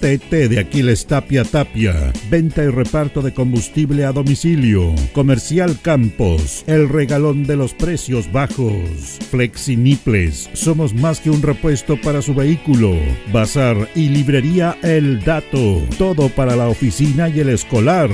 ATT 0.00 0.30
de 0.30 0.58
Aquiles 0.58 1.06
Tapia 1.06 1.44
Tapia, 1.44 2.10
venta 2.30 2.64
y 2.64 2.68
reparto 2.68 3.20
de 3.20 3.34
combustible 3.34 4.06
a 4.06 4.12
domicilio. 4.12 4.94
Comercial 5.12 5.78
Campos, 5.82 6.64
el 6.66 6.88
regalón 6.88 7.44
de 7.44 7.56
los 7.56 7.74
precios 7.74 8.32
bajos. 8.32 9.18
Flexiniples, 9.30 10.48
somos 10.54 10.94
más 10.94 11.20
que 11.20 11.28
un 11.28 11.42
repuesto 11.42 12.00
para 12.00 12.22
su 12.22 12.34
vehículo. 12.34 12.96
Bazar 13.30 13.90
y 13.94 14.08
librería 14.08 14.78
El 14.82 15.22
Dato. 15.22 15.82
Todo 15.98 16.30
para 16.30 16.56
la 16.56 16.68
oficina 16.68 17.28
y 17.28 17.40
el 17.40 17.50
escolar. 17.50 18.08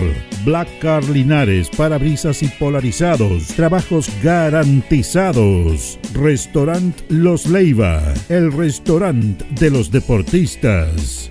Black 0.45 0.69
Car 0.81 1.05
Linares, 1.05 1.71
parabrisas 1.71 2.43
y 2.43 2.49
polarizados. 2.49 3.47
Trabajos 3.49 4.11
garantizados. 4.25 6.01
Restaurant 6.15 7.01
Los 7.11 7.47
Leiva. 7.47 8.03
El 8.29 8.53
restaurante 8.53 9.45
de 9.61 9.71
los 9.71 9.93
deportistas. 9.93 11.31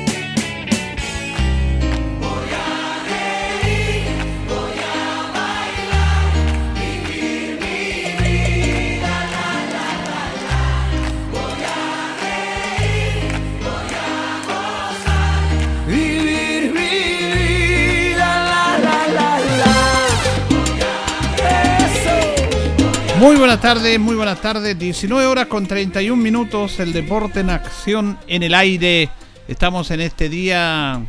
Muy 23.21 23.35
buenas 23.35 23.61
tardes, 23.61 23.99
muy 23.99 24.15
buenas 24.15 24.41
tardes. 24.41 24.79
19 24.79 25.27
horas 25.27 25.45
con 25.45 25.67
31 25.67 26.19
minutos. 26.19 26.79
El 26.79 26.91
deporte 26.91 27.41
en 27.41 27.51
acción 27.51 28.17
en 28.25 28.41
el 28.41 28.55
aire. 28.55 29.11
Estamos 29.47 29.91
en 29.91 30.01
este 30.01 30.27
día 30.27 31.05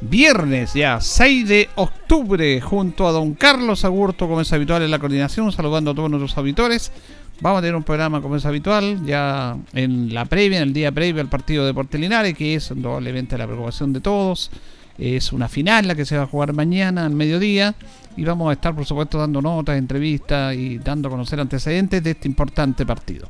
viernes 0.00 0.72
ya, 0.72 0.98
6 0.98 1.46
de 1.46 1.68
octubre, 1.74 2.58
junto 2.62 3.06
a 3.06 3.12
don 3.12 3.34
Carlos 3.34 3.84
Agurto, 3.84 4.28
como 4.28 4.40
es 4.40 4.50
habitual 4.50 4.80
en 4.80 4.90
la 4.90 4.98
coordinación, 4.98 5.52
saludando 5.52 5.90
a 5.90 5.94
todos 5.94 6.08
nuestros 6.08 6.38
auditores. 6.38 6.90
Vamos 7.42 7.58
a 7.58 7.60
tener 7.60 7.76
un 7.76 7.82
programa 7.82 8.22
como 8.22 8.36
es 8.36 8.46
habitual, 8.46 9.04
ya 9.04 9.54
en 9.74 10.14
la 10.14 10.24
previa, 10.24 10.56
en 10.56 10.68
el 10.68 10.72
día 10.72 10.90
previo 10.90 11.20
al 11.20 11.28
partido 11.28 11.64
de 11.64 11.66
Deportes 11.66 12.00
Linares, 12.00 12.34
que 12.34 12.54
es 12.54 12.72
doblemente 12.74 13.36
la 13.36 13.44
preocupación 13.44 13.92
de 13.92 14.00
todos. 14.00 14.50
Es 14.96 15.34
una 15.34 15.50
final 15.50 15.86
la 15.86 15.94
que 15.94 16.06
se 16.06 16.16
va 16.16 16.22
a 16.22 16.26
jugar 16.26 16.54
mañana 16.54 17.04
al 17.04 17.12
mediodía 17.12 17.74
y 18.16 18.24
vamos 18.24 18.50
a 18.50 18.52
estar 18.52 18.74
por 18.74 18.84
supuesto 18.84 19.18
dando 19.18 19.40
notas, 19.40 19.76
entrevistas 19.76 20.54
y 20.54 20.78
dando 20.78 21.08
a 21.08 21.10
conocer 21.10 21.40
antecedentes 21.40 22.02
de 22.02 22.10
este 22.10 22.28
importante 22.28 22.84
partido. 22.86 23.28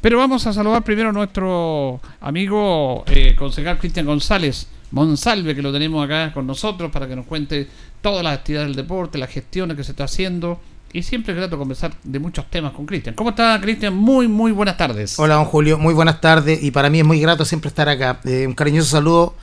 Pero 0.00 0.18
vamos 0.18 0.46
a 0.46 0.52
saludar 0.52 0.82
primero 0.82 1.10
a 1.10 1.12
nuestro 1.12 2.00
amigo 2.20 3.04
eh, 3.06 3.34
concejal 3.36 3.78
Cristian 3.78 4.06
González 4.06 4.68
Monsalve, 4.92 5.54
que 5.54 5.62
lo 5.62 5.72
tenemos 5.72 6.04
acá 6.04 6.32
con 6.32 6.46
nosotros 6.46 6.90
para 6.90 7.06
que 7.06 7.14
nos 7.14 7.26
cuente 7.26 7.68
todas 8.00 8.24
las 8.24 8.38
actividades 8.38 8.68
del 8.68 8.76
deporte, 8.76 9.18
las 9.18 9.30
gestiones 9.30 9.76
que 9.76 9.84
se 9.84 9.92
está 9.92 10.04
haciendo. 10.04 10.60
Y 10.92 11.02
siempre 11.02 11.32
es 11.32 11.38
grato 11.38 11.56
conversar 11.56 11.92
de 12.02 12.18
muchos 12.18 12.50
temas 12.50 12.72
con 12.72 12.84
Cristian. 12.84 13.14
¿Cómo 13.14 13.30
está 13.30 13.60
Cristian? 13.60 13.94
Muy, 13.94 14.26
muy 14.26 14.50
buenas 14.50 14.76
tardes. 14.76 15.18
Hola, 15.20 15.34
don 15.34 15.44
Julio, 15.44 15.78
muy 15.78 15.94
buenas 15.94 16.20
tardes 16.20 16.60
y 16.62 16.72
para 16.72 16.90
mí 16.90 16.98
es 16.98 17.04
muy 17.04 17.20
grato 17.20 17.44
siempre 17.44 17.68
estar 17.68 17.88
acá. 17.88 18.20
Eh, 18.24 18.46
un 18.46 18.54
cariñoso 18.54 18.88
saludo 18.88 19.34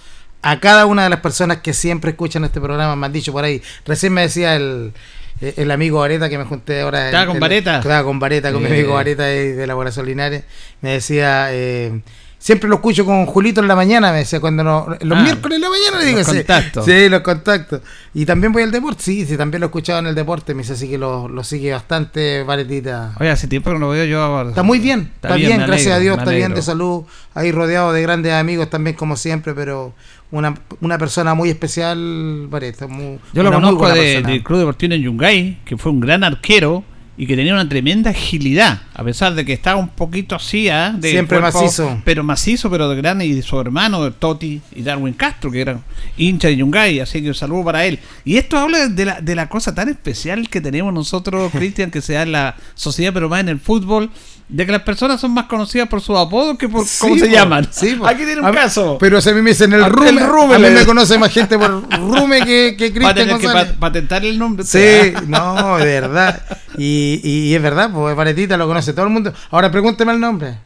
a 0.41 0.59
cada 0.59 0.85
una 0.85 1.03
de 1.03 1.09
las 1.09 1.19
personas 1.21 1.57
que 1.57 1.73
siempre 1.73 2.11
escuchan 2.11 2.43
este 2.43 2.61
programa, 2.61 2.95
me 2.95 3.05
han 3.05 3.13
dicho 3.13 3.31
por 3.31 3.43
ahí. 3.43 3.61
Recién 3.85 4.13
me 4.13 4.21
decía 4.21 4.55
el, 4.55 4.93
eh, 5.41 5.53
el 5.57 5.71
amigo 5.71 5.99
Vareta 5.99 6.29
que 6.29 6.37
me 6.37 6.43
junté 6.45 6.81
ahora. 6.81 7.05
¿Estaba 7.07 7.23
el- 7.23 7.29
con 7.29 7.39
Vareta? 7.39 7.77
Estaba 7.79 8.03
con 8.03 8.19
Vareta, 8.19 8.51
con 8.51 8.61
mi 8.61 8.67
amigo 8.69 8.93
Vareta 8.93 9.23
de, 9.23 9.55
de 9.55 9.63
Elaboración 9.63 10.05
Linares. 10.05 10.43
Me 10.81 10.91
decía, 10.91 11.47
eh, 11.51 12.01
siempre 12.39 12.69
lo 12.69 12.75
escucho 12.75 13.03
con 13.05 13.25
Julito 13.25 13.61
en 13.61 13.67
la 13.67 13.75
mañana, 13.75 14.11
me 14.11 14.19
decía, 14.19 14.39
cuando 14.39 14.63
no, 14.63 14.87
los 15.01 15.17
Ah, 15.17 15.21
miércoles 15.23 15.55
en 15.57 15.61
la 15.61 15.69
mañana 15.69 15.99
le 15.99 16.05
digo, 16.05 16.19
los 16.19 16.27
sí, 16.27 16.35
contactos. 16.37 16.85
Sí, 16.85 17.09
los 17.09 17.21
contactos. 17.21 17.81
Y 18.13 18.25
también 18.25 18.53
voy 18.53 18.63
al 18.63 18.71
deporte, 18.71 19.01
sí, 19.03 19.25
sí, 19.25 19.37
también 19.37 19.61
lo 19.61 19.65
he 19.65 19.69
escuchado 19.69 19.99
en 19.99 20.07
el 20.07 20.15
deporte, 20.15 20.53
me 20.53 20.61
dice 20.61 20.73
así 20.73 20.87
que 20.89 20.97
lo, 20.97 21.27
lo 21.27 21.43
sigue 21.43 21.71
bastante 21.71 22.43
Varetita. 22.43 23.13
Oye, 23.19 23.29
hace 23.29 23.47
tiempo 23.47 23.69
que 23.69 23.73
no 23.75 23.79
lo 23.87 23.89
veo 23.89 24.05
yo. 24.05 24.49
Está 24.49 24.63
muy 24.63 24.79
bien, 24.79 25.11
está, 25.15 25.35
bien, 25.35 25.57
gracias 25.65 25.95
a 25.95 25.99
Dios, 25.99 26.17
está 26.17 26.31
bien 26.31 26.53
de 26.53 26.61
salud, 26.61 27.03
ahí 27.33 27.51
rodeado 27.51 27.91
de 27.93 28.01
grandes 28.01 28.33
amigos 28.33 28.69
también 28.69 28.95
como 28.95 29.15
siempre, 29.17 29.53
pero 29.53 29.93
una, 30.31 30.53
una 30.81 30.97
persona 30.97 31.33
muy 31.33 31.49
especial, 31.49 32.47
Vareta. 32.49 32.87
Muy, 32.87 33.19
Yo 33.33 33.43
lo 33.43 33.51
conozco 33.51 33.89
de- 33.89 34.21
del 34.21 34.43
Club 34.43 34.59
Deportivo 34.59 34.93
en 34.93 35.01
Yungay, 35.01 35.59
que 35.65 35.77
fue 35.77 35.91
un 35.91 35.99
gran 35.99 36.23
arquero 36.23 36.83
y 37.17 37.25
que 37.25 37.35
tenía 37.35 37.53
una 37.53 37.67
tremenda 37.67 38.11
agilidad, 38.11 38.81
a 38.93 39.03
pesar 39.03 39.33
de 39.33 39.43
que 39.43 39.53
estaba 39.53 39.79
un 39.79 39.89
poquito 39.89 40.35
así, 40.35 40.69
¿ah? 40.69 40.93
de 40.95 41.09
Siempre 41.09 41.39
macizo. 41.39 41.99
Pero 42.05 42.23
macizo, 42.23 42.69
pero 42.69 42.87
de 42.87 42.95
grande, 42.95 43.25
y 43.25 43.33
de 43.33 43.41
su 43.41 43.59
hermano, 43.59 44.11
Toti 44.13 44.61
y 44.75 44.83
Darwin 44.83 45.13
Castro, 45.13 45.49
que 45.51 45.61
eran 45.61 45.83
hincha 46.15 46.47
de 46.47 46.57
Yungay, 46.57 46.99
así 46.99 47.21
que 47.21 47.29
un 47.29 47.33
saludo 47.33 47.65
para 47.65 47.85
él. 47.85 47.99
Y 48.23 48.37
esto 48.37 48.57
habla 48.57 48.87
de 48.87 49.05
la, 49.05 49.19
de 49.19 49.33
la 49.33 49.49
cosa 49.49 49.73
tan 49.73 49.89
especial 49.89 50.47
que 50.47 50.61
tenemos 50.61 50.93
nosotros, 50.93 51.51
Cristian, 51.55 51.89
que 51.89 52.01
se 52.01 52.13
da 52.13 52.21
en 52.21 52.33
la 52.33 52.55
sociedad, 52.75 53.11
pero 53.13 53.29
más 53.29 53.39
en 53.39 53.49
el 53.49 53.59
fútbol, 53.59 54.11
de 54.49 54.65
que 54.65 54.71
las 54.71 54.83
personas 54.83 55.19
son 55.19 55.33
más 55.33 55.45
conocidas 55.47 55.89
por 55.89 55.99
sus 56.01 56.17
apodos 56.17 56.57
que 56.57 56.69
por 56.69 56.85
Sí, 56.85 56.97
cómo 57.01 57.17
se 57.17 57.29
llaman. 57.29 57.67
sí. 57.69 57.99
Aquí 58.05 58.23
tiene 58.23 58.39
un 58.39 58.45
A- 58.47 58.51
caso. 58.53 58.97
Pero 58.99 59.19
si 59.19 59.29
a 59.29 59.33
mí 59.33 59.41
me 59.41 59.49
dicen 59.49 59.73
el 59.73 59.83
Ah, 59.83 59.89
Rume, 59.89 60.09
el 60.09 60.19
Rume 60.25 60.55
a 60.55 60.57
mí 60.59 60.63
le- 60.69 60.71
me 60.71 60.85
conoce 60.85 61.17
más 61.17 61.31
gente 61.33 61.57
por 61.59 61.69
Rume 61.99 62.41
que, 62.45 62.75
que 62.77 62.89
Va 62.91 63.09
a 63.09 63.13
Cristian 63.13 63.15
tener 63.15 63.37
que 63.39 63.45
González. 63.47 63.73
pa- 63.73 63.79
patentar 63.79 64.23
el 64.25 64.39
nombre. 64.39 64.63
Sí, 64.65 65.13
no, 65.27 65.77
de 65.77 65.85
verdad. 65.85 66.41
Y, 66.77 67.19
y 67.23 67.53
es 67.55 67.61
verdad, 67.61 67.91
pues 67.93 68.15
Varetita 68.15 68.55
lo 68.55 68.67
conoce 68.67 68.93
todo 68.93 69.05
el 69.05 69.11
mundo. 69.11 69.33
Ahora 69.51 69.69
pregúnteme 69.71 70.13
el 70.13 70.19
nombre. 70.19 70.57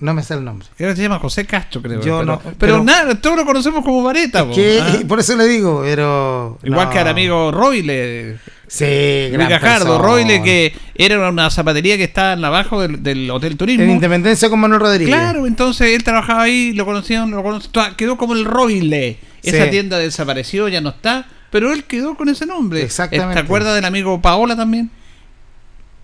No 0.00 0.14
me 0.14 0.22
sé 0.22 0.32
el 0.34 0.42
nombre. 0.44 0.66
Creo 0.78 0.90
que 0.90 0.96
se 0.96 1.02
llama 1.02 1.18
José 1.18 1.44
Castro, 1.44 1.82
creo. 1.82 2.00
Yo 2.00 2.20
pero, 2.20 2.24
no, 2.24 2.38
pero, 2.40 2.56
pero- 2.58 2.84
nada, 2.84 3.14
todos 3.20 3.36
lo 3.36 3.44
conocemos 3.44 3.84
como 3.84 4.02
Vareta. 4.02 4.46
po. 4.46 4.54
Que- 4.54 4.80
Ah. 4.82 4.98
Por 5.06 5.20
eso 5.20 5.36
le 5.36 5.46
digo, 5.46 5.82
pero. 5.84 6.58
Igual 6.62 6.86
no. 6.86 6.90
que 6.92 6.98
al 6.98 7.08
amigo 7.08 7.50
Royle, 7.52 8.38
Sí, 8.72 9.30
Luis 9.32 9.48
Gajardo. 9.48 9.98
Royle, 9.98 10.40
que 10.44 10.72
era 10.94 11.28
una 11.28 11.50
zapatería 11.50 11.96
que 11.96 12.04
estaba 12.04 12.34
en 12.34 12.44
abajo 12.44 12.80
del, 12.80 13.02
del 13.02 13.28
Hotel 13.28 13.56
Turismo. 13.56 13.82
En 13.82 13.90
Independencia 13.90 14.48
con 14.48 14.60
Manuel 14.60 14.80
Rodríguez. 14.80 15.08
Claro, 15.12 15.44
entonces 15.44 15.88
él 15.92 16.04
trabajaba 16.04 16.42
ahí, 16.42 16.72
lo 16.72 16.84
conocían, 16.84 17.32
lo 17.32 17.42
conocían, 17.42 17.96
quedó 17.96 18.16
como 18.16 18.34
el 18.34 18.44
Royle. 18.44 19.18
Esa 19.42 19.64
Sí. 19.64 19.70
tienda 19.70 19.98
desapareció, 19.98 20.68
ya 20.68 20.80
no 20.80 20.90
está. 20.90 21.26
pero 21.50 21.72
él 21.72 21.82
quedó 21.82 22.14
con 22.14 22.28
ese 22.28 22.46
nombre. 22.46 22.80
Exactamente. 22.80 23.34
¿Te 23.34 23.40
acuerdas 23.40 23.74
del 23.74 23.84
amigo 23.84 24.22
Paola 24.22 24.54
también? 24.54 24.88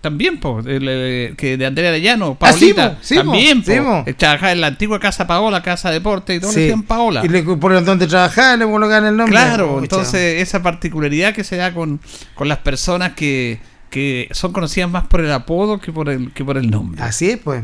También, 0.01 0.39
po, 0.39 0.59
el, 0.59 0.85
eh, 0.87 1.33
que 1.35 1.57
de 1.57 1.65
Andrea 1.65 1.89
Arellano, 1.89 2.35
Paolita, 2.35 2.85
Ah, 2.85 2.97
sí, 3.01 3.07
sí, 3.09 3.15
también, 3.15 3.61
po, 3.63 3.71
sí. 4.05 4.09
Eh, 4.11 4.13
trabajaba 4.13 4.51
en 4.51 4.61
la 4.61 4.67
antigua 4.67 4.99
Casa 4.99 5.25
Paola, 5.25 5.61
Casa 5.63 5.89
Deporte, 5.89 6.35
y 6.35 6.39
todos 6.39 6.55
le 6.55 6.61
decían 6.61 6.83
Paola. 6.83 7.25
Y 7.25 7.29
le, 7.29 7.41
por 7.43 7.73
el 7.73 7.83
donde 7.83 8.05
trabajaba 8.07 8.55
le 8.57 8.65
colocan 8.65 9.05
el 9.05 9.17
nombre. 9.17 9.31
Claro, 9.35 9.79
entonces 9.79 10.41
esa 10.41 10.61
particularidad 10.61 11.33
que 11.33 11.43
se 11.43 11.55
da 11.57 11.73
con, 11.73 11.99
con 12.35 12.47
las 12.47 12.59
personas 12.59 13.13
que, 13.13 13.59
que 13.89 14.29
son 14.31 14.53
conocidas 14.53 14.89
más 14.89 15.07
por 15.07 15.19
el 15.21 15.31
apodo 15.31 15.79
que 15.79 15.91
por 15.91 16.09
el, 16.09 16.31
que 16.31 16.45
por 16.45 16.57
el 16.57 16.69
nombre. 16.69 17.01
Así 17.01 17.31
es, 17.31 17.37
pues. 17.39 17.63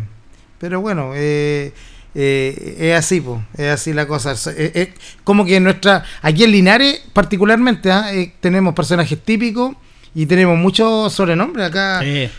Pero 0.58 0.82
bueno, 0.82 1.12
eh, 1.14 1.72
eh, 2.16 2.76
es 2.80 2.96
así, 2.96 3.22
pues. 3.22 3.40
Es 3.58 3.70
así 3.70 3.94
la 3.94 4.08
cosa. 4.08 4.32
Es- 4.32 4.48
es- 4.48 4.72
es 4.76 4.90
como 5.24 5.46
que 5.46 5.58
en 5.58 5.64
nuestra. 5.66 6.04
Aquí 6.22 6.44
en 6.44 6.52
Linares, 6.52 7.02
particularmente, 7.14 7.92
¿ah? 7.92 8.14
Eh, 8.14 8.34
tenemos 8.40 8.74
personajes 8.74 9.20
típicos 9.24 9.76
y 10.16 10.26
tenemos 10.26 10.58
muchos 10.58 11.12
sobrenombres 11.14 11.68
acá. 11.68 12.02
Sí. 12.02 12.30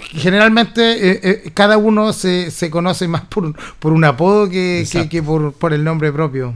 Generalmente, 0.00 1.10
eh, 1.12 1.20
eh, 1.22 1.50
cada 1.54 1.78
uno 1.78 2.12
se, 2.12 2.50
se 2.50 2.70
conoce 2.70 3.06
más 3.06 3.22
por, 3.22 3.54
por 3.78 3.92
un 3.92 4.04
apodo 4.04 4.48
que, 4.50 4.84
que, 5.08 5.22
por, 5.22 5.52
por 5.52 5.72
el 5.72 5.84
nombre 5.84 6.12
propio. 6.12 6.54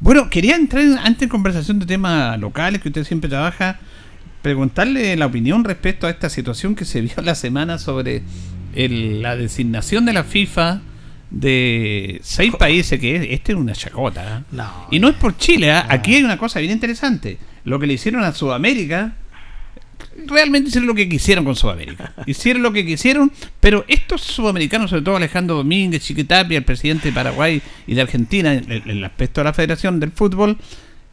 Bueno, 0.00 0.28
quería 0.28 0.54
entrar 0.56 0.82
en- 0.84 0.98
antes 0.98 1.22
en 1.22 1.28
conversación 1.30 1.78
de 1.78 1.86
temas 1.86 2.38
locales 2.38 2.82
que 2.82 2.88
usted 2.88 3.04
siempre 3.04 3.30
trabaja, 3.30 3.78
preguntarle 4.42 5.16
la 5.16 5.26
opinión 5.26 5.64
respecto 5.64 6.06
a 6.06 6.10
esta 6.10 6.28
situación 6.28 6.74
que 6.74 6.84
se 6.84 7.00
vio 7.00 7.14
la 7.22 7.34
semana 7.34 7.78
sobre 7.78 8.22
el- 8.74 9.22
la 9.22 9.34
designación 9.36 10.04
de 10.04 10.12
la 10.12 10.22
FIFA 10.24 10.82
de 11.30 12.20
seis 12.22 12.54
países, 12.56 13.00
que 13.00 13.16
es, 13.16 13.26
este 13.30 13.52
es 13.52 13.58
una 13.58 13.72
chacota. 13.72 14.38
¿eh? 14.38 14.42
No. 14.52 14.70
Y 14.90 15.00
no 15.00 15.08
es 15.08 15.14
por 15.16 15.36
Chile, 15.38 15.72
aquí 15.72 16.16
hay 16.16 16.22
una 16.22 16.36
cosa 16.38 16.60
bien 16.60 16.70
interesante. 16.72 17.38
Lo 17.64 17.80
que 17.80 17.86
le 17.86 17.94
hicieron 17.94 18.22
a 18.22 18.32
Sudamérica, 18.32 19.14
realmente 20.26 20.68
hicieron 20.68 20.86
lo 20.86 20.94
que 20.94 21.08
quisieron 21.08 21.44
con 21.44 21.56
Sudamérica. 21.56 22.14
Hicieron 22.26 22.62
lo 22.62 22.72
que 22.72 22.84
quisieron, 22.84 23.30
pero 23.60 23.84
estos 23.88 24.22
sudamericanos, 24.22 24.90
sobre 24.90 25.02
todo 25.02 25.16
Alejandro 25.16 25.56
Domínguez, 25.56 26.02
Chiquitapia, 26.02 26.58
el 26.58 26.64
presidente 26.64 27.08
de 27.08 27.14
Paraguay 27.14 27.60
y 27.86 27.94
de 27.94 28.00
Argentina, 28.00 28.54
en 28.54 28.70
el, 28.70 28.82
el 28.88 29.04
aspecto 29.04 29.40
de 29.40 29.44
la 29.44 29.52
Federación 29.52 30.00
del 30.00 30.12
Fútbol, 30.12 30.56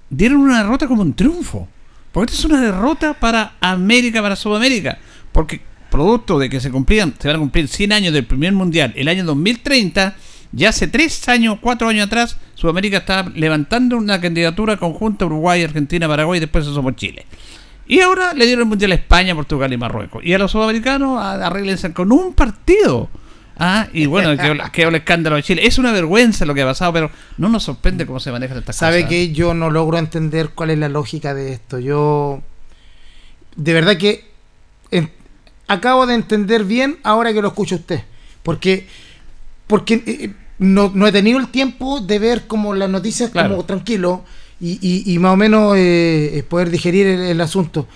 dieron 0.10 0.42
una 0.42 0.60
derrota 0.60 0.88
como 0.88 1.01
un 1.01 1.13
triunfo. 1.13 1.68
Porque 2.12 2.33
esta 2.33 2.45
es 2.48 2.51
una 2.51 2.62
derrota 2.62 3.13
para 3.13 3.56
América, 3.62 4.22
para 4.22 4.36
Sudamérica. 4.36 5.00
Porque 5.31 5.62
producto 5.92 6.39
de 6.39 6.50
que 6.50 6.60
se 6.60 6.72
cumplían, 6.72 7.13
se 7.19 7.27
van 7.27 7.36
a 7.36 7.39
cumplir 7.39 7.68
100 7.68 7.92
años 7.92 8.13
del 8.13 8.25
primer 8.25 8.54
mundial, 8.54 8.94
el 8.95 9.07
año 9.07 9.24
2030, 9.25 10.16
ya 10.54 10.69
hace 10.69 10.88
3 10.88 11.30
años, 11.30 11.57
4 11.62 11.88
años 11.88 12.07
atrás, 12.07 12.38
Sudamérica 12.56 12.98
estaba 12.98 13.30
levantando 13.36 13.98
una 13.98 14.19
candidatura 14.19 14.77
conjunta 14.77 15.25
Uruguay, 15.25 15.63
Argentina, 15.63 16.07
Paraguay 16.07 16.38
y 16.38 16.39
después 16.39 16.66
somos 16.66 16.95
Chile. 16.95 17.25
Y 17.91 17.99
ahora 17.99 18.33
le 18.33 18.45
dieron 18.45 18.61
el 18.63 18.69
mundial 18.69 18.93
a 18.93 18.95
España, 18.95 19.35
Portugal 19.35 19.73
y 19.73 19.75
Marruecos. 19.75 20.23
Y 20.23 20.33
a 20.33 20.38
los 20.38 20.51
sudamericanos 20.51 21.19
a- 21.21 21.45
arréglense 21.45 21.91
con 21.91 22.11
un 22.13 22.33
partido. 22.33 23.09
Ah, 23.57 23.89
y 23.91 24.05
bueno, 24.05 24.29
quedó 24.71 24.88
el 24.89 24.95
escándalo 24.95 25.35
de 25.35 25.43
Chile. 25.43 25.65
Es 25.67 25.77
una 25.77 25.91
vergüenza 25.91 26.45
lo 26.45 26.53
que 26.53 26.61
ha 26.61 26.65
pasado, 26.65 26.93
pero 26.93 27.11
no 27.38 27.49
nos 27.49 27.63
sorprende 27.63 28.05
cómo 28.05 28.21
se 28.21 28.31
manejan 28.31 28.57
estas 28.59 28.77
¿Sabe 28.77 28.99
cosas. 28.99 29.09
que 29.09 29.33
yo 29.33 29.53
no 29.53 29.69
logro 29.69 29.97
entender 29.97 30.51
cuál 30.55 30.69
es 30.69 30.77
la 30.79 30.88
lógica 30.88 31.33
de 31.33 31.51
esto? 31.51 31.79
Yo. 31.79 32.41
De 33.57 33.73
verdad 33.73 33.97
que. 33.97 34.23
en- 34.91 35.11
acabo 35.67 36.07
de 36.07 36.13
entender 36.15 36.63
bien 36.63 36.97
ahora 37.03 37.33
que 37.33 37.41
lo 37.41 37.49
escucho 37.49 37.75
usted. 37.75 38.03
Porque. 38.41 38.88
Porque 39.67 40.01
eh, 40.05 40.33
no, 40.59 40.91
no 40.95 41.07
he 41.07 41.11
tenido 41.11 41.39
el 41.39 41.49
tiempo 41.49 41.99
de 41.99 42.19
ver 42.19 42.47
como 42.47 42.73
las 42.73 42.89
noticias 42.89 43.31
Claro. 43.31 43.49
como 43.49 43.65
tranquilo 43.65 44.23
y, 44.62 44.78
y- 44.81 45.13
y 45.13 45.19
más 45.19 45.34
o 45.34 45.38
menos 45.38 45.74
eh, 45.78 46.44
poder 46.48 46.69
digerir 46.69 47.08
el, 47.08 47.22
el 47.22 47.42
asunto. 47.42 47.88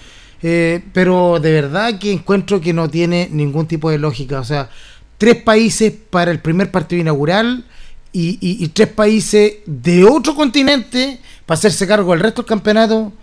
Eh, 0.42 0.82
pero 0.94 1.40
de 1.40 1.52
verdad 1.52 1.98
que 2.00 2.12
encuentro 2.12 2.60
que 2.62 2.74
no 2.74 2.90
tiene 2.90 3.30
ningún 3.32 3.68
tipo 3.68 3.90
de 3.90 3.98
lógica. 3.98 4.40
O 4.40 4.44
sea, 4.44 4.70
tres 5.18 5.38
países 5.38 5.94
para 6.10 6.32
el 6.32 6.40
primer 6.40 6.72
partido 6.72 7.02
inaugural 7.02 7.66
y, 8.12 8.38
y- 8.42 8.64
y 8.64 8.68
tres 8.70 8.90
países 8.90 9.54
de 9.66 10.04
otro 10.04 10.36
continente 10.36 11.20
para 11.46 11.58
hacerse 11.58 11.88
cargo 11.88 12.12
del 12.12 12.20
resto 12.22 12.42
del 12.42 12.50
campeonato 12.50 13.14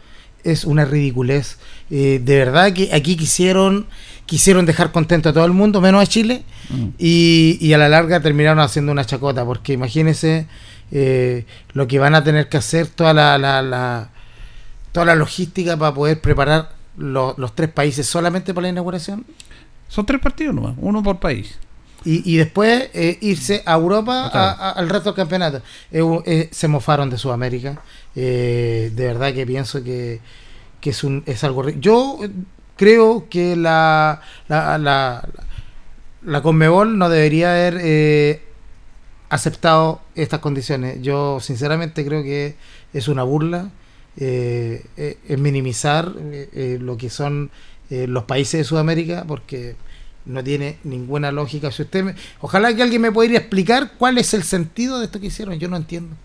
es 0.44 0.65
una 0.65 0.85
ridiculez. 0.85 1.59
Eh, 1.91 2.21
de 2.25 2.37
verdad 2.37 2.73
que 2.73 2.91
aquí 2.93 3.17
quisieron 3.17 3.87
quisieron 4.27 4.65
dejar 4.65 4.93
contento 4.93 5.29
a 5.29 5.33
todo 5.33 5.44
el 5.44 5.53
mundo, 5.53 5.81
menos 5.81 6.00
a 6.03 6.06
Chile, 6.06 6.43
Mm. 6.71 6.89
y, 6.99 7.59
y 7.61 7.73
a 7.75 7.79
la 7.79 7.89
larga 7.89 8.21
terminaron 8.21 8.61
haciendo 8.61 8.93
una 8.93 9.05
chacota, 9.05 9.44
porque 9.44 9.75
imagínense 9.75 10.47
eh, 10.93 11.47
lo 11.73 11.89
que 11.89 11.99
van 11.99 12.15
a 12.15 12.23
tener 12.23 12.49
que 12.49 12.59
hacer 12.59 12.87
toda 12.87 13.12
la, 13.15 13.39
la- 13.39 13.62
la- 13.62 14.11
toda 14.93 15.06
la 15.06 15.15
logística 15.15 15.77
para 15.77 15.94
poder 15.94 16.21
preparar 16.21 16.71
lo- 16.99 17.35
los 17.39 17.55
tres 17.55 17.71
países 17.71 18.06
solamente 18.06 18.53
para 18.53 18.62
la 18.65 18.69
inauguración 18.69 19.25
Son 19.89 20.05
tres 20.06 20.21
partidos 20.21 20.55
nomás, 20.55 20.75
uno 20.79 21.03
por 21.03 21.19
país. 21.19 21.59
y, 22.05 22.23
y 22.31 22.37
después 22.37 22.91
eh, 22.94 23.17
irse 23.23 23.62
a 23.65 23.75
Europa 23.75 24.27
Otra 24.27 24.50
a- 24.53 24.69
a- 24.69 24.73
al 24.73 24.89
resto 24.91 25.11
del 25.11 25.17
campeonato. 25.17 25.62
Eh, 25.91 26.03
eh, 26.27 26.49
se 26.53 26.69
mofaron 26.69 27.09
de 27.11 27.17
Sudamérica. 27.19 27.81
De 28.15 28.93
verdad 28.97 29.33
que 29.33 29.47
pienso 29.47 29.83
que, 29.83 30.21
que 30.81 30.91
es, 30.91 31.03
un, 31.05 31.23
es 31.27 31.43
algo... 31.44 31.69
Yo 31.71 32.19
creo 32.77 33.29
que 33.31 33.56
la, 33.56 34.21
la, 34.49 34.77
la, 34.79 35.27
la 36.23 36.43
Conmebol 36.43 36.99
no 36.99 37.09
debería 37.09 37.53
haber 37.53 37.79
aceptado 39.34 40.00
estas 40.14 40.40
condiciones. 40.40 41.00
Yo 41.02 41.40
sinceramente 41.40 42.05
creo 42.05 42.23
que 42.23 42.55
es 42.93 43.08
una 43.08 43.23
burla. 43.23 43.70
eh, 44.17 44.84
eh, 44.99 45.17
es 45.26 45.38
minimizar 45.38 46.12
eh, 46.19 46.49
eh, 46.52 46.79
lo 46.81 46.96
que 46.99 47.08
son 47.11 47.50
los 47.90 48.25
países 48.25 48.56
de 48.58 48.64
Sudamérica 48.64 49.25
porque 49.29 49.76
no 50.25 50.43
tiene 50.43 50.79
ninguna 50.82 51.31
lógica. 51.31 51.70
Si 51.70 51.82
usted 51.82 52.14
ojalá 52.40 52.75
que 52.75 52.82
alguien 52.82 53.02
me 53.02 53.12
pudiera 53.12 53.37
explicar 53.37 53.93
cuál 53.99 54.17
es 54.17 54.32
el 54.32 54.44
sentido 54.44 54.99
de 54.99 55.05
esto 55.06 55.20
que 55.20 55.26
hicieron. 55.26 55.58
Yo 55.58 55.69
no 55.69 55.76
entiendo. 55.76 56.17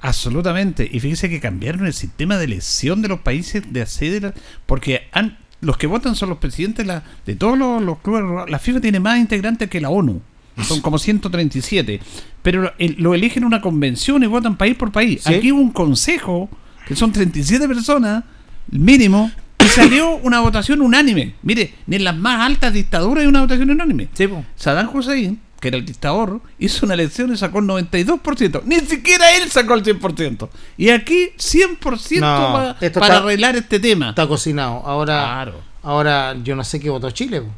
Absolutamente. 0.00 0.86
Y 0.92 1.00
fíjese 1.00 1.30
que 1.30 1.40
cambiaron 1.40 1.86
el 1.86 1.94
sistema 1.94 2.36
de 2.36 2.44
elección 2.44 3.00
de 3.00 3.08
los 3.08 3.20
países 3.20 3.62
de 3.72 3.86
sede, 3.86 4.34
porque 4.66 5.08
han, 5.12 5.38
los 5.62 5.78
que 5.78 5.86
votan 5.86 6.16
son 6.16 6.28
los 6.28 6.38
presidentes 6.38 6.86
de 7.24 7.34
todos 7.36 7.56
los, 7.56 7.80
los 7.82 7.98
clubes. 8.00 8.50
La 8.50 8.58
FIFA 8.58 8.80
tiene 8.82 9.00
más 9.00 9.18
integrantes 9.18 9.70
que 9.70 9.80
la 9.80 9.88
ONU. 9.88 10.20
Son 10.64 10.80
como 10.80 10.98
137. 10.98 12.00
Pero 12.42 12.72
lo 12.98 13.14
eligen 13.14 13.44
una 13.44 13.60
convención 13.60 14.22
y 14.22 14.26
votan 14.26 14.56
país 14.56 14.74
por 14.76 14.92
país. 14.92 15.22
Sí. 15.24 15.34
Aquí 15.34 15.52
hubo 15.52 15.60
un 15.60 15.72
consejo, 15.72 16.48
que 16.86 16.94
son 16.96 17.12
37 17.12 17.66
personas, 17.68 18.24
mínimo, 18.70 19.30
y 19.58 19.64
salió 19.68 20.16
una 20.16 20.40
votación 20.40 20.80
unánime. 20.80 21.34
Mire, 21.42 21.74
ni 21.86 21.96
en 21.96 22.04
las 22.04 22.16
más 22.16 22.40
altas 22.40 22.72
dictaduras 22.72 23.22
hay 23.22 23.26
una 23.28 23.40
votación 23.40 23.70
unánime. 23.70 24.08
Saddam 24.54 24.94
Hussein, 24.94 25.40
que 25.60 25.68
era 25.68 25.76
el 25.76 25.84
dictador, 25.84 26.40
hizo 26.58 26.86
una 26.86 26.94
elección 26.94 27.32
y 27.32 27.36
sacó 27.36 27.58
el 27.58 27.66
92%. 27.66 28.62
Ni 28.64 28.76
siquiera 28.80 29.34
él 29.36 29.50
sacó 29.50 29.74
el 29.74 29.82
100%. 29.82 30.48
Y 30.76 30.90
aquí 30.90 31.30
100% 31.36 32.20
No, 32.20 32.52
para 32.52 32.76
está- 32.80 33.16
arreglar 33.18 33.56
este 33.56 33.80
tema. 33.80 34.10
Está 34.10 34.26
cocinado. 34.28 34.82
Ahora, 34.86 35.14
Claro. 35.24 35.60
ahora 35.82 36.36
yo 36.44 36.54
no 36.54 36.62
sé 36.64 36.78
qué 36.78 36.90
votó 36.90 37.10
Chile. 37.10 37.40
po. 37.42 37.48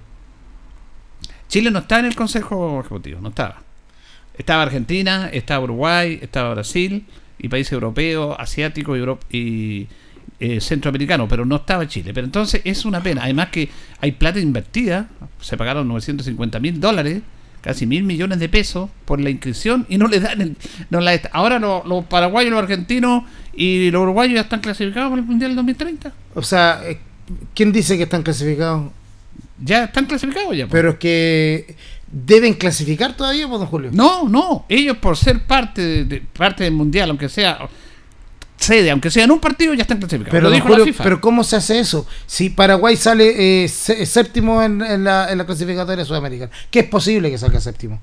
Chile 1.49 1.71
no 1.71 1.81
está 1.81 1.99
en 1.99 2.07
el 2.07 2.14
Consejo 2.14 2.81
Ejecutivo, 2.81 3.21
no 3.21 3.31
estaba. 3.31 3.62
Estaba 4.37 4.62
Argentina, 4.62 5.28
estaba 5.33 5.64
Uruguay, 5.64 6.19
estaba 6.23 6.55
Brasil 6.55 7.05
y 7.38 7.49
países 7.49 7.73
europeos, 7.73 8.37
asiáticos 8.38 8.99
y, 9.31 9.87
eh, 10.40 10.61
centroamericanos, 10.61 11.28
pero 11.28 11.45
no 11.45 11.57
estaba 11.57 11.88
Chile. 11.88 12.12
Pero 12.14 12.26
entonces 12.26 12.61
es 12.64 12.85
una 12.85 13.02
pena. 13.02 13.23
Además 13.25 13.49
que 13.49 13.69
hay 14.00 14.12
plata 14.12 14.38
invertida, 14.38 15.09
se 15.40 15.57
pagaron 15.57 15.88
950 15.88 16.61
mil 16.61 16.81
dólares, 16.81 17.23
casi 17.62 17.87
mil 17.87 18.05
millones 18.05 18.38
de 18.38 18.49
pesos 18.49 18.88
por 19.05 19.21
la 19.21 19.31
inscripción 19.31 19.85
y 19.88 19.99
no 19.99 20.07
le 20.07 20.21
dan 20.21 20.40
el... 20.40 20.57
no 20.90 21.00
la- 21.00 21.21
ahora 21.33 21.59
lo- 21.59 21.83
los 21.85 22.05
paraguayos, 22.05 22.52
los 22.52 22.62
argentinos 22.62 23.25
y 23.55 23.90
los 23.90 24.02
uruguayos 24.02 24.35
ya 24.37 24.43
están 24.43 24.61
clasificados 24.61 25.11
para 25.11 25.21
el 25.23 25.26
Mundial 25.26 25.50
del 25.50 25.57
2030. 25.57 26.12
O 26.37 26.43
sea, 26.43 26.81
eh, 26.85 27.00
¿quién 27.55 27.73
dice 27.73 27.97
que 27.97 28.05
están 28.05 28.23
clasificados? 28.23 28.93
Ya 29.61 29.85
están 29.85 30.07
clasificados 30.07 30.57
ya. 30.57 30.67
Pero 30.69 30.91
es 30.91 30.97
que 30.99 31.75
deben 32.11 32.55
clasificar 32.55 33.17
todavía, 33.17 33.47
pues, 33.49 33.59
don 33.61 33.69
Julio. 33.69 33.91
No, 33.93 34.29
no, 34.29 34.65
ellos 34.69 34.97
por 34.99 35.17
ser 35.17 35.41
parte 35.45 35.83
de, 35.83 36.05
de- 36.05 36.21
parte 36.21 36.65
del 36.65 36.73
mundial, 36.73 37.11
aunque 37.11 37.29
sea 37.29 37.59
sede, 38.57 38.91
aunque 38.91 39.11
sea 39.11 39.25
en 39.25 39.31
un 39.31 39.41
partido, 39.41 39.73
ya 39.75 39.83
están 39.83 39.99
clasificados. 39.99 40.33
Pero, 40.33 40.49
Lo 40.49 40.55
dijo 40.55 40.67
Julio, 40.69 40.85
la 40.85 40.93
FIFA. 40.93 41.05
pero 41.05 41.21
¿cómo 41.21 41.45
se 41.45 41.57
hace 41.57 41.79
eso? 41.79 42.07
Si 42.27 42.50
Paraguay 42.50 42.97
sale 42.97 43.65
eh, 43.65 43.69
sé- 43.69 44.05
séptimo 44.07 44.62
en, 44.62 44.83
en 44.83 45.05
la, 45.05 45.31
en 45.31 45.38
la 45.38 45.47
clasificatoria 45.47 46.05
sudamericana, 46.05 46.50
¿qué 46.71 46.81
es 46.81 46.87
posible 46.87 47.31
que 47.31 47.38
salga 47.38 47.61
séptimo? 47.61 48.00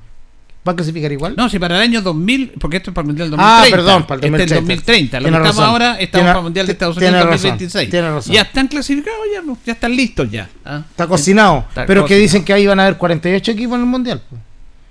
¿Va 0.68 0.72
a 0.72 0.76
clasificar 0.76 1.12
igual? 1.12 1.36
no, 1.38 1.48
si 1.48 1.60
para 1.60 1.76
el 1.76 1.82
año 1.84 2.02
2000, 2.02 2.54
porque 2.60 2.78
esto 2.78 2.90
es 2.90 2.96
para 2.96 3.04
el 3.04 3.08
mundial 3.08 3.30
del 3.30 3.40
Ah, 3.40 3.60
2030. 3.62 3.78
perdón, 3.78 4.08
para 4.08 4.20
el 4.20 4.26
Este 4.26 4.44
es 4.44 4.50
2030. 4.50 5.20
2030. 5.20 5.20
Lo 5.20 5.30
que 5.30 5.36
estamos 5.48 5.60
ahora, 5.60 5.86
estamos 5.92 6.10
Tiene- 6.12 6.26
para 6.28 6.38
el 6.40 6.44
mundial 6.44 6.66
de 6.66 6.72
Estados 6.74 6.98
Unidos 6.98 7.14
razón, 7.14 7.30
2026. 7.32 7.90
tiene 7.92 8.10
razón. 8.12 8.34
Ya 8.34 8.42
están 8.42 8.68
clasificados, 8.68 9.20
ya, 9.34 9.42
no, 9.44 9.58
ya 9.66 9.74
están 9.74 9.96
listos 9.96 10.32
ya. 10.32 10.50
¿ah? 10.66 10.82
Está 10.90 11.06
cocinado. 11.08 11.66
Está 11.70 11.86
pero 11.86 12.02
que 12.02 12.06
cocinado. 12.16 12.22
dicen 12.22 12.44
que 12.46 12.54
ahí 12.54 12.66
van 12.66 12.80
a 12.80 12.84
haber 12.86 12.98
48 12.98 13.52
equipos 13.52 13.76
en 13.76 13.82
el 13.82 13.88
mundial. 13.88 14.22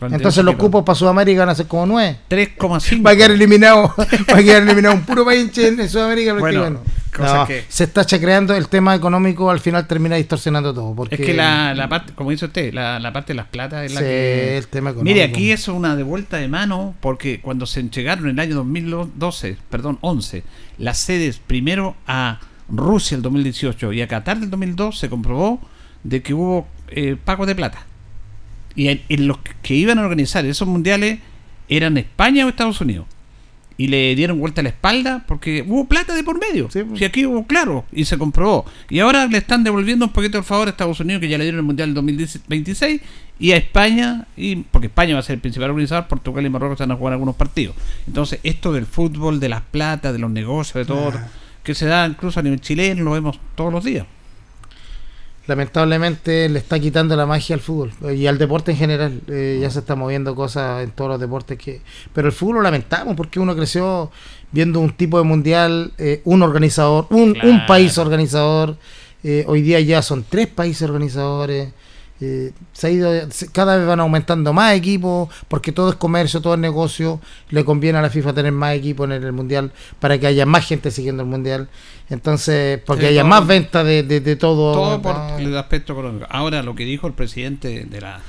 Entonces 0.01 0.45
los 0.45 0.57
cupos 0.57 0.83
para 0.85 0.97
Sudamérica 0.97 1.41
van 1.41 1.49
a 1.51 1.55
ser 1.55 1.67
como 1.67 1.87
9. 1.87 2.19
3,5. 2.29 3.07
Va 3.07 3.11
a 3.13 3.17
quedar 3.17 3.31
eliminado, 3.31 3.95
va 3.99 4.39
a 4.39 4.43
quedar 4.43 4.63
eliminado 4.63 4.95
un 4.95 5.03
puro 5.03 5.25
país 5.25 5.57
en 5.59 5.89
Sudamérica. 5.89 6.35
Bueno, 6.35 6.81
no, 7.19 7.47
que- 7.47 7.65
se 7.69 7.85
está 7.85 8.05
chacreando 8.05 8.55
el 8.57 8.69
tema 8.69 8.95
económico, 8.95 9.49
al 9.51 9.61
final 9.61 9.87
termina 9.87 10.17
distorsionando 10.17 10.75
todo. 10.75 10.95
Porque, 10.95 11.15
Es 11.15 11.21
que 11.21 11.33
la, 11.33 11.73
la 11.75 11.89
parte, 11.89 12.13
como 12.13 12.31
dice 12.31 12.47
usted, 12.47 12.75
la, 12.75 12.99
la 12.99 13.13
parte 13.13 13.33
de 13.33 13.37
las 13.37 13.47
platas 13.47 13.85
es 13.87 13.95
la 13.95 14.01
Sí, 14.01 14.07
que... 14.07 14.59
el 14.59 14.67
tema 14.67 14.91
económico. 14.91 15.15
Mire, 15.15 15.25
aquí 15.25 15.53
es 15.53 15.69
una 15.69 15.95
devuelta 15.95 16.39
de 16.39 16.49
mano 16.49 16.95
porque 17.01 17.41
cuando 17.41 17.65
se 17.67 17.79
entregaron 17.81 18.25
en 18.25 18.31
el 18.33 18.41
año 18.41 18.57
2012, 18.57 19.57
perdón, 19.71 19.99
11, 20.01 20.43
las 20.79 20.99
sedes 20.99 21.39
primero 21.39 21.95
a 22.07 22.41
Rusia 22.69 23.15
el 23.17 23.23
2018 23.23 23.93
y 23.93 24.03
a 24.03 24.09
Qatar 24.09 24.41
del 24.41 24.51
2002 24.51 24.99
se 24.99 25.09
comprobó 25.09 25.61
de 26.03 26.21
que 26.23 26.35
hubo 26.35 26.67
eh, 26.89 27.17
pago 27.25 27.47
de 27.47 27.55
plata. 27.55 27.87
Y 28.77 28.89
en, 28.89 29.03
en 29.09 29.29
los 29.29 29.39
que 29.63 29.75
iban 29.75 29.99
a 29.99 30.03
organizar 30.03 30.45
esos 30.47 30.67
mundiales 30.69 31.19
eran 31.69 31.97
España 31.97 32.45
o 32.47 32.49
Estados 32.49 32.81
Unidos. 32.81 33.07
Y 33.77 33.89
le 33.89 34.15
dieron 34.15 34.39
vuelta 34.39 34.61
a 34.61 34.63
la 34.65 34.69
espalda 34.69 35.25
porque 35.27 35.65
hubo 35.67 35.87
plata 35.87 36.15
de 36.15 36.23
por 36.23 36.39
medio. 36.39 36.71
Sí, 36.71 36.85
pues. 36.85 36.99
Si 37.01 37.05
aquí 37.05 37.27
hubo 37.27 37.45
claro 37.45 37.85
y 37.93 38.05
se 38.05 38.17
comprobó. 38.19 38.65
Y 38.89 39.01
ahora 39.01 39.27
le 39.27 39.39
están 39.39 39.65
devolviendo 39.65 40.05
un 40.07 40.13
poquito 40.13 40.39
el 40.39 40.45
favor 40.45 40.69
a 40.69 40.71
Estados 40.71 41.01
Unidos 41.01 41.21
que 41.21 41.29
ya 41.29 41.39
le 41.39 41.45
dieron 41.45 41.59
el 41.59 41.65
mundial 41.67 41.93
2026 41.95 43.01
y 43.41 43.51
a 43.51 43.57
España, 43.57 44.29
y 44.37 44.55
porque 44.57 44.87
España 44.87 45.15
va 45.15 45.21
a 45.21 45.23
ser 45.25 45.35
el 45.35 45.41
principal 45.41 45.71
organizador, 45.71 46.07
Portugal 46.07 46.47
y 46.47 46.51
Marruecos 46.51 46.79
van 46.79 46.93
a 46.93 46.97
jugar 46.97 47.15
algunos 47.15 47.35
partidos. 47.35 47.75
Entonces, 48.07 48.39
esto 48.45 48.73
del 48.73 48.87
fútbol, 48.87 49.41
de 49.41 49.49
las 49.49 49.63
platas, 49.63 50.13
de 50.13 50.21
los 50.21 50.31
negocios, 50.31 50.75
de 50.75 50.95
todo, 50.95 51.09
Ah. 51.13 51.27
que 51.65 51.75
se 51.75 51.87
da 51.87 52.07
incluso 52.07 52.39
a 52.39 52.45
nivel 52.45 52.61
chileno, 52.61 53.03
lo 53.03 53.11
vemos 53.11 53.41
todos 53.57 53.73
los 53.73 53.83
días. 53.83 54.07
Lamentablemente 55.47 56.49
le 56.49 56.59
está 56.59 56.81
quitando 56.81 57.17
la 57.17 57.27
magia 57.27 57.55
al 57.55 57.61
fútbol 57.61 57.93
y 58.15 58.27
al 58.27 58.39
deporte 58.39 58.73
en 58.73 58.79
general. 58.79 59.21
Eh, 59.29 59.59
ya 59.61 59.71
se 59.71 59.81
está 59.81 59.95
moviendo 59.95 60.35
cosas 60.35 60.83
en 60.83 60.91
todos 60.91 61.11
los 61.13 61.21
deportes 61.21 61.59
que, 61.59 61.81
pero 62.13 62.29
el 62.29 62.33
fútbol 62.33 62.57
lo 62.57 62.63
lamentamos 62.63 63.15
porque 63.17 63.41
uno 63.41 63.55
creció 63.55 64.11
viendo 64.53 64.81
un 64.81 64.93
tipo 64.93 65.19
de 65.19 65.25
mundial, 65.25 65.93
eh, 65.99 66.23
un 66.25 66.43
organizador, 66.43 67.07
un, 67.11 67.37
país 67.67 67.99
organizador. 67.99 68.77
Eh, 69.23 69.45
hoy 69.49 69.63
día 69.63 69.81
ya 69.81 70.03
son 70.03 70.25
tres 70.29 70.47
países 70.47 70.83
organizadores. 70.83 71.73
Eh, 72.21 72.53
se 72.73 72.87
ha 72.87 72.91
ido, 72.91 73.11
cada 73.53 73.77
vez 73.77 73.87
van 73.87 73.99
aumentando 74.01 74.53
más 74.53 74.75
equipos 74.75 75.29
porque 75.49 75.73
todo 75.73 75.91
es 75.91 75.97
comercio, 75.97 76.41
todo 76.41 76.55
es 76.55 76.61
negocio. 76.61 77.21
Le 77.51 77.65
conviene 77.65 77.99
a 77.99 78.03
la 78.03 78.09
FIFA 78.11 78.33
tener 78.33 78.53
más 78.53 78.75
equipos 78.77 79.07
en 79.11 79.13
el 79.13 79.33
mundial 79.33 79.73
para 80.01 80.19
que 80.19 80.27
haya 80.29 80.47
más 80.47 80.65
gente 80.67 80.91
siguiendo 80.91 81.23
el 81.25 81.29
mundial. 81.29 81.69
Entonces, 82.09 82.81
porque 82.87 83.07
haya 83.09 83.23
todo- 83.23 83.31
más 83.31 83.47
venta 83.47 83.83
de, 83.85 84.03
de, 84.05 84.21
de 84.21 84.37
todo. 84.37 84.73
Todo 84.75 85.03
por 85.03 85.15
Ah, 85.17 85.37
el 85.39 85.57
aspecto 85.57 85.93
económico. 85.95 86.27
Ahora, 86.31 86.63
lo 86.63 86.75
que 86.75 86.85
dijo 86.85 87.07
el 87.07 87.15
presidente 87.15 87.85
de 87.85 88.01
la, 88.01 88.21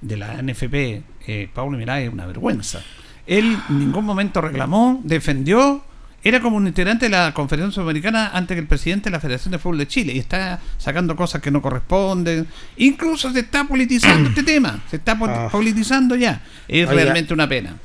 de 0.00 0.16
la 0.16 0.42
NFP, 0.42 1.02
eh, 1.28 1.48
Pablo 1.54 1.78
Mirá, 1.78 2.00
es 2.00 2.12
una 2.12 2.26
vergüenza. 2.26 2.80
Él 3.26 3.56
en 3.70 3.78
ningún 3.78 4.04
momento 4.04 4.40
reclamó, 4.40 5.00
defendió, 5.04 5.84
era 6.24 6.40
como 6.40 6.56
un 6.56 6.66
integrante 6.68 7.06
de 7.06 7.10
la 7.10 7.34
Conferencia 7.34 7.72
Sudamericana 7.74 8.30
antes 8.32 8.54
que 8.54 8.60
el 8.60 8.66
presidente 8.68 9.04
de 9.06 9.10
la 9.12 9.20
Federación 9.20 9.50
de 9.52 9.58
Fútbol 9.58 9.78
de 9.78 9.88
Chile 9.88 10.12
y 10.12 10.18
está 10.18 10.60
sacando 10.78 11.16
cosas 11.16 11.42
que 11.42 11.50
no 11.50 11.60
corresponden. 11.60 12.46
Incluso 12.76 13.32
se 13.32 13.40
está 13.40 13.64
politizando 13.64 14.28
este 14.28 14.42
tema, 14.44 14.80
se 14.90 14.96
está 14.96 15.12
Ah. 15.20 15.48
politizando 15.50 16.14
ya. 16.14 16.42
Es 16.68 16.88
Oiga. 16.88 17.02
realmente 17.02 17.34
una 17.34 17.48
pena. 17.48 17.76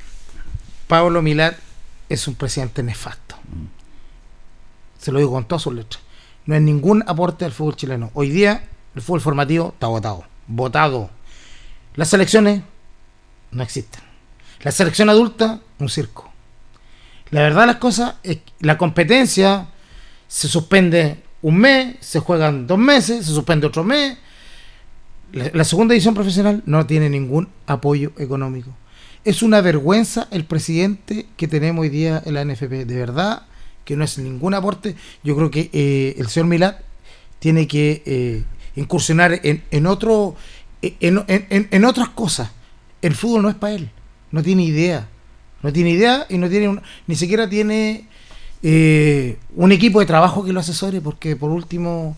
Pablo 0.86 1.20
Milat 1.20 1.56
es 2.08 2.26
un 2.28 2.34
presidente 2.36 2.82
nefasto. 2.82 3.36
Se 4.98 5.12
lo 5.12 5.18
digo 5.18 5.32
con 5.32 5.44
todas 5.46 5.62
sus 5.62 5.74
letras. 5.74 6.02
No 6.46 6.54
es 6.54 6.62
ningún 6.62 7.04
aporte 7.06 7.44
al 7.44 7.52
fútbol 7.52 7.76
chileno. 7.76 8.10
Hoy 8.14 8.30
día 8.30 8.64
el 8.94 9.02
fútbol 9.02 9.20
formativo 9.20 9.70
está 9.74 9.86
votado. 9.88 10.24
Votado. 10.46 11.10
Las 11.94 12.08
selecciones 12.08 12.62
no 13.50 13.62
existen. 13.62 14.00
La 14.62 14.70
selección 14.72 15.08
adulta, 15.10 15.60
un 15.78 15.88
circo. 15.88 16.27
La 17.30 17.42
verdad 17.42 17.66
las 17.66 17.76
cosas 17.76 18.14
es 18.22 18.38
la 18.60 18.78
competencia 18.78 19.68
se 20.26 20.48
suspende 20.48 21.22
un 21.42 21.56
mes, 21.56 21.96
se 22.00 22.20
juegan 22.20 22.66
dos 22.66 22.78
meses, 22.78 23.24
se 23.26 23.32
suspende 23.32 23.66
otro 23.66 23.84
mes. 23.84 24.16
La, 25.32 25.64
segunda 25.64 25.92
división 25.92 26.14
profesional 26.14 26.62
no 26.66 26.86
tiene 26.86 27.10
ningún 27.10 27.48
apoyo 27.66 28.12
económico. 28.18 28.70
Es 29.24 29.42
una 29.42 29.60
vergüenza 29.60 30.26
el 30.30 30.44
presidente 30.44 31.26
que 31.36 31.48
tenemos 31.48 31.82
hoy 31.82 31.90
día 31.90 32.22
en 32.24 32.34
la 32.34 32.44
NFP. 32.44 32.86
De 32.86 32.96
verdad 32.96 33.42
que 33.84 33.94
no 33.96 34.04
es 34.04 34.18
ningún 34.18 34.54
aporte. 34.54 34.96
Yo 35.22 35.36
creo 35.36 35.50
que 35.50 35.68
eh, 35.72 36.14
el 36.18 36.28
señor 36.28 36.48
Milat 36.48 36.78
tiene 37.40 37.66
que 37.68 38.02
eh, 38.06 38.42
incursionar 38.74 39.40
en, 39.42 39.62
en 39.70 39.86
otro 39.86 40.34
en- 40.82 41.24
en- 41.28 41.68
en 41.70 41.84
otras 41.84 42.08
cosas. 42.10 42.50
El 43.02 43.14
fútbol 43.14 43.42
no 43.42 43.48
es 43.50 43.54
para 43.54 43.74
él. 43.74 43.90
No 44.30 44.42
tiene 44.42 44.64
idea. 44.64 45.08
No 45.62 45.72
tiene 45.72 45.90
idea 45.90 46.26
y 46.28 46.38
no 46.38 46.48
tiene 46.48 46.68
un- 46.68 46.82
ni 47.06 47.14
siquiera 47.16 47.48
tiene 47.48 48.06
eh, 48.62 49.36
un 49.54 49.72
equipo 49.72 50.00
de 50.00 50.06
trabajo 50.06 50.44
que 50.44 50.52
lo 50.52 50.60
asesore, 50.60 51.00
porque 51.00 51.36
por 51.36 51.50
último 51.50 52.16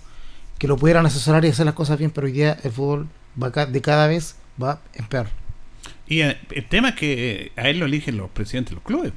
que 0.58 0.66
lo 0.68 0.76
pudieran 0.76 1.04
asesorar 1.06 1.44
y 1.44 1.48
hacer 1.48 1.66
las 1.66 1.74
cosas 1.74 1.98
bien, 1.98 2.10
pero 2.10 2.26
hoy 2.26 2.32
día 2.32 2.58
el 2.62 2.72
fútbol 2.72 3.08
va 3.42 3.50
ca- 3.52 3.66
de 3.66 3.80
cada 3.80 4.06
vez 4.06 4.36
va 4.62 4.80
en 4.94 5.06
peor. 5.06 5.26
Y 6.06 6.20
eh, 6.22 6.38
el 6.50 6.66
tema 6.66 6.90
es 6.90 6.94
que 6.96 7.42
eh, 7.46 7.52
a 7.56 7.68
él 7.68 7.78
lo 7.78 7.86
eligen 7.86 8.16
los 8.16 8.30
presidentes 8.30 8.70
de 8.70 8.74
los 8.76 8.84
clubes. 8.84 9.12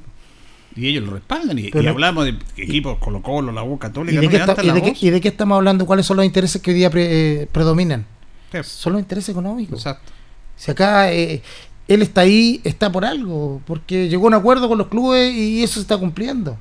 Y 0.76 0.88
ellos 0.88 1.04
lo 1.04 1.12
respaldan. 1.12 1.58
Y, 1.58 1.70
Pero- 1.70 1.84
y 1.84 1.86
hablamos 1.86 2.24
de 2.24 2.36
equipos 2.56 2.98
Colo 2.98 3.22
Colo, 3.22 3.52
la 3.52 3.62
U 3.62 3.78
Católica, 3.78 4.12
¿Y 4.12 4.16
de, 4.16 4.22
no 4.24 4.30
qué 4.30 4.36
está- 4.38 4.62
y 4.62 4.66
la 4.66 4.74
de 4.74 4.82
qué- 4.82 4.90
voz. 4.90 5.02
y 5.02 5.10
de 5.10 5.20
qué 5.20 5.28
estamos 5.28 5.56
hablando? 5.56 5.86
¿Cuáles 5.86 6.04
son 6.06 6.16
los 6.16 6.26
intereses 6.26 6.60
que 6.60 6.70
hoy 6.72 6.76
día 6.76 6.90
pre- 6.90 7.42
eh, 7.42 7.46
predominan? 7.50 8.06
Sí, 8.52 8.58
Son 8.64 8.92
los 8.94 9.00
intereses 9.02 9.28
económicos. 9.30 9.78
Exacto. 9.80 10.12
Si 10.56 10.70
acá 10.70 11.12
eh, 11.12 11.42
él 11.88 12.02
está 12.02 12.22
ahí, 12.22 12.60
está 12.64 12.90
por 12.90 13.04
algo, 13.04 13.60
porque 13.66 14.08
llegó 14.08 14.24
a 14.24 14.28
un 14.28 14.34
acuerdo 14.34 14.68
con 14.68 14.78
los 14.78 14.88
clubes 14.88 15.32
y 15.34 15.62
eso 15.62 15.74
se 15.74 15.80
está 15.80 15.96
cumpliendo. 15.98 16.56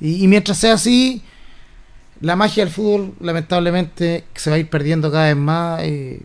Y, 0.00 0.24
y 0.24 0.28
mientras 0.28 0.58
sea 0.58 0.74
así, 0.74 1.22
la 2.20 2.36
magia 2.36 2.64
del 2.64 2.72
fútbol 2.72 3.14
lamentablemente 3.20 4.24
se 4.34 4.50
va 4.50 4.56
a 4.56 4.58
ir 4.58 4.68
perdiendo 4.68 5.10
cada 5.10 5.26
vez 5.26 5.36
más 5.36 5.80
eh, 5.82 6.22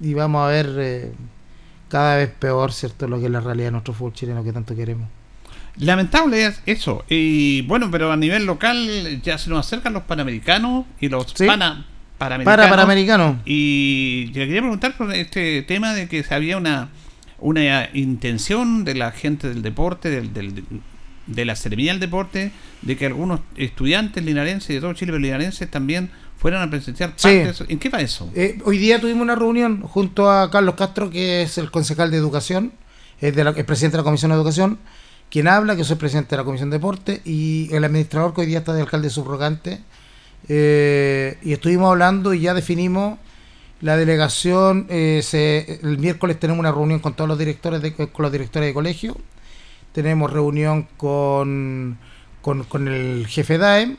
y 0.00 0.14
vamos 0.14 0.44
a 0.44 0.48
ver 0.48 0.74
eh, 0.78 1.12
cada 1.88 2.16
vez 2.16 2.30
peor, 2.38 2.72
¿cierto? 2.72 3.06
Lo 3.08 3.18
que 3.20 3.26
es 3.26 3.30
la 3.30 3.40
realidad 3.40 3.68
de 3.68 3.72
nuestro 3.72 3.94
fútbol 3.94 4.12
chileno 4.12 4.42
que 4.42 4.52
tanto 4.52 4.74
queremos. 4.74 5.08
Lamentable 5.76 6.46
es 6.46 6.60
eso. 6.66 7.04
Y 7.08 7.62
bueno, 7.62 7.90
pero 7.90 8.12
a 8.12 8.16
nivel 8.16 8.44
local 8.44 9.20
ya 9.22 9.38
se 9.38 9.50
nos 9.50 9.66
acercan 9.66 9.92
los 9.92 10.02
panamericanos 10.04 10.84
y 11.00 11.08
los 11.08 11.32
Sí. 11.34 11.46
pana, 11.46 11.86
panamericanos. 12.18 13.36
Para. 13.36 13.42
Y 13.44 14.26
le 14.34 14.46
quería 14.46 14.60
preguntar 14.60 14.96
por 14.96 15.12
este 15.12 15.62
tema 15.62 15.94
de 15.94 16.08
que 16.08 16.24
había 16.30 16.56
una, 16.56 16.88
una 17.38 17.90
intención 17.94 18.84
de 18.84 18.94
la 18.94 19.10
gente 19.12 19.48
del 19.48 19.62
deporte, 19.62 20.10
del, 20.10 20.32
del- 20.32 20.64
de 21.26 21.44
la 21.46 21.56
ceremonia 21.56 21.92
del 21.92 22.00
deporte, 22.00 22.52
de 22.82 22.96
que 22.96 23.06
algunos 23.06 23.40
estudiantes 23.56 24.22
linarenses 24.24 24.68
de 24.68 24.80
todo 24.80 24.92
Chile, 24.92 25.10
pero 25.12 25.20
linarenses 25.22 25.70
también 25.70 26.10
fueran 26.36 26.60
a 26.62 26.70
presenciar 26.70 27.14
Sí. 27.16 27.22
parte 27.28 27.44
de 27.44 27.50
eso. 27.50 27.64
¿En 27.68 27.78
qué 27.78 27.88
va 27.88 28.00
eso? 28.00 28.30
Eh, 28.34 28.58
hoy 28.64 28.76
día 28.76 29.00
tuvimos 29.00 29.22
una 29.22 29.34
reunión 29.34 29.80
junto 29.82 30.30
a 30.30 30.50
Carlos 30.50 30.74
Castro, 30.74 31.08
que 31.10 31.42
es 31.42 31.56
el 31.56 31.70
concejal 31.70 32.10
de 32.10 32.18
Educación, 32.18 32.72
es, 33.20 33.34
de 33.34 33.42
la, 33.44 33.50
es 33.50 33.64
presidente 33.64 33.96
de 33.96 34.02
la 34.02 34.04
Comisión 34.04 34.30
de 34.32 34.36
Educación, 34.36 34.78
quien 35.30 35.48
habla, 35.48 35.76
que 35.76 35.84
soy 35.84 35.96
presidente 35.96 36.30
de 36.30 36.36
la 36.36 36.44
Comisión 36.44 36.68
de 36.68 36.76
Deporte, 36.76 37.22
y 37.24 37.68
el 37.72 37.84
administrador 37.84 38.34
que 38.34 38.42
hoy 38.42 38.46
día 38.46 38.58
está 38.58 38.74
de 38.74 38.82
alcalde 38.82 39.08
subrogante. 39.08 39.80
Eh, 40.48 41.38
y 41.42 41.52
estuvimos 41.54 41.90
hablando 41.90 42.34
y 42.34 42.40
ya 42.40 42.52
definimos 42.52 43.18
la 43.80 43.96
delegación. 43.96 44.86
eh, 44.88 45.20
se- 45.22 45.80
el 45.82 45.98
miércoles 45.98 46.38
tenemos 46.40 46.60
una 46.60 46.72
reunión 46.72 47.00
con 47.00 47.14
todos 47.14 47.28
los 47.28 47.38
directores 47.38 47.82
de, 47.82 47.92
con 47.94 48.22
los 48.22 48.32
directores 48.32 48.68
de 48.68 48.74
colegio. 48.74 49.16
Tenemos 49.92 50.32
reunión 50.32 50.88
con, 50.96 51.98
con, 52.42 52.64
con 52.64 52.88
el 52.88 53.26
jefe 53.28 53.58
DAEM 53.58 53.96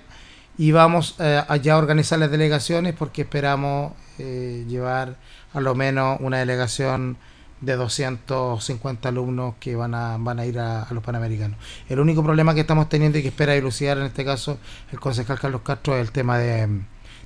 y 0.57 0.71
vamos 0.71 1.15
eh, 1.19 1.41
allá 1.47 1.73
a 1.75 1.77
organizar 1.77 2.19
las 2.19 2.31
delegaciones 2.31 2.93
porque 2.97 3.23
esperamos 3.23 3.93
eh, 4.19 4.65
llevar 4.67 5.17
a 5.53 5.61
lo 5.61 5.75
menos 5.75 6.17
una 6.21 6.37
delegación 6.39 7.17
de 7.61 7.75
250 7.77 9.09
alumnos 9.09 9.55
que 9.59 9.75
van 9.75 9.95
a, 9.95 10.17
van 10.17 10.39
a 10.39 10.45
ir 10.45 10.59
a, 10.59 10.87
los 10.91 11.03
Panamericanos. 11.03 11.57
El 11.89 11.99
único 11.99 12.23
problema 12.23 12.53
que 12.53 12.61
estamos 12.61 12.89
teniendo 12.89 13.17
y 13.17 13.21
que 13.21 13.29
espera 13.29 13.53
dilucidar 13.53 13.97
en 13.97 14.05
este 14.05 14.25
caso 14.25 14.59
el 14.91 14.99
concejal 14.99 15.39
Carlos 15.39 15.61
Castro 15.63 15.95
es 15.95 16.01
el 16.01 16.11
tema 16.11 16.37
de, 16.37 16.67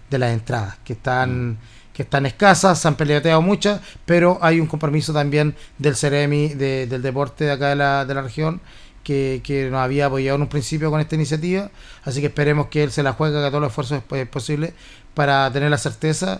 de 0.10 0.18
las 0.20 0.32
entradas, 0.32 0.78
que 0.84 0.94
están 0.94 1.58
que 2.00 2.04
están 2.04 2.26
escasas, 2.26 2.80
se 2.80 2.88
han 2.88 2.96
peleateado 2.96 3.42
muchas, 3.42 3.82
pero 4.06 4.40
hay 4.42 4.62
un 4.62 4.68
compromiso 4.68 5.12
también 5.12 5.54
del 5.80 5.98
Ceremi, 5.98 6.48
de- 6.48 6.88
del 6.88 7.02
deporte 7.02 7.44
de 7.44 7.52
acá 7.52 7.68
de 7.68 7.76
la, 7.76 8.06
de 8.06 8.14
la 8.14 8.22
región, 8.22 8.62
que, 9.04 9.42
que 9.44 9.70
nos 9.70 9.82
había 9.82 10.06
apoyado 10.06 10.38
en 10.38 10.44
un 10.44 10.48
principio 10.48 10.90
con 10.92 11.02
esta 11.02 11.16
iniciativa, 11.16 11.70
así 12.06 12.22
que 12.22 12.28
esperemos 12.28 12.68
que 12.68 12.84
él 12.84 12.92
se 12.92 13.04
la 13.04 13.12
juegue, 13.12 13.38
haga 13.38 13.50
todos 13.50 13.60
los 13.64 13.72
esfuerzos 13.72 14.02
pues, 14.08 14.26
posibles 14.30 14.72
para 15.14 15.52
tener 15.52 15.70
la 15.70 15.78
certeza 15.78 16.40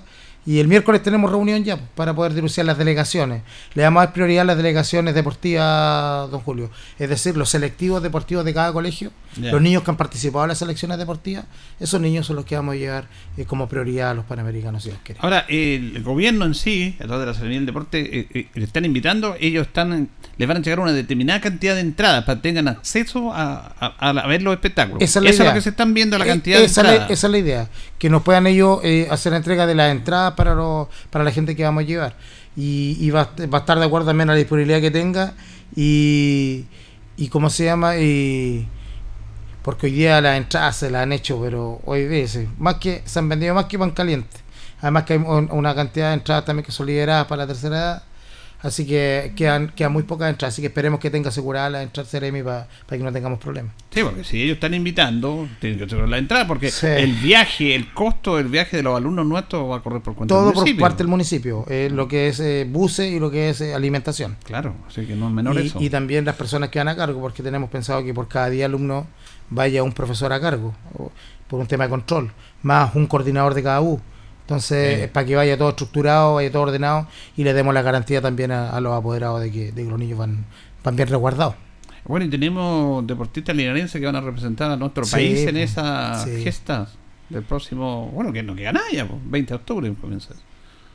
Y 0.50 0.60
el 0.60 0.68
miércoles 0.68 1.04
tenemos 1.04 1.30
reunión 1.30 1.64
ya 1.64 1.78
pues, 1.78 1.90
para 1.94 2.16
poder 2.16 2.34
denunciar 2.34 2.66
las 2.66 2.76
delegaciones. 2.76 3.44
Le 3.76 3.84
damos 3.84 4.02
a 4.02 4.06
dar 4.08 4.14
prioridad 4.14 4.42
a 4.42 4.46
las 4.46 4.58
delegaciones 4.58 5.14
deportivas, 5.14 6.32
don 6.32 6.40
Julio. 6.42 6.72
Es 6.98 7.08
decir, 7.10 7.38
los 7.38 7.50
selectivos 7.50 8.02
deportivos 8.02 8.44
de 8.46 8.54
cada 8.54 8.74
colegio, 8.74 9.12
los 9.38 9.62
niños 9.62 9.84
que 9.84 9.92
han 9.92 9.98
participado 9.98 10.46
en 10.46 10.50
las 10.50 10.58
selecciones 10.58 10.98
deportivas, 10.98 11.46
esos 11.80 12.02
niños 12.02 12.26
son 12.26 12.36
los 12.36 12.46
que 12.46 12.56
vamos 12.56 12.74
a 12.74 12.78
llevar 12.78 13.06
eh, 13.38 13.46
como 13.46 13.68
prioridad 13.70 14.10
a 14.10 14.14
los 14.16 14.26
panamericanos, 14.26 14.82
si 14.84 14.90
Dios 14.90 15.02
quiere. 15.04 15.20
Ahora, 15.24 15.46
el 15.50 16.02
gobierno 16.04 16.46
en 16.46 16.56
sí, 16.56 16.96
a 17.00 17.04
través 17.06 17.20
de 17.20 17.26
la 17.28 17.34
Secretaría 17.34 17.58
del 17.60 17.66
Deporte, 17.68 18.20
eh, 18.20 18.28
eh, 18.34 18.48
le 18.56 18.64
están 18.66 18.86
invitando, 18.86 19.36
ellos 19.40 19.68
están, 19.68 20.10
les 20.38 20.48
van 20.48 20.58
a 20.58 20.62
llegar 20.62 20.80
una 20.80 20.94
determinada 20.94 21.42
cantidad 21.42 21.76
de 21.76 21.82
entradas 21.82 22.24
para 22.24 22.38
que 22.38 22.42
tengan 22.50 22.68
acceso 22.68 23.32
a, 23.34 23.72
a- 23.80 24.10
a 24.10 24.28
ver 24.28 24.42
los 24.42 24.54
espectáculos. 24.54 25.02
Esa 25.04 25.20
es 25.20 25.24
la 25.24 25.30
Eso 25.30 25.36
es 25.36 25.40
idea. 25.42 25.52
lo 25.52 25.56
que 25.56 25.62
se 25.62 25.70
están 25.70 25.94
viendo, 25.94 26.18
la 26.18 26.26
Eh, 26.26 26.28
cantidad 26.30 26.60
esa, 26.60 26.64
de 26.64 26.66
es 26.66 26.76
la- 26.88 26.92
entradas. 26.94 27.12
esa 27.12 27.28
es 27.28 27.32
la 27.32 27.38
idea, 27.38 27.70
que 28.00 28.10
nos 28.10 28.24
puedan 28.24 28.48
ellos 28.48 28.80
eh, 28.84 29.08
hacer 29.12 29.34
entrega 29.34 29.68
de 29.68 29.76
las 29.76 29.92
entradas 29.92 30.34
para 30.40 30.56
los, 30.56 30.88
para 31.12 31.24
la 31.26 31.32
gente 31.32 31.56
que 31.56 31.64
vamos 31.64 31.84
a 31.84 31.86
llevar. 31.86 32.16
Y, 32.56 32.98
y 33.00 33.10
va, 33.12 33.30
va 33.54 33.58
a 33.60 33.62
estar 33.62 33.78
de 33.78 33.86
acuerdo 33.86 34.08
también 34.08 34.30
a 34.30 34.34
la 34.34 34.38
disponibilidad 34.40 34.80
que 34.82 34.90
tenga 34.92 35.34
y, 35.76 36.66
y 37.18 37.28
cómo 37.28 37.50
se 37.50 37.66
llama, 37.66 37.98
y 37.98 38.68
porque 39.64 39.88
hoy 39.88 39.92
día 39.94 40.22
las 40.22 40.38
entradas 40.38 40.78
se 40.78 40.90
las 40.90 41.04
han 41.04 41.12
hecho, 41.12 41.40
pero 41.42 41.82
hoy 41.86 42.08
veces, 42.08 42.48
más 42.58 42.76
que 42.76 43.02
se 43.06 43.20
han 43.20 43.28
vendido 43.30 43.54
más 43.54 43.66
que 43.66 43.78
pan 43.78 43.92
caliente. 43.92 44.38
Además 44.82 45.04
que 45.04 45.14
hay 45.14 45.20
un- 45.20 45.50
una 45.52 45.76
cantidad 45.76 46.08
de 46.10 46.14
entradas 46.16 46.46
también 46.46 46.66
que 46.66 46.72
son 46.72 46.86
lideradas 46.88 47.28
para 47.28 47.44
la 47.44 47.48
tercera 47.48 47.76
edad. 47.78 48.04
Así 48.62 48.86
que 48.86 49.32
quedan, 49.38 49.70
quedan 49.74 49.94
muy 49.94 50.04
pocas 50.04 50.30
entradas, 50.30 50.54
así 50.54 50.62
que 50.62 50.68
esperemos 50.68 51.00
que 51.00 51.10
tenga 51.10 51.30
asegurada 51.30 51.70
la 51.70 51.82
entrada 51.82 52.10
Ceremi 52.10 52.44
para 52.44 52.68
que 52.90 52.98
no 52.98 53.10
tengamos 53.14 53.40
problemas. 53.40 53.72
Sí, 53.90 54.02
porque 54.04 54.26
si 54.26 54.42
ellos 54.44 54.56
están 54.56 54.74
invitando, 54.74 55.48
tienen 55.62 55.80
que 55.80 55.86
asegurar 55.86 56.10
la 56.10 56.18
entrada, 56.18 56.46
porque 56.46 56.70
Sí. 56.70 56.86
el 56.88 57.14
viaje, 57.14 57.74
el 57.74 57.94
costo 57.94 58.36
del 58.36 58.50
viaje 58.50 58.76
de 58.76 58.84
los 58.84 58.98
alumnos 58.98 59.26
nuestros 59.26 59.70
va 59.72 59.78
a 59.78 59.80
correr 59.82 60.02
por 60.02 60.14
cuenta 60.16 60.36
todo 60.36 60.46
del 60.48 60.54
por 60.54 60.62
municipio. 60.64 60.82
parte 60.82 60.98
del 60.98 61.08
municipio, 61.08 61.66
eh, 61.70 61.90
lo 61.90 62.10
que 62.10 62.28
es 62.28 62.42
eh, 62.42 62.68
buses 62.70 63.10
y 63.10 63.20
lo 63.22 63.32
que 63.32 63.50
es 63.50 63.62
eh, 63.62 63.74
alimentación. 63.74 64.36
Claro, 64.44 64.76
así 64.90 65.06
que 65.06 65.16
no 65.16 65.30
es 65.30 65.34
menor 65.34 65.56
Y, 65.58 65.68
eso. 65.68 65.78
y 65.82 65.90
también 65.90 66.26
las 66.26 66.36
personas 66.36 66.68
que 66.68 66.80
van 66.80 66.90
a 66.90 66.98
cargo, 66.98 67.22
porque 67.22 67.42
tenemos 67.42 67.70
pensado 67.70 68.04
que 68.04 68.14
por 68.14 68.28
cada 68.28 68.50
día 68.50 68.66
alumno 68.66 69.08
vaya 69.50 69.84
un 69.84 69.94
profesor 69.94 70.34
a 70.34 70.42
cargo, 70.42 70.74
por 71.48 71.62
un 71.62 71.66
tema 71.68 71.86
de 71.86 71.90
control, 71.92 72.32
más 72.62 72.94
un 72.94 73.08
coordinador 73.08 73.54
de 73.54 73.64
cada 73.64 73.80
U. 73.82 74.02
Entonces, 74.50 75.02
Sí. 75.04 75.08
para 75.14 75.28
que 75.28 75.36
vaya 75.36 75.58
todo 75.60 75.70
estructurado, 75.70 76.34
vaya 76.36 76.52
todo 76.52 76.64
ordenado 76.64 77.06
y 77.38 77.44
le 77.44 77.54
demos 77.54 77.72
la 77.72 77.84
garantía 77.84 78.20
también 78.20 78.52
a, 78.52 78.72
a 78.72 78.80
los 78.82 78.94
apoderados 78.98 79.42
de 79.42 79.52
que, 79.52 79.72
de 79.72 79.84
que 79.84 79.90
los 79.90 80.00
niños 80.00 80.18
van, 80.18 80.44
van 80.84 80.96
bien 80.96 81.08
resguardados. 81.08 81.54
Bueno, 82.06 82.26
y 82.26 82.30
tenemos 82.30 83.06
deportistas 83.06 83.56
linarenses 83.56 84.00
que 84.00 84.06
van 84.08 84.16
a 84.16 84.22
representar 84.22 84.72
a 84.72 84.76
nuestro 84.76 85.06
Sí, 85.06 85.12
país 85.12 85.40
en 85.46 85.58
esas 85.58 86.24
sí. 86.24 86.42
gestas 86.44 86.90
del 87.30 87.44
próximo, 87.44 88.10
bueno, 88.12 88.34
que 88.34 88.42
no 88.42 88.56
queda 88.56 88.72
nada 88.74 88.88
ya, 88.92 89.08
pues, 89.08 89.22
20 89.24 89.50
de 89.50 89.56
octubre 89.56 89.94
comienza. 90.02 90.34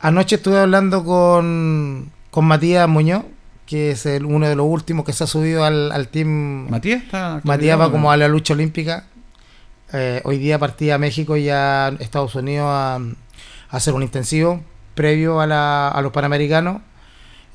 Anoche 0.01 0.35
estuve 0.35 0.59
hablando 0.59 1.05
con, 1.05 2.11
con 2.31 2.43
Matías 2.43 2.89
Muñoz, 2.89 3.23
que 3.65 3.91
es 3.91 4.05
el, 4.05 4.25
uno 4.25 4.49
de 4.49 4.57
los 4.57 4.65
últimos 4.67 5.05
que 5.05 5.13
se 5.13 5.23
ha 5.23 5.27
subido 5.27 5.63
al, 5.63 5.93
al 5.93 6.09
team 6.09 6.69
Matías 6.69 7.03
está... 7.03 7.39
Matías 7.45 7.79
va 7.79 7.89
como 7.89 8.11
a 8.11 8.17
la 8.17 8.27
lucha 8.27 8.53
olímpica. 8.53 9.05
Eh, 9.93 10.19
hoy 10.25 10.39
día 10.39 10.59
partía 10.59 10.95
a 10.95 10.97
México 10.97 11.37
y 11.37 11.47
a 11.47 11.87
Estados 11.99 12.35
Unidos 12.35 12.67
a 12.69 12.99
hacer 13.77 13.93
un 13.93 14.03
intensivo 14.03 14.61
previo 14.95 15.39
a, 15.41 15.47
la- 15.47 15.89
a 15.89 16.01
los 16.01 16.11
Panamericanos. 16.11 16.81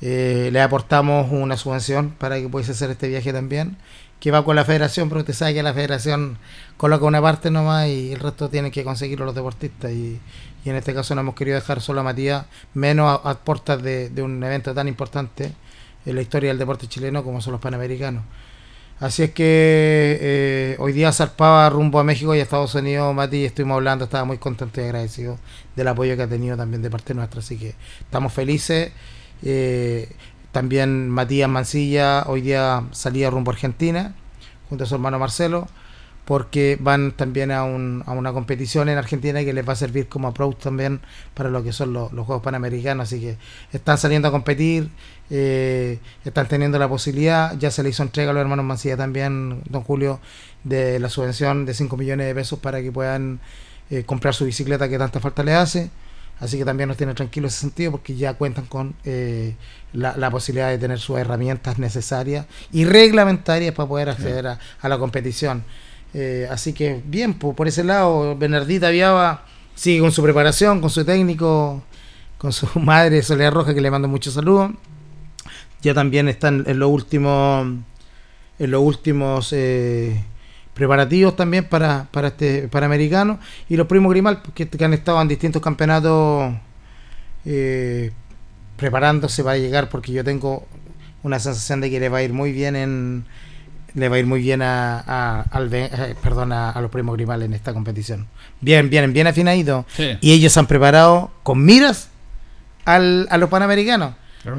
Eh, 0.01 0.49
le 0.51 0.61
aportamos 0.61 1.31
una 1.31 1.57
subvención 1.57 2.11
para 2.11 2.39
que 2.39 2.49
pudiese 2.49 2.71
hacer 2.71 2.89
este 2.89 3.07
viaje 3.07 3.31
también, 3.33 3.77
que 4.19 4.31
va 4.31 4.43
con 4.43 4.55
la 4.55 4.65
federación, 4.65 5.09
pero 5.09 5.21
usted 5.21 5.33
sabe 5.33 5.53
que 5.53 5.63
la 5.63 5.73
federación 5.73 6.37
coloca 6.77 7.05
una 7.05 7.21
parte 7.21 7.51
nomás 7.51 7.87
y 7.87 8.13
el 8.13 8.19
resto 8.19 8.49
tienen 8.49 8.71
que 8.71 8.83
conseguirlo 8.83 9.25
los 9.25 9.35
deportistas. 9.35 9.91
Y, 9.91 10.19
en 10.63 10.75
este 10.75 10.93
caso 10.93 11.15
no 11.15 11.21
hemos 11.21 11.33
querido 11.35 11.55
dejar 11.55 11.81
solo 11.81 12.01
a 12.01 12.03
Matías, 12.03 12.45
menos 12.75 13.19
a, 13.23 13.33
puertas 13.39 13.81
de 13.81 14.21
un 14.21 14.43
evento 14.43 14.73
tan 14.75 14.87
importante 14.87 15.51
en 16.05 16.15
la 16.15 16.21
historia 16.21 16.49
del 16.49 16.59
deporte 16.59 16.87
chileno 16.87 17.23
como 17.23 17.41
son 17.41 17.53
los 17.53 17.61
Panamericanos. 17.61 18.23
Así 19.01 19.23
es 19.23 19.31
que 19.31 20.17
eh, 20.21 20.75
hoy 20.77 20.93
día 20.93 21.11
zarpaba 21.11 21.67
rumbo 21.71 21.99
a 21.99 22.03
México 22.03 22.35
y 22.35 22.39
a 22.39 22.43
Estados 22.43 22.75
Unidos, 22.75 23.15
Mati, 23.15 23.45
estuvimos 23.45 23.75
hablando, 23.77 24.05
estaba 24.05 24.25
muy 24.25 24.37
contento 24.37 24.79
y 24.79 24.83
agradecido 24.83 25.39
del 25.75 25.87
apoyo 25.87 26.15
que 26.15 26.21
ha 26.21 26.27
tenido 26.27 26.55
también 26.55 26.83
de 26.83 26.91
parte 26.91 27.15
nuestra, 27.15 27.39
así 27.39 27.57
que 27.57 27.73
estamos 27.99 28.31
felices. 28.31 28.91
Eh, 29.41 30.07
también 30.51 31.09
Matías 31.09 31.49
Mancilla 31.49 32.25
hoy 32.27 32.41
día 32.41 32.83
salía 32.91 33.31
rumbo 33.31 33.49
a 33.49 33.55
Argentina, 33.55 34.13
junto 34.69 34.83
a 34.83 34.87
su 34.87 34.93
hermano 34.93 35.17
Marcelo, 35.17 35.67
porque 36.25 36.77
van 36.79 37.11
también 37.13 37.49
a, 37.51 37.63
un- 37.63 38.03
a 38.05 38.11
una 38.11 38.31
competición 38.33 38.87
en 38.87 38.99
Argentina 38.99 39.43
que 39.43 39.51
les 39.53 39.67
va 39.67 39.73
a 39.73 39.75
servir 39.75 40.07
como 40.09 40.27
approach 40.27 40.57
también 40.59 41.01
para 41.33 41.49
lo 41.49 41.63
que 41.63 41.73
son 41.73 41.91
los 41.93 42.09
Juegos 42.11 42.43
Panamericanos, 42.43 43.07
así 43.07 43.19
que 43.19 43.37
están 43.73 43.97
saliendo 43.97 44.27
a 44.27 44.31
competir, 44.31 44.89
eh, 45.33 45.99
están 46.25 46.47
teniendo 46.47 46.77
la 46.77 46.87
posibilidad, 46.89 47.57
ya 47.57 47.71
se 47.71 47.81
le 47.83 47.89
hizo 47.89 48.03
entrega 48.03 48.31
a 48.31 48.33
los 48.33 48.41
hermanos 48.41 48.65
Mancilla 48.65 48.97
también, 48.97 49.61
don 49.69 49.81
Julio, 49.83 50.19
de 50.63 50.99
la 50.99 51.09
subvención 51.09 51.65
de 51.65 51.73
5 51.73 51.95
millones 51.97 52.27
de 52.27 52.35
pesos 52.35 52.59
para 52.59 52.81
que 52.81 52.91
puedan 52.91 53.39
eh, 53.89 54.03
comprar 54.03 54.33
su 54.35 54.45
bicicleta 54.45 54.87
que 54.89 54.97
tanta 54.99 55.19
falta 55.19 55.41
le 55.43 55.53
hace. 55.53 55.89
Así 56.39 56.57
que 56.57 56.65
también 56.65 56.87
nos 56.89 56.97
tiene 56.97 57.13
tranquilos 57.13 57.51
en 57.51 57.53
ese 57.53 57.59
sentido 57.61 57.91
porque 57.91 58.15
ya 58.15 58.33
cuentan 58.33 58.65
con 58.65 58.95
eh, 59.05 59.55
la, 59.93 60.17
la 60.17 60.31
posibilidad 60.31 60.69
de 60.69 60.77
tener 60.79 60.99
sus 60.99 61.17
herramientas 61.19 61.77
necesarias 61.79 62.47
y 62.71 62.83
reglamentarias 62.85 63.73
para 63.75 63.87
poder 63.87 64.09
acceder 64.09 64.47
a, 64.47 64.59
a 64.81 64.89
la 64.89 64.97
competición. 64.97 65.63
Eh, 66.15 66.47
así 66.51 66.73
que 66.73 67.01
bien, 67.05 67.35
po- 67.35 67.53
por 67.55 67.67
ese 67.67 67.83
lado, 67.83 68.35
Bernardita 68.35 68.89
Viaba 68.89 69.45
sigue 69.75 69.99
con 70.01 70.11
su 70.11 70.23
preparación, 70.23 70.81
con 70.81 70.89
su 70.89 71.05
técnico, 71.05 71.83
con 72.39 72.51
su 72.51 72.67
madre 72.79 73.21
Soledad 73.21 73.51
Roja, 73.53 73.73
que 73.75 73.81
le 73.81 73.91
mando 73.91 74.07
muchos 74.07 74.33
saludos. 74.33 74.71
Ya 75.81 75.93
también 75.93 76.27
están 76.27 76.63
en 76.67 76.79
los 76.79 76.89
últimos, 76.89 77.65
en 78.59 78.71
los 78.71 78.81
últimos 78.81 79.51
eh, 79.53 80.23
preparativos 80.73 81.35
también 81.35 81.65
para, 81.65 82.07
para 82.11 82.29
este 82.29 82.67
Panamericano. 82.67 83.39
Y 83.69 83.77
los 83.77 83.87
primos 83.87 84.11
Grimal, 84.11 84.41
pues, 84.41 84.53
que, 84.53 84.67
que 84.69 84.85
han 84.85 84.93
estado 84.93 85.21
en 85.21 85.27
distintos 85.27 85.61
campeonatos 85.61 86.53
eh, 87.45 88.11
preparándose 88.77 89.43
para 89.43 89.57
llegar, 89.57 89.89
porque 89.89 90.11
yo 90.11 90.23
tengo 90.23 90.65
una 91.23 91.39
sensación 91.39 91.81
de 91.81 91.89
que 91.89 91.99
le 91.99 92.09
va 92.09 92.19
a 92.19 92.23
ir 92.23 92.33
muy 92.33 92.51
bien 92.51 92.75
en 92.75 93.25
le 93.93 94.07
va 94.07 94.15
a 94.15 94.19
ir 94.19 94.25
muy 94.25 94.41
bien 94.41 94.61
a, 94.61 94.99
a- 95.05 95.41
al 95.51 95.69
eh, 95.73 96.15
perdón, 96.23 96.53
a, 96.53 96.69
a 96.69 96.79
los 96.81 96.89
primos 96.89 97.13
Grimal 97.17 97.41
en 97.43 97.53
esta 97.53 97.73
competición. 97.73 98.25
Bien, 98.61 98.89
bien, 98.89 99.11
bien 99.11 99.27
afinadito. 99.27 99.85
Sí. 99.97 100.17
Y 100.21 100.31
ellos 100.31 100.53
se 100.53 100.59
han 100.61 100.65
preparado 100.67 101.29
con 101.43 101.65
miras 101.65 102.07
al, 102.85 103.27
a 103.29 103.37
los 103.37 103.49
panamericanos. 103.49 104.13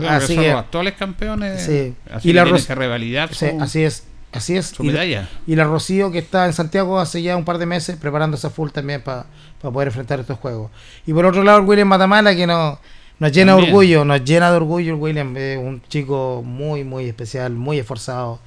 Así 0.09 0.37
que- 0.37 0.49
los 0.51 0.61
actuales 0.61 0.95
campeones. 0.95 1.62
Sí. 1.64 1.95
Así 2.12 2.31
Y 2.31 2.33
la 2.33 2.45
tienen 2.45 2.64
que 2.64 2.75
revalidar 2.75 3.35
Sí, 3.35 3.51
su, 3.51 3.61
así 3.61 3.83
es, 3.83 4.05
así 4.33 4.57
es. 4.57 4.66
su 4.66 4.83
Y 4.85 4.87
la- 4.87 4.92
medalla. 4.92 5.29
y 5.47 5.57
la 5.57 5.64
Rocío 5.64 6.11
que 6.12 6.18
está 6.18 6.47
en 6.47 6.53
Santiago 6.53 7.01
hace 7.01 7.23
ya 7.23 7.37
un 7.37 7.45
par 7.45 7.59
de 7.59 7.66
meses 7.66 7.97
preparándose 7.97 8.47
a 8.47 8.51
full 8.51 8.71
también 8.71 9.03
para 9.03 9.27
poder 9.61 9.88
enfrentar 9.88 10.21
estos 10.21 10.38
juegos. 10.38 10.71
Y 11.07 11.12
por 11.12 11.27
otro 11.27 11.42
lado 11.42 11.59
el 11.59 11.64
William 11.66 11.88
Matamala 11.88 12.35
que 12.35 12.47
nos, 12.47 12.79
nos 13.18 13.33
llena 13.33 13.53
También. 13.53 13.71
de 13.71 13.73
orgullo, 13.77 14.05
nos 14.05 14.25
llena 14.25 14.51
de 14.51 14.57
orgullo 14.57 14.95
el 14.95 15.01
William, 15.01 15.37
es 15.37 15.59
un 15.59 15.83
chico 15.88 16.42
muy, 16.45 16.85
muy 16.85 17.07
especial, 17.07 17.53
muy 17.53 17.79
esforzado, 17.79 18.40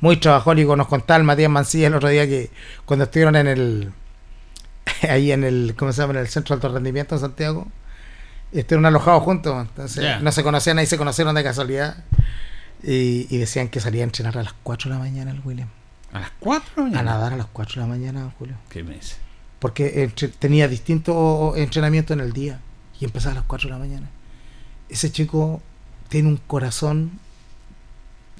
muy 0.00 0.16
trabajólico. 0.16 0.76
Nos 0.76 0.88
contaba 0.88 1.18
el 1.18 1.24
Matías 1.24 1.50
Mancilla 1.50 1.86
el 1.88 1.94
otro 1.94 2.08
día 2.08 2.26
que 2.26 2.50
cuando 2.84 3.04
estuvieron 3.04 3.36
en 3.36 3.46
el, 3.48 3.92
ahí 5.08 5.32
en 5.32 5.44
el, 5.44 5.74
¿cómo 5.78 5.92
se 5.92 6.00
llama? 6.02 6.14
En 6.14 6.20
el 6.20 6.28
Centro 6.28 6.54
de 6.56 6.58
Alto 6.66 6.74
Rendimiento 6.74 7.14
en 7.14 7.20
Santiago, 7.20 7.68
estuvieron 8.60 8.86
alojados 8.86 9.22
juntos, 9.22 9.66
entonces 9.68 10.20
no 10.22 10.30
se 10.32 10.42
conocían 10.42 10.78
ahí, 10.78 10.86
se 10.86 10.98
conocieron 10.98 11.34
de 11.34 11.42
casualidad. 11.42 11.96
Y, 12.84 13.28
y 13.30 13.38
decían 13.38 13.68
que 13.68 13.78
salía 13.78 14.02
a 14.02 14.04
entrenar 14.04 14.36
a 14.38 14.42
las 14.42 14.54
4 14.64 14.90
de 14.90 14.96
la 14.96 15.00
mañana 15.02 15.30
el 15.30 15.40
William. 15.44 15.68
A 16.12 16.18
las 16.20 16.30
4 16.40 16.86
A 16.94 17.02
nadar 17.02 17.32
a 17.32 17.36
las 17.36 17.46
4 17.52 17.74
de 17.76 17.80
la 17.80 17.86
mañana, 17.86 18.32
Julio. 18.38 18.56
¿Qué 18.68 18.82
me 18.82 18.94
dice? 18.94 19.16
Porque 19.60 20.02
entre- 20.02 20.28
tenía 20.28 20.66
distintos 20.66 21.56
entrenamientos 21.56 22.16
en 22.16 22.20
el 22.24 22.32
día 22.32 22.58
y 23.00 23.04
empezaba 23.04 23.32
a 23.32 23.34
las 23.36 23.44
4 23.44 23.68
de 23.68 23.72
la 23.72 23.78
mañana. 23.78 24.08
Ese 24.88 25.12
chico 25.12 25.62
tiene 26.08 26.28
un 26.28 26.38
corazón 26.38 27.12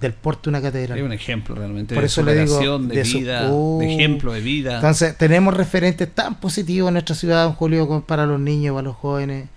del 0.01 0.13
porte 0.13 0.43
de 0.45 0.49
una 0.51 0.61
catedral. 0.61 0.99
Es 0.99 1.05
un 1.05 1.13
ejemplo 1.13 1.55
realmente 1.55 1.95
Por 1.95 2.03
de 2.03 2.07
eso 2.09 2.23
le 2.25 2.35
digo, 2.35 2.79
de, 2.81 2.97
de 2.97 3.05
su- 3.05 3.19
Uh. 3.19 3.79
de 3.79 3.95
ejemplo 3.95 4.33
de 4.33 4.41
vida. 4.41 4.75
Entonces, 4.75 5.17
tenemos 5.17 5.57
referentes 5.57 6.13
tan 6.13 6.35
positivos 6.41 6.89
en 6.89 6.95
nuestra 6.95 7.15
ciudad, 7.15 7.45
don 7.45 7.53
Julio, 7.55 7.87
como 7.87 8.03
para 8.05 8.27
los 8.27 8.41
niños, 8.41 8.75
para 8.75 8.83
los 8.89 8.97
jóvenes, 8.97 9.49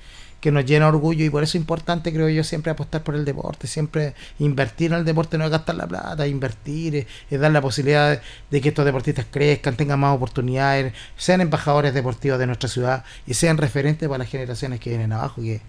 que 0.41 0.52
nos 0.52 0.65
llena 0.65 0.88
orgullo 0.88 1.26
y 1.26 1.30
por 1.30 1.41
eso 1.41 1.52
es 1.58 1.62
importante, 1.62 2.13
creo 2.13 2.30
yo, 2.30 2.43
siempre 2.43 2.71
apostar 2.71 3.02
por 3.04 3.15
el 3.15 3.26
deporte, 3.26 3.65
siempre 3.65 4.13
invertir 4.38 4.91
en 4.91 5.00
el 5.00 5.06
deporte, 5.06 5.38
no 5.39 5.45
es 5.45 5.50
gastar 5.52 5.76
la 5.76 5.88
plata, 5.88 6.28
invertir, 6.28 6.95
es, 6.95 7.08
es 7.32 7.39
dar 7.39 7.52
la 7.52 7.62
posibilidad 7.62 8.12
de, 8.12 8.19
de 8.52 8.62
que 8.62 8.69
estos 8.69 8.86
deportistas 8.86 9.26
crezcan, 9.32 9.76
tengan 9.76 10.00
más 10.00 10.15
oportunidades, 10.15 10.93
sean 11.17 11.41
embajadores 11.41 11.93
deportivos 11.95 12.38
de 12.38 12.45
nuestra 12.45 12.69
ciudad 12.69 13.04
y 13.26 13.34
sean 13.34 13.58
referentes 13.58 14.08
para 14.08 14.19
las 14.19 14.30
generaciones 14.30 14.80
que 14.80 14.91
vienen 14.91 15.13
abajo, 15.13 15.41
que, 15.41 15.62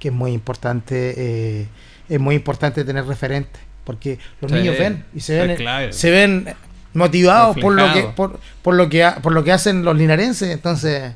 que 0.00 0.08
es 0.08 0.14
muy 0.14 0.32
importante, 0.32 1.14
eh, 1.16 1.68
es 2.08 2.18
muy 2.18 2.34
importante 2.34 2.84
tener 2.84 3.06
referentes, 3.06 3.60
porque 3.84 4.18
los 4.40 4.50
Sí, 4.50 4.58
niños 4.58 4.76
ven 4.78 5.04
y 5.14 5.20
se 5.20 5.38
ven, 5.46 5.56
clave. 5.56 5.92
se 5.92 6.10
ven 6.10 6.54
motivados 6.92 7.56
por 7.58 7.74
lo 7.74 7.92
que 7.92 8.02
por, 8.04 8.40
por 8.62 8.74
lo 8.74 8.88
que 8.88 9.04
ha- 9.04 9.16
por 9.16 9.32
lo 9.32 9.42
que 9.44 9.52
hacen 9.52 9.84
los 9.84 9.96
linarenses 9.96 10.50
entonces 10.50 11.14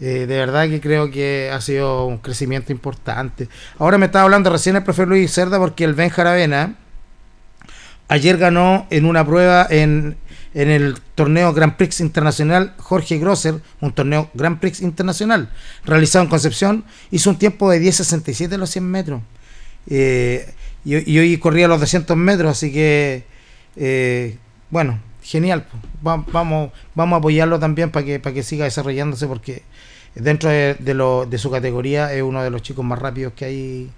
Eh, 0.00 0.26
de 0.26 0.36
verdad 0.38 0.68
que 0.68 0.80
creo 0.80 1.10
que 1.10 1.50
ha 1.52 1.60
sido 1.60 2.06
un 2.06 2.18
crecimiento 2.18 2.72
importante. 2.72 3.48
Ahora 3.78 3.96
me 3.96 4.06
estaba 4.06 4.24
hablando 4.24 4.50
recién 4.50 4.76
el 4.76 4.82
profe 4.82 5.06
Luis 5.06 5.32
Cerda 5.32 5.58
porque 5.58 5.84
el 5.84 5.94
Ben 5.94 6.10
Jaravena 6.10 6.74
ayer 8.08 8.36
ganó 8.36 8.86
en 8.90 9.04
una 9.04 9.24
prueba 9.24 9.66
en, 9.70 10.16
en 10.52 10.70
el 10.70 10.96
torneo 11.14 11.52
Grand 11.52 11.76
Prix 11.76 12.00
Internacional 12.00 12.74
Jorge 12.78 13.18
Grosser, 13.18 13.60
un 13.80 13.92
torneo 13.92 14.30
Grand 14.34 14.58
Prix 14.58 14.80
Internacional 14.82 15.50
realizado 15.84 16.24
en 16.24 16.30
Concepción, 16.30 16.84
hizo 17.10 17.30
un 17.30 17.38
tiempo 17.38 17.70
de 17.70 17.80
10.67 17.80 18.52
en 18.52 18.60
los 18.60 18.70
100 18.70 18.84
metros. 18.84 19.22
Eh, 19.88 20.52
y, 20.84 21.12
y 21.12 21.18
hoy 21.18 21.38
corría 21.38 21.68
los 21.68 21.80
200 21.80 22.16
metros, 22.16 22.50
así 22.50 22.72
que, 22.72 23.24
eh, 23.76 24.36
bueno, 24.70 25.00
genial. 25.24 25.64
Va- 26.06 26.24
vamos, 26.32 26.70
vamos 26.94 27.16
a 27.16 27.18
apoyarlo 27.18 27.58
también 27.58 27.90
para 27.90 28.06
que, 28.06 28.20
para 28.20 28.32
que 28.34 28.42
siga 28.44 28.64
desarrollándose, 28.64 29.26
porque 29.26 29.62
dentro 30.14 30.50
de, 30.50 30.74
de 30.78 30.94
lo- 30.94 31.26
de 31.26 31.38
su 31.38 31.50
categoría 31.50 32.12
es 32.12 32.22
uno 32.22 32.42
de 32.42 32.50
los 32.50 32.62
chicos 32.62 32.84
más 32.84 32.98
rápidos 33.00 33.32
que 33.32 33.44
hay 33.46 33.90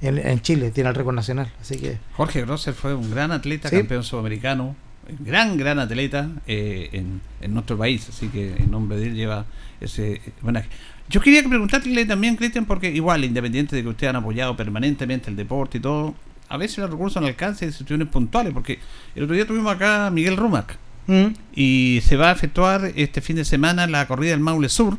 en, 0.00 0.16
en 0.18 0.40
Chile, 0.40 0.70
tiene 0.70 0.88
el 0.90 0.94
récord 0.94 1.14
nacional. 1.14 1.52
Así 1.60 1.76
que, 1.76 1.98
Jorge 2.16 2.42
Grosser 2.42 2.72
fue 2.72 2.94
un 2.94 3.10
gran 3.10 3.32
atleta, 3.32 3.68
Sí. 3.68 3.76
campeón 3.76 4.04
sudamericano, 4.04 4.76
gran, 5.20 5.56
gran 5.58 5.78
atleta 5.78 6.30
eh, 6.46 6.88
en, 6.92 7.20
en 7.40 7.52
nuestro 7.54 7.76
país, 7.76 8.08
así 8.08 8.28
que 8.28 8.54
en 8.56 8.70
nombre 8.70 8.96
de 8.98 9.06
él 9.08 9.14
lleva 9.14 9.44
ese 9.80 10.20
homenaje. 10.42 10.68
Yo 11.10 11.20
quería 11.22 11.42
preguntarle 11.42 12.04
también, 12.04 12.36
Cristian, 12.36 12.66
porque 12.66 12.90
igual, 12.90 13.24
independiente 13.24 13.74
de 13.74 13.82
que 13.82 13.88
ustedes 13.88 14.10
han 14.10 14.16
apoyado 14.16 14.54
permanentemente 14.56 15.30
el 15.30 15.36
deporte 15.36 15.78
y 15.78 15.80
todo, 15.80 16.14
a 16.48 16.56
veces 16.56 16.78
los 16.78 16.90
recursos 16.90 17.20
no 17.20 17.28
alcanzan 17.28 17.68
y 17.68 17.72
situaciones 17.72 18.08
puntuales, 18.08 18.52
porque 18.52 18.78
el 19.14 19.24
otro 19.24 19.34
día 19.34 19.46
tuvimos 19.46 19.74
acá 19.74 20.06
a 20.06 20.10
Miguel 20.10 20.36
Rumac, 20.36 20.76
mm, 21.06 21.26
y 21.54 22.00
se 22.04 22.16
va 22.16 22.28
a 22.30 22.32
efectuar 22.32 22.92
este 22.96 23.20
fin 23.20 23.36
de 23.36 23.44
semana 23.44 23.86
la 23.86 24.06
corrida 24.06 24.30
del 24.32 24.40
Maule 24.40 24.68
Sur 24.68 24.98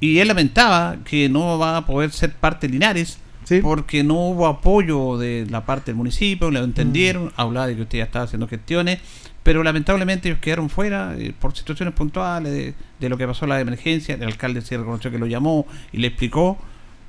y 0.00 0.18
él 0.18 0.28
lamentaba 0.28 0.96
que 1.04 1.28
no 1.28 1.58
va 1.58 1.76
a 1.78 1.86
poder 1.86 2.10
ser 2.12 2.32
parte 2.34 2.66
de 2.66 2.72
Linares 2.74 3.18
Sí. 3.44 3.60
porque 3.60 4.02
no 4.02 4.14
hubo 4.14 4.46
apoyo 4.46 5.18
de 5.18 5.46
la 5.50 5.66
parte 5.66 5.90
del 5.90 5.96
municipio, 5.96 6.50
lo 6.50 6.64
entendieron, 6.64 7.30
hablaba 7.36 7.66
de 7.66 7.76
que 7.76 7.82
usted 7.82 7.98
ya 7.98 8.04
estaba 8.04 8.24
haciendo 8.24 8.48
gestiones, 8.48 9.00
pero 9.42 9.62
lamentablemente 9.62 10.30
ellos 10.30 10.40
quedaron 10.40 10.70
fuera 10.70 11.14
eh, 11.18 11.34
por 11.38 11.54
situaciones 11.54 11.92
puntuales 11.94 12.50
de, 12.50 12.74
de 12.98 13.08
lo 13.10 13.18
que 13.18 13.26
pasó 13.26 13.46
la 13.46 13.60
emergencia, 13.60 14.14
el 14.14 14.22
alcalde 14.22 14.62
se 14.62 14.78
reconoció 14.78 15.10
que 15.10 15.18
lo 15.18 15.26
llamó 15.26 15.66
y 15.92 15.98
le 15.98 16.06
explicó, 16.06 16.56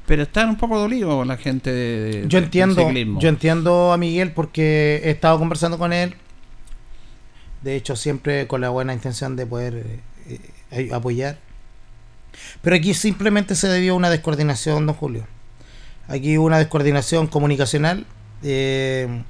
pero 0.06 0.24
están 0.24 0.50
un 0.50 0.58
poco 0.58 0.80
dolidos 0.80 1.26
la 1.26 1.38
gente 1.38 1.72
de, 1.72 2.22
yo 2.28 2.38
del 2.38 2.46
entiendo, 2.46 2.82
ciclismo. 2.86 3.20
yo 3.20 3.30
entiendo 3.30 3.91
a 3.94 3.98
Miguel 3.98 4.32
porque 4.32 5.02
he 5.04 5.10
estado 5.12 5.38
conversando 5.39 5.78
con 5.78 5.94
él. 5.94 6.15
De 7.62 7.76
hecho, 7.76 7.96
siempre 7.96 8.48
con 8.48 8.62
la 8.62 8.70
buena 8.70 8.94
intención 8.94 9.36
de 9.36 9.46
poder 9.46 9.86
eh, 10.28 10.39
eh, 10.72 10.89
apoyar. 10.94 11.38
Pero 12.62 12.76
aquí 12.76 12.94
simplemente 12.94 13.56
se 13.56 13.68
debió 13.68 13.94
a 13.94 13.96
una 13.96 14.10
descoordinación, 14.10 14.86
don 14.86 14.96
Julio. 14.96 15.26
Aquí 16.08 16.38
hubo 16.38 16.46
una 16.46 16.60
descoordinación 16.60 17.28
comunicacional. 17.28 18.06
eh, 18.44 19.24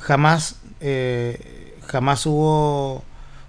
jamás, 0.00 0.60
eh, 0.80 1.74
jamás 1.86 2.26
hubo, 2.26 3.02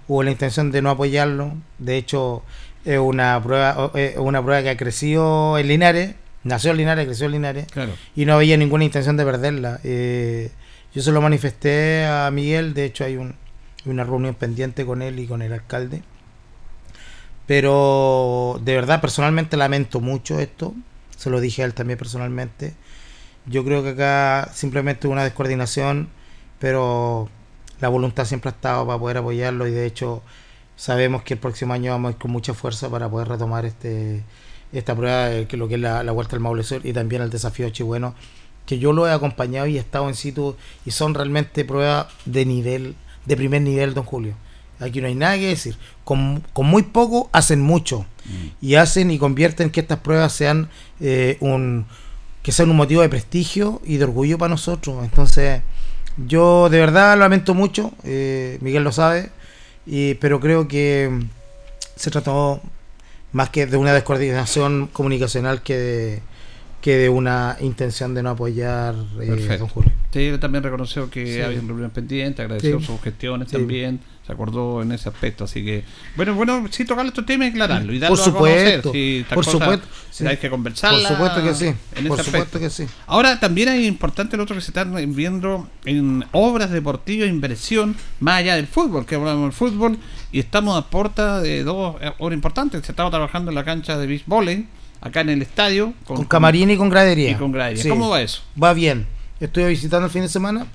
hubo 0.08 0.22
la 0.22 0.30
intención 0.30 0.70
de 0.70 0.80
no 0.82 0.90
apoyarlo. 0.90 1.52
De 1.78 1.96
hecho, 1.96 2.42
es 2.84 2.98
una 2.98 3.40
prueba, 3.42 3.90
es 3.94 4.16
una 4.16 4.42
prueba 4.42 4.62
que 4.62 4.70
ha 4.70 4.76
crecido 4.76 5.58
en 5.58 5.68
Linares. 5.68 6.14
Nació 6.42 6.70
en 6.70 6.78
Linares, 6.78 7.06
creció 7.06 7.26
en 7.26 7.32
Linares 7.32 7.66
Claro. 7.70 7.92
y 8.16 8.24
no 8.24 8.34
había 8.34 8.56
ninguna 8.56 8.84
intención 8.84 9.16
de 9.16 9.24
perderla. 9.24 9.80
Eh, 9.84 10.50
yo 10.94 11.02
se 11.02 11.12
lo 11.12 11.20
manifesté 11.20 12.06
a 12.06 12.30
Miguel, 12.30 12.72
de 12.74 12.84
hecho 12.86 13.04
hay 13.04 13.16
un- 13.16 13.34
una 13.84 14.04
reunión 14.04 14.34
pendiente 14.34 14.84
con 14.86 15.02
él 15.02 15.18
y 15.18 15.26
con 15.26 15.42
el 15.42 15.52
alcalde. 15.52 16.02
Pero 17.46 18.60
de 18.62 18.74
verdad, 18.74 19.00
personalmente 19.00 19.56
lamento 19.56 20.00
mucho 20.00 20.38
esto. 20.38 20.74
Se 21.16 21.30
lo 21.30 21.40
dije 21.40 21.62
a 21.62 21.66
él 21.66 21.74
también 21.74 21.98
personalmente. 21.98 22.74
Yo 23.46 23.64
creo 23.64 23.82
que 23.82 23.90
acá 23.90 24.50
simplemente 24.54 25.06
hubo 25.06 25.12
una 25.14 25.24
descoordinación, 25.24 26.08
pero 26.58 27.28
la 27.80 27.88
voluntad 27.88 28.24
siempre 28.24 28.50
ha 28.50 28.52
estado 28.52 28.86
para 28.86 28.98
poder 28.98 29.16
apoyarlo 29.18 29.66
y 29.66 29.72
de 29.72 29.86
hecho 29.86 30.22
sabemos 30.76 31.22
que 31.22 31.34
el 31.34 31.40
próximo 31.40 31.72
año 31.74 31.90
vamos 31.92 32.10
a 32.10 32.12
ir 32.12 32.18
con 32.18 32.30
mucha 32.30 32.54
fuerza 32.54 32.88
para 32.88 33.08
poder 33.08 33.28
retomar 33.28 33.64
este 33.64 34.22
esta 34.72 34.94
prueba, 34.94 35.32
eh, 35.32 35.46
que 35.46 35.56
lo 35.56 35.68
que 35.68 35.74
es 35.74 35.80
la, 35.80 36.02
la 36.02 36.12
Vuelta 36.12 36.36
al 36.36 36.40
Maule 36.40 36.62
Sur 36.62 36.84
y 36.84 36.92
también 36.92 37.22
el 37.22 37.30
desafío 37.30 37.68
Chihueno, 37.70 38.14
que 38.66 38.78
yo 38.78 38.92
lo 38.92 39.08
he 39.08 39.12
acompañado 39.12 39.66
y 39.66 39.76
he 39.76 39.80
estado 39.80 40.08
en 40.08 40.14
situ 40.14 40.56
y 40.84 40.92
son 40.92 41.14
realmente 41.14 41.64
pruebas 41.64 42.06
de 42.24 42.44
nivel, 42.44 42.94
de 43.26 43.36
primer 43.36 43.62
nivel, 43.62 43.94
don 43.94 44.04
Julio. 44.04 44.34
Aquí 44.78 45.00
no 45.00 45.08
hay 45.08 45.14
nada 45.14 45.36
que 45.36 45.48
decir. 45.48 45.76
Con, 46.04 46.42
con 46.52 46.66
muy 46.66 46.84
poco 46.84 47.28
hacen 47.32 47.60
mucho 47.60 48.06
y 48.60 48.76
hacen 48.76 49.10
y 49.10 49.18
convierten 49.18 49.70
que 49.70 49.80
estas 49.80 49.98
pruebas 49.98 50.32
sean 50.32 50.68
eh, 51.00 51.36
un 51.40 51.86
que 52.42 52.52
sean 52.52 52.70
un 52.70 52.76
motivo 52.76 53.02
de 53.02 53.08
prestigio 53.08 53.82
y 53.84 53.98
de 53.98 54.04
orgullo 54.04 54.38
para 54.38 54.48
nosotros. 54.48 55.04
Entonces, 55.04 55.60
yo 56.16 56.68
de 56.70 56.78
verdad 56.78 57.14
lo 57.14 57.20
lamento 57.20 57.54
mucho, 57.54 57.92
eh, 58.04 58.56
Miguel 58.62 58.82
lo 58.82 58.92
sabe, 58.92 59.30
y, 59.84 60.14
pero 60.14 60.40
creo 60.40 60.66
que 60.66 61.10
mm, 61.10 61.22
se 61.96 62.10
trató 62.10 62.62
más 63.32 63.50
que 63.50 63.66
de 63.66 63.76
una 63.76 63.92
descoordinación 63.92 64.88
comunicacional 64.92 65.62
que 65.62 65.76
de, 65.76 66.22
que 66.80 66.96
de 66.96 67.08
una 67.08 67.56
intención 67.60 68.14
de 68.14 68.22
no 68.22 68.30
apoyar 68.30 68.94
eh, 69.20 69.26
Perfecto. 69.26 69.58
don 69.58 69.68
Julio. 69.68 69.92
Sí, 70.12 70.20
él 70.20 70.40
también 70.40 70.64
reconoció 70.64 71.08
que 71.10 71.26
Sí. 71.34 71.40
había 71.40 71.60
reuniones 71.60 71.92
pendientes, 71.92 72.40
agradeció 72.42 72.80
Sí. 72.80 72.86
sus 72.86 73.00
gestiones 73.00 73.48
Sí. 73.50 73.56
también, 73.56 74.00
se 74.26 74.32
acordó 74.32 74.80
en 74.82 74.90
ese 74.92 75.08
aspecto, 75.08 75.44
así 75.44 75.64
que 75.64 75.84
bueno, 76.16 76.34
bueno, 76.34 76.64
sí 76.70 76.84
tocar 76.84 77.04
estos 77.06 77.26
temas 77.26 77.48
y 77.48 77.50
aclararlo 77.50 77.92
y 77.92 77.98
darlo 77.98 78.16
Por 78.16 78.28
a 78.28 78.32
conocer, 78.32 78.58
supuesto, 78.82 78.92
si 78.92 79.18
estas 79.18 79.34
por 79.34 79.44
supuesto, 79.44 79.86
sí. 80.10 80.26
hay 80.26 80.36
que 80.38 80.50
conversarla 80.50 81.08
Por 81.08 81.16
supuesto 81.18 81.42
que 81.44 81.54
sí, 81.54 81.64
en 81.66 81.74
por 82.08 82.18
ese 82.18 82.24
supuesto 82.30 82.56
aspecto. 82.56 82.58
que 82.60 82.70
sí. 82.70 82.86
Ahora 83.06 83.38
también 83.40 83.68
hay 83.68 83.86
importante 83.86 84.36
lo 84.36 84.44
otro 84.44 84.56
que 84.56 84.62
se 84.62 84.70
están 84.70 84.94
viendo 85.14 85.68
en 85.84 86.24
obras 86.32 86.70
deportivas, 86.70 87.28
inversión, 87.28 87.94
más 88.20 88.36
allá 88.40 88.56
del 88.56 88.66
fútbol, 88.66 89.04
que 89.06 89.16
hablamos 89.16 89.42
del 89.44 89.52
fútbol, 89.52 89.98
y 90.32 90.38
estamos 90.40 90.76
a 90.76 90.86
puerta 90.88 91.40
de 91.40 91.64
dos 91.64 91.96
eh, 92.00 92.12
obras 92.18 92.36
importantes. 92.36 92.84
Se 92.86 92.92
estaba 92.92 93.10
trabajando 93.10 93.50
en 93.50 93.54
la 93.54 93.64
cancha 93.64 93.96
de 93.98 94.06
beach 94.06 94.24
volley, 94.26 94.68
acá 95.00 95.20
en 95.22 95.30
el 95.30 95.42
estadio, 95.42 95.92
Con, 96.04 96.24
camarín 96.24 96.70
y 96.70 96.76
con 96.76 96.88
gradería. 96.90 97.30
y 97.30 97.34
con 97.34 97.52
gradería. 97.52 97.82
Sí. 97.82 97.88
¿Cómo 97.88 98.08
va 98.10 98.20
eso? 98.22 98.42
Va 98.62 98.72
bien. 98.74 99.06
Estuve 99.40 99.68
visitando 99.68 100.06
el 100.06 100.12
fin 100.12 100.22
de 100.22 100.28
semana 100.28 100.66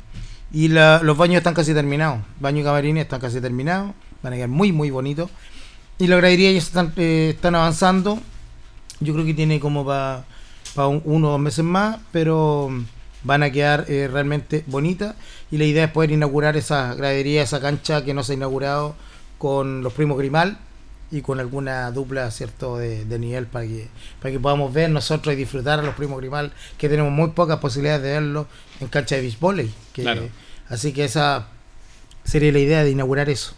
y 0.51 0.67
la- 0.69 1.01
los 1.03 1.17
baños 1.17 1.37
están 1.37 1.53
casi 1.53 1.73
terminados. 1.73 2.19
Baño 2.39 2.61
y 2.61 2.63
camarines 2.63 3.03
están 3.03 3.19
casi 3.21 3.39
terminados. 3.39 3.91
Van 4.23 4.33
a 4.33 4.35
quedar 4.35 4.49
muy, 4.49 4.71
muy 4.71 4.89
bonitos. 4.89 5.29
Y 5.99 6.07
la 6.07 6.17
gradería 6.17 6.51
ya 6.51 6.57
están, 6.57 6.91
eh, 6.97 7.31
están 7.35 7.55
avanzando. 7.55 8.19
Yo 8.99 9.13
creo 9.13 9.25
que 9.25 9.33
tiene 9.33 9.59
como 9.59 9.85
para 9.85 10.25
uno 11.03 11.27
o 11.27 11.31
dos 11.31 11.39
meses 11.39 11.63
más, 11.63 11.97
pero 12.11 12.69
mm, 12.71 12.83
van 13.23 13.43
a 13.43 13.49
quedar 13.51 13.85
eh, 13.87 14.09
realmente 14.11 14.63
bonitas. 14.67 15.15
Y 15.51 15.57
la 15.57 15.65
idea 15.65 15.85
es 15.85 15.91
poder 15.91 16.11
inaugurar 16.11 16.57
esa 16.57 16.93
gradería, 16.95 17.43
esa 17.43 17.61
cancha 17.61 18.03
que 18.03 18.13
no 18.13 18.23
se 18.23 18.33
ha 18.33 18.35
inaugurado 18.35 18.95
con 19.37 19.83
los 19.83 19.93
primos 19.93 20.17
Grimal 20.17 20.57
y 21.11 21.21
con 21.21 21.39
alguna 21.39 21.91
dupla 21.91 22.31
cierto 22.31 22.77
de, 22.77 23.05
de 23.05 23.19
nivel 23.19 23.45
para 23.45 23.65
que 23.65 23.87
para 24.21 24.31
que 24.31 24.39
podamos 24.39 24.73
ver 24.73 24.89
nosotros 24.89 25.33
y 25.33 25.37
disfrutar 25.37 25.79
a 25.79 25.83
los 25.83 25.93
primos 25.95 26.17
Grimal 26.19 26.51
que 26.77 26.89
tenemos 26.89 27.11
muy 27.11 27.29
pocas 27.29 27.59
posibilidades 27.59 28.01
de 28.03 28.09
verlo 28.13 28.47
en 28.79 28.87
cancha 28.87 29.15
de 29.15 29.21
beach 29.21 29.39
volley 29.39 29.71
que- 29.93 30.01
Claro. 30.01 30.23
así 30.69 30.93
que 30.93 31.05
esa 31.05 31.47
sería 32.23 32.51
la 32.51 32.59
idea 32.59 32.83
de 32.83 32.89
inaugurar 32.91 33.29
eso 33.29 33.53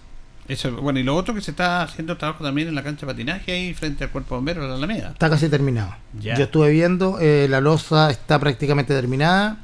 Eso, 0.49 0.71
bueno, 0.77 0.99
y 0.99 1.03
lo 1.03 1.15
otro 1.15 1.33
que 1.33 1.41
se 1.41 1.51
está 1.51 1.81
haciendo 1.83 2.17
trabajo 2.17 2.43
también 2.43 2.67
en 2.67 2.75
la 2.75 2.83
cancha 2.83 3.05
de 3.05 3.13
patinaje 3.13 3.51
ahí 3.51 3.73
frente 3.73 4.03
al 4.03 4.09
cuerpo 4.11 4.35
de 4.35 4.37
bomberos 4.39 4.63
de 4.63 4.69
la 4.69 4.75
Alameda. 4.75 5.09
está 5.09 5.29
casi 5.29 5.47
terminado 5.47 5.95
Ya. 6.19 6.35
yo 6.35 6.43
estuve 6.45 6.69
viendo 6.71 7.17
eh, 7.21 7.47
la 7.49 7.61
losa 7.61 8.09
está 8.11 8.39
prácticamente 8.39 8.93
terminada 8.93 9.57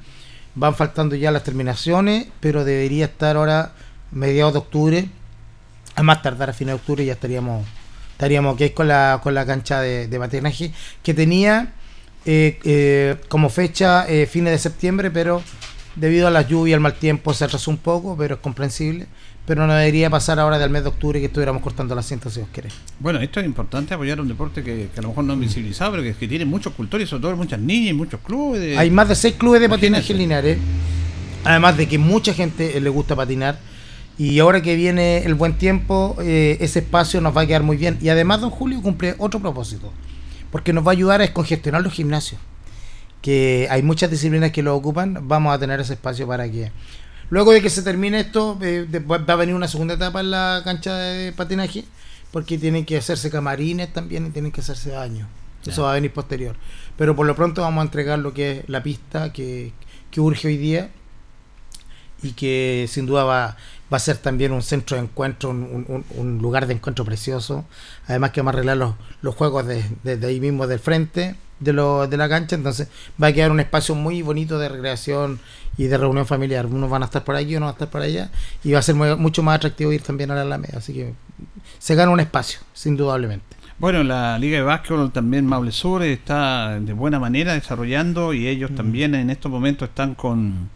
van 0.55 0.73
faltando 0.75 1.15
ya 1.15 1.31
las 1.31 1.43
terminaciones 1.43 2.27
pero 2.39 2.63
debería 2.63 3.05
estar 3.05 3.35
ahora 3.35 3.73
mediados 4.11 4.53
de 4.53 4.59
octubre 4.59 5.09
a 5.95 6.03
más 6.03 6.21
tardar 6.21 6.49
a 6.49 6.53
fines 6.53 6.71
de 6.73 6.75
octubre 6.75 7.05
ya 7.05 7.13
estaríamos 7.13 7.65
estaríamos 8.13 8.53
ok 8.55 8.73
con 8.73 8.87
la 8.87 9.19
con 9.23 9.33
la 9.33 9.45
cancha 9.45 9.81
de, 9.81 10.07
de 10.07 10.19
patinaje 10.19 10.71
que 11.03 11.13
tenía 11.13 11.73
eh, 12.25 12.59
eh, 12.63 13.15
como 13.27 13.49
fecha 13.49 14.05
eh, 14.07 14.25
fines 14.27 14.51
de 14.53 14.59
septiembre 14.59 15.11
pero 15.11 15.41
debido 15.95 16.27
a 16.27 16.31
las 16.31 16.47
lluvias 16.47 16.75
al 16.75 16.81
mal 16.81 16.93
tiempo 16.95 17.33
se 17.33 17.43
atrasó 17.45 17.69
un 17.69 17.77
poco 17.77 18.15
pero 18.17 18.35
es 18.35 18.41
comprensible 18.41 19.07
pero 19.45 19.67
no 19.67 19.73
debería 19.73 20.09
pasar 20.09 20.39
ahora 20.39 20.57
del 20.57 20.69
mes 20.69 20.83
de 20.83 20.89
octubre 20.89 21.19
que 21.19 21.25
estuviéramos 21.25 21.61
cortando 21.61 21.93
las 21.95 22.05
cintas 22.07 22.33
si 22.33 22.39
os 22.39 22.47
querés 22.47 22.73
Bueno, 22.99 23.19
esto 23.19 23.41
es 23.41 23.45
importante 23.45 23.93
apoyar 23.93 24.21
un 24.21 24.27
deporte 24.29 24.63
que, 24.63 24.87
que 24.93 24.99
a 24.99 25.01
lo 25.01 25.09
mejor 25.09 25.25
no 25.25 25.33
es 25.33 25.39
visibilizado, 25.41 25.91
pero 25.91 26.03
que, 26.03 26.13
que 26.15 26.27
tiene 26.29 26.45
muchos 26.45 26.71
cultores, 26.73 27.09
sobre 27.09 27.23
todo 27.23 27.35
muchas 27.35 27.59
niñas 27.59 27.89
y 27.89 27.93
muchos 27.93 28.21
clubes. 28.21 28.61
de- 28.61 28.77
Hay 28.77 28.89
más 28.89 29.09
de 29.09 29.15
seis 29.15 29.35
clubes 29.35 29.59
de 29.59 29.67
patinaje 29.67 30.13
en 30.13 30.19
Linares. 30.19 30.57
Además 31.43 31.75
de 31.75 31.89
que 31.89 31.97
mucha 31.97 32.33
gente 32.33 32.77
eh, 32.77 32.79
le 32.79 32.89
gusta 32.89 33.17
patinar. 33.17 33.59
Y 34.17 34.39
ahora 34.39 34.61
que 34.61 34.75
viene 34.75 35.19
el 35.19 35.33
buen 35.33 35.57
tiempo, 35.57 36.15
eh, 36.21 36.57
ese 36.59 36.79
espacio 36.79 37.19
nos 37.19 37.35
va 37.35 37.41
a 37.41 37.47
quedar 37.47 37.63
muy 37.63 37.77
bien. 37.77 37.97
Y 38.01 38.09
además, 38.09 38.41
don 38.41 38.51
Julio 38.51 38.81
cumple 38.81 39.15
otro 39.17 39.39
propósito. 39.39 39.91
Porque 40.51 40.71
nos 40.71 40.85
va 40.85 40.91
a 40.91 40.93
ayudar 40.93 41.21
a 41.21 41.23
descongestionar 41.23 41.81
los 41.81 41.93
gimnasios. 41.93 42.39
Que 43.21 43.67
hay 43.71 43.81
muchas 43.81 44.11
disciplinas 44.11 44.51
que 44.51 44.61
lo 44.61 44.75
ocupan. 44.75 45.27
Vamos 45.27 45.53
a 45.53 45.59
tener 45.59 45.79
ese 45.79 45.93
espacio 45.93 46.27
para 46.27 46.49
que... 46.49 46.71
Luego 47.29 47.51
de 47.51 47.61
que 47.61 47.69
se 47.69 47.81
termine 47.81 48.19
esto, 48.19 48.59
eh, 48.61 48.87
va 49.09 49.23
a 49.25 49.35
venir 49.35 49.55
una 49.55 49.67
segunda 49.67 49.95
etapa 49.95 50.19
en 50.19 50.29
la 50.29 50.61
cancha 50.63 50.95
de 50.95 51.31
patinaje. 51.31 51.85
porque 52.31 52.57
tienen 52.57 52.83
que 52.83 52.97
hacerse 52.97 53.29
camarines 53.29 53.93
también 53.93 54.25
y 54.25 54.29
tienen 54.31 54.51
que 54.51 54.61
hacerse 54.61 54.91
baños. 54.91 55.27
Eso 55.65 55.83
va 55.83 55.91
a 55.91 55.93
venir 55.93 56.11
posterior. 56.11 56.55
Pero 56.97 57.15
por 57.15 57.25
lo 57.25 57.35
pronto 57.35 57.61
vamos 57.61 57.81
a 57.81 57.85
entregar 57.85 58.19
lo 58.19 58.33
que 58.33 58.59
es 58.59 58.69
la 58.69 58.83
pista 58.83 59.31
que, 59.31 59.71
que 60.11 60.19
urge 60.19 60.47
hoy 60.47 60.57
día 60.57 60.89
y 62.23 62.31
que 62.31 62.87
sin 62.89 63.05
duda 63.05 63.23
va, 63.23 63.57
va 63.93 63.97
a 63.97 63.99
ser 63.99 64.17
también 64.17 64.51
un 64.51 64.63
centro 64.63 64.97
de 64.97 65.03
encuentro, 65.03 65.51
un, 65.51 65.85
un- 65.87 66.05
un 66.17 66.39
lugar 66.41 66.65
de 66.65 66.73
encuentro 66.73 67.05
precioso. 67.05 67.65
Además 68.07 68.31
que 68.31 68.41
vamos 68.41 68.53
a 68.53 68.57
arreglar 68.57 68.77
los, 68.77 68.95
los 69.21 69.35
juegos 69.35 69.67
de- 69.67 69.85
desde 70.03 70.25
ahí 70.27 70.39
mismo 70.39 70.65
del 70.65 70.79
frente 70.79 71.35
de, 71.59 71.73
lo, 71.73 72.07
de 72.07 72.17
la 72.17 72.27
cancha, 72.27 72.55
entonces 72.55 72.87
va 73.21 73.27
a 73.27 73.33
quedar 73.33 73.51
un 73.51 73.59
espacio 73.59 73.93
muy 73.95 74.21
bonito 74.23 74.57
de 74.59 74.67
recreación 74.69 75.39
y 75.77 75.85
de 75.85 75.97
reunión 75.97 76.25
familiar. 76.25 76.65
Unos 76.65 76.89
van 76.89 77.03
a 77.03 77.05
estar 77.05 77.23
por 77.23 77.35
aquí, 77.35 77.55
unos 77.55 77.67
van 77.67 77.69
a 77.69 77.73
estar 77.73 77.89
por 77.89 78.01
allá 78.01 78.31
y 78.63 78.71
va 78.73 78.79
a 78.79 78.81
ser 78.81 78.95
muy- 78.95 79.15
mucho 79.15 79.43
más 79.43 79.55
atractivo 79.57 79.91
ir 79.93 80.01
también 80.01 80.31
a 80.31 80.35
la 80.35 80.41
Alameda. 80.41 80.77
Así 80.79 80.93
que 80.93 81.13
se 81.79 81.95
gana 81.95 82.11
un 82.11 82.19
espacio, 82.19 82.59
sin 82.73 82.93
indudablemente. 82.93 83.45
Bueno, 83.79 84.03
la 84.03 84.37
Liga 84.39 84.57
de 84.57 84.63
Básquetbol 84.63 85.11
también 85.11 85.45
Maule 85.45 85.71
Sur 85.71 86.03
está 86.03 86.79
de 86.79 86.93
buena 86.93 87.19
manera 87.19 87.53
desarrollando 87.53 88.33
y 88.33 88.47
ellos 88.47 88.71
también 88.75 89.15
en 89.15 89.29
estos 89.29 89.51
momentos 89.51 89.89
están 89.89 90.15
con... 90.15 90.69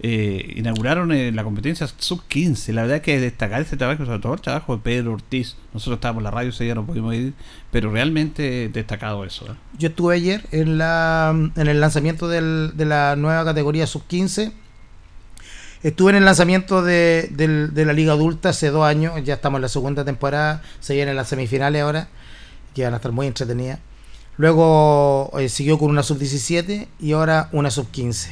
eh, 0.00 0.52
inauguraron 0.56 1.12
eh, 1.12 1.32
la 1.32 1.44
competencia 1.44 1.86
sub-15. 1.86 2.72
La 2.72 2.82
verdad 2.82 3.00
que 3.00 3.18
destacar 3.20 3.62
ese 3.62 3.76
trabajo, 3.76 4.04
sobre 4.04 4.18
todo 4.18 4.34
el 4.34 4.40
trabajo 4.40 4.76
de 4.76 4.82
Pedro 4.82 5.12
Ortiz. 5.14 5.56
Nosotros 5.72 5.96
estábamos 5.96 6.20
en 6.20 6.24
la 6.24 6.30
radio, 6.30 6.50
ese 6.50 6.64
día 6.64 6.74
no 6.74 6.84
pudimos 6.84 7.14
ir, 7.14 7.32
pero 7.70 7.90
realmente 7.90 8.68
destacado 8.72 9.24
eso. 9.24 9.46
¿eh? 9.46 9.54
Yo 9.78 9.88
estuve 9.88 10.14
ayer 10.16 10.44
en, 10.52 10.78
la, 10.78 11.34
en 11.56 11.66
el 11.68 11.80
lanzamiento 11.80 12.28
del- 12.28 12.72
de 12.76 12.84
la 12.84 13.16
nueva 13.16 13.44
categoría 13.44 13.86
sub-15. 13.86 14.52
Estuve 15.82 16.10
en 16.12 16.16
el 16.16 16.24
lanzamiento 16.24 16.82
de, 16.82 17.28
de 17.30 17.84
la 17.84 17.92
Liga 17.92 18.12
Adulta 18.12 18.48
hace 18.50 18.70
dos 18.70 18.84
años. 18.86 19.12
Ya 19.24 19.34
estamos 19.34 19.58
en 19.58 19.62
la 19.62 19.68
segunda 19.68 20.04
temporada. 20.04 20.62
Se 20.80 20.94
vienen 20.94 21.14
las 21.16 21.28
semifinales 21.28 21.82
ahora, 21.82 22.08
que 22.74 22.84
van 22.84 22.94
a 22.94 22.96
estar 22.96 23.12
muy 23.12 23.26
entretenidas. 23.26 23.80
Luego 24.38 25.30
eh, 25.38 25.48
siguió 25.48 25.78
con 25.78 25.90
una 25.90 26.02
sub-17 26.02 26.88
y 27.00 27.12
ahora 27.12 27.48
una 27.52 27.70
sub-15. 27.70 28.28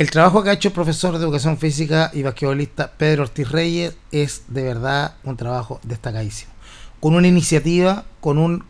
El 0.00 0.10
trabajo 0.10 0.42
que 0.42 0.48
ha 0.48 0.54
hecho 0.54 0.68
el 0.68 0.72
profesor 0.72 1.18
de 1.18 1.22
educación 1.22 1.58
física 1.58 2.10
y 2.14 2.22
basquetbolista 2.22 2.92
Pedro 2.96 3.24
Ortiz 3.24 3.50
Reyes 3.50 3.94
es 4.10 4.44
de 4.48 4.62
verdad 4.62 5.16
un 5.24 5.36
trabajo 5.36 5.78
destacadísimo. 5.82 6.50
Con 7.00 7.14
una 7.14 7.28
iniciativa, 7.28 8.06
con 8.20 8.38
un 8.38 8.64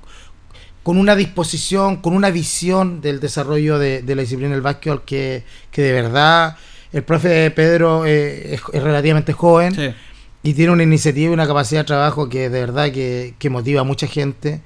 con 0.82 0.98
una 0.98 1.14
disposición, 1.14 1.98
con 1.98 2.14
una 2.14 2.30
visión 2.30 3.00
del 3.00 3.20
desarrollo 3.20 3.78
de, 3.78 4.02
de 4.02 4.16
la 4.16 4.22
disciplina 4.22 4.54
del 4.54 4.60
básquetbol 4.62 5.04
que, 5.04 5.44
que 5.70 5.82
de 5.82 5.92
verdad 5.92 6.56
el 6.92 7.04
profe 7.04 7.48
Pedro 7.52 8.06
eh, 8.06 8.54
es, 8.54 8.62
es 8.72 8.82
relativamente 8.82 9.32
joven 9.32 9.72
Sí. 9.72 9.94
y 10.42 10.54
tiene 10.54 10.72
una 10.72 10.82
iniciativa 10.82 11.30
y 11.30 11.32
una 11.32 11.46
capacidad 11.46 11.82
de 11.82 11.86
trabajo 11.86 12.28
que 12.28 12.50
de 12.50 12.60
verdad 12.60 12.90
que, 12.90 13.36
que 13.38 13.50
motiva 13.50 13.82
a 13.82 13.84
mucha 13.84 14.08
gente. 14.08 14.62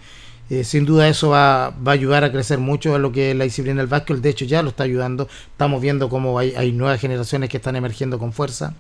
Eh, 0.50 0.62
sin 0.64 0.84
duda 0.84 1.08
eso 1.08 1.30
va, 1.30 1.70
va 1.70 1.92
a 1.92 1.94
ayudar 1.94 2.22
a 2.24 2.30
crecer 2.30 2.58
mucho 2.58 2.94
a 2.94 2.98
lo 2.98 3.12
que 3.12 3.30
es 3.30 3.36
la 3.36 3.44
disciplina 3.44 3.78
del 3.78 3.86
básquetbol. 3.86 4.20
De 4.22 4.28
hecho 4.30 4.44
ya 4.44 4.62
lo 4.62 4.68
está 4.70 4.84
ayudando. 4.84 5.28
Estamos 5.52 5.80
viendo 5.80 6.08
cómo 6.08 6.38
hay, 6.38 6.54
hay 6.56 6.72
nuevas 6.72 7.00
generaciones 7.00 7.48
que 7.48 7.56
están 7.56 7.76
emergiendo 7.76 8.18
con 8.18 8.32
fuerza. 8.32 8.74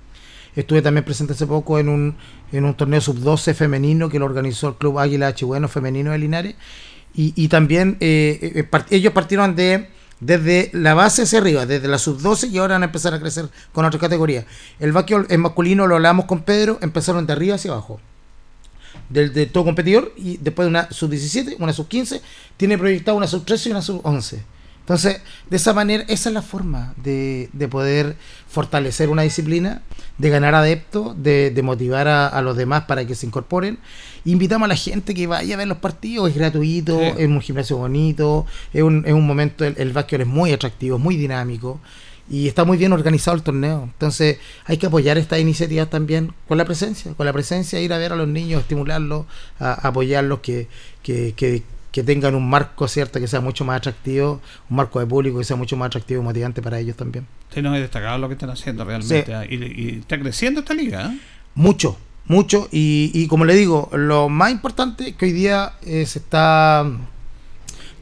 Estuve 0.56 0.82
también 0.82 1.04
presente 1.04 1.32
hace 1.32 1.46
poco 1.46 1.78
en 1.78 1.88
un, 1.88 2.16
en 2.52 2.64
un 2.64 2.74
torneo 2.74 3.00
sub-12 3.00 3.54
femenino 3.54 4.08
que 4.08 4.18
lo 4.18 4.26
organizó 4.26 4.68
el 4.68 4.74
Club 4.76 4.98
Águila 4.98 5.28
H. 5.28 5.44
Bueno 5.44 5.66
Femenino 5.68 6.12
de 6.12 6.18
Linares. 6.18 6.54
Y, 7.14 7.32
y 7.36 7.48
también 7.48 7.96
eh, 8.00 8.52
eh, 8.54 8.64
part- 8.70 8.86
ellos 8.90 9.12
partieron 9.12 9.56
de 9.56 9.88
desde 10.20 10.70
la 10.72 10.94
base 10.94 11.22
hacia 11.22 11.38
arriba, 11.40 11.66
desde 11.66 11.88
la 11.88 11.98
sub-12 11.98 12.50
y 12.50 12.58
ahora 12.58 12.74
van 12.76 12.82
a 12.82 12.86
empezar 12.86 13.14
a 13.14 13.20
crecer 13.20 13.48
con 13.72 13.84
otras 13.84 14.00
categorías. 14.00 14.44
El 14.78 14.92
básquetbol 14.92 15.26
en 15.28 15.40
masculino 15.40 15.86
lo 15.86 15.96
hablamos 15.96 16.26
con 16.26 16.42
Pedro, 16.42 16.78
empezaron 16.82 17.26
de 17.26 17.32
arriba 17.32 17.56
hacia 17.56 17.72
abajo. 17.72 18.00
Del 19.08 19.32
de 19.32 19.46
todo 19.46 19.64
competidor 19.64 20.12
y 20.16 20.38
después 20.38 20.64
de 20.66 20.70
una 20.70 20.90
sub-17, 20.90 21.56
una 21.58 21.72
sub-15, 21.72 22.20
tiene 22.56 22.78
proyectado 22.78 23.16
una 23.16 23.26
sub-13 23.26 23.66
y 23.66 23.70
una 23.70 23.82
sub-11. 23.82 24.38
Entonces, 24.80 25.22
de 25.48 25.56
esa 25.56 25.72
manera, 25.72 26.04
esa 26.08 26.28
es 26.28 26.34
la 26.34 26.42
forma 26.42 26.92
de, 27.02 27.48
de 27.54 27.68
poder 27.68 28.16
fortalecer 28.48 29.08
una 29.08 29.22
disciplina, 29.22 29.80
de 30.18 30.28
ganar 30.28 30.54
adeptos, 30.54 31.22
de, 31.22 31.50
de 31.50 31.62
motivar 31.62 32.06
a, 32.06 32.26
a 32.28 32.42
los 32.42 32.54
demás 32.54 32.84
para 32.84 33.06
que 33.06 33.14
se 33.14 33.24
incorporen. 33.26 33.78
Invitamos 34.26 34.66
a 34.66 34.68
la 34.68 34.76
gente 34.76 35.14
que 35.14 35.26
vaya 35.26 35.54
a 35.54 35.58
ver 35.58 35.68
los 35.68 35.78
partidos, 35.78 36.28
es 36.28 36.36
gratuito, 36.36 36.98
Sí. 36.98 37.04
es 37.16 37.26
un 37.28 37.40
gimnasio 37.40 37.78
bonito, 37.78 38.44
es 38.74 38.82
un, 38.82 39.04
es 39.06 39.14
un 39.14 39.26
momento, 39.26 39.64
el, 39.64 39.74
el 39.78 39.92
básquet 39.92 40.20
es 40.20 40.26
muy 40.26 40.52
atractivo, 40.52 40.98
muy 40.98 41.16
dinámico 41.16 41.80
y 42.28 42.48
está 42.48 42.64
muy 42.64 42.76
bien 42.78 42.92
organizado 42.92 43.36
el 43.36 43.42
torneo. 43.42 43.84
Entonces 43.84 44.38
hay 44.64 44.78
que 44.78 44.86
apoyar 44.86 45.18
estas 45.18 45.40
iniciativas 45.40 45.90
también 45.90 46.32
con 46.48 46.58
la 46.58 46.64
presencia, 46.64 47.12
con 47.14 47.26
la 47.26 47.32
presencia, 47.32 47.80
ir 47.80 47.92
a 47.92 47.98
ver 47.98 48.12
a 48.12 48.16
los 48.16 48.28
niños, 48.28 48.62
estimularlos, 48.62 49.26
a, 49.58 49.72
a 49.72 49.88
apoyarlos, 49.88 50.40
que, 50.40 50.68
que, 51.02 51.34
que, 51.36 51.62
que 51.92 52.02
tengan 52.02 52.34
un 52.34 52.48
marco, 52.48 52.88
¿cierto? 52.88 53.20
Que 53.20 53.28
sea 53.28 53.40
mucho 53.40 53.64
más 53.64 53.76
atractivo, 53.76 54.40
un 54.70 54.76
marco 54.76 55.00
de 55.00 55.06
público 55.06 55.38
que 55.38 55.44
sea 55.44 55.56
mucho 55.56 55.76
más 55.76 55.86
atractivo 55.86 56.22
y 56.22 56.24
motivante 56.24 56.62
para 56.62 56.78
ellos 56.80 56.96
también. 56.96 57.26
Sí, 57.52 57.62
no 57.62 57.74
es 57.74 57.80
destacado 57.82 58.18
lo 58.18 58.28
que 58.28 58.34
están 58.34 58.50
haciendo 58.50 58.84
realmente. 58.84 59.24
Sí. 59.26 59.32
¿ah? 59.32 59.44
Y, 59.48 59.56
y 59.56 59.98
está 60.00 60.18
creciendo 60.18 60.60
esta 60.60 60.74
liga. 60.74 61.06
¿eh? 61.06 61.18
Mucho, 61.54 61.96
mucho. 62.26 62.68
Y, 62.72 63.12
y 63.14 63.28
como 63.28 63.44
le 63.44 63.54
digo, 63.54 63.90
lo 63.92 64.28
más 64.28 64.50
importante 64.50 65.10
es 65.10 65.14
que 65.14 65.26
hoy 65.26 65.32
día 65.32 65.74
eh, 65.82 66.04
se 66.06 66.18
está 66.18 66.84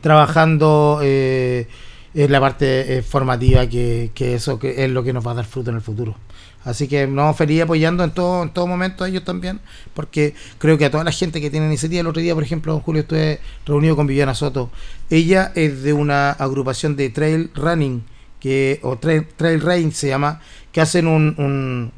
trabajando 0.00 1.00
eh, 1.02 1.68
en 2.14 2.30
la 2.32 2.40
parte 2.40 2.98
eh, 2.98 3.02
formativa, 3.02 3.66
que, 3.66 4.10
que 4.14 4.34
eso 4.34 4.58
que 4.58 4.84
es 4.84 4.90
lo 4.90 5.02
que 5.02 5.12
nos 5.12 5.26
va 5.26 5.32
a 5.32 5.34
dar 5.34 5.44
fruto 5.46 5.70
en 5.70 5.76
el 5.76 5.82
futuro. 5.82 6.16
Así 6.64 6.86
que 6.86 7.08
nos 7.08 7.36
feliz 7.36 7.62
apoyando 7.62 8.04
en 8.04 8.12
todo, 8.12 8.44
en 8.44 8.50
todo 8.50 8.68
momento 8.68 9.02
a 9.02 9.08
ellos 9.08 9.24
también, 9.24 9.58
porque 9.94 10.34
creo 10.58 10.78
que 10.78 10.84
a 10.84 10.90
toda 10.92 11.02
la 11.02 11.10
gente 11.10 11.40
que 11.40 11.50
tiene 11.50 11.66
iniciativa, 11.66 12.02
el 12.02 12.06
otro 12.06 12.22
día, 12.22 12.34
por 12.34 12.44
ejemplo, 12.44 12.78
Julio, 12.80 13.02
estuve 13.02 13.40
reunido 13.66 13.96
con 13.96 14.06
Viviana 14.06 14.34
Soto. 14.34 14.70
Ella 15.10 15.50
es 15.56 15.82
de 15.82 15.92
una 15.92 16.30
agrupación 16.30 16.94
de 16.94 17.10
trail 17.10 17.50
running, 17.56 18.04
que, 18.38 18.78
o 18.82 18.96
trail, 18.96 19.26
trail 19.36 19.60
running 19.60 19.92
se 19.92 20.08
llama, 20.08 20.40
que 20.70 20.80
hacen 20.80 21.06
un, 21.08 21.34
un- 21.38 21.92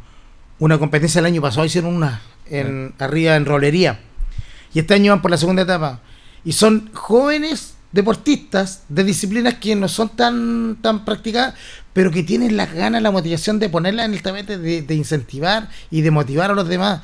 una 0.61 0.79
competencia 0.79 1.19
el 1.19 1.27
año 1.27 1.43
pasado, 1.43 1.67
hicieron 1.67 1.95
una 1.95 2.23
en, 2.49 2.95
arriba 2.99 3.37
en 3.37 3.45
rolería. 3.45 4.01
Y 4.73 4.79
este 4.79 4.95
año 4.95 5.13
van 5.13 5.21
por 5.21 5.31
la 5.31 5.37
segunda 5.37 5.63
etapa. 5.63 6.01
Y 6.43 6.53
son 6.53 6.91
jóvenes 6.95 7.74
deportistas 7.95 8.83
de 8.89 9.05
disciplinas 9.05 9.55
que 9.55 9.77
no 9.77 9.89
son 9.89 10.09
tan, 10.11 10.77
tan 10.83 11.05
practicadas, 11.05 11.55
pero 11.93 12.11
que 12.11 12.25
tienen 12.25 12.57
las 12.57 12.73
ganas, 12.75 13.01
la 13.01 13.13
motivación 13.13 13.59
de 13.61 13.69
ponerla 13.69 14.05
en 14.05 14.13
el 14.15 14.21
tapete, 14.23 14.59
de, 14.59 14.83
de 14.83 14.95
incentivar 14.95 15.71
y 15.91 16.03
de 16.03 16.11
motivar 16.11 16.51
a 16.51 16.55
los 16.55 16.69
demás. 16.69 17.03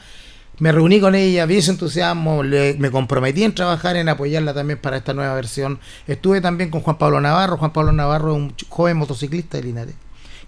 Me 0.59 0.73
reuní 0.73 1.01
con 1.01 1.15
ella, 1.15 1.47
vi 1.47 1.57
ese 1.59 1.71
entusiasmo, 1.71 2.43
le- 2.43 2.75
me 2.75 2.91
comprometí 2.91 3.45
en 3.45 3.55
trabajar 3.55 3.97
en 3.97 4.09
apoyarla 4.09 4.53
también 4.53 4.79
para 4.81 4.97
esta 4.99 5.15
nueva 5.15 5.35
versión. 5.35 5.79
Estuve 6.07 6.41
también 6.41 6.71
con 6.71 6.81
Juan 6.83 6.99
Pablo 6.99 7.21
Navarro. 7.21 7.57
Juan 7.57 7.73
Pablo 7.73 7.93
Navarro 7.93 8.33
es 8.33 8.37
un 8.37 8.55
joven 8.69 8.97
motociclista 8.99 9.57
de 9.57 9.63
Linares 9.65 9.95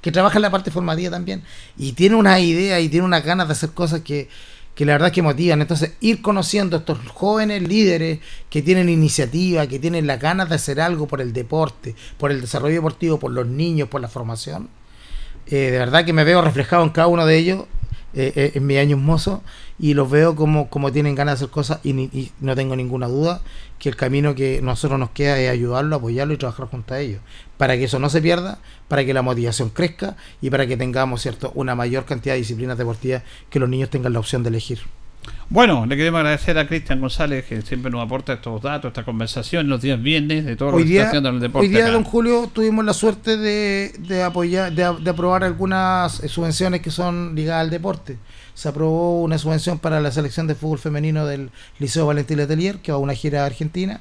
que 0.02 0.10
trabaja 0.10 0.36
en 0.38 0.42
la 0.42 0.50
parte 0.50 0.72
formativa 0.72 1.12
también 1.12 1.44
y 1.78 1.92
tiene 1.92 2.16
una 2.16 2.40
idea 2.40 2.80
y 2.80 2.88
tiene 2.88 3.06
unas 3.06 3.24
ganas 3.24 3.46
de 3.46 3.52
hacer 3.52 3.70
cosas 3.70 4.00
que, 4.00 4.28
que 4.74 4.84
la 4.84 4.92
verdad 4.92 5.08
es 5.08 5.14
que 5.14 5.22
motivan. 5.22 5.60
Entonces, 5.60 5.92
ir 6.00 6.22
conociendo 6.22 6.76
a 6.76 6.80
estos 6.80 6.98
jóvenes 7.08 7.62
líderes 7.62 8.20
que 8.48 8.62
tienen 8.62 8.88
iniciativa, 8.88 9.66
que 9.66 9.78
tienen 9.78 10.06
las 10.06 10.20
ganas 10.20 10.48
de 10.48 10.54
hacer 10.54 10.80
algo 10.80 11.06
por 11.06 11.20
el 11.20 11.32
deporte, 11.32 11.94
por 12.18 12.30
el 12.30 12.40
desarrollo 12.40 12.74
deportivo, 12.76 13.18
por 13.18 13.32
los 13.32 13.46
niños, 13.46 13.88
por 13.88 14.00
la 14.00 14.08
formación, 14.08 14.68
eh, 15.46 15.70
de 15.70 15.78
verdad 15.78 16.04
que 16.04 16.12
me 16.12 16.24
veo 16.24 16.40
reflejado 16.40 16.84
en 16.84 16.90
cada 16.90 17.08
uno 17.08 17.26
de 17.26 17.36
ellos 17.36 17.64
eh, 18.14 18.32
eh, 18.36 18.52
en 18.54 18.66
mis 18.66 18.78
años 18.78 19.00
mozos 19.00 19.40
y 19.82 19.92
los 19.92 20.08
veo 20.10 20.34
como, 20.34 20.70
como 20.70 20.90
tienen 20.92 21.14
ganas 21.14 21.38
de 21.38 21.44
hacer 21.44 21.52
cosas 21.52 21.80
y, 21.82 21.92
ni- 21.92 22.08
y 22.14 22.30
no 22.40 22.54
tengo 22.56 22.74
ninguna 22.76 23.08
duda 23.08 23.42
que 23.78 23.88
el 23.90 23.96
camino 23.96 24.34
que 24.34 24.60
nosotros 24.62 24.98
nos 24.98 25.10
queda 25.10 25.38
es 25.38 25.50
ayudarlo, 25.50 25.96
apoyarlo 25.96 26.32
y 26.32 26.36
trabajar 26.38 26.66
junto 26.68 26.94
a 26.94 27.00
ellos 27.00 27.20
para 27.58 27.76
que 27.76 27.84
eso 27.84 27.98
no 27.98 28.08
se 28.08 28.22
pierda, 28.22 28.58
para 28.88 29.04
que 29.04 29.12
la 29.12 29.22
motivación 29.22 29.68
crezca 29.70 30.16
y 30.40 30.48
para 30.50 30.66
que 30.66 30.76
tengamos 30.78 31.20
cierto 31.20 31.52
una 31.54 31.74
mayor 31.74 32.04
cantidad 32.06 32.34
de 32.34 32.38
disciplinas 32.38 32.78
deportivas 32.78 33.22
que 33.50 33.58
los 33.58 33.68
niños 33.68 33.90
tengan 33.90 34.12
la 34.14 34.20
opción 34.20 34.42
de 34.42 34.48
elegir. 34.50 34.78
Bueno, 35.48 35.86
le 35.86 35.96
queremos 35.96 36.18
agradecer 36.18 36.58
a 36.58 36.66
Cristian 36.66 37.00
González 37.00 37.44
que 37.44 37.62
siempre 37.62 37.90
nos 37.92 38.02
aporta 38.04 38.32
estos 38.32 38.60
datos, 38.62 38.88
esta 38.88 39.04
conversación 39.04 39.68
los 39.68 39.80
días 39.82 40.02
viernes 40.02 40.44
de 40.44 40.56
todo 40.56 40.70
lo 40.72 40.76
Hoy 40.78 40.82
que 40.84 40.88
día, 40.90 41.00
está 41.02 41.08
haciendo 41.10 41.28
en 41.28 41.34
el 41.36 41.40
deporte. 41.42 41.66
hoy 41.66 41.72
día 41.72 41.84
acá. 41.84 41.92
don 41.92 42.04
Julio, 42.04 42.50
tuvimos 42.52 42.84
la 42.84 42.92
suerte 42.92 43.36
de, 43.36 43.92
de 43.98 44.22
apoyar, 44.24 44.72
de, 44.72 44.96
de 45.00 45.10
aprobar 45.10 45.44
algunas 45.44 46.20
eh, 46.24 46.28
subvenciones 46.28 46.80
que 46.80 46.90
son 46.90 47.34
ligadas 47.36 47.62
al 47.64 47.70
deporte. 47.70 48.16
Se 48.54 48.68
aprobó 48.68 49.22
una 49.22 49.38
subvención 49.38 49.78
para 49.78 50.00
la 50.00 50.10
selección 50.12 50.46
de 50.46 50.54
fútbol 50.54 50.78
femenino 50.78 51.26
del 51.26 51.50
Liceo 51.78 52.06
Valentín 52.06 52.36
Letelier, 52.36 52.78
que 52.78 52.92
va 52.92 52.96
a 52.98 53.00
una 53.00 53.14
gira 53.14 53.42
a 53.42 53.46
Argentina, 53.46 54.00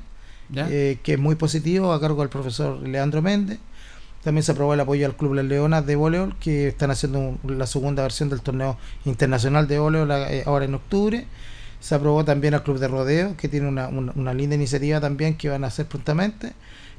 eh, 0.69 0.97
que 1.03 1.13
es 1.13 1.19
muy 1.19 1.35
positivo, 1.35 1.93
a 1.93 2.01
cargo 2.01 2.21
del 2.21 2.29
profesor 2.29 2.79
Leandro 2.85 3.21
Méndez. 3.21 3.59
También 4.23 4.43
se 4.43 4.51
aprobó 4.51 4.73
el 4.73 4.79
apoyo 4.79 5.05
al 5.05 5.15
Club 5.15 5.33
Las 5.35 5.45
Leonas 5.45 5.85
de 5.85 5.95
voleibol, 5.95 6.35
que 6.39 6.67
están 6.67 6.91
haciendo 6.91 7.19
un- 7.19 7.39
la 7.57 7.65
segunda 7.65 8.03
versión 8.03 8.29
del 8.29 8.41
torneo 8.41 8.77
internacional 9.05 9.67
de 9.67 9.79
voleibol 9.79 10.11
eh, 10.11 10.43
ahora 10.45 10.65
en 10.65 10.75
octubre. 10.75 11.25
Se 11.79 11.95
aprobó 11.95 12.23
también 12.23 12.53
al 12.53 12.61
Club 12.61 12.77
de 12.77 12.87
Rodeo, 12.87 13.35
que 13.37 13.47
tiene 13.47 13.67
una, 13.67 13.87
una- 13.87 14.11
una 14.15 14.33
linda 14.33 14.55
iniciativa 14.55 14.99
también 14.99 15.35
que 15.35 15.49
van 15.49 15.63
a 15.63 15.67
hacer 15.67 15.87
prontamente. 15.87 16.53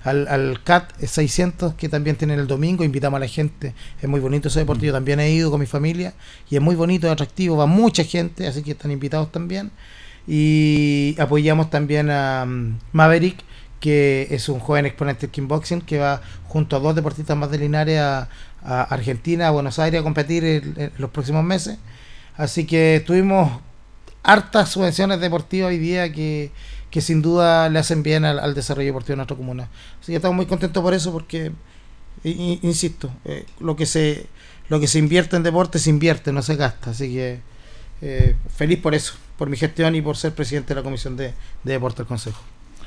Al, 0.04 0.26
al 0.28 0.62
CAT 0.64 0.92
600, 1.00 1.74
que 1.74 1.88
también 1.88 2.16
tienen 2.16 2.40
el 2.40 2.46
domingo, 2.46 2.84
invitamos 2.84 3.18
a 3.18 3.20
la 3.20 3.28
gente. 3.28 3.74
Es 4.00 4.08
muy 4.08 4.20
bonito 4.20 4.48
ese 4.48 4.60
deporte. 4.60 4.86
Yo 4.86 4.92
también 4.92 5.20
he 5.20 5.30
ido 5.30 5.50
con 5.50 5.60
mi 5.60 5.66
familia 5.66 6.14
y 6.50 6.56
es 6.56 6.62
muy 6.62 6.74
bonito, 6.74 7.06
es 7.06 7.12
atractivo, 7.12 7.56
va 7.56 7.66
mucha 7.66 8.02
gente, 8.02 8.46
así 8.46 8.62
que 8.62 8.72
están 8.72 8.90
invitados 8.90 9.30
también. 9.30 9.70
Y 10.26 11.16
apoyamos 11.18 11.70
también 11.70 12.10
a 12.10 12.44
um, 12.46 12.78
Maverick, 12.92 13.44
que 13.80 14.28
es 14.30 14.48
un 14.48 14.60
joven 14.60 14.86
exponente 14.86 15.22
del 15.22 15.30
kickboxing 15.30 15.80
que 15.80 15.98
va 15.98 16.20
junto 16.48 16.76
a 16.76 16.78
dos 16.78 16.94
deportistas 16.94 17.36
más 17.36 17.50
de 17.50 17.58
Linares 17.58 17.98
a, 17.98 18.28
a 18.64 18.82
Argentina, 18.84 19.48
a 19.48 19.50
Buenos 19.50 19.78
Aires 19.78 20.00
a 20.00 20.04
competir 20.04 20.44
en, 20.44 20.74
en 20.76 20.92
los 20.98 21.10
próximos 21.10 21.44
meses. 21.44 21.78
Así 22.36 22.64
que 22.66 23.02
tuvimos 23.06 23.60
hartas 24.22 24.70
subvenciones 24.70 25.20
deportivas 25.20 25.68
hoy 25.68 25.78
día 25.78 26.12
que, 26.12 26.50
que 26.92 27.00
sin 27.00 27.22
duda 27.22 27.68
le 27.70 27.80
hacen 27.80 28.04
bien 28.04 28.24
al, 28.24 28.38
al 28.38 28.54
desarrollo 28.54 28.86
deportivo 28.86 29.14
de 29.14 29.16
nuestra 29.16 29.36
comuna. 29.36 29.68
Así 30.00 30.12
que 30.12 30.16
estamos 30.16 30.36
muy 30.36 30.46
contentos 30.46 30.80
por 30.80 30.94
eso 30.94 31.10
porque, 31.10 31.50
insisto, 32.22 33.10
eh, 33.24 33.44
lo 33.60 33.74
que 33.74 33.86
se 33.86 34.26
lo 34.68 34.78
que 34.80 34.86
se 34.86 34.98
invierte 34.98 35.36
en 35.36 35.42
deporte 35.42 35.78
se 35.78 35.90
invierte, 35.90 36.32
no 36.32 36.40
se 36.42 36.56
gasta. 36.56 36.90
Así 36.90 37.12
que 37.12 37.40
eh, 38.00 38.36
feliz 38.56 38.78
por 38.78 38.94
eso, 38.94 39.14
por 39.36 39.48
mi 39.50 39.56
gestión 39.56 39.94
y 39.94 40.02
por 40.02 40.16
ser 40.16 40.32
presidente 40.34 40.68
de 40.74 40.80
la 40.80 40.84
Comisión 40.84 41.16
de, 41.16 41.34
de 41.64 41.72
Deporte 41.72 41.98
del 41.98 42.06
Consejo. 42.06 42.40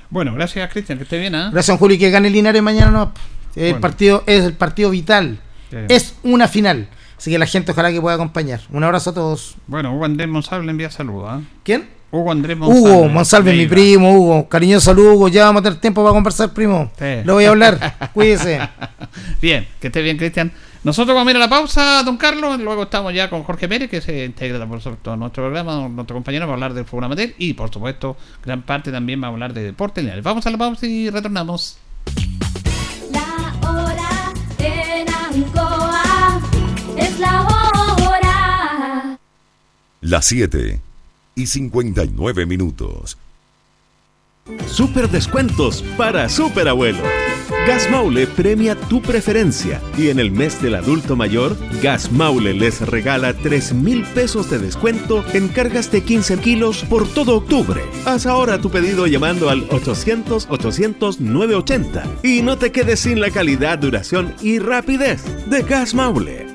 Bueno, 0.10 0.34
gracias 0.34 0.72
Cristian, 0.72 0.98
que 0.98 1.04
esté 1.04 1.20
bien, 1.20 1.36
¿ah? 1.36 1.50
Gracias, 1.52 1.78
Juli, 1.78 1.98
que 1.98 2.10
gane 2.12 2.30
Linares 2.30 2.62
mañana. 2.62 2.92
No, 2.92 3.12
el 3.56 3.72
Bueno. 3.72 3.82
partido 3.82 4.24
es 4.28 4.44
el 4.46 4.54
partido 4.54 4.90
vital. 4.90 5.40
Es 5.90 6.16
una 6.24 6.48
final. 6.48 6.88
Así 7.18 7.32
que 7.32 7.38
la 7.38 7.46
gente 7.46 7.72
ojalá 7.72 7.92
que 7.92 8.02
pueda 8.02 8.16
acompañar. 8.16 8.62
Un 8.72 8.84
abrazo 8.84 9.12
a 9.12 9.14
todos. 9.14 9.56
Bueno, 9.68 9.96
Hugo 9.96 10.06
Andrés 10.06 10.28
Monsalve 10.28 10.66
le 10.66 10.72
envía 10.72 10.92
saludos, 10.92 11.28
¿ah? 11.30 11.42
¿Quién? 11.64 11.90
Hugo 12.12 12.32
Andrés 12.32 12.58
Monsalve. 12.58 12.92
Hugo, 12.92 13.10
Monsalve, 13.10 13.54
mi 13.54 13.68
primo, 13.68 14.14
Hugo. 14.14 14.50
Cariñoso 14.50 14.86
saludo, 14.86 15.14
Hugo. 15.14 15.28
Ya 15.28 15.46
vamos 15.46 15.62
a 15.62 15.64
tener 15.64 15.80
tiempo 15.80 16.04
para 16.04 16.14
conversar, 16.14 16.54
primo. 16.54 16.92
Sí. 16.98 17.04
Le 17.04 17.32
voy 17.32 17.46
a 17.46 17.50
hablar. 17.50 18.10
Cuídese. 18.14 18.60
Bien, 19.42 19.68
que 19.80 19.88
esté 19.88 20.02
bien, 20.02 20.18
Cristian. 20.18 20.52
Nosotros 20.84 21.16
vamos 21.16 21.30
a 21.30 21.32
ir 21.32 21.38
a 21.38 21.40
la 21.40 21.50
pausa, 21.50 22.04
don 22.04 22.16
Carlos. 22.16 22.60
Luego 22.60 22.84
estamos 22.84 23.12
ya 23.12 23.28
con 23.28 23.44
Jorge 23.44 23.68
Pérez, 23.68 23.90
que 23.90 24.02
se 24.02 24.26
integra 24.26 24.68
por 24.68 24.80
supuesto 24.82 25.12
a 25.12 25.18
nuestro 25.18 25.44
programa, 25.44 25.90
nuestro 25.90 26.16
compañero, 26.16 26.46
va 26.46 26.52
a 26.52 26.54
hablar 26.54 26.76
del 26.76 26.86
fútbol 26.86 27.06
amateur. 27.06 27.32
Y 27.40 27.54
por 27.54 27.74
supuesto, 27.74 28.16
gran 28.44 28.62
parte 28.62 28.92
también 28.92 29.22
va 29.22 29.26
a 29.26 29.32
hablar 29.32 29.54
de 29.54 29.64
deporte. 29.64 30.02
lineal. 30.02 30.22
Vamos 30.22 30.46
a 30.46 30.52
la 30.52 30.58
pausa 30.60 30.86
y 30.86 31.10
retornamos. 31.10 31.80
La 37.26 38.08
hora. 38.08 39.20
Las 40.02 40.26
7 40.26 40.82
y 41.36 41.48
59 41.48 42.46
minutos. 42.46 43.18
Super 44.68 45.10
descuentos 45.10 45.84
para 45.98 46.30
super 46.30 46.68
abuelos. 46.68 47.08
Gas 47.68 47.90
Maule 47.90 48.28
premia 48.28 48.76
tu 48.76 49.02
preferencia 49.02 49.82
y 49.98 50.10
en 50.10 50.20
el 50.20 50.30
mes 50.30 50.62
del 50.62 50.76
adulto 50.76 51.16
mayor, 51.16 51.58
Gas 51.82 52.12
Maule 52.12 52.54
les 52.54 52.82
regala 52.82 53.34
3 53.34 53.74
mil 53.74 54.04
pesos 54.04 54.52
de 54.52 54.60
descuento 54.60 55.26
en 55.34 55.48
cargas 55.48 55.92
de 55.92 56.04
15 56.04 56.38
kilos 56.38 56.86
por 56.88 57.08
todo 57.08 57.38
octubre. 57.38 57.82
Haz 58.06 58.28
ahora 58.28 58.62
tu 58.62 58.70
pedido 58.70 59.08
llamando 59.08 59.50
al 59.50 59.68
800-800-980 59.70 62.24
y 62.24 62.44
no 62.44 62.60
te 62.60 62.72
quedes 62.72 63.00
sin 63.00 63.20
la 63.20 63.32
calidad, 63.32 63.80
duración 63.80 64.36
y 64.42 64.60
rapidez 64.60 65.24
de 65.50 65.64
Gas 65.64 65.96
Maule. 65.96 66.55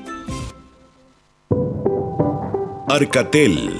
Arcatel, 2.91 3.79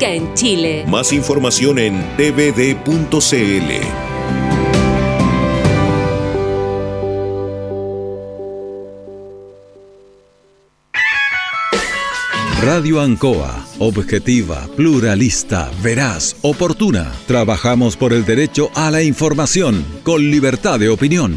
en 0.00 0.34
Chile. 0.34 0.84
Más 0.86 1.12
información 1.12 1.78
en 1.78 2.00
tvd.cl. 2.16 3.70
Radio 12.62 13.00
Ancoa, 13.00 13.66
objetiva, 13.78 14.68
pluralista, 14.76 15.70
veraz, 15.82 16.36
oportuna. 16.42 17.10
Trabajamos 17.26 17.96
por 17.96 18.12
el 18.12 18.24
derecho 18.24 18.70
a 18.74 18.90
la 18.90 19.02
información, 19.02 19.84
con 20.02 20.30
libertad 20.30 20.78
de 20.78 20.90
opinión. 20.90 21.36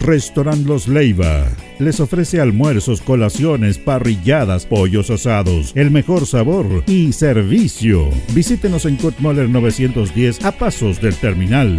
Restaurant 0.00 0.66
Los 0.66 0.88
Leiva. 0.88 1.46
Les 1.78 2.00
ofrece 2.00 2.40
almuerzos, 2.40 3.00
colaciones, 3.00 3.78
parrilladas, 3.78 4.66
pollos 4.66 5.10
asados, 5.10 5.72
el 5.74 5.90
mejor 5.90 6.26
sabor 6.26 6.82
y 6.86 7.12
servicio. 7.12 8.08
Visítenos 8.34 8.84
en 8.86 8.96
Kurt 8.96 9.18
Moller 9.20 9.48
910 9.48 10.44
a 10.44 10.52
pasos 10.52 11.00
del 11.00 11.14
terminal. 11.14 11.78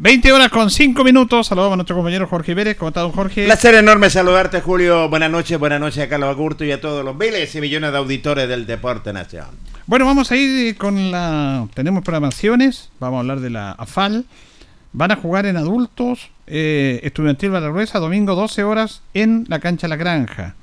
20 0.00 0.30
horas 0.32 0.50
con 0.50 0.70
5 0.70 1.02
minutos. 1.02 1.48
Saludamos 1.48 1.72
a 1.72 1.76
nuestro 1.78 1.96
compañero 1.96 2.28
Jorge 2.28 2.54
Pérez. 2.54 2.76
¿Cómo 2.76 2.90
está, 2.90 3.00
don 3.00 3.10
Jorge? 3.10 3.46
Placer 3.46 3.74
enorme 3.74 4.08
saludarte, 4.08 4.60
Julio. 4.60 5.08
Buenas 5.08 5.28
noches, 5.28 5.58
buenas 5.58 5.80
noches 5.80 6.04
a 6.04 6.08
Carlos 6.08 6.30
Agurto 6.30 6.64
y 6.64 6.70
a 6.70 6.80
todos 6.80 7.04
los 7.04 7.16
miles 7.16 7.52
y 7.52 7.60
millones 7.60 7.90
de 7.90 7.98
auditores 7.98 8.48
del 8.48 8.64
Deporte 8.64 9.12
Nacional. 9.12 9.50
Bueno, 9.86 10.04
vamos 10.06 10.30
a 10.30 10.36
ir 10.36 10.76
con 10.76 11.10
la. 11.10 11.66
Tenemos 11.74 12.04
programaciones. 12.04 12.90
Vamos 13.00 13.16
a 13.16 13.20
hablar 13.22 13.40
de 13.40 13.50
la 13.50 13.72
AFAL. 13.72 14.24
Van 14.92 15.10
a 15.10 15.16
jugar 15.16 15.46
en 15.46 15.56
adultos. 15.56 16.30
Eh, 16.46 17.00
Estudiantil 17.02 17.50
Baragruesa, 17.50 17.98
domingo 17.98 18.36
12 18.36 18.62
horas 18.62 19.02
en 19.14 19.46
la 19.48 19.58
cancha 19.58 19.88
La 19.88 19.96
Granja. 19.96 20.54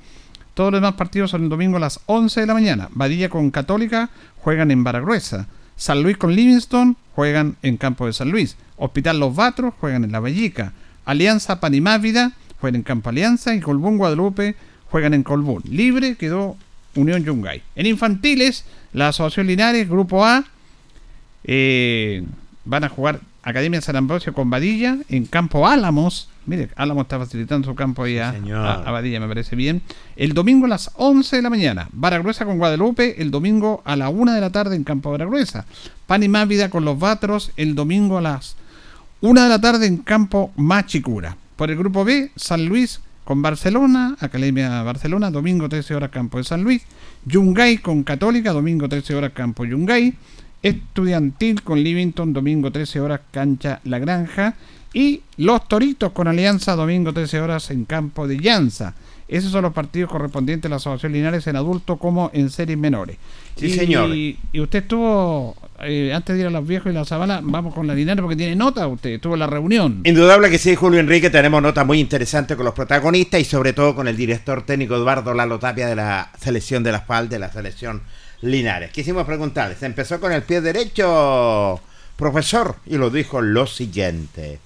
Todos 0.54 0.72
los 0.72 0.80
demás 0.80 0.94
partidos 0.96 1.32
son 1.32 1.44
el 1.44 1.50
domingo 1.50 1.76
a 1.76 1.82
las 1.82 2.00
11 2.06 2.40
de 2.40 2.48
la 2.48 2.54
mañana. 2.54 2.88
Badilla 2.92 3.28
con 3.28 3.52
Católica 3.52 4.10
juegan 4.38 4.72
en 4.72 4.86
Baragruesa. 4.86 5.48
San 5.76 6.04
Luis 6.04 6.18
con 6.18 6.36
Livingston 6.36 6.98
juegan 7.16 7.58
en 7.62 7.78
Campo 7.78 8.06
de 8.06 8.14
San 8.14 8.30
Luis. 8.30 8.58
Hospital 8.78 9.20
Los 9.20 9.36
Batros 9.36 9.74
juegan 9.80 10.04
en 10.04 10.12
La 10.12 10.20
Bellica. 10.20 10.74
Alianza 11.06 11.60
Panimávida 11.60 12.34
juegan 12.60 12.76
en 12.76 12.84
Campo 12.84 13.10
Alianza. 13.10 13.56
Y 13.56 13.60
Colbún 13.60 13.98
Guadalupe 13.98 14.56
juegan 14.90 15.14
en 15.14 15.24
Colbún. 15.24 15.64
Libre 15.70 16.16
quedó 16.16 16.58
Unión 16.96 17.24
Yungay. 17.24 17.62
En 17.76 17.86
infantiles, 17.86 18.66
la 18.94 19.10
Asociación 19.10 19.48
Linares, 19.48 19.90
Grupo 19.90 20.26
A, 20.26 20.46
eh, 21.44 22.24
van 22.64 22.84
a 22.84 22.90
jugar 22.90 23.20
Academia 23.44 23.82
San 23.82 23.96
Ambrosio 23.96 24.34
con 24.34 24.50
Badilla 24.50 24.98
en 25.10 25.26
Campo 25.26 25.68
Álamos. 25.68 26.30
Mire, 26.46 26.70
Álamos 26.76 27.04
está 27.04 27.18
facilitando 27.18 27.68
su 27.68 27.76
campo 27.76 28.04
ahí 28.04 28.18
a, 28.18 28.30
a, 28.30 28.74
a 28.74 28.92
Badilla, 28.92 29.20
me 29.20 29.28
parece 29.28 29.56
bien. 29.56 29.82
El 30.16 30.34
domingo 30.34 30.66
a 30.66 30.70
las 30.70 30.92
11 30.96 31.36
de 31.36 31.42
la 31.42 31.50
mañana. 31.50 31.90
Baragruesa 31.92 32.46
con 32.46 32.58
Guadalupe 32.58 33.22
el 33.22 33.32
domingo 33.32 33.82
a 33.86 33.96
la 33.96 34.10
1 34.10 34.34
de 34.34 34.42
la 34.42 34.52
tarde 34.52 34.76
en 34.76 34.84
Campo 34.84 35.12
Baragruesa. 35.12 35.66
Panimávida 36.08 36.70
con 36.70 36.86
los 36.86 37.00
Batros 37.00 37.52
el 37.58 37.76
domingo 37.76 38.18
a 38.18 38.22
las 38.22 38.56
1 39.22 39.42
de 39.42 39.50
la 39.50 39.60
tarde 39.60 39.88
en 39.88 39.98
Campo 39.98 40.52
Machicura. 40.56 41.38
Por 41.56 41.72
el 41.72 41.78
grupo 41.78 42.04
B, 42.06 42.32
San 42.36 42.66
Luis 42.66 43.00
con 43.24 43.42
Barcelona, 43.42 44.16
Academia 44.20 44.84
Barcelona, 44.84 45.32
domingo 45.32 45.68
13 45.68 45.96
horas 45.96 46.12
Campo 46.12 46.38
de 46.38 46.44
San 46.44 46.64
Luis. 46.64 46.84
Yungay 47.26 47.80
con 47.80 48.04
Católica, 48.04 48.54
domingo 48.54 48.88
13 48.88 49.16
horas 49.16 49.32
Campo 49.34 49.66
Yungay. 49.66 50.14
Estudiantil 50.62 51.64
con 51.64 51.84
Livington, 51.84 52.34
domingo 52.34 52.72
13 52.72 53.00
horas 53.00 53.22
Cancha 53.32 53.82
La 53.84 54.00
Granja. 54.00 54.56
Y 54.96 55.24
Los 55.36 55.68
Toritos 55.68 56.14
con 56.14 56.30
Alianza, 56.30 56.74
domingo 56.74 57.12
13 57.12 57.42
horas 57.42 57.70
en 57.70 57.84
Campo 57.84 58.30
de 58.30 58.40
Llanza. 58.40 58.94
Esos 59.28 59.52
son 59.52 59.64
los 59.64 59.74
partidos 59.74 60.10
correspondientes 60.10 60.70
a 60.70 60.70
la 60.70 60.78
Asociación 60.78 61.12
Linares 61.12 61.46
en 61.48 61.58
adultos 61.58 62.00
como 62.00 62.32
en 62.34 62.50
series 62.50 62.78
menores. 62.78 63.18
Sí, 63.58 63.66
y, 63.66 63.72
señor. 63.72 64.10
Y, 64.12 64.38
usted 64.58 64.84
estuvo, 64.84 65.58
eh, 65.82 66.14
antes 66.16 66.38
de 66.38 66.44
ir 66.44 66.48
a 66.48 66.50
los 66.50 66.66
viejos 66.66 66.94
y 66.94 66.96
la 66.96 67.04
Zabala, 67.04 67.42
vamos 67.44 67.76
con 67.76 67.88
la 67.88 67.94
Linares 67.94 68.22
porque 68.22 68.38
tiene 68.38 68.56
nota 68.56 68.88
usted, 68.88 69.10
estuvo 69.10 69.34
en 69.34 69.42
la 69.42 69.48
reunión. 69.48 70.00
Indudable 70.06 70.50
que 70.50 70.58
sí, 70.58 70.76
Julio 70.76 71.02
Enrique, 71.02 71.30
tenemos 71.30 71.62
notas 71.62 71.86
muy 71.86 72.00
interesantes 72.00 72.56
con 72.56 72.66
los 72.66 72.74
protagonistas 72.74 73.42
y 73.42 73.44
sobre 73.44 73.74
todo 73.74 73.96
con 73.96 74.08
el 74.08 74.16
director 74.16 74.62
técnico 74.62 74.96
Eduardo 74.96 75.34
Lalo 75.34 75.60
Tapia 75.60 75.88
de 75.88 75.98
la 75.98 76.32
selección 76.40 76.84
de 76.84 76.94
la 76.94 77.02
FAL, 77.02 77.28
de 77.28 77.40
la 77.40 77.52
selección 77.52 78.02
Linares. 78.44 78.92
Quisimos 78.92 79.26
preguntarles, 79.26 79.84
empezó 79.84 80.22
con 80.22 80.32
el 80.32 80.44
pie 80.44 80.62
derecho, 80.62 81.82
profesor, 82.16 82.78
y 82.86 82.96
lo 82.96 83.10
dijo 83.10 83.42
lo 83.42 83.68
siguiente. 83.68 84.60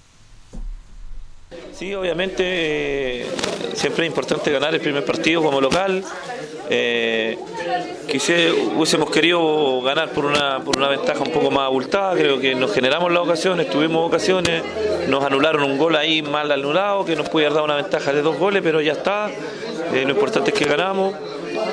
Sí, 1.74 1.96
obviamente 1.96 2.44
eh, 2.44 3.26
siempre 3.74 4.06
es 4.06 4.10
importante 4.10 4.52
ganar 4.52 4.74
el 4.74 4.82
primer 4.82 5.04
partido 5.04 5.42
como 5.42 5.60
local. 5.60 6.04
Eh, 6.70 7.38
quizá 8.08 8.34
hubiésemos 8.76 9.10
querido 9.10 9.82
ganar 9.82 10.12
por 10.12 10.26
una, 10.26 10.60
por 10.60 10.78
una 10.78 10.90
ventaja 10.90 11.24
un 11.24 11.32
poco 11.32 11.50
más 11.50 11.66
abultada, 11.66 12.14
creo 12.16 12.40
que 12.40 12.54
nos 12.54 12.72
generamos 12.72 13.12
las 13.12 13.24
ocasiones, 13.24 13.70
tuvimos 13.70 14.06
ocasiones, 14.06 14.62
nos 15.08 15.24
anularon 15.24 15.64
un 15.64 15.78
gol 15.80 15.96
ahí 15.96 16.22
mal 16.22 16.52
anulado 16.52 17.06
que 17.06 17.16
nos 17.16 17.28
puede 17.30 17.48
haber 17.48 17.56
dado 17.56 17.66
una 17.66 17.78
ventaja 17.78 18.14
de 18.14 18.22
dos 18.22 18.38
goles, 18.38 18.62
pero 18.62 18.82
ya 18.82 18.94
está, 18.94 19.32
Eh, 19.92 20.04
lo 20.04 20.12
importante 20.12 20.52
es 20.52 20.56
que 20.56 20.66
ganamos. 20.66 21.16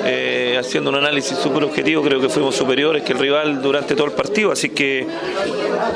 Eh, 0.07 0.57
haciendo 0.59 0.89
un 0.89 0.95
análisis 0.95 1.37
súper 1.37 1.63
objetivo, 1.63 2.01
creo 2.01 2.19
que 2.19 2.29
fuimos 2.29 2.55
superiores 2.55 3.03
que 3.03 3.13
el 3.13 3.19
rival 3.19 3.61
durante 3.61 3.95
todo 3.95 4.07
el 4.07 4.13
partido, 4.13 4.51
así 4.51 4.69
que 4.69 5.05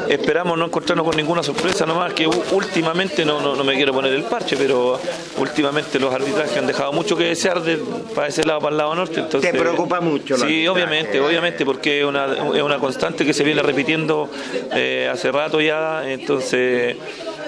esperamos 0.09 0.57
no 0.57 0.65
encontrarnos 0.65 1.05
con 1.05 1.15
ninguna 1.15 1.41
sorpresa 1.43 1.85
nomás, 1.85 2.13
que 2.13 2.27
últimamente, 2.27 3.25
no, 3.25 3.39
no, 3.41 3.55
no 3.55 3.63
me 3.63 3.75
quiero 3.75 3.93
poner 3.93 4.13
el 4.13 4.23
parche, 4.23 4.55
pero 4.57 4.99
últimamente 5.37 5.99
los 5.99 6.13
arbitrajes 6.13 6.57
han 6.57 6.67
dejado 6.67 6.91
mucho 6.93 7.15
que 7.15 7.23
desear 7.25 7.61
de- 7.61 7.77
para 8.13 8.27
ese 8.27 8.43
lado, 8.43 8.59
para 8.59 8.71
el 8.71 8.77
lado 8.77 8.95
norte. 8.95 9.19
Entonces, 9.21 9.51
Te 9.51 9.57
preocupa 9.57 9.99
mucho 10.01 10.37
Sí, 10.37 10.67
obviamente, 10.67 11.19
obviamente, 11.19 11.65
porque 11.65 11.99
es 12.01 12.05
una, 12.05 12.25
es 12.55 12.61
una 12.61 12.77
constante 12.79 13.25
que 13.25 13.33
se 13.33 13.43
viene 13.43 13.61
repitiendo 13.61 14.29
eh, 14.75 15.09
hace 15.11 15.31
rato 15.31 15.61
ya, 15.61 16.03
entonces 16.09 16.95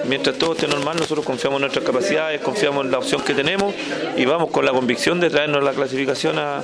mientras 0.08 0.36
todo 0.36 0.52
esté 0.52 0.66
normal, 0.68 0.96
nosotros 0.96 1.24
confiamos 1.24 1.56
en 1.58 1.62
nuestras 1.62 1.84
capacidades, 1.84 2.40
confiamos 2.40 2.84
en 2.84 2.90
la 2.90 2.98
opción 2.98 3.22
que 3.22 3.34
tenemos 3.34 3.74
y 4.16 4.24
vamos 4.24 4.50
con 4.50 4.64
la 4.64 4.72
convicción 4.72 5.20
de 5.20 5.30
traernos 5.30 5.62
la 5.62 5.72
clasificación 5.72 6.38
a, 6.38 6.60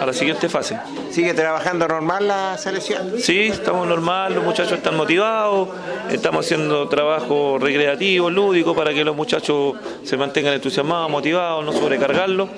a 0.00 0.06
la 0.06 0.12
siguiente 0.12 0.48
fase. 0.48 0.78
¿Sigue 1.10 1.34
trabajando 1.34 1.86
normal 1.86 2.28
la 2.28 2.58
selección? 2.58 3.14
Sí, 3.20 3.42
estamos 3.48 3.86
normal, 3.86 4.34
los 4.34 4.44
muchachos 4.44 4.72
están 4.78 4.96
motivados, 4.96 5.68
estamos 6.10 6.44
haciendo 6.44 6.88
trabajo 6.88 7.58
recreativo, 7.60 8.30
lúdico, 8.30 8.74
para 8.74 8.92
que 8.92 9.04
los 9.04 9.14
muchachos 9.14 9.74
se 10.02 10.16
mantengan 10.16 10.54
entusiasmados, 10.54 11.10
motivados, 11.10 11.64
no 11.64 11.72
sobrecargarlos, 11.72 12.48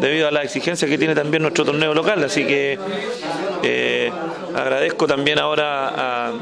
debido 0.00 0.28
a 0.28 0.30
la 0.30 0.42
exigencia 0.42 0.86
que 0.88 0.98
tiene 0.98 1.14
también 1.14 1.42
nuestro 1.42 1.64
torneo 1.64 1.92
local. 1.94 2.22
Así 2.24 2.44
que 2.46 2.78
eh, 3.62 4.10
agradezco 4.54 5.06
también 5.06 5.38
ahora 5.38 5.88
a- 6.28 6.32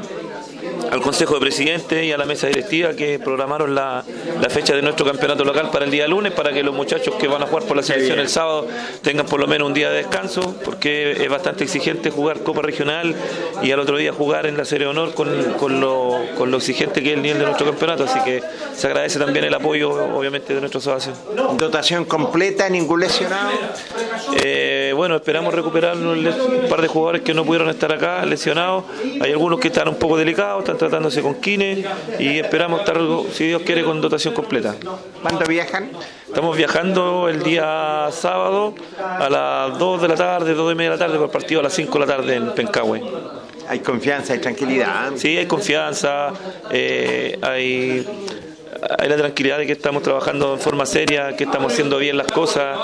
al 0.91 1.01
Consejo 1.01 1.35
de 1.35 1.39
Presidentes 1.41 2.03
y 2.03 2.11
a 2.11 2.17
la 2.17 2.25
mesa 2.25 2.47
directiva 2.47 2.93
que 2.93 3.19
programaron 3.19 3.75
la, 3.75 4.03
la 4.41 4.49
fecha 4.49 4.75
de 4.75 4.81
nuestro 4.81 5.05
campeonato 5.05 5.43
local 5.43 5.69
para 5.71 5.85
el 5.85 5.91
día 5.91 6.07
lunes, 6.07 6.31
para 6.33 6.51
que 6.53 6.63
los 6.63 6.75
muchachos 6.75 7.15
que 7.15 7.27
van 7.27 7.43
a 7.43 7.47
jugar 7.47 7.63
por 7.63 7.77
la 7.77 7.83
selección 7.83 8.19
el 8.19 8.29
sábado 8.29 8.67
tengan 9.01 9.25
por 9.25 9.39
lo 9.39 9.47
menos 9.47 9.67
un 9.67 9.73
día 9.73 9.89
de 9.89 9.97
descanso, 9.97 10.55
porque 10.63 11.11
es 11.23 11.29
bastante 11.29 11.63
exigente 11.63 12.09
jugar 12.09 12.39
Copa 12.39 12.61
Regional 12.61 13.15
y 13.61 13.71
al 13.71 13.79
otro 13.79 13.97
día 13.97 14.11
jugar 14.13 14.45
en 14.45 14.57
la 14.57 14.65
Serie 14.65 14.85
de 14.85 14.91
Honor 14.91 15.13
con, 15.13 15.27
con 15.53 15.79
lo, 15.79 16.21
con 16.37 16.51
lo 16.51 16.57
exigente 16.57 17.01
que 17.01 17.11
es 17.11 17.15
el 17.15 17.21
nivel 17.21 17.39
de 17.39 17.45
nuestro 17.45 17.65
campeonato. 17.65 18.03
Así 18.03 18.19
que 18.23 18.41
se 18.75 18.87
agradece 18.87 19.19
también 19.19 19.45
el 19.45 19.53
apoyo, 19.53 19.91
obviamente, 20.15 20.53
de 20.53 20.59
nuestra 20.59 20.79
asociación. 20.79 21.15
Dotación 21.57 22.05
completa, 22.05 22.69
ningún 22.69 22.99
lesionado. 22.99 23.51
Eh, 24.43 24.93
bueno, 24.95 25.15
esperamos 25.15 25.53
recuperar 25.53 25.95
un 25.97 26.67
par 26.69 26.81
de 26.81 26.87
jugadores 26.87 27.21
que 27.21 27.33
no 27.33 27.45
pudieron 27.45 27.69
estar 27.69 27.91
acá, 27.91 28.25
lesionados. 28.25 28.83
Hay 29.21 29.31
algunos 29.31 29.59
que 29.59 29.69
están 29.69 29.87
un 29.87 29.95
poco 29.95 30.17
delicados, 30.17 30.64
están 30.65 30.77
tratándose 30.79 31.21
con 31.21 31.35
kines 31.35 31.85
y 32.19 32.39
esperamos 32.39 32.79
estar, 32.79 32.99
si 33.31 33.47
Dios 33.47 33.61
quiere, 33.61 33.83
con 33.83 34.01
dotación 34.01 34.33
completa. 34.33 34.75
¿Cuándo 35.21 35.45
viajan? 35.45 35.91
Estamos 36.27 36.57
viajando 36.57 37.29
el 37.29 37.43
día 37.43 38.07
sábado 38.11 38.73
a 38.97 39.29
las 39.29 39.77
2 39.77 40.01
de 40.01 40.07
la 40.07 40.15
tarde, 40.15 40.53
2 40.55 40.73
y 40.73 40.75
media 40.75 40.91
de 40.91 40.97
la 40.97 41.05
tarde, 41.05 41.17
por 41.17 41.27
el 41.27 41.31
partido 41.31 41.59
a 41.59 41.63
las 41.63 41.73
5 41.73 41.93
de 41.93 41.99
la 41.99 42.17
tarde 42.17 42.35
en 42.35 42.51
Pencahue. 42.55 43.01
Hay 43.69 43.79
confianza, 43.79 44.33
hay 44.33 44.39
tranquilidad. 44.39 45.11
Sí, 45.15 45.37
hay 45.37 45.45
confianza, 45.45 46.33
eh, 46.71 47.37
hay, 47.41 48.07
hay 48.99 49.09
la 49.09 49.17
tranquilidad 49.17 49.57
de 49.57 49.65
que 49.65 49.71
estamos 49.73 50.03
trabajando 50.03 50.53
en 50.53 50.59
forma 50.59 50.85
seria, 50.85 51.35
que 51.35 51.43
estamos 51.45 51.71
haciendo 51.73 51.97
bien 51.97 52.17
las 52.17 52.27
cosas, 52.27 52.77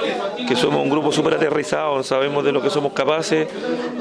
que 0.47 0.55
somos 0.55 0.81
un 0.83 0.89
grupo 0.89 1.11
súper 1.11 1.33
aterrizado, 1.35 2.01
sabemos 2.03 2.43
de 2.43 2.51
lo 2.51 2.61
que 2.61 2.69
somos 2.69 2.93
capaces 2.93 3.47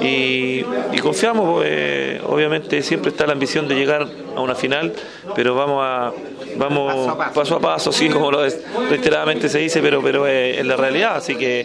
y, 0.01 0.65
y 0.93 0.99
confiamos. 1.03 1.63
eh, 1.67 2.21
obviamente 2.27 2.83
siempre 2.83 3.11
está 3.11 3.27
la 3.27 3.33
ambición 3.33 3.67
de 3.69 3.75
llegar 3.75 4.07
a 4.37 4.41
una 4.41 4.55
final, 4.55 4.93
pero 5.35 5.55
vamos 5.55 5.83
a 5.85 6.13
vamos 6.57 7.17
paso 7.35 7.57
a 7.57 7.61
paso, 7.61 7.93
sí, 7.93 8.09
como 8.09 8.31
lo 8.31 8.45
es- 8.45 8.61
reiteradamente 8.89 9.49
se 9.49 9.59
dice, 9.59 9.81
pero 9.81 10.03
pero 10.03 10.27
es 10.27 10.65
la 10.67 10.77
realidad, 10.77 11.17
así 11.17 11.37
que 11.37 11.61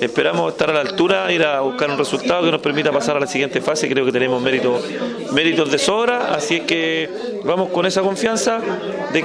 esperamos 0.00 0.52
estar 0.52 0.70
a 0.70 0.74
la 0.74 0.80
altura, 0.80 1.30
ir 1.32 1.42
a 1.44 1.60
buscar 1.60 1.90
un 1.90 1.98
resultado 1.98 2.44
que 2.44 2.50
nos 2.52 2.60
permita 2.60 2.92
pasar 2.92 3.16
a 3.16 3.20
la 3.20 3.26
siguiente 3.26 3.60
fase, 3.60 3.88
creo 3.88 4.04
que 4.04 4.12
tenemos 4.12 4.40
méritos 4.40 4.82
méritos 5.32 5.70
de 5.70 5.78
sobra, 5.78 6.34
así 6.34 6.56
es 6.56 6.62
que 6.62 7.10
vamos 7.44 7.70
con 7.70 7.84
esa 7.86 8.00
confianza 8.02 8.60
de 9.12 9.22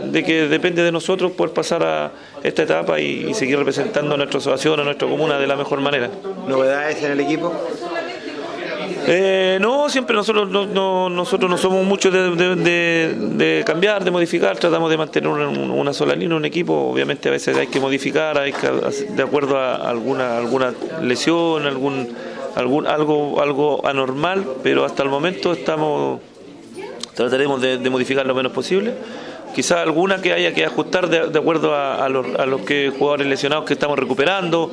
que 0.00 0.06
de 0.08 0.22
que 0.24 0.48
depende 0.48 0.82
de 0.82 0.92
nosotros 0.92 1.32
poder 1.32 1.52
pasar 1.52 1.82
a 1.82 2.10
esta 2.42 2.62
etapa 2.62 3.00
y, 3.00 3.26
y 3.30 3.34
seguir 3.34 3.58
representando 3.58 4.14
a 4.14 4.16
nuestra 4.16 4.38
asociación, 4.38 4.80
a 4.80 4.84
nuestra 4.84 5.08
comuna 5.08 5.38
de 5.38 5.46
la 5.46 5.56
mejor 5.56 5.80
manera. 5.80 6.10
¿Novedades 6.48 7.02
en 7.02 7.12
el 7.12 7.20
equipo? 7.20 7.52
Eh, 9.04 9.58
no, 9.60 9.88
siempre 9.88 10.14
nosotros 10.14 10.48
no, 10.48 10.64
no- 10.66 11.08
nosotros 11.10 11.50
no 11.50 11.58
somos 11.58 11.84
muchos 11.84 12.12
de, 12.12 12.30
de- 12.36 12.54
de- 12.56 13.14
de 13.58 13.64
cambiar, 13.64 14.04
de 14.04 14.10
modificar, 14.12 14.56
tratamos 14.58 14.90
de 14.90 14.96
mantener 14.96 15.28
una, 15.28 15.48
una 15.48 15.92
sola 15.92 16.14
línea, 16.14 16.36
un 16.36 16.44
equipo, 16.44 16.72
obviamente 16.92 17.28
a 17.28 17.32
veces 17.32 17.56
hay 17.56 17.66
que 17.66 17.80
modificar, 17.80 18.38
hay 18.38 18.52
que, 18.52 18.68
de 18.68 19.22
acuerdo 19.22 19.58
a 19.58 19.74
alguna, 19.90 20.36
alguna 20.38 20.72
lesión, 21.02 21.66
algún, 21.66 22.10
algún 22.54 22.86
algo, 22.86 23.40
algo 23.42 23.84
anormal, 23.86 24.44
pero 24.62 24.84
hasta 24.84 25.02
el 25.02 25.08
momento 25.08 25.52
estamos 25.52 26.20
trataremos 27.14 27.60
de 27.60 27.90
modificar 27.90 28.24
lo 28.24 28.34
menos 28.34 28.52
posible. 28.52 28.94
Quizás 29.54 29.78
alguna 29.78 30.20
que 30.22 30.32
haya 30.32 30.52
que 30.54 30.64
ajustar 30.64 31.08
de, 31.08 31.28
de 31.28 31.38
acuerdo 31.38 31.74
a, 31.74 32.04
a 32.04 32.08
los, 32.08 32.26
a 32.38 32.46
los 32.46 32.62
que 32.62 32.90
jugadores 32.96 33.26
lesionados 33.26 33.64
que 33.64 33.74
estamos 33.74 33.98
recuperando 33.98 34.70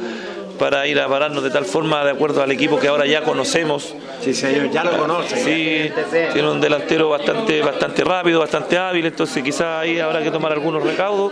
para 0.57 0.85
ir 0.87 0.99
a 0.99 1.07
pararnos 1.07 1.41
de 1.41 1.49
tal 1.51 1.63
forma 1.63 2.03
de 2.03 2.11
acuerdo 2.11 2.43
al 2.43 2.51
equipo 2.51 2.77
que 2.77 2.89
ahora 2.89 3.05
ya 3.05 3.23
conocemos. 3.23 3.93
Sí, 4.21 4.33
señor, 4.33 4.69
ya 4.71 4.83
lo 4.83 4.97
conoce. 4.97 5.37
Sí, 5.37 5.89
tiene 6.33 6.49
un 6.49 6.59
delantero 6.59 7.07
bastante 7.09 7.61
bastante 7.61 8.03
rápido, 8.03 8.41
bastante 8.41 8.77
hábil, 8.77 9.05
entonces 9.05 9.41
quizás 9.41 9.79
ahí 9.79 9.99
habrá 9.99 10.21
que 10.21 10.31
tomar 10.31 10.51
algunos 10.51 10.83
recaudos. 10.83 11.31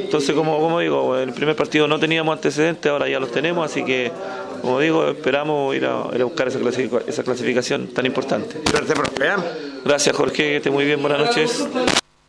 Entonces, 0.00 0.34
como, 0.34 0.58
como 0.58 0.80
digo, 0.80 1.16
en 1.16 1.28
el 1.28 1.34
primer 1.34 1.54
partido 1.54 1.86
no 1.86 2.00
teníamos 2.00 2.32
antecedentes, 2.34 2.90
ahora 2.90 3.08
ya 3.08 3.20
los 3.20 3.30
tenemos, 3.30 3.64
así 3.70 3.84
que, 3.84 4.10
como 4.62 4.80
digo, 4.80 5.06
esperamos 5.08 5.72
ir 5.76 5.86
a, 5.86 6.02
ir 6.12 6.22
a 6.22 6.24
buscar 6.24 6.48
esa, 6.48 6.58
clasific- 6.58 7.04
esa 7.06 7.22
clasificación 7.22 7.86
tan 7.94 8.04
importante. 8.04 8.56
¿eh? 9.20 9.36
Gracias, 9.84 10.16
Jorge, 10.16 10.34
que 10.34 10.56
esté 10.56 10.70
muy 10.70 10.84
bien, 10.84 11.00
buenas 11.00 11.20
noches. 11.20 11.68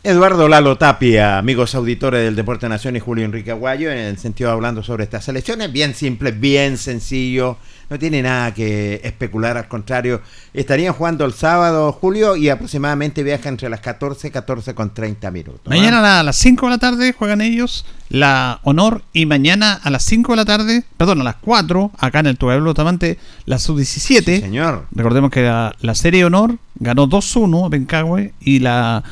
Eduardo 0.04 0.48
Lalo 0.48 0.78
Tapia, 0.78 1.40
amigos 1.40 1.74
auditores 1.74 2.24
del 2.24 2.36
Deporte 2.36 2.70
Nación 2.70 2.96
y 2.96 3.00
Julio 3.00 3.26
Enrique 3.26 3.50
Aguayo, 3.50 3.92
en 3.92 3.98
el 3.98 4.18
sentido 4.20 4.52
hablando 4.52 4.84
sobre 4.84 5.04
estas 5.04 5.28
elecciones, 5.28 5.72
bien 5.72 5.96
simple, 5.96 6.32
bien 6.32 6.78
sencillo, 6.78 7.58
no 7.90 7.98
tiene 7.98 8.22
nada 8.22 8.54
que 8.54 9.02
especular, 9.04 9.58
al 9.58 9.68
contrario, 9.68 10.22
estarían 10.54 10.94
jugando 10.94 11.26
el 11.26 11.34
sábado, 11.34 11.92
Julio, 11.92 12.36
y 12.36 12.48
aproximadamente 12.48 13.24
viaja 13.24 13.50
entre 13.50 13.70
las 13.70 13.80
14 13.80 14.28
y 14.28 14.32
14 14.32 14.76
con 14.76 14.94
30 14.94 15.32
minutos. 15.32 15.62
¿ah? 15.66 15.70
Mañana 15.70 16.20
a 16.20 16.24
las 16.24 16.38
5 16.38 16.68
de 16.68 16.70
la 16.70 16.78
tarde 16.78 17.14
juegan 17.14 17.42
ellos 17.42 17.84
la 18.10 18.60
Honor 18.64 19.02
y 19.14 19.26
mañana 19.26 19.74
a 19.74 19.90
las 19.90 20.04
5 20.04 20.34
de 20.34 20.36
la 20.36 20.46
tarde, 20.46 20.84
perdón, 20.96 21.22
a 21.22 21.24
las 21.24 21.36
4, 21.38 21.92
acá 21.98 22.20
en 22.20 22.28
el 22.28 22.38
Pueblo 22.38 22.76
Tamante, 22.76 23.18
la 23.46 23.58
Sub-17. 23.58 24.42
señor. 24.42 24.86
Recordemos 24.92 25.32
que 25.32 25.42
la, 25.42 25.76
la 25.82 25.96
Serie 25.96 26.24
Honor 26.24 26.58
ganó 26.76 27.10
2-1 27.10 27.66
a 27.66 27.70
Bencagüe 27.70 28.34
y 28.40 28.60
la 28.60 29.04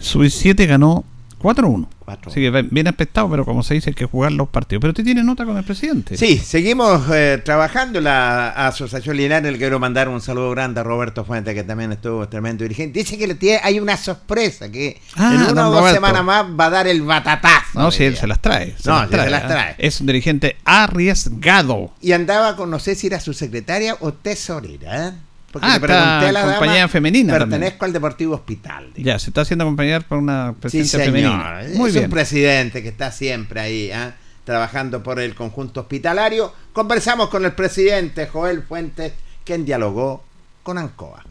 Sub-17 0.00 0.66
ganó 0.66 1.04
4-1. 1.40 1.86
Así 2.26 2.40
que 2.40 2.50
bien 2.70 2.88
aspectado, 2.88 3.30
pero 3.30 3.44
como 3.44 3.62
se 3.62 3.74
dice, 3.74 3.90
hay 3.90 3.94
que 3.94 4.04
jugar 4.04 4.32
los 4.32 4.48
partidos. 4.48 4.80
Pero 4.80 4.90
usted 4.90 5.04
tiene 5.04 5.22
nota 5.22 5.44
con 5.44 5.56
el 5.56 5.64
presidente. 5.64 6.16
Sí, 6.16 6.38
seguimos 6.38 7.02
eh, 7.12 7.40
trabajando 7.44 8.00
la 8.00 8.50
Asociación 8.66 9.16
Linares. 9.16 9.52
Le 9.52 9.58
quiero 9.58 9.78
mandar 9.78 10.08
un 10.08 10.20
saludo 10.20 10.50
grande 10.50 10.80
a 10.80 10.82
Roberto 10.82 11.24
Fuente, 11.24 11.54
que 11.54 11.62
también 11.62 11.92
estuvo 11.92 12.28
tremendo 12.28 12.64
dirigente. 12.64 12.98
Dice 12.98 13.16
que 13.16 13.26
le 13.28 13.36
tiene, 13.36 13.60
hay 13.62 13.78
una 13.78 13.96
sorpresa, 13.96 14.70
que 14.70 15.00
Ah, 15.14 15.32
en 15.34 15.52
una 15.52 15.68
o 15.68 15.72
dos 15.72 15.90
semanas 15.92 16.24
más 16.24 16.44
va 16.58 16.66
a 16.66 16.70
dar 16.70 16.88
el 16.88 17.02
batatazo. 17.02 17.78
No, 17.78 17.90
si 17.90 18.04
él 18.04 18.16
se 18.16 18.26
las 18.26 18.40
trae. 18.40 18.74
se 18.76 18.90
No, 18.90 19.00
las 19.06 19.10
se 19.10 19.30
las 19.30 19.44
¿eh? 19.44 19.46
trae. 19.46 19.74
Es 19.78 20.00
un 20.00 20.08
dirigente 20.08 20.56
arriesgado. 20.64 21.92
Y 22.00 22.12
andaba 22.12 22.56
con, 22.56 22.70
no 22.70 22.78
sé 22.80 22.94
si 22.96 23.06
era 23.06 23.20
su 23.20 23.32
secretaria 23.34 23.96
o 24.00 24.12
tesorera. 24.12 25.08
¿eh? 25.08 25.12
Porque 25.52 25.66
Ah, 25.68 25.74
le 25.74 25.80
pregunté 25.80 26.26
a 26.26 26.32
la 26.32 26.42
compañía 26.44 26.74
dama, 26.76 26.88
femenina 26.88 27.32
también. 27.38 27.50
Pertenezco 27.60 27.84
al 27.84 27.92
Deportivo 27.92 28.34
Hospital. 28.36 28.92
Ya, 28.96 29.18
se 29.18 29.30
está 29.30 29.40
haciendo 29.40 29.64
acompañar 29.64 30.04
por 30.06 30.18
una 30.18 30.52
Sí, 30.52 30.56
presencia 30.60 30.98
señor. 31.00 31.14
femenina. 31.14 31.60
Muy 31.74 31.88
es 31.88 31.94
bien. 31.94 32.04
un 32.06 32.10
presidente 32.12 32.82
que 32.82 32.88
está 32.88 33.10
siempre 33.10 33.60
ahí, 33.60 33.90
¿ah? 33.90 34.14
trabajando 34.44 35.02
por 35.02 35.18
el 35.20 35.34
conjunto 35.34 35.80
hospitalario. 35.80 36.52
Conversamos 36.72 37.28
con 37.30 37.44
el 37.44 37.52
presidente 37.52 38.26
Joel 38.26 38.62
Fuentes, 38.62 39.12
quien 39.44 39.64
dialogó 39.64 40.22
con 40.62 40.78
Ancoa. 40.78 41.24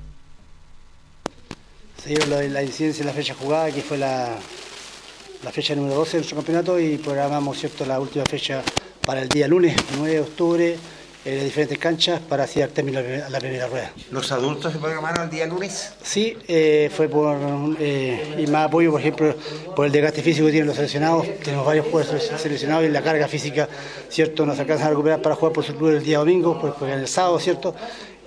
Se 2.04 2.10
dio 2.10 2.26
la, 2.28 2.42
la 2.44 2.64
incidencia 2.64 3.04
de 3.04 3.12
la 3.12 3.16
fecha 3.16 3.34
jugada, 3.34 3.72
que 3.72 3.82
fue 3.82 3.98
la, 3.98 4.36
la 5.44 5.52
fecha 5.52 5.76
número 5.76 5.96
12 5.96 6.12
de 6.12 6.18
nuestro 6.20 6.38
campeonato, 6.38 6.80
y 6.80 6.98
programamos 6.98 7.58
¿cierto? 7.58 7.86
la 7.86 8.00
última 8.00 8.26
fecha 8.26 8.62
para 9.06 9.22
el 9.22 9.30
día 9.30 9.48
lunes, 9.48 9.76
9 9.98 10.14
de 10.14 10.20
octubre, 10.22 10.78
en 11.30 11.36
las 11.38 11.46
diferentes 11.46 11.78
canchas 11.78 12.20
para 12.28 12.44
así 12.44 12.60
dar 12.60 12.70
término 12.70 13.00
a 13.00 13.30
la 13.30 13.40
primera- 13.40 13.68
rueda. 13.68 13.92
¿Los 14.12 14.32
adultos 14.32 14.74
se 14.74 14.80
programaron 14.80 15.24
el 15.26 15.30
día 15.30 15.46
lunes? 15.46 15.92
Sí, 16.02 16.38
eh, 16.48 16.90
fue 16.96 17.08
por 17.08 17.38
eh, 17.80 18.36
y 18.38 18.48
más 18.48 18.68
apoyo, 18.68 18.92
por 18.92 19.00
ejemplo, 19.02 19.36
por 19.76 19.86
el 19.86 19.92
desgaste 19.92 20.22
físico 20.24 20.46
que 20.48 20.52
tienen 20.54 20.68
los 20.68 20.76
seleccionados. 20.76 21.26
Tenemos 21.44 21.66
varios 21.66 21.86
jugadores 21.88 22.32
seleccionados 22.42 22.86
y 22.86 22.90
la 22.90 23.02
carga 23.02 23.28
física, 23.28 23.68
¿cierto? 24.10 24.46
Nos 24.46 24.60
alcanzan 24.60 24.88
a 24.88 24.90
recuperar 24.92 25.22
para 25.22 25.36
jugar 25.36 25.54
por 25.54 25.64
su 25.64 25.76
club 25.76 25.90
el 25.90 26.04
día 26.04 26.18
domingo, 26.20 26.60
pues 26.60 26.74
juegan 26.74 27.00
el 27.00 27.08
sábado, 27.08 27.40
¿cierto? 27.40 27.76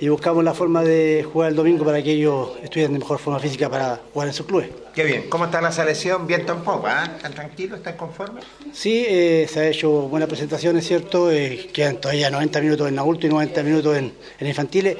Y 0.02 0.08
buscamos 0.08 0.42
la 0.42 0.52
forma 0.52 0.82
de 0.82 1.24
jugar 1.32 1.50
el 1.50 1.54
domingo 1.54 1.84
para 1.84 2.02
que 2.02 2.10
ellos 2.10 2.54
estuvieran 2.60 2.92
de 2.92 2.98
mejor 2.98 3.20
forma 3.20 3.38
física 3.38 3.70
para 3.70 4.00
jugar 4.12 4.26
en 4.26 4.34
sus 4.34 4.46
clubes. 4.46 4.68
Qué 4.92 5.04
bien. 5.04 5.26
¿Cómo 5.28 5.44
está 5.44 5.60
la 5.60 5.70
selección? 5.70 6.26
Bien 6.26 6.44
tampoco, 6.44 6.88
¿ah? 6.88 7.08
¿Están 7.16 7.32
tranquilos? 7.34 7.78
¿Están 7.78 7.96
conformes? 7.96 8.44
Sí, 8.72 9.04
eh, 9.06 9.46
se 9.48 9.60
ha 9.60 9.68
hecho 9.68 9.88
buena 10.08 10.26
presentación, 10.26 10.76
es 10.76 10.88
cierto. 10.88 11.30
eh, 11.30 11.68
quedan 11.72 11.98
todavía 11.98 12.30
90 12.30 12.60
minutos 12.62 12.88
en 12.88 12.98
adulto 12.98 13.28
y 13.28 13.30
90 13.30 13.62
minutos 13.62 13.96
en, 13.96 14.12
en 14.40 14.46
infantiles. 14.48 14.96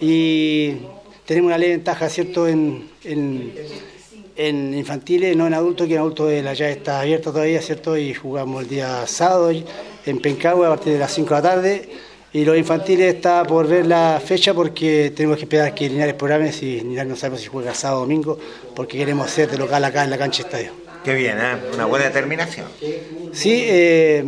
Y 0.00 0.76
tenemos 1.26 1.48
una 1.48 1.58
leve 1.58 1.72
ventaja, 1.72 2.08
¿cierto?, 2.08 2.48
en, 2.48 2.88
en, 3.04 3.52
en 4.36 4.72
infantiles, 4.72 5.36
no 5.36 5.46
en 5.46 5.52
adultos, 5.52 5.86
que 5.86 5.92
en 5.92 5.98
adultos 6.00 6.30
eh, 6.32 6.42
la 6.42 6.54
llave 6.54 6.72
está 6.72 7.00
abierta 7.00 7.30
todavía, 7.30 7.60
¿cierto? 7.60 7.98
Y 7.98 8.14
jugamos 8.14 8.62
el 8.62 8.70
día 8.70 9.06
sábado 9.06 9.50
en 9.50 10.18
Pencahue 10.18 10.64
a 10.64 10.70
partir 10.70 10.94
de 10.94 10.98
las 10.98 11.12
5 11.12 11.28
de 11.28 11.34
la 11.34 11.42
tarde. 11.42 11.90
Y 12.36 12.44
los 12.44 12.58
infantiles 12.58 13.14
está 13.14 13.44
por 13.44 13.66
ver 13.66 13.86
la 13.86 14.20
fecha 14.22 14.52
porque 14.52 15.10
tenemos 15.16 15.38
que 15.38 15.44
esperar 15.44 15.74
que 15.74 15.88
Linares 15.88 16.12
programe 16.12 16.52
si 16.52 16.80
Linares 16.82 17.08
no 17.08 17.16
sabemos 17.16 17.40
si 17.40 17.46
juega 17.46 17.72
sábado 17.72 18.00
o 18.00 18.02
domingo, 18.02 18.38
porque 18.74 18.98
queremos 18.98 19.26
hacer 19.26 19.50
de 19.50 19.56
local 19.56 19.82
acá 19.82 20.04
en 20.04 20.10
la 20.10 20.18
cancha 20.18 20.42
estadio. 20.42 20.72
Qué 21.02 21.14
bien, 21.14 21.38
¿eh? 21.38 21.56
Una 21.72 21.86
buena 21.86 22.04
determinación. 22.04 22.66
Sí, 23.32 23.62
eh, 23.64 24.22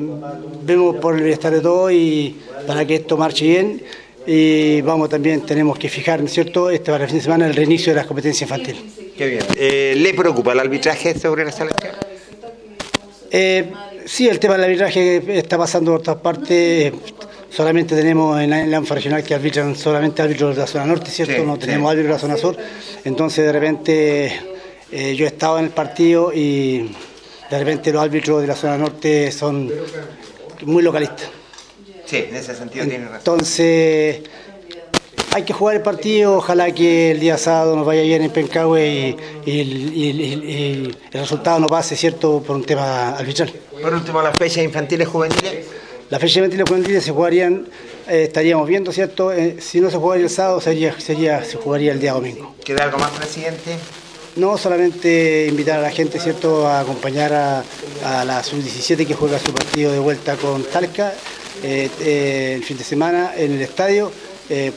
vemos 0.62 0.96
por 0.96 1.16
el 1.16 1.20
bienestar 1.20 1.52
de 1.52 1.60
todos 1.60 1.92
y 1.92 2.34
para 2.66 2.86
que 2.86 2.94
esto 2.94 3.18
marche 3.18 3.44
bien. 3.44 3.82
Y 4.26 4.80
vamos 4.80 5.10
también, 5.10 5.42
tenemos 5.42 5.78
que 5.78 5.90
fijar, 5.90 6.20
¿no 6.20 6.26
es 6.28 6.32
cierto?, 6.32 6.70
este 6.70 6.90
para 6.90 7.04
el 7.04 7.10
fin 7.10 7.18
de 7.18 7.24
semana 7.24 7.46
el 7.46 7.54
reinicio 7.54 7.92
de 7.92 7.96
las 7.96 8.06
competencias 8.06 8.40
infantiles. 8.40 8.80
Qué 9.18 9.26
bien. 9.26 9.44
Eh, 9.54 9.92
¿Le 9.94 10.14
preocupa 10.14 10.52
el 10.52 10.60
arbitraje 10.60 11.12
sobre 11.18 11.44
la 11.44 11.52
selección? 11.52 11.92
Eh, 13.30 13.70
sí, 14.06 14.26
el 14.30 14.38
tema 14.38 14.54
del 14.54 14.64
arbitraje 14.64 15.38
está 15.38 15.58
pasando 15.58 15.92
por 15.92 16.00
todas 16.00 16.22
partes. 16.22 16.94
Solamente 17.50 17.96
tenemos 17.96 18.40
en 18.40 18.50
la, 18.50 18.60
en 18.60 18.70
la 18.70 18.76
ANFA 18.76 18.94
regional 18.94 19.24
que 19.24 19.34
arbitran 19.34 19.74
solamente 19.74 20.20
árbitros 20.22 20.54
de 20.54 20.60
la 20.60 20.66
zona 20.66 20.84
norte, 20.84 21.10
¿cierto? 21.10 21.34
Sí, 21.34 21.42
no 21.42 21.54
sí. 21.54 21.60
tenemos 21.60 21.90
árbitros 21.90 22.08
de 22.08 22.12
la 22.14 22.18
zona 22.18 22.36
sur. 22.36 22.56
Entonces, 23.04 23.44
de 23.46 23.52
repente, 23.52 24.40
eh, 24.92 25.14
yo 25.16 25.24
he 25.24 25.28
estado 25.28 25.58
en 25.58 25.64
el 25.64 25.70
partido 25.70 26.32
y 26.32 26.94
de 27.50 27.58
repente 27.58 27.92
los 27.92 28.02
árbitros 28.02 28.42
de 28.42 28.46
la 28.46 28.54
zona 28.54 28.76
norte 28.76 29.32
son 29.32 29.72
muy 30.62 30.82
localistas. 30.82 31.30
Sí, 32.04 32.24
en 32.28 32.36
ese 32.36 32.54
sentido 32.54 32.86
tiene 32.86 33.04
razón. 33.04 33.18
Entonces, 33.18 34.20
hay 35.32 35.42
que 35.42 35.52
jugar 35.52 35.76
el 35.76 35.82
partido, 35.82 36.36
ojalá 36.36 36.70
que 36.72 37.12
el 37.12 37.20
día 37.20 37.38
sábado 37.38 37.76
nos 37.76 37.86
vaya 37.86 38.02
bien 38.02 38.22
en 38.22 38.30
Pencahue 38.30 39.16
y, 39.44 39.50
y 39.50 40.82
el 40.82 40.96
resultado 41.12 41.60
no 41.60 41.66
pase, 41.66 41.96
¿cierto?, 41.96 42.42
por 42.46 42.56
un 42.56 42.64
tema 42.64 43.10
arbitral. 43.10 43.52
Por 43.80 43.94
último, 43.94 44.20
las 44.22 44.36
fechas 44.36 44.64
infantiles 44.64 45.08
juveniles. 45.08 45.77
Las 46.10 46.20
fechas 46.20 46.38
infantiles 46.38 46.68
juveniles 46.68 47.04
se 47.04 47.10
jugarían, 47.10 47.66
eh, 48.08 48.24
estaríamos 48.24 48.66
viendo, 48.66 48.92
¿cierto?, 48.92 49.30
Eh, 49.32 49.56
si 49.60 49.80
no 49.80 49.90
se 49.90 49.98
jugaría 49.98 50.24
el 50.24 50.30
sábado, 50.30 50.60
sería, 50.60 50.98
sería, 50.98 51.44
se 51.44 51.58
jugaría 51.58 51.92
el 51.92 52.00
día 52.00 52.12
domingo. 52.14 52.54
¿Queda 52.64 52.84
algo 52.84 52.98
más, 52.98 53.10
presidente? 53.10 53.76
No 54.36 54.56
solamente 54.56 55.46
invitar 55.48 55.78
a 55.80 55.82
la 55.82 55.90
gente, 55.90 56.18
¿cierto?, 56.18 56.66
a 56.66 56.80
acompañar 56.80 57.32
a, 57.34 57.62
a 58.04 58.24
la 58.24 58.42
sub-17 58.42 59.06
que 59.06 59.14
juega 59.14 59.38
su 59.38 59.52
partido 59.52 59.92
de 59.92 59.98
vuelta 59.98 60.36
con 60.36 60.62
Talca 60.64 61.12
eh, 61.62 62.54
el 62.56 62.64
fin 62.64 62.78
de 62.78 62.84
semana 62.84 63.32
en 63.36 63.52
el 63.52 63.60
estadio. 63.60 64.10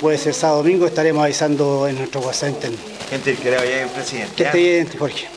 Puede 0.01 0.17
ser 0.17 0.33
sábado 0.33 0.63
domingo, 0.63 0.85
estaremos 0.85 1.23
avisando 1.23 1.87
en 1.87 1.95
nuestro 1.97 2.19
WhatsApp 2.19 2.49
interno. 2.49 2.77
Gente, 3.09 3.35
que 3.35 3.51
le 3.51 3.55
vaya 3.55 3.75
bien, 3.77 3.89
presidente. 3.89 4.33
Que 4.35 4.43
esté 4.43 4.57
bien, 4.57 4.89
Jorge. 4.99 5.27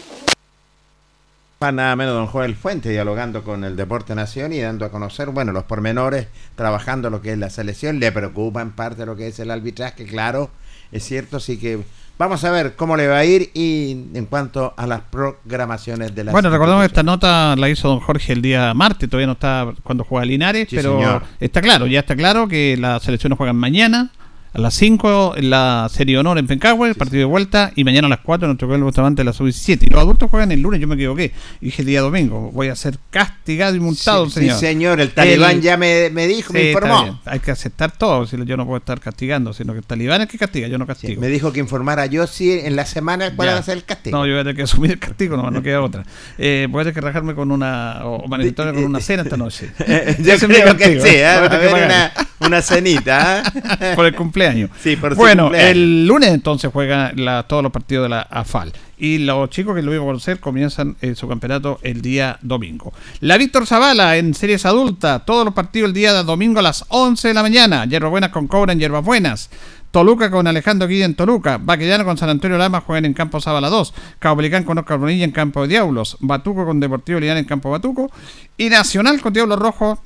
Nada 1.73 1.97
menos 1.97 2.15
don 2.15 2.27
Joel 2.27 2.55
Fuente 2.55 2.91
dialogando 2.91 3.43
con 3.45 3.65
el 3.65 3.77
Deporte 3.77 4.15
Nación 4.15 4.53
y 4.53 4.61
dando 4.61 4.85
a 4.85 4.91
conocer, 4.91 5.31
bueno, 5.31 5.53
los 5.53 5.65
pormenores, 5.65 6.29
trabajando 6.57 7.11
lo 7.11 7.21
que 7.23 7.33
es 7.33 7.39
la 7.39 7.51
selección. 7.51 8.01
Le 8.01 8.13
preocupa 8.13 8.63
en 8.63 8.73
parte 8.73 9.07
lo 9.07 9.17
que 9.17 9.29
es 9.29 9.39
el 9.39 9.51
arbitraje, 9.51 10.05
claro, 10.05 10.51
es 10.93 11.05
cierto, 11.05 11.39
así 11.39 11.59
que 11.59 11.81
vamos 12.19 12.45
a 12.45 12.51
ver 12.51 12.77
cómo 12.77 12.97
le 12.97 13.09
va 13.09 13.19
a 13.19 13.25
ir 13.25 13.51
y 13.55 13.91
en 14.15 14.27
cuanto 14.27 14.73
a 14.77 14.87
las 14.87 15.01
programaciones 15.03 16.15
de 16.15 16.25
la 16.25 16.33
Bueno, 16.33 16.51
recordemos 16.51 16.83
que 16.83 16.87
esta 16.87 17.03
nota 17.03 17.57
la 17.57 17.69
hizo 17.69 17.89
don 17.89 18.01
Jorge 18.01 18.33
el 18.33 18.43
día 18.43 18.73
martes, 18.75 19.09
todavía 19.09 19.27
no 19.27 19.33
está 19.33 19.73
cuando 19.83 20.05
juega 20.05 20.25
Linares, 20.25 20.69
Sí, 20.71 20.77
pero 20.77 20.97
señor. 20.99 21.23
está 21.41 21.61
claro, 21.61 21.87
ya 21.87 22.01
está 22.01 22.15
claro 22.15 22.47
que 22.47 22.77
las 22.79 23.03
selecciones 23.03 23.37
juegan 23.37 23.57
mañana 23.57 24.11
a 24.55 24.61
las 24.61 24.75
5 24.75 25.35
en 25.37 25.51
la 25.51 25.89
Serie 25.93 26.17
Honor 26.17 26.39
en 26.39 26.47
Pencahue, 26.47 26.95
partido 26.95 27.19
de 27.19 27.25
vuelta, 27.25 27.73
y 27.75 27.83
mañana 27.83 28.07
a 28.07 28.11
las 28.11 28.21
4 28.21 28.47
en 28.47 28.51
nuestro 28.51 28.69
club 28.69 28.83
Bustamante 28.85 29.21
de 29.21 29.25
la 29.25 29.33
Sub-17. 29.33 29.79
Y 29.83 29.87
los 29.91 30.01
adultos 30.01 30.31
juegan 30.31 30.53
el 30.53 30.61
lunes, 30.63 30.81
yo 30.81 30.87
me 30.87 30.95
equivoqué. 30.95 31.33
Dije 31.61 31.83
el 31.83 31.87
día 31.87 32.01
domingo, 32.03 32.51
voy 32.53 32.69
a 32.69 32.77
ser 32.77 32.99
castigado 33.11 33.75
y 33.75 33.81
multado, 33.81 34.27
Sí, 34.27 34.31
sí, 34.33 34.41
señor. 34.41 34.59
señor, 34.59 35.01
el 35.01 35.11
talibán 35.13 35.61
ya 35.61 35.77
me- 35.77 36.09
me 36.11 36.29
dijo, 36.29 36.53
me 36.53 36.61
Sí, 36.63 36.67
informó. 36.69 37.21
Hay 37.25 37.41
que 37.41 37.51
aceptar 37.51 37.91
todo, 37.91 38.27
si 38.27 38.37
yo 38.45 38.57
no 38.57 38.65
puedo 38.65 38.79
estar 38.79 39.01
castigando, 39.01 39.53
sino 39.53 39.73
que 39.73 39.81
el 39.81 39.85
talibán 39.85 40.21
es 40.23 40.29
que 40.29 40.39
castiga, 40.39 40.69
yo 40.69 40.79
no 40.79 40.87
castigo. 40.87 41.21
Me 41.21 41.27
dijo 41.29 41.53
que 41.53 41.59
informara 41.59 42.07
yo 42.07 42.27
si 42.29 42.53
en 42.53 42.77
la 42.77 42.87
semana 42.87 43.35
cuál 43.35 43.49
va 43.49 43.57
a 43.59 43.63
ser 43.63 43.77
el 43.79 43.85
castigo. 43.85 44.17
No, 44.17 44.25
yo 44.25 44.35
voy 44.35 44.41
a 44.41 44.45
tener 44.45 44.57
que 44.57 44.63
asumir 44.63 44.93
el 44.93 44.99
castigo, 45.01 45.37
no, 45.37 45.51
no 45.51 45.63
queda 45.65 45.81
otra. 45.83 46.05
Eh, 46.39 46.69
voy 46.71 46.83
a 46.83 46.85
tener 46.85 46.95
que 46.95 47.01
rajarme 47.01 47.35
con 47.35 47.51
una, 47.51 48.03
o 48.05 48.29
manifestarme 48.29 48.75
con 48.75 48.85
una 48.85 49.01
cena 49.01 49.25
esta 49.25 49.37
noche. 49.37 49.71
Eh, 49.81 50.17
Yo 50.23 50.33
Ese 50.35 50.47
creo 50.47 50.77
que 50.77 51.01
sí, 51.01 51.09
¿eh? 51.09 51.23
¿eh? 51.25 51.37
Voy 51.39 51.47
a 51.47 51.51
tener 51.51 51.69
que 51.69 51.75
ver 51.75 52.11
una 52.41 52.63
cenita. 52.63 53.43
¿eh? 53.81 53.93
por 53.97 54.07
el 54.07 54.15
cumpleaños. 54.15 54.44
Sí, 54.81 54.97
por 54.97 55.13
su 55.13 55.17
bueno, 55.19 55.45
cumpleaños. 55.45 55.71
el 55.73 56.07
lunes 56.07 56.31
entonces 56.31 56.71
juegan 56.73 57.13
la- 57.25 57.43
todos 57.45 57.63
los 57.63 57.73
partidos 57.73 58.05
de 58.05 58.09
la 58.11 58.21
AFAL. 58.23 58.73
Y 58.97 59.19
los 59.19 59.51
chicos 59.51 59.75
que 59.75 59.83
lo 59.83 59.93
iba 59.93 60.03
a 60.03 60.07
conocer 60.07 60.39
comienzan 60.41 60.97
eh, 61.01 61.15
su 61.15 61.27
campeonato 61.29 61.79
el 61.83 62.01
día 62.01 62.39
domingo. 62.43 62.93
La 63.21 63.37
Víctor 63.37 63.67
Zavala 63.67 64.17
en 64.17 64.35
series 64.35 64.65
adultas, 64.67 65.25
todos 65.27 65.45
los 65.45 65.53
partidos 65.55 65.89
el 65.89 65.95
día 65.95 66.13
domingo 66.23 66.61
a 66.61 66.63
las 66.63 66.85
11 66.89 67.29
de 67.29 67.35
la 67.35 67.43
mañana. 67.43 67.85
Hierbas 67.87 68.11
Buenas 68.11 68.31
con 68.31 68.47
Cobra 68.47 68.73
en 68.73 68.79
Hierbas 68.79 69.05
Buenas. 69.05 69.51
Toluca 69.91 70.29
con 70.29 70.47
Alejandro 70.49 70.89
Guilla 70.89 71.05
en 71.05 71.15
Toluca. 71.15 71.59
Baquellano 71.61 72.05
con 72.05 72.17
San 72.19 72.29
Antonio 72.29 72.59
Lama 72.59 72.81
juegan 72.81 73.05
en 73.05 73.15
Campo 73.15 73.41
Zabala 73.41 73.69
2. 73.69 73.95
Cabo 74.19 74.37
Pelicán 74.39 74.65
con 74.65 74.77
Oscar 74.79 74.99
Bonilla 74.99 75.25
en 75.25 75.31
Campo 75.31 75.63
de 75.63 75.69
Diablos. 75.69 76.17
Batuco 76.21 76.65
con 76.65 76.81
Deportivo 76.81 77.21
Linares 77.21 77.43
en 77.43 77.49
Campo 77.49 77.71
Batuco. 77.71 78.11
Y 78.57 78.71
Nacional 78.71 79.21
con 79.21 79.33
Diablos 79.33 79.57
Rojos 79.59 79.99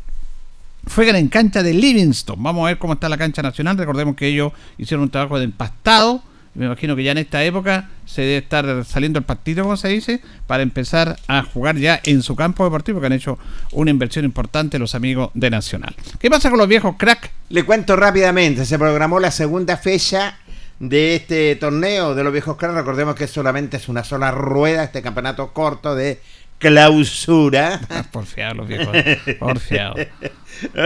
juegan 0.89 1.16
en 1.16 1.28
cancha 1.28 1.62
de 1.62 1.74
Livingston. 1.74 2.43
Vamos 2.43 2.64
a 2.64 2.66
ver 2.68 2.78
cómo 2.78 2.95
está 2.95 3.09
la 3.09 3.18
cancha 3.18 3.43
nacional. 3.43 3.76
Recordemos 3.78 4.16
que 4.16 4.26
ellos 4.28 4.53
hicieron 4.76 5.05
un 5.05 5.11
trabajo 5.11 5.39
de 5.39 5.45
empastado. 5.45 6.22
Me 6.55 6.66
imagino 6.66 6.97
que 6.97 7.05
ya 7.05 7.12
en 7.12 7.18
esta 7.18 7.45
época 7.45 7.89
se 8.05 8.22
debe 8.22 8.39
estar 8.39 8.84
saliendo 8.84 9.18
el 9.18 9.24
partido, 9.24 9.62
como 9.62 9.76
se 9.76 9.89
dice, 9.89 10.20
para 10.47 10.62
empezar 10.62 11.16
a 11.28 11.43
jugar 11.43 11.76
ya 11.76 12.01
en 12.03 12.22
su 12.22 12.34
campo 12.34 12.64
deportivo, 12.64 13.01
que 13.01 13.07
han 13.07 13.12
hecho 13.12 13.39
una 13.72 13.91
inversión 13.91 14.24
importante 14.24 14.78
los 14.78 14.97
amigos 14.97 15.30
de 15.34 15.51
Nacional. 15.51 15.95
¿Qué 16.18 16.28
pasa 16.28 16.51
con 16.51 16.59
los 16.59 16.66
viejos 16.66 16.97
crack? 16.99 17.30
Le 17.51 17.64
cuento 17.64 17.95
rápidamente, 17.95 18.64
se 18.64 18.78
programó 18.78 19.20
la 19.20 19.30
segunda 19.30 19.76
fecha 19.76 20.39
de 20.80 21.16
este 21.16 21.55
torneo 21.57 22.14
de 22.14 22.24
los 22.24 22.32
viejos 22.32 22.57
claros. 22.57 22.76
Recordemos 22.76 23.14
que 23.14 23.26
solamente 23.26 23.76
es 23.76 23.89
una 23.89 24.03
sola 24.03 24.30
rueda, 24.30 24.84
este 24.84 25.03
campeonato 25.03 25.53
corto 25.53 25.95
de 25.95 26.20
clausura. 26.59 27.81
Porfiado 28.13 28.55
los 28.55 28.69
viejos, 28.69 28.97
porfiado. 29.39 29.95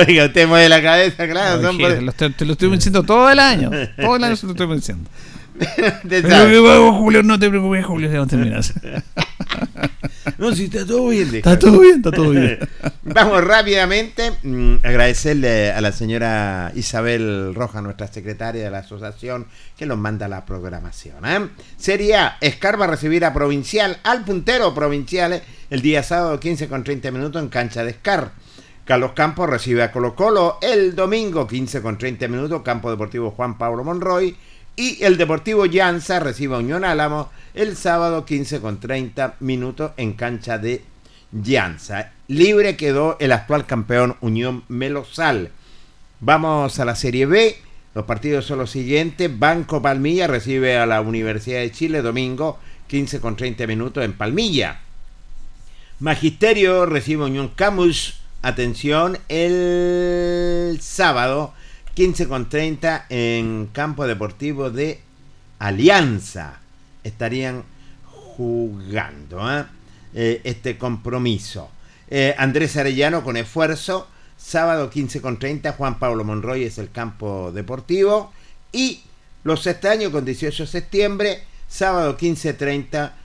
Oiga, 0.07 0.27
usted 0.27 0.47
mueve 0.47 0.69
la 0.69 0.83
cabeza, 0.83 1.27
claro. 1.29 1.57
Oye, 1.59 1.67
son 1.67 1.79
por- 1.79 1.93
te, 1.95 2.03
lo 2.03 2.11
estoy, 2.11 2.33
te 2.33 2.45
lo 2.45 2.53
estoy 2.53 2.71
diciendo 2.71 3.03
todo 3.03 3.31
el 3.31 3.39
año. 3.39 3.71
Todo 3.97 4.17
el 4.17 4.25
año 4.25 4.37
se 4.37 4.47
lo 4.47 4.53
estoy 4.53 4.75
diciendo. 4.77 5.09
Pero 6.09 6.29
que 6.29 6.59
vamos, 6.59 6.97
Julio, 6.99 7.23
no 7.23 7.39
te 7.39 7.49
preocupes, 7.49 7.85
Julio, 7.85 8.11
ya 8.11 8.19
no 8.19 8.27
terminas. 8.27 8.73
No, 10.39 10.55
si 10.55 10.65
está 10.65 10.87
todo 10.87 11.09
bien. 11.09 11.35
Está 11.35 11.59
todo 11.59 11.81
bien, 11.81 11.97
está 11.97 12.11
todo 12.11 12.31
bien. 12.31 12.59
Vamos 13.03 13.45
rápidamente. 13.45 14.33
mm, 14.43 14.77
agradecerle 14.83 15.73
a 15.73 15.81
la 15.81 15.93
señora 15.93 16.73
Isabel 16.75 17.55
Roja, 17.55 17.81
nuestra 17.83 18.07
secretaria 18.09 18.65
de 18.65 18.71
la 18.71 18.79
asociación, 18.79 19.47
que 19.77 19.87
nos 19.87 19.99
manda 19.99 20.29
la 20.29 20.45
programación. 20.45 21.17
¿eh? 21.27 21.49
Serie 21.77 22.17
A, 22.17 22.39
Escar 22.41 22.81
va 22.81 22.85
a 22.87 22.89
recibir 22.89 23.25
a 23.25 23.33
Provincial, 23.35 23.99
al 24.05 24.25
puntero 24.25 24.75
Provincial, 24.75 25.33
eh, 25.35 25.43
el 25.73 25.81
día 25.81 26.03
sábado 26.03 26.39
15 26.39 26.69
con 26.69 26.85
30 26.85 27.11
minutos 27.13 27.43
en 27.43 27.49
cancha 27.49 27.83
de 27.83 27.93
Escar. 27.93 28.33
Carlos 28.85 29.13
Campos 29.13 29.49
recibe 29.49 29.83
a 29.83 29.91
Colo 29.91 30.15
Colo 30.15 30.59
el 30.61 30.95
domingo 30.95 31.47
15 31.47 31.81
con 31.81 31.97
30 31.97 32.29
minutos, 32.29 32.61
Campo 32.61 32.91
Deportivo 32.91 33.31
Juan 33.31 33.57
Pablo 33.57 33.83
Monroy. 33.83 34.37
Y 34.77 35.03
el 35.03 35.17
Deportivo 35.17 35.65
Llanza 35.65 36.21
recibe 36.21 36.57
a 36.57 36.59
Unión 36.59 36.85
Álamo 36.85 37.31
el 37.55 37.75
sábado 37.75 38.27
15 38.27 38.61
con 38.61 38.81
30 38.81 39.37
minutos 39.41 39.93
en 39.97 40.13
cancha 40.13 40.59
de 40.59 40.85
Llanza. 41.33 42.13
Libre 42.29 42.77
quedó 42.77 43.17
el 43.19 43.33
actual 43.33 43.65
campeón 43.65 44.17
Unión 44.21 44.65
Melosal. 44.69 45.53
Vamos 46.21 46.79
a 46.81 46.85
la 46.85 46.97
Serie 46.97 47.25
B. 47.25 47.57
Los 47.95 48.05
partidos 48.05 48.45
son 48.45 48.59
los 48.59 48.71
siguientes. 48.71 49.39
Banco 49.39 49.81
Palmilla 49.81 50.27
recibe 50.27 50.77
a 50.77 50.85
la 50.85 51.01
Universidad 51.01 51.61
de 51.61 51.73
Chile 51.73 52.03
domingo 52.03 52.59
15 52.89 53.21
con 53.21 53.37
30 53.37 53.67
minutos 53.67 54.05
en 54.05 54.13
Palmilla. 54.13 54.79
Magisterio 56.03 56.85
recibe 56.85 57.27
Unión 57.27 57.53
Camus. 57.55 58.15
Atención, 58.43 59.19
el 59.29 60.81
sábado 60.81 61.55
15 61.95 62.27
con 62.27 62.49
30 62.49 63.07
en 63.09 63.69
Campo 63.73 64.05
Deportivo 64.09 64.71
de 64.71 65.01
Alianza. 65.61 66.59
Estarían 67.05 67.63
jugando 68.05 69.49
¿eh? 69.49 69.65
Eh, 70.13 70.41
este 70.43 70.77
compromiso. 70.77 71.71
Eh, 72.11 72.35
Andrés 72.37 72.77
Arellano 72.77 73.23
con 73.23 73.37
esfuerzo. 73.37 74.09
Sábado 74.37 74.91
15 74.91 75.21
con 75.21 75.39
30, 75.39 75.75
Juan 75.75 76.01
Pablo 76.01 76.25
Monroy 76.25 76.65
es 76.65 76.79
el 76.79 76.91
campo 76.91 77.53
deportivo. 77.53 78.33
Y 78.73 79.03
los 79.45 79.69
año 79.69 80.11
con 80.11 80.25
18 80.25 80.65
de 80.65 80.69
septiembre, 80.69 81.45
sábado 81.69 82.19
15.30 82.19 83.22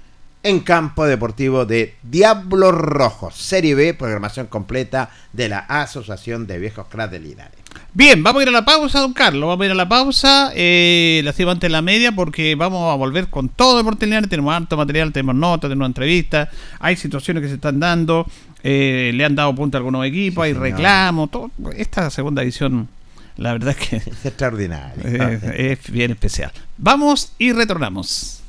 en 0.48 0.62
campo 0.62 1.06
deportivo 1.06 1.66
de 1.66 1.95
Diablos 2.04 2.74
Rojos, 2.74 3.36
Serie 3.36 3.76
B, 3.76 3.93
programación 3.93 4.48
completa 4.48 5.10
de 5.34 5.50
la 5.50 5.60
Asociación 5.60 6.48
de 6.48 6.58
Viejos 6.58 6.88
Cras 6.89 7.12
de 7.12 7.20
Linares. 7.20 7.58
Bien, 7.93 8.24
vamos 8.24 8.39
a 8.39 8.43
ir 8.43 8.48
a 8.48 8.54
la 8.54 8.64
pausa, 8.64 9.02
don 9.02 9.12
Carlos. 9.12 9.45
Vamos 9.45 9.64
a 9.64 9.66
ir 9.66 9.72
a 9.74 9.76
la 9.76 9.89
pausa. 9.89 10.54
Eh, 10.56 11.20
la 11.26 11.32
hacemos 11.32 11.52
antes 11.52 11.68
de 11.68 11.72
la 11.74 11.82
media 11.82 12.14
porque 12.14 12.56
vamos 12.56 12.89
a 12.93 12.95
volver 12.95 13.28
con 13.28 13.50
todo 13.50 13.78
Deporte 13.78 14.06
Linares. 14.06 14.30
Tenemos 14.30 14.56
harto 14.56 14.78
material, 14.78 15.12
tenemos 15.12 15.36
notas, 15.36 15.70
tenemos 15.70 15.88
entrevistas. 15.88 16.48
Hay 16.80 16.95
situaciones 16.95 17.41
que 17.41 17.50
se 17.50 17.56
están 17.56 17.82
dando. 17.82 18.26
eh, 18.64 19.12
le 19.14 19.26
han 19.26 19.36
dado 19.36 19.54
punto 19.54 19.76
a 19.76 19.80
algunos 19.80 20.06
equipos, 20.06 20.45
hay 20.45 20.54
reclamos. 20.54 21.30
Todo. 21.30 21.52
Esta 21.76 22.10
segunda 22.10 22.41
edición, 22.41 22.88
la 23.36 23.52
verdad 23.52 23.76
es 23.78 23.89
que 23.89 23.98
Es 23.98 24.26
extraordinario. 24.26 25.04
eh, 25.06 25.78
es 25.78 25.91
bien 25.91 26.12
especial. 26.12 26.54
Vamos 26.78 27.34
y 27.38 27.52
retornamos. 27.52 28.43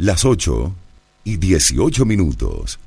Las 0.00 0.24
8 0.24 0.74
y 1.24 1.36
18 1.36 2.06
minutos. 2.06 2.78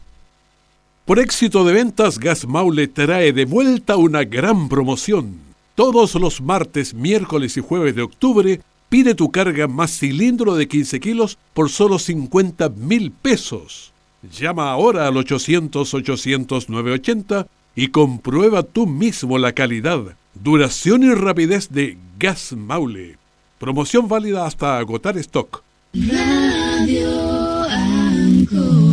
Por 1.05 1.19
éxito 1.19 1.63
de 1.63 1.71
ventas, 1.71 2.17
Gas 2.17 2.47
Maule 2.47 2.87
trae 2.87 3.31
de 3.31 3.45
vuelta 3.45 3.97
una 3.97 4.23
gran 4.23 4.67
promoción. 4.67 5.35
Todos 5.75 6.15
los 6.15 6.41
martes, 6.41 6.95
miércoles 6.95 7.55
y 7.55 7.61
jueves 7.61 7.95
de 7.95 8.01
octubre, 8.01 8.61
pide 8.89 9.13
tu 9.13 9.29
carga 9.29 9.67
más 9.67 9.95
cilindro 9.95 10.55
de 10.55 10.67
15 10.67 10.99
kilos 10.99 11.37
por 11.53 11.69
solo 11.69 11.99
50 11.99 12.69
mil 12.69 13.11
pesos. 13.11 13.93
Llama 14.23 14.71
ahora 14.71 15.05
al 15.05 15.13
800-800-980 15.13 17.45
y 17.75 17.89
comprueba 17.89 18.63
tú 18.63 18.87
mismo 18.87 19.37
la 19.37 19.51
calidad, 19.51 20.15
duración 20.33 21.03
y 21.03 21.13
rapidez 21.13 21.69
de 21.69 21.95
Gas 22.17 22.53
Maule. 22.53 23.19
Promoción 23.59 24.07
válida 24.07 24.47
hasta 24.47 24.79
agotar 24.79 25.15
stock. 25.19 25.61
Radio 26.73 27.07
Ancoa. 27.69 28.92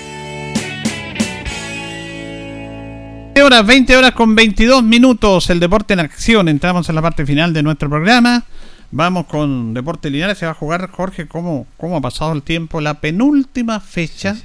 20 3.33 3.43
horas, 3.43 3.65
20 3.65 3.95
horas 3.95 4.11
con 4.11 4.35
22 4.35 4.83
minutos, 4.83 5.49
el 5.49 5.61
deporte 5.61 5.93
en 5.93 6.01
acción. 6.01 6.49
Entramos 6.49 6.89
en 6.89 6.95
la 6.95 7.01
parte 7.01 7.25
final 7.25 7.53
de 7.53 7.63
nuestro 7.63 7.89
programa. 7.89 8.43
Vamos 8.91 9.25
con 9.27 9.73
Deporte 9.73 10.09
Linares. 10.09 10.37
Se 10.37 10.45
va 10.45 10.51
a 10.51 10.55
jugar, 10.55 10.89
Jorge, 10.91 11.29
cómo, 11.29 11.65
cómo 11.77 11.95
ha 11.95 12.01
pasado 12.01 12.33
el 12.33 12.43
tiempo. 12.43 12.81
La 12.81 12.95
penúltima 12.95 13.79
fecha 13.79 14.35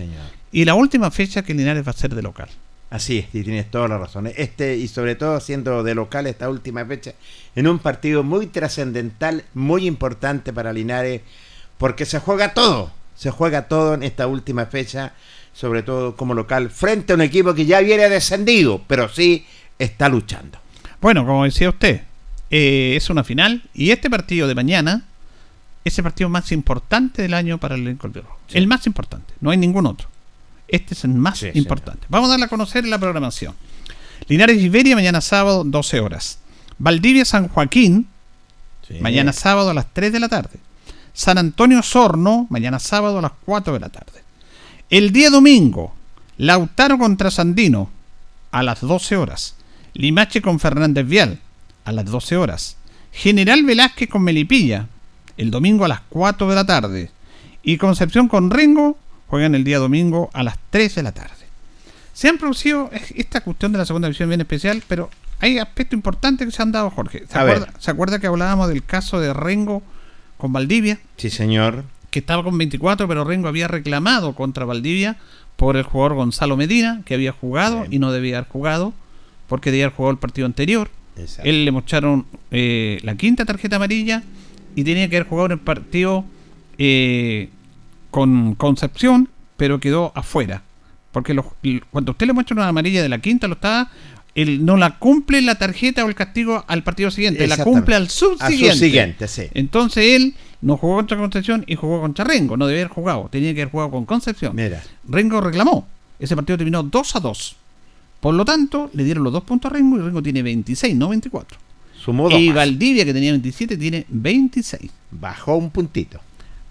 y 0.53 0.65
la 0.65 0.77
última 0.77 1.11
fecha 1.11 1.43
que 1.43 1.53
Linares 1.53 1.85
va 1.85 1.91
a 1.91 1.95
ser 1.95 2.15
de 2.15 2.23
local. 2.23 2.49
Así 2.89 3.19
es, 3.19 3.35
y 3.35 3.43
tienes 3.43 3.69
toda 3.73 3.89
la 3.89 3.99
razón. 3.99 4.29
Este, 4.37 4.77
y 4.77 4.87
sobre 4.87 5.17
todo 5.17 5.41
siendo 5.41 5.83
de 5.83 5.97
local 5.97 6.29
esta 6.29 6.49
última 6.49 6.85
fecha, 6.85 7.15
en 7.57 7.67
un 7.67 7.81
partido 7.81 8.23
muy 8.23 8.47
trascendental, 8.47 9.43
muy 9.53 9.89
importante 9.89 10.53
para 10.53 10.73
Linares, 10.73 11.23
porque 11.77 12.07
se 12.07 12.21
juega 12.21 12.55
todo. 12.55 12.93
Se 13.17 13.33
juega 13.33 13.67
todo 13.67 13.95
en 13.95 14.05
esta 14.05 14.29
última 14.29 14.67
fecha 14.67 15.13
sobre 15.57 15.83
todo 15.83 16.17
como 16.17 16.35
local, 16.35 16.69
frente 16.69 17.13
a 17.13 17.17
un 17.17 17.23
equipo 17.23 17.55
que 17.55 17.65
ya 17.65 17.81
viene 17.81 18.11
descendido, 18.11 18.83
pero 18.87 19.09
sí 19.09 19.47
está 19.79 20.11
luchando. 20.11 20.59
Bueno, 21.01 21.25
como 21.25 21.45
decía 21.45 21.71
usted, 21.71 22.03
eh, 22.51 22.95
es 22.95 23.09
una 23.09 23.25
final 23.25 23.63
y 23.73 23.91
este 23.91 24.11
partido 24.11 24.49
de 24.49 24.55
mañana 24.55 25.05
es 25.83 25.97
el 25.97 26.05
partido 26.05 26.29
más 26.29 26.53
importante 26.53 27.23
del 27.23 27.33
año 27.33 27.59
para 27.59 27.75
el 27.75 27.83
elenco 27.83 28.11
El 28.53 28.67
más 28.67 28.87
importante, 28.87 29.33
no 29.41 29.51
hay 29.51 29.57
ningún 29.57 29.87
otro. 29.87 30.09
Este 30.69 30.93
es 30.93 31.05
el 31.05 31.15
más 31.15 31.43
importante. 31.55 32.07
Vamos 32.11 32.29
a 32.29 32.33
darle 32.33 32.47
a 32.47 32.49
conocer 32.49 32.85
la 32.87 32.99
programación. 32.99 33.55
Linares 34.29 34.61
Iberia 34.61 34.95
mañana 34.95 35.23
sábado 35.23 35.65
12 35.65 36.01
horas. 36.01 36.39
Valdivia 36.77 37.25
San 37.25 37.49
Joaquín 37.49 38.09
mañana 39.01 39.33
sábado 39.33 39.71
a 39.71 39.75
las 39.75 39.87
3 39.95 40.13
de 40.13 40.21
la 40.21 40.29
tarde. 40.29 40.59
San 41.15 41.39
Antonio 41.39 41.83
Sorno 41.83 42.47
mañana 42.51 42.79
sábado 42.79 43.21
a 43.21 43.23
las 43.23 43.33
4 43.47 43.73
de 43.73 43.81
la 43.81 43.89
tarde. 43.89 44.26
El 44.89 45.11
día 45.11 45.31
domingo, 45.31 45.93
Lautaro 46.39 46.97
contra 46.97 47.33
Sandino 47.33 47.91
a 48.53 48.63
las 48.63 48.83
12 48.83 49.17
horas. 49.17 49.57
Limache 49.95 50.41
con 50.41 50.61
Fernández 50.61 51.05
Vial 51.09 51.41
a 51.85 51.91
las 51.91 52.05
12 52.05 52.37
horas. 52.37 52.77
General 53.11 53.65
Velázquez 53.65 54.09
con 54.09 54.23
Melipilla 54.23 54.87
el 55.37 55.51
domingo 55.51 55.85
a 55.85 55.89
las 55.89 56.03
4 56.09 56.49
de 56.49 56.55
la 56.55 56.67
tarde. 56.67 57.11
Y 57.65 57.79
Concepción 57.79 58.29
con 58.29 58.49
Ringo 58.49 58.97
juegan 59.27 59.57
el 59.57 59.65
día 59.65 59.81
domingo 59.81 60.31
a 60.33 60.45
las 60.45 60.57
3 60.71 60.95
de 60.95 61.03
la 61.03 61.11
tarde. 61.11 61.47
Se 62.15 62.29
han 62.29 62.39
producido 62.39 62.89
esta 63.17 63.41
cuestión 63.41 63.73
de 63.73 63.79
la 63.79 63.87
segunda 63.87 64.07
división 64.07 64.29
bien 64.29 64.41
especial, 64.41 64.85
pero 64.87 65.11
hay 65.41 65.59
aspectos 65.59 65.97
importantes 65.97 66.47
que 66.47 66.53
se 66.53 66.63
han 66.63 66.71
dado, 66.71 66.91
Jorge. 66.91 67.25
¿Se, 67.29 67.37
acuerda, 67.37 67.73
¿Se 67.81 67.91
acuerda 67.91 68.21
que 68.21 68.29
hablábamos 68.29 68.69
del 68.69 68.85
caso 68.85 69.19
de 69.19 69.35
Rengo 69.35 69.83
con 70.39 70.53
Valdivia? 70.53 71.01
Sí, 71.17 71.29
señor 71.29 71.85
que 72.17 72.21
estaba 72.21 72.43
con 72.43 72.57
24, 72.57 73.07
pero 73.07 73.25
Rengo 73.25 73.47
había 73.47 73.69
reclamado 73.69 74.35
contra 74.35 74.65
Valdivia 74.65 75.19
por 75.57 75.77
el 75.77 75.83
jugador 75.83 76.15
Gonzalo 76.15 76.57
Medina, 76.57 77.03
que 77.05 77.13
había 77.13 77.31
jugado 77.31 77.85
y 77.91 77.99
no 77.99 78.11
debía 78.11 78.39
haber 78.39 78.49
jugado, 78.49 78.95
porque 79.49 79.71
debía 79.71 79.85
haber 79.85 79.97
jugado 79.97 80.13
el 80.13 80.19
partido 80.19 80.47
anterior. 80.47 80.89
Él 81.45 81.67
le 81.67 81.73
mostraron 81.73 82.25
eh, 82.51 83.01
la 83.03 83.17
quinta 83.17 83.45
tarjeta 83.45 83.77
amarilla 83.77 84.23
y 84.75 84.83
tenía 84.83 85.11
que 85.11 85.17
haber 85.17 85.29
jugado 85.29 85.45
en 85.45 85.53
el 85.53 85.59
partido 85.59 86.25
eh, 86.79 87.51
con 88.11 88.55
Concepción, 88.55 89.29
pero 89.59 89.79
quedó 89.79 90.13
afuera. 90.15 90.63
Porque 91.13 91.39
cuando 91.91 92.13
usted 92.13 92.27
le 92.27 92.33
muestra 92.33 92.57
una 92.57 92.69
amarilla 92.69 93.03
de 93.03 93.11
la 93.11 93.19
quinta, 93.19 93.47
lo 93.47 93.57
está 93.57 93.91
él 94.37 94.65
no 94.67 94.77
la 94.77 94.99
cumple 94.99 95.41
la 95.41 95.57
tarjeta 95.57 96.05
o 96.05 96.09
el 96.09 96.15
castigo 96.15 96.63
al 96.69 96.83
partido 96.83 97.11
siguiente, 97.11 97.47
la 97.47 97.57
cumple 97.57 97.95
al 97.95 98.11
subsiguiente. 98.11 99.17
Entonces 99.55 100.15
él 100.15 100.35
no 100.67 100.77
jugó 100.77 100.97
contra 100.97 101.17
Concepción 101.17 101.63
y 101.69 101.77
jugó 101.77 102.01
contra 102.01 102.25
Rengo. 102.25 102.57
No 102.57 102.67
debía 102.67 102.83
haber 102.83 102.93
jugado, 102.93 103.29
tenía 103.31 103.55
que 103.55 103.63
haber 103.63 103.71
jugado 103.71 103.93
con 103.93 104.05
Concepción. 104.05 104.57
Mira. 104.57 104.83
Rengo 105.07 105.41
reclamó. 105.41 105.87
Ese 106.19 106.35
partido 106.35 106.59
terminó 106.59 106.83
2 106.83 107.17
a 107.17 107.21
2. 107.21 107.57
Por 108.19 108.35
lo 108.35 108.45
tanto, 108.45 108.91
le 108.93 109.05
dieron 109.05 109.23
los 109.23 109.33
dos 109.33 109.45
puntos 109.45 109.71
a 109.71 109.75
Rengo 109.75 109.97
y 109.97 110.01
Rengo 110.01 110.21
tiene 110.21 110.43
26, 110.43 110.97
no 110.97 111.11
24. 111.11 111.57
Sumó 111.97 112.29
y 112.33 112.51
Valdivia, 112.51 113.05
que 113.05 113.15
tenía 113.15 113.31
27, 113.31 113.77
tiene 113.77 114.07
26. 114.09 114.91
Bajó 115.13 115.55
un 115.55 115.71
puntito. 115.71 116.19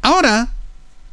Ahora, 0.01 0.49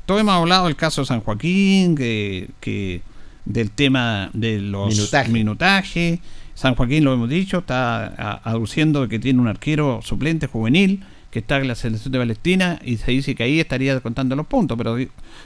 todos 0.05 0.21
hemos 0.21 0.35
hablado 0.35 0.67
del 0.67 0.75
caso 0.75 1.03
de 1.03 1.07
San 1.07 1.21
Joaquín, 1.21 1.95
que, 1.95 2.51
que 2.59 3.03
del 3.45 3.71
tema 3.71 4.29
de 4.33 4.59
los 4.59 5.15
minutajes 5.29 6.19
San 6.55 6.75
Joaquín, 6.75 7.05
lo 7.05 7.15
hemos 7.15 7.29
dicho, 7.29 7.59
está 7.59 8.41
aduciendo 8.43 9.07
que 9.09 9.21
tiene 9.21 9.41
un 9.41 9.47
arquero 9.47 10.01
suplente 10.03 10.49
juvenil 10.49 11.05
que 11.33 11.39
está 11.39 11.57
en 11.57 11.67
la 11.67 11.75
selección 11.75 12.13
de 12.13 12.19
Palestina 12.19 12.79
y 12.85 12.99
se 12.99 13.11
dice 13.11 13.35
que 13.35 13.43
ahí 13.43 13.59
estaría 13.59 13.99
contando 14.01 14.37
los 14.37 14.47
puntos, 14.47 14.77
pero 14.77 14.99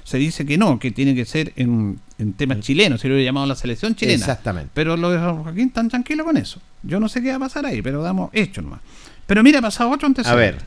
se 0.02 0.18
dice 0.18 0.44
que 0.44 0.58
no, 0.58 0.80
que 0.80 0.90
tiene 0.90 1.14
que 1.14 1.24
ser 1.24 1.52
en, 1.54 2.00
temas 2.36 2.58
chilenos, 2.58 3.00
se 3.00 3.06
lo 3.06 3.14
hubiera 3.14 3.28
llamado 3.28 3.46
la 3.46 3.54
selección 3.54 3.94
chilena. 3.94 4.18
Exactamente. 4.18 4.70
Pero 4.74 4.96
los 4.96 5.12
de 5.12 5.18
Joaquín 5.20 5.68
están 5.68 5.88
tranquilos 5.88 6.26
con 6.26 6.36
eso. 6.36 6.60
Yo 6.82 6.98
no 6.98 7.08
sé 7.08 7.22
qué 7.22 7.30
va 7.30 7.36
a 7.36 7.38
pasar 7.38 7.66
ahí, 7.66 7.82
pero 7.82 8.02
damos 8.02 8.30
hecho 8.32 8.62
nomás. 8.62 8.80
Pero 9.28 9.44
mira, 9.44 9.60
ha 9.60 9.62
pasado 9.62 9.88
otro 9.90 10.08
antecedente. 10.08 10.42
A 10.42 10.52
ver. 10.52 10.64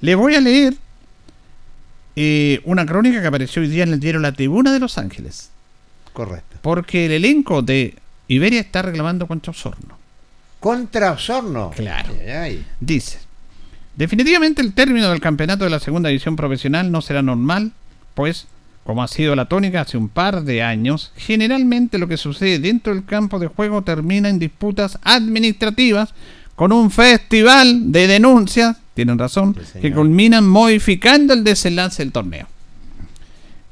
Le 0.00 0.14
voy 0.14 0.36
a 0.36 0.40
leer 0.40 0.74
eh, 2.14 2.60
una 2.66 2.86
crónica 2.86 3.20
que 3.20 3.26
apareció 3.26 3.62
hoy 3.62 3.68
día 3.68 3.82
en 3.82 3.94
el 3.94 3.98
diario 3.98 4.20
La 4.20 4.30
Tribuna 4.30 4.72
de 4.72 4.78
Los 4.78 4.96
Ángeles. 4.96 5.50
Correcto. 6.12 6.58
Porque 6.62 7.06
el 7.06 7.12
elenco 7.12 7.62
de 7.62 7.96
Iberia 8.28 8.60
está 8.60 8.82
reclamando 8.82 9.26
contra 9.26 9.50
Osorno. 9.50 9.98
¿Contra 10.60 11.10
Osorno? 11.10 11.72
Claro. 11.74 12.14
Dice, 12.78 13.25
definitivamente 13.96 14.62
el 14.62 14.72
término 14.72 15.10
del 15.10 15.20
campeonato 15.20 15.64
de 15.64 15.70
la 15.70 15.80
segunda 15.80 16.08
división 16.08 16.36
profesional 16.36 16.92
no 16.92 17.02
será 17.02 17.22
normal, 17.22 17.72
pues, 18.14 18.46
como 18.84 19.02
ha 19.02 19.08
sido 19.08 19.34
la 19.34 19.46
tónica 19.46 19.80
hace 19.80 19.96
un 19.96 20.08
par 20.08 20.44
de 20.44 20.62
años, 20.62 21.12
generalmente 21.16 21.98
lo 21.98 22.06
que 22.06 22.16
sucede 22.16 22.58
dentro 22.58 22.94
del 22.94 23.04
campo 23.04 23.38
de 23.38 23.48
juego 23.48 23.82
termina 23.82 24.28
en 24.28 24.38
disputas 24.38 24.98
administrativas 25.02 26.14
con 26.54 26.72
un 26.72 26.90
festival 26.90 27.92
de 27.92 28.06
denuncias, 28.06 28.76
tienen 28.94 29.18
razón, 29.18 29.56
que 29.80 29.92
culminan 29.92 30.46
modificando 30.46 31.34
el 31.34 31.44
desenlace 31.44 32.02
del 32.02 32.12
torneo. 32.12 32.46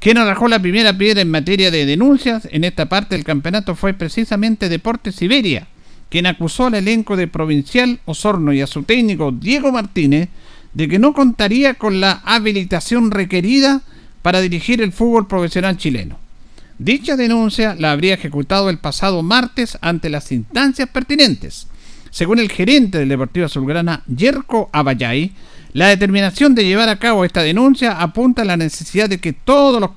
Quien 0.01 0.19
arrojó 0.19 0.49
la 0.49 0.59
primera 0.59 0.97
piedra 0.99 1.23
en 1.23 1.31
materia 1.31 1.71
de 1.71 1.87
denuncias 1.87 2.47
en 2.51 2.65
esta 2.65 2.91
parte 2.91 3.15
del 3.15 3.25
campeonato 3.25 3.75
fue 3.75 3.95
precisamente 3.95 4.69
Deportes 4.69 5.15
Siberia, 5.15 5.67
quien 6.15 6.27
acusó 6.27 6.67
al 6.67 6.75
elenco 6.75 7.17
de 7.17 7.27
Provincial 7.27 7.99
Osorno 8.05 8.53
y 8.53 8.61
a 8.61 8.69
su 8.69 8.85
técnico 8.85 9.33
Diego 9.33 9.73
Martínez 9.73 10.29
de 10.73 10.87
que 10.87 11.01
no 11.01 11.13
contaría 11.13 11.75
con 11.75 12.01
la 12.01 12.23
habilitación 12.25 13.11
requerida 13.11 13.81
para 14.23 14.41
dirigir 14.41 14.81
el 14.81 14.93
fútbol 14.93 15.27
profesional 15.27 15.77
chileno. 15.77 16.17
Dicha 16.79 17.17
denuncia 17.17 17.75
la 17.77 17.91
habría 17.91 18.15
ejecutado 18.15 18.71
el 18.71 18.79
pasado 18.79 19.25
martes 19.25 19.77
ante 19.81 20.09
las 20.09 20.31
instancias 20.31 20.89
pertinentes. 20.89 21.67
Según 22.13 22.39
el 22.39 22.49
gerente 22.49 22.99
del 22.99 23.09
Deportivo 23.09 23.47
Azulgrana, 23.47 24.05
Yerko 24.07 24.71
Abayay, 24.71 25.33
la 25.73 25.89
determinación 25.89 26.55
de 26.55 26.65
llevar 26.65 26.91
a 26.91 27.01
cabo 27.01 27.25
esta 27.25 27.43
denuncia 27.43 28.01
apunta 28.01 28.43
a 28.43 28.45
la 28.45 28.57
necesidad 28.57 29.09
de 29.09 29.19
que 29.19 29.33
todos 29.33 29.81
los 29.81 29.91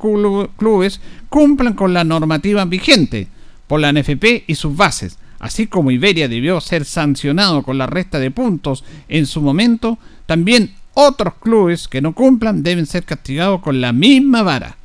clubes 0.57 0.99
cumplan 1.29 1.75
con 1.75 1.93
la 1.93 2.03
normativa 2.03 2.65
vigente 2.65 3.27
por 3.67 3.79
la 3.79 3.93
NFP 3.93 4.45
y 4.47 4.55
sus 4.55 4.75
bases, 4.75 5.19
así 5.39 5.67
como 5.67 5.91
Iberia 5.91 6.27
debió 6.27 6.59
ser 6.61 6.85
sancionado 6.85 7.63
con 7.63 7.77
la 7.77 7.87
resta 7.87 8.19
de 8.19 8.31
puntos 8.31 8.83
en 9.07 9.25
su 9.25 9.41
momento, 9.41 9.97
también 10.25 10.73
otros 10.93 11.35
clubes 11.35 11.87
que 11.87 12.01
no 12.01 12.13
cumplan 12.13 12.63
deben 12.63 12.85
ser 12.85 13.03
castigados 13.03 13.61
con 13.61 13.81
la 13.81 13.93
misma 13.93 14.43
vara. 14.43 14.77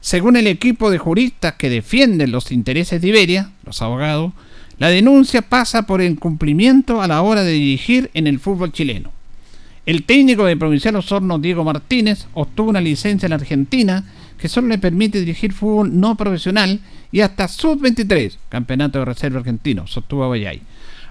Según 0.00 0.36
el 0.36 0.46
equipo 0.46 0.90
de 0.90 0.98
juristas 0.98 1.54
que 1.54 1.70
defienden 1.70 2.30
los 2.30 2.52
intereses 2.52 3.00
de 3.00 3.08
Iberia, 3.08 3.50
los 3.64 3.82
abogados, 3.82 4.32
La 4.78 4.88
denuncia 4.90 5.42
pasa 5.42 5.86
por 5.86 6.00
incumplimiento 6.00 7.02
a 7.02 7.08
la 7.08 7.22
hora 7.22 7.42
de 7.42 7.52
dirigir 7.52 8.10
en 8.14 8.28
el 8.28 8.38
fútbol 8.38 8.72
chileno. 8.72 9.10
El 9.86 10.04
técnico 10.04 10.44
de 10.44 10.56
Provincial 10.56 10.94
Osorno, 10.96 11.38
Diego 11.38 11.64
Martínez, 11.64 12.26
obtuvo 12.32 12.70
una 12.70 12.80
licencia 12.80 13.26
en 13.26 13.32
Argentina 13.32 14.04
que 14.38 14.48
solo 14.48 14.68
le 14.68 14.78
permite 14.78 15.20
dirigir 15.20 15.52
fútbol 15.52 15.98
no 15.98 16.16
profesional 16.16 16.80
y 17.12 17.20
hasta 17.20 17.48
sub-23, 17.48 18.36
campeonato 18.48 18.98
de 19.00 19.04
reserva 19.04 19.40
argentino, 19.40 19.86
sostuvo 19.86 20.24
Aguayay. 20.24 20.62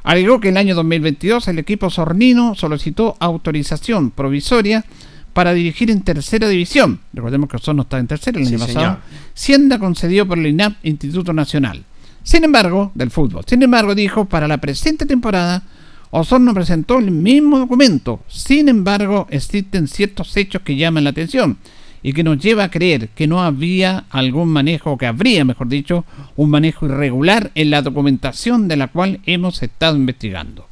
Alegó 0.04 0.40
que 0.40 0.50
en 0.50 0.56
el 0.56 0.62
año 0.62 0.76
2022 0.76 1.48
el 1.50 1.60
equipo 1.60 1.90
sornino 1.90 2.56
solicitó 2.56 3.18
autorización 3.20 4.12
provisoria 4.12 4.86
para 5.34 5.54
dirigir 5.54 5.92
en 5.92 6.02
tercera 6.02 6.48
división. 6.48 7.02
Recordemos 7.14 7.50
que 7.50 7.58
Osorno 7.58 7.84
estaba 7.84 8.00
en 8.00 8.08
tercera 8.08 8.40
el 8.40 8.48
Sí, 8.48 8.56
año 8.56 8.66
señor. 8.66 8.76
pasado. 8.84 9.00
Siendo 9.34 9.78
concedido 9.80 10.26
por 10.26 10.40
el 10.40 10.48
INAP 10.48 10.78
Instituto 10.84 11.34
Nacional. 11.34 11.84
Sin 12.24 12.44
embargo, 12.44 12.92
del 12.96 13.12
fútbol. 13.12 13.44
Sin 13.46 13.62
embargo, 13.62 13.94
dijo, 13.94 14.26
para 14.26 14.48
la 14.48 14.58
presente 14.58 15.06
temporada, 15.06 15.64
Osorno 16.10 16.54
presentó 16.54 17.00
el 17.00 17.12
mismo 17.12 17.60
documento. 17.60 18.22
Sin 18.28 18.70
embargo, 18.70 19.28
existen 19.30 19.88
ciertos 19.88 20.36
hechos 20.38 20.62
que 20.62 20.76
llaman 20.78 21.04
la 21.04 21.10
atención 21.12 21.58
y 22.04 22.14
que 22.14 22.24
nos 22.24 22.40
lleva 22.40 22.66
a 22.66 22.72
creer 22.72 23.10
que 23.10 23.28
no 23.28 23.42
había 23.42 24.06
algún 24.10 24.50
manejo, 24.50 24.98
que 24.98 25.08
habría, 25.08 25.46
mejor 25.46 25.68
dicho, 25.68 26.06
un 26.36 26.50
manejo 26.50 26.86
irregular 26.86 27.52
en 27.56 27.70
la 27.70 27.82
documentación 27.82 28.68
de 28.68 28.78
la 28.78 28.88
cual 28.88 29.20
hemos 29.26 29.62
estado 29.64 29.98
investigando. 29.98 30.68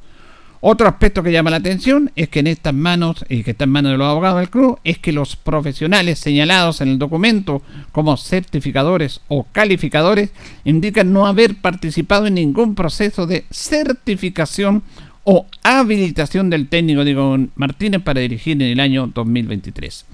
Otro 0.68 0.88
aspecto 0.88 1.22
que 1.22 1.32
llama 1.32 1.52
la 1.52 1.58
atención 1.58 2.12
es 2.16 2.28
que 2.28 2.40
en 2.40 2.48
estas 2.48 2.74
manos, 2.74 3.24
y 3.30 3.44
que 3.44 3.52
está 3.52 3.66
en 3.66 3.70
manos 3.70 3.92
de 3.92 4.00
los 4.00 4.08
abogados 4.08 4.40
del 4.40 4.50
club, 4.50 4.80
es 4.84 4.98
que 4.98 5.12
los 5.12 5.36
profesionales 5.36 6.18
señalados 6.18 6.82
en 6.82 6.88
el 6.88 6.98
documento 6.98 7.62
como 7.92 8.18
certificadores 8.18 9.22
o 9.28 9.46
calificadores 9.52 10.32
indican 10.64 11.14
no 11.14 11.28
haber 11.28 11.56
participado 11.58 12.26
en 12.26 12.34
ningún 12.34 12.74
proceso 12.74 13.28
de 13.28 13.46
certificación 13.52 14.82
o 15.24 15.46
habilitación 15.62 16.50
del 16.50 16.68
técnico 16.68 17.04
Diego 17.04 17.38
Martínez 17.56 18.02
para 18.02 18.22
dirigir 18.22 18.54
en 18.54 18.70
el 18.70 18.80
año 18.80 19.12
2023. 19.14 20.06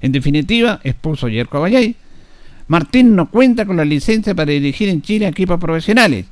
En 0.00 0.12
definitiva, 0.12 0.80
expuso 0.84 1.28
Yerko 1.28 1.58
Abayay, 1.58 1.96
Martín 2.68 3.14
no 3.14 3.30
cuenta 3.30 3.64
con 3.64 3.76
la 3.76 3.84
licencia 3.84 4.34
para 4.34 4.52
dirigir 4.52 4.88
en 4.88 5.02
Chile 5.02 5.28
equipos 5.28 5.60
profesionales, 5.60 6.26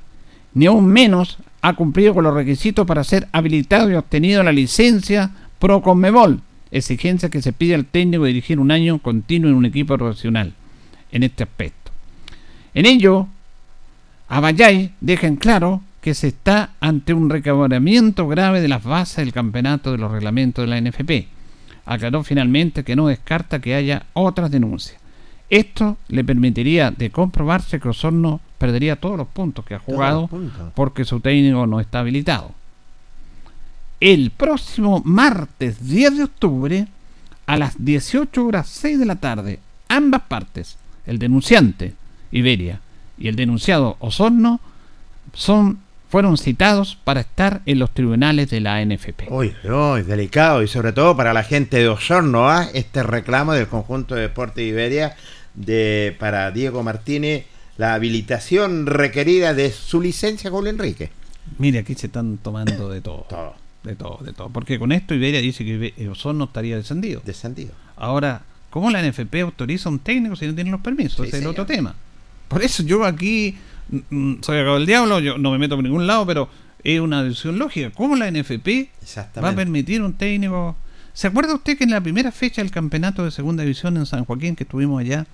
ni 0.54 0.66
aún 0.66 0.86
menos 0.86 1.38
ha 1.62 1.74
cumplido 1.74 2.12
con 2.14 2.24
los 2.24 2.34
requisitos 2.34 2.86
para 2.86 3.04
ser 3.04 3.28
habilitado 3.32 3.90
y 3.90 3.94
obtenido 3.94 4.42
la 4.42 4.52
licencia 4.52 5.30
Pro 5.58 5.80
Conmebol, 5.80 6.40
exigencia 6.70 7.30
que 7.30 7.40
se 7.40 7.52
pide 7.52 7.74
al 7.74 7.86
técnico 7.86 8.24
dirigir 8.24 8.58
un 8.58 8.70
año 8.70 8.98
continuo 8.98 9.48
en 9.48 9.56
un 9.56 9.64
equipo 9.64 9.96
profesional 9.96 10.52
en 11.12 11.22
este 11.22 11.44
aspecto. 11.44 11.92
En 12.74 12.86
ello, 12.86 13.28
Abayay 14.28 14.92
deja 15.00 15.26
en 15.26 15.36
claro 15.36 15.82
que 16.00 16.14
se 16.14 16.28
está 16.28 16.72
ante 16.80 17.14
un 17.14 17.30
recabaramiento 17.30 18.26
grave 18.26 18.60
de 18.60 18.68
las 18.68 18.82
bases 18.82 19.16
del 19.16 19.32
campeonato 19.32 19.92
de 19.92 19.98
los 19.98 20.10
reglamentos 20.10 20.64
de 20.64 20.68
la 20.68 20.80
NFP. 20.80 21.34
Aclaró 21.87 22.22
finalmente 22.24 22.85
que 22.85 22.97
no 22.97 23.09
descarta 23.09 23.61
que 23.61 23.74
haya 23.74 24.07
otras 24.14 24.51
denuncias. 24.51 24.99
Esto 25.51 25.99
le 26.09 26.24
permitiría 26.24 26.91
de 26.91 27.11
comprobarse 27.11 27.78
que 27.78 27.89
Osorno 27.89 28.41
perdería 28.59 28.97
todos 28.97 29.18
los 29.18 29.28
puntos 29.28 29.64
que 29.64 29.74
ha 29.74 29.78
jugado 29.78 30.28
porque 30.74 31.05
su 31.05 31.20
técnico 31.20 31.66
no 31.66 31.80
está 31.80 32.01
habilitado. 32.01 32.53
El 34.01 34.30
próximo 34.30 35.03
martes 35.05 35.87
10 35.87 36.16
de 36.16 36.24
octubre 36.24 36.89
a 37.47 37.57
las 37.57 37.82
18 37.85 38.47
horas 38.47 38.68
6 38.68 38.99
de 38.99 39.07
la 39.07 39.16
tarde, 39.16 39.61
ambas 39.89 40.22
partes, 40.22 40.76
el 41.07 41.18
denunciante 41.18 41.95
Iberia 42.32 42.80
y 43.18 43.28
el 43.28 43.37
denunciado 43.37 43.97
Osorno, 44.01 44.61
son, 45.32 45.78
fueron 46.14 46.38
citados 46.38 46.96
para 47.02 47.22
estar 47.22 47.60
en 47.66 47.80
los 47.80 47.92
tribunales 47.92 48.48
de 48.48 48.60
la 48.60 48.80
NFP. 48.84 49.32
Uy, 49.32 49.52
uy, 49.64 50.02
delicado 50.02 50.62
y 50.62 50.68
sobre 50.68 50.92
todo 50.92 51.16
para 51.16 51.32
la 51.32 51.42
gente 51.42 51.78
de 51.78 51.88
Osorno, 51.88 52.48
¿ah? 52.48 52.68
este 52.72 53.02
reclamo 53.02 53.52
del 53.52 53.66
conjunto 53.66 54.14
de 54.14 54.20
Deporte 54.20 54.62
Iberia 54.62 55.16
de 55.54 56.14
para 56.20 56.52
Diego 56.52 56.84
Martínez 56.84 57.46
la 57.78 57.94
habilitación 57.94 58.86
requerida 58.86 59.54
de 59.54 59.72
su 59.72 60.00
licencia 60.00 60.52
con 60.52 60.68
Enrique. 60.68 61.10
Mire, 61.58 61.80
aquí 61.80 61.96
se 61.96 62.06
están 62.06 62.38
tomando 62.38 62.88
de 62.90 63.00
todo. 63.00 63.26
De 63.82 63.96
todo, 63.96 64.18
de 64.22 64.32
todo. 64.32 64.50
Porque 64.50 64.78
con 64.78 64.92
esto 64.92 65.16
Iberia 65.16 65.40
dice 65.40 65.64
que 65.64 65.96
Ibe- 65.96 66.08
Osorno 66.12 66.44
estaría 66.44 66.76
descendido. 66.76 67.22
Descendido. 67.24 67.72
Ahora, 67.96 68.42
¿cómo 68.70 68.88
la 68.88 69.02
NFP 69.02 69.34
autoriza 69.42 69.88
a 69.88 69.92
un 69.92 69.98
técnico 69.98 70.36
si 70.36 70.46
no 70.46 70.54
tiene 70.54 70.70
los 70.70 70.80
permisos? 70.80 71.22
Sí, 71.22 71.26
Ese 71.26 71.38
es 71.38 71.42
el 71.42 71.48
otro 71.48 71.66
tema. 71.66 71.96
Por 72.46 72.62
eso 72.62 72.84
yo 72.84 73.04
aquí 73.04 73.56
soy 74.43 74.59
acá 74.59 74.74
del 74.74 74.87
diablo, 74.87 75.20
yo 75.20 75.39
no 75.39 75.51
me 75.51 75.59
meto 75.59 75.76
por 75.76 75.85
ningún 75.85 76.07
lado, 76.07 76.26
pero 76.26 76.49
es 76.82 77.01
una 77.01 77.22
decisión 77.22 77.59
lógica. 77.59 77.91
¿Cómo 77.91 78.16
la 78.16 78.30
NFP 78.30 78.89
va 79.43 79.49
a 79.51 79.55
permitir 79.55 80.03
un 80.03 80.12
técnico? 80.14 80.76
¿Se 81.12 81.26
acuerda 81.28 81.55
usted 81.55 81.78
que 81.78 81.85
en 81.85 81.91
la 81.91 82.01
primera 82.01 82.32
fecha 82.32 82.61
del 82.62 82.70
campeonato 82.70 83.24
de 83.24 83.30
segunda 83.30 83.62
división 83.62 83.97
en 83.97 84.07
San 84.07 84.24
Joaquín 84.24 84.57
que 84.57 84.64
estuvimos 84.64 85.01
allá, 85.01 85.26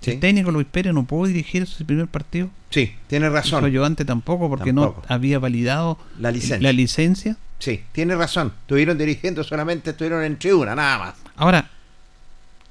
Sí. 0.00 0.10
el 0.10 0.20
técnico 0.20 0.50
Luis 0.50 0.66
Pérez 0.68 0.92
no 0.92 1.04
pudo 1.04 1.26
dirigir 1.28 1.64
su 1.66 1.86
primer 1.86 2.08
partido? 2.08 2.50
Sí, 2.70 2.92
tiene 3.06 3.30
razón. 3.30 3.60
Su 3.60 3.66
ayudante 3.66 4.04
tampoco 4.04 4.48
porque 4.48 4.72
Tampoco. 4.72 5.02
no 5.08 5.14
había 5.14 5.38
validado 5.38 5.96
La 6.18 6.32
licencia. 6.32 6.58
la 6.60 6.72
licencia. 6.72 7.36
Sí, 7.60 7.82
tiene 7.92 8.16
razón. 8.16 8.52
Estuvieron 8.62 8.98
dirigiendo 8.98 9.44
solamente, 9.44 9.90
estuvieron 9.90 10.24
en 10.24 10.36
tribuna, 10.38 10.74
nada 10.74 10.98
más. 10.98 11.14
Ahora, 11.36 11.70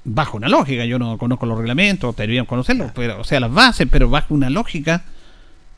bajo 0.04 0.36
una 0.36 0.48
lógica, 0.50 0.84
yo 0.84 0.98
no 0.98 1.16
conozco 1.16 1.46
los 1.46 1.56
reglamentos, 1.56 2.14
deberían 2.16 2.44
conocerlos, 2.44 2.92
pero, 2.94 3.20
o 3.20 3.24
sea, 3.24 3.40
las 3.40 3.50
bases, 3.52 3.88
pero 3.90 4.10
bajo 4.10 4.34
una 4.34 4.50
lógica, 4.50 5.02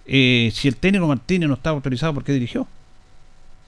eh, 0.06 0.50
si 0.54 0.68
el 0.68 0.76
técnico 0.76 1.06
Martínez 1.06 1.48
no 1.48 1.54
estaba 1.54 1.74
autorizado, 1.76 2.14
¿por 2.14 2.24
qué 2.24 2.32
dirigió? 2.32 2.66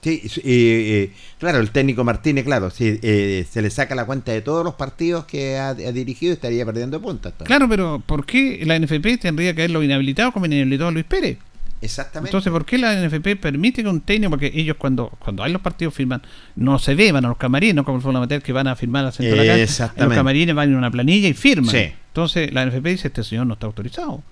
Sí, 0.03 0.23
y- 0.45 0.51
y, 0.51 1.13
claro, 1.41 1.59
el 1.59 1.71
técnico 1.71 2.05
Martínez, 2.05 2.45
claro, 2.45 2.71
si 2.71 3.01
eh, 3.03 3.45
se 3.51 3.61
le 3.61 3.71
saca 3.71 3.95
la 3.97 4.05
cuenta 4.05 4.31
de 4.31 4.41
todos 4.41 4.65
los 4.65 4.75
partidos 4.75 5.25
que 5.25 5.57
ha, 5.57 5.71
ha 5.71 5.75
dirigido, 5.75 6.33
estaría 6.33 6.65
perdiendo 6.65 7.01
puntos. 7.01 7.33
Claro, 7.43 7.69
pero 7.69 8.01
¿por 8.07 8.25
qué 8.25 8.63
la 8.65 8.79
NFP 8.79 9.19
tendría 9.21 9.53
que 9.55 9.63
haberlo 9.63 9.83
inhabilitado 9.83 10.31
como 10.31 10.47
inhabilitado 10.47 10.89
a 10.89 10.93
Luis 10.93 11.07
Pérez? 11.07 11.39
Exactamente. 11.83 12.29
Entonces, 12.31 12.53
¿por 12.53 12.65
qué 12.65 12.79
la 12.79 12.95
NFP 13.05 13.37
permite 13.37 13.83
que 13.83 13.89
un 13.89 14.01
técnico, 14.01 14.31
porque 14.31 14.51
ellos 14.55 14.77
cuando 14.79 15.09
cuando 15.19 15.43
hay 15.43 15.53
los 15.53 15.61
partidos 15.61 15.93
firman, 15.93 16.23
no 16.55 16.79
se 16.79 16.95
ve, 16.95 17.11
van 17.13 17.25
a 17.25 17.29
los 17.29 17.37
camarines, 17.37 17.75
no 17.75 17.85
como 17.85 17.97
el 17.99 18.03
fútbol 18.03 18.17
amateur 18.17 18.41
que 18.43 18.53
van 18.53 18.69
a 18.69 18.77
firmar 18.77 19.07
al 19.07 19.13
centro 19.13 19.37
de 19.37 19.45
la 19.45 19.57
cancha, 19.57 19.93
en 19.97 20.05
los 20.05 20.15
camarines 20.15 20.55
van 20.55 20.71
en 20.71 20.77
una 20.77 20.91
planilla 20.91 21.29
y 21.29 21.35
firman. 21.35 21.71
Sí. 21.75 21.91
Entonces, 22.09 22.53
la 22.53 22.65
NFP 22.65 22.87
dice, 22.91 23.09
este 23.09 23.25
señor 23.25 23.47
no 23.47 23.55
está 23.55 23.67
autorizado, 23.67 24.23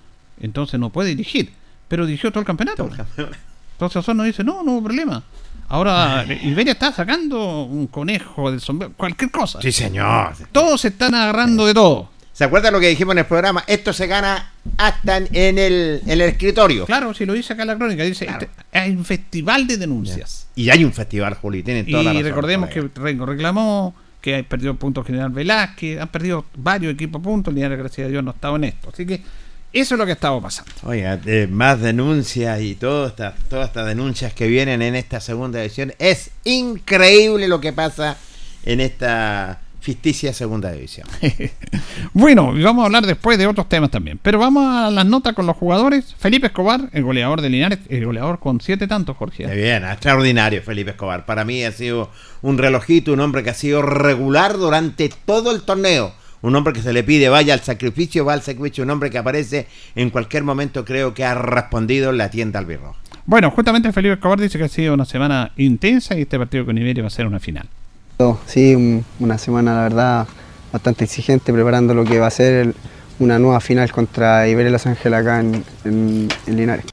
entonces 0.40 0.78
no 0.80 0.90
puede 0.90 1.10
dirigir, 1.10 1.50
pero 1.88 2.06
dirigió 2.06 2.30
todo 2.30 2.40
el 2.40 2.46
campeonato. 2.46 2.88
Entonces 3.72 3.96
Osorno 3.96 4.22
dice, 4.22 4.44
no, 4.44 4.62
no 4.62 4.72
hubo 4.72 4.84
problema. 4.84 5.22
Ahora, 5.68 6.24
Iberia 6.42 6.72
está 6.74 6.92
sacando 6.92 7.62
un 7.64 7.86
conejo 7.86 8.50
del 8.50 8.60
sombrero, 8.60 8.92
cualquier 8.96 9.30
cosa. 9.30 9.60
Sí, 9.62 9.72
señor. 9.72 10.34
Todos 10.52 10.82
se 10.82 10.88
están 10.88 11.14
agarrando 11.14 11.66
de 11.66 11.74
todo. 11.74 12.10
¿Se 12.32 12.44
acuerda 12.44 12.70
lo 12.72 12.80
que 12.80 12.88
dijimos 12.88 13.12
en 13.12 13.18
el 13.20 13.26
programa? 13.26 13.62
Esto 13.66 13.92
se 13.92 14.06
gana 14.08 14.50
hasta 14.76 15.18
en 15.18 15.28
en 15.32 15.56
el, 15.58 16.00
en 16.04 16.10
el 16.10 16.20
escritorio. 16.22 16.84
Claro, 16.84 17.14
si 17.14 17.24
lo 17.24 17.32
dice 17.32 17.52
acá 17.52 17.64
la 17.64 17.76
crónica, 17.76 18.02
dice, 18.02 18.26
este- 18.26 18.50
hay 18.72 18.90
un 18.90 19.04
festival 19.04 19.66
de 19.68 19.76
denuncias. 19.76 20.48
Y 20.56 20.68
hay 20.70 20.84
un 20.84 20.92
festival, 20.92 21.34
Juli, 21.34 21.62
tienen 21.62 21.86
toda 21.86 22.02
la 22.02 22.10
Y 22.12 22.14
razón, 22.16 22.28
recordemos 22.28 22.70
que 22.70 22.90
Rengo 22.96 23.24
reclamó 23.24 23.94
que 24.20 24.38
ha 24.38 24.42
perdido 24.42 24.74
puntos 24.74 25.06
General 25.06 25.30
Velázquez, 25.30 26.00
han 26.00 26.08
perdido 26.08 26.44
varios 26.56 26.92
equipos 26.94 27.22
puntos, 27.22 27.54
Linares, 27.54 27.78
gracias 27.78 28.06
a 28.06 28.10
Dios, 28.10 28.24
no 28.24 28.30
ha 28.32 28.34
estado 28.34 28.56
en 28.56 28.64
esto. 28.64 28.88
Así 28.92 29.06
que 29.06 29.22
eso 29.80 29.94
es 29.94 29.98
lo 29.98 30.04
que 30.04 30.12
ha 30.12 30.14
estado 30.14 30.40
pasando. 30.40 30.72
Oiga, 30.84 31.20
eh, 31.26 31.48
más 31.50 31.80
denuncias 31.80 32.60
y 32.60 32.74
todas 32.74 33.12
estas 33.12 33.86
denuncias 33.86 34.32
que 34.32 34.46
vienen 34.46 34.82
en 34.82 34.94
esta 34.94 35.20
segunda 35.20 35.60
división. 35.60 35.92
Es 35.98 36.30
increíble 36.44 37.48
lo 37.48 37.60
que 37.60 37.72
pasa 37.72 38.16
en 38.64 38.80
esta 38.80 39.60
ficticia 39.84 40.32
segunda 40.32 40.72
división. 40.72 41.06
Bueno, 42.12 42.56
y 42.56 42.62
vamos 42.62 42.82
a 42.82 42.86
hablar 42.86 43.06
después 43.06 43.38
de 43.38 43.46
otros 43.46 43.68
temas 43.68 43.90
también. 43.90 44.18
Pero 44.22 44.38
vamos 44.38 44.64
a 44.64 44.90
las 44.90 45.04
notas 45.04 45.34
con 45.34 45.46
los 45.46 45.56
jugadores. 45.56 46.14
Felipe 46.16 46.46
Escobar, 46.46 46.88
el 46.92 47.02
goleador 47.02 47.40
de 47.40 47.50
Linares, 47.50 47.80
el 47.88 48.04
goleador 48.04 48.38
con 48.38 48.60
siete 48.60 48.86
tantos, 48.86 49.16
Jorge. 49.16 49.46
Muy 49.46 49.56
bien, 49.56 49.84
extraordinario 49.84 50.62
Felipe 50.62 50.92
Escobar. 50.92 51.26
Para 51.26 51.44
mí 51.44 51.64
ha 51.64 51.72
sido 51.72 52.10
un 52.40 52.56
relojito, 52.56 53.12
un 53.12 53.20
hombre 53.20 53.42
que 53.42 53.50
ha 53.50 53.54
sido 53.54 53.82
regular 53.82 54.56
durante 54.56 55.10
todo 55.24 55.50
el 55.50 55.62
torneo. 55.62 56.14
Un 56.44 56.54
hombre 56.56 56.72
que 56.74 56.82
se 56.82 56.92
le 56.92 57.02
pide 57.02 57.28
vaya 57.30 57.54
al 57.54 57.60
sacrificio, 57.60 58.24
va 58.24 58.34
al 58.34 58.42
sacrificio. 58.42 58.84
Un 58.84 58.90
hombre 58.90 59.08
que 59.10 59.16
aparece 59.18 59.66
en 59.96 60.10
cualquier 60.10 60.44
momento, 60.44 60.84
creo 60.84 61.14
que 61.14 61.24
ha 61.24 61.34
respondido 61.34 62.10
en 62.10 62.18
la 62.18 62.30
tienda 62.30 62.58
albirroja. 62.58 62.98
Bueno, 63.24 63.50
justamente 63.50 63.90
Felipe 63.92 64.14
Escobar 64.14 64.38
dice 64.38 64.58
que 64.58 64.64
ha 64.64 64.68
sido 64.68 64.92
una 64.92 65.06
semana 65.06 65.52
intensa 65.56 66.14
y 66.18 66.20
este 66.22 66.38
partido 66.38 66.66
con 66.66 66.76
Iberia 66.76 67.02
va 67.02 67.06
a 67.06 67.10
ser 67.10 67.26
una 67.26 67.40
final. 67.40 67.66
Sí, 68.46 68.74
un- 68.74 69.04
una 69.20 69.38
semana 69.38 69.74
la 69.74 69.82
verdad 69.84 70.28
bastante 70.70 71.04
exigente 71.04 71.50
preparando 71.52 71.94
lo 71.94 72.04
que 72.04 72.18
va 72.18 72.26
a 72.26 72.30
ser 72.30 72.52
el- 72.66 72.74
una 73.18 73.38
nueva 73.38 73.60
final 73.60 73.90
contra 73.90 74.46
Iberia 74.46 74.70
Los 74.70 74.86
Ángeles 74.86 75.20
acá 75.20 75.40
en, 75.40 75.64
en- 75.84 76.28
en 76.46 76.56
Linares. 76.56 76.84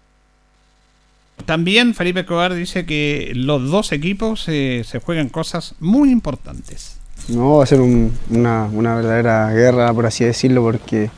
También 1.45 1.93
Felipe 1.95 2.21
Escobar 2.21 2.53
dice 2.53 2.85
que 2.85 3.31
los 3.35 3.69
dos 3.69 3.91
equipos 3.91 4.45
eh, 4.47 4.83
se 4.85 4.99
juegan 4.99 5.27
cosas 5.29 5.75
muy 5.79 6.09
importantes. 6.11 7.00
No, 7.27 7.57
va 7.57 7.63
a 7.63 7.67
ser 7.67 7.79
un- 7.81 8.11
una, 8.29 8.65
una 8.65 8.95
verdadera 8.95 9.51
guerra, 9.53 9.93
por 9.93 10.05
así 10.05 10.25
decirlo, 10.25 10.61
porque 10.63 11.09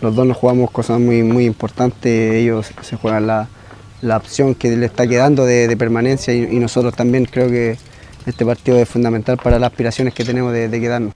los 0.00 0.14
dos 0.14 0.26
nos 0.26 0.36
jugamos 0.36 0.70
cosas 0.70 0.98
muy, 1.00 1.22
muy 1.22 1.44
importantes. 1.44 2.34
Ellos 2.34 2.72
se 2.82 2.96
juegan 2.96 3.26
la, 3.26 3.48
la 4.02 4.16
opción 4.16 4.54
que 4.54 4.76
le 4.76 4.86
está 4.86 5.06
quedando 5.06 5.44
de, 5.44 5.68
de 5.68 5.76
permanencia 5.76 6.34
y, 6.34 6.44
y 6.44 6.58
nosotros 6.58 6.94
también 6.94 7.24
creo 7.26 7.48
que 7.48 7.76
este 8.26 8.44
partido 8.44 8.78
es 8.78 8.88
fundamental 8.88 9.36
para 9.36 9.58
las 9.58 9.70
aspiraciones 9.70 10.12
que 10.14 10.24
tenemos 10.24 10.52
de, 10.52 10.68
de 10.68 10.80
quedarnos. 10.80 11.12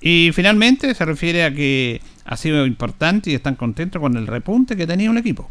Y 0.00 0.30
finalmente 0.32 0.94
se 0.94 1.04
refiere 1.04 1.44
a 1.44 1.52
que 1.52 2.00
ha 2.24 2.36
sido 2.36 2.64
importante 2.66 3.30
y 3.30 3.34
están 3.34 3.56
contentos 3.56 4.00
con 4.00 4.16
el 4.16 4.26
repunte 4.26 4.76
que 4.76 4.86
tenía 4.86 5.10
un 5.10 5.18
equipo. 5.18 5.50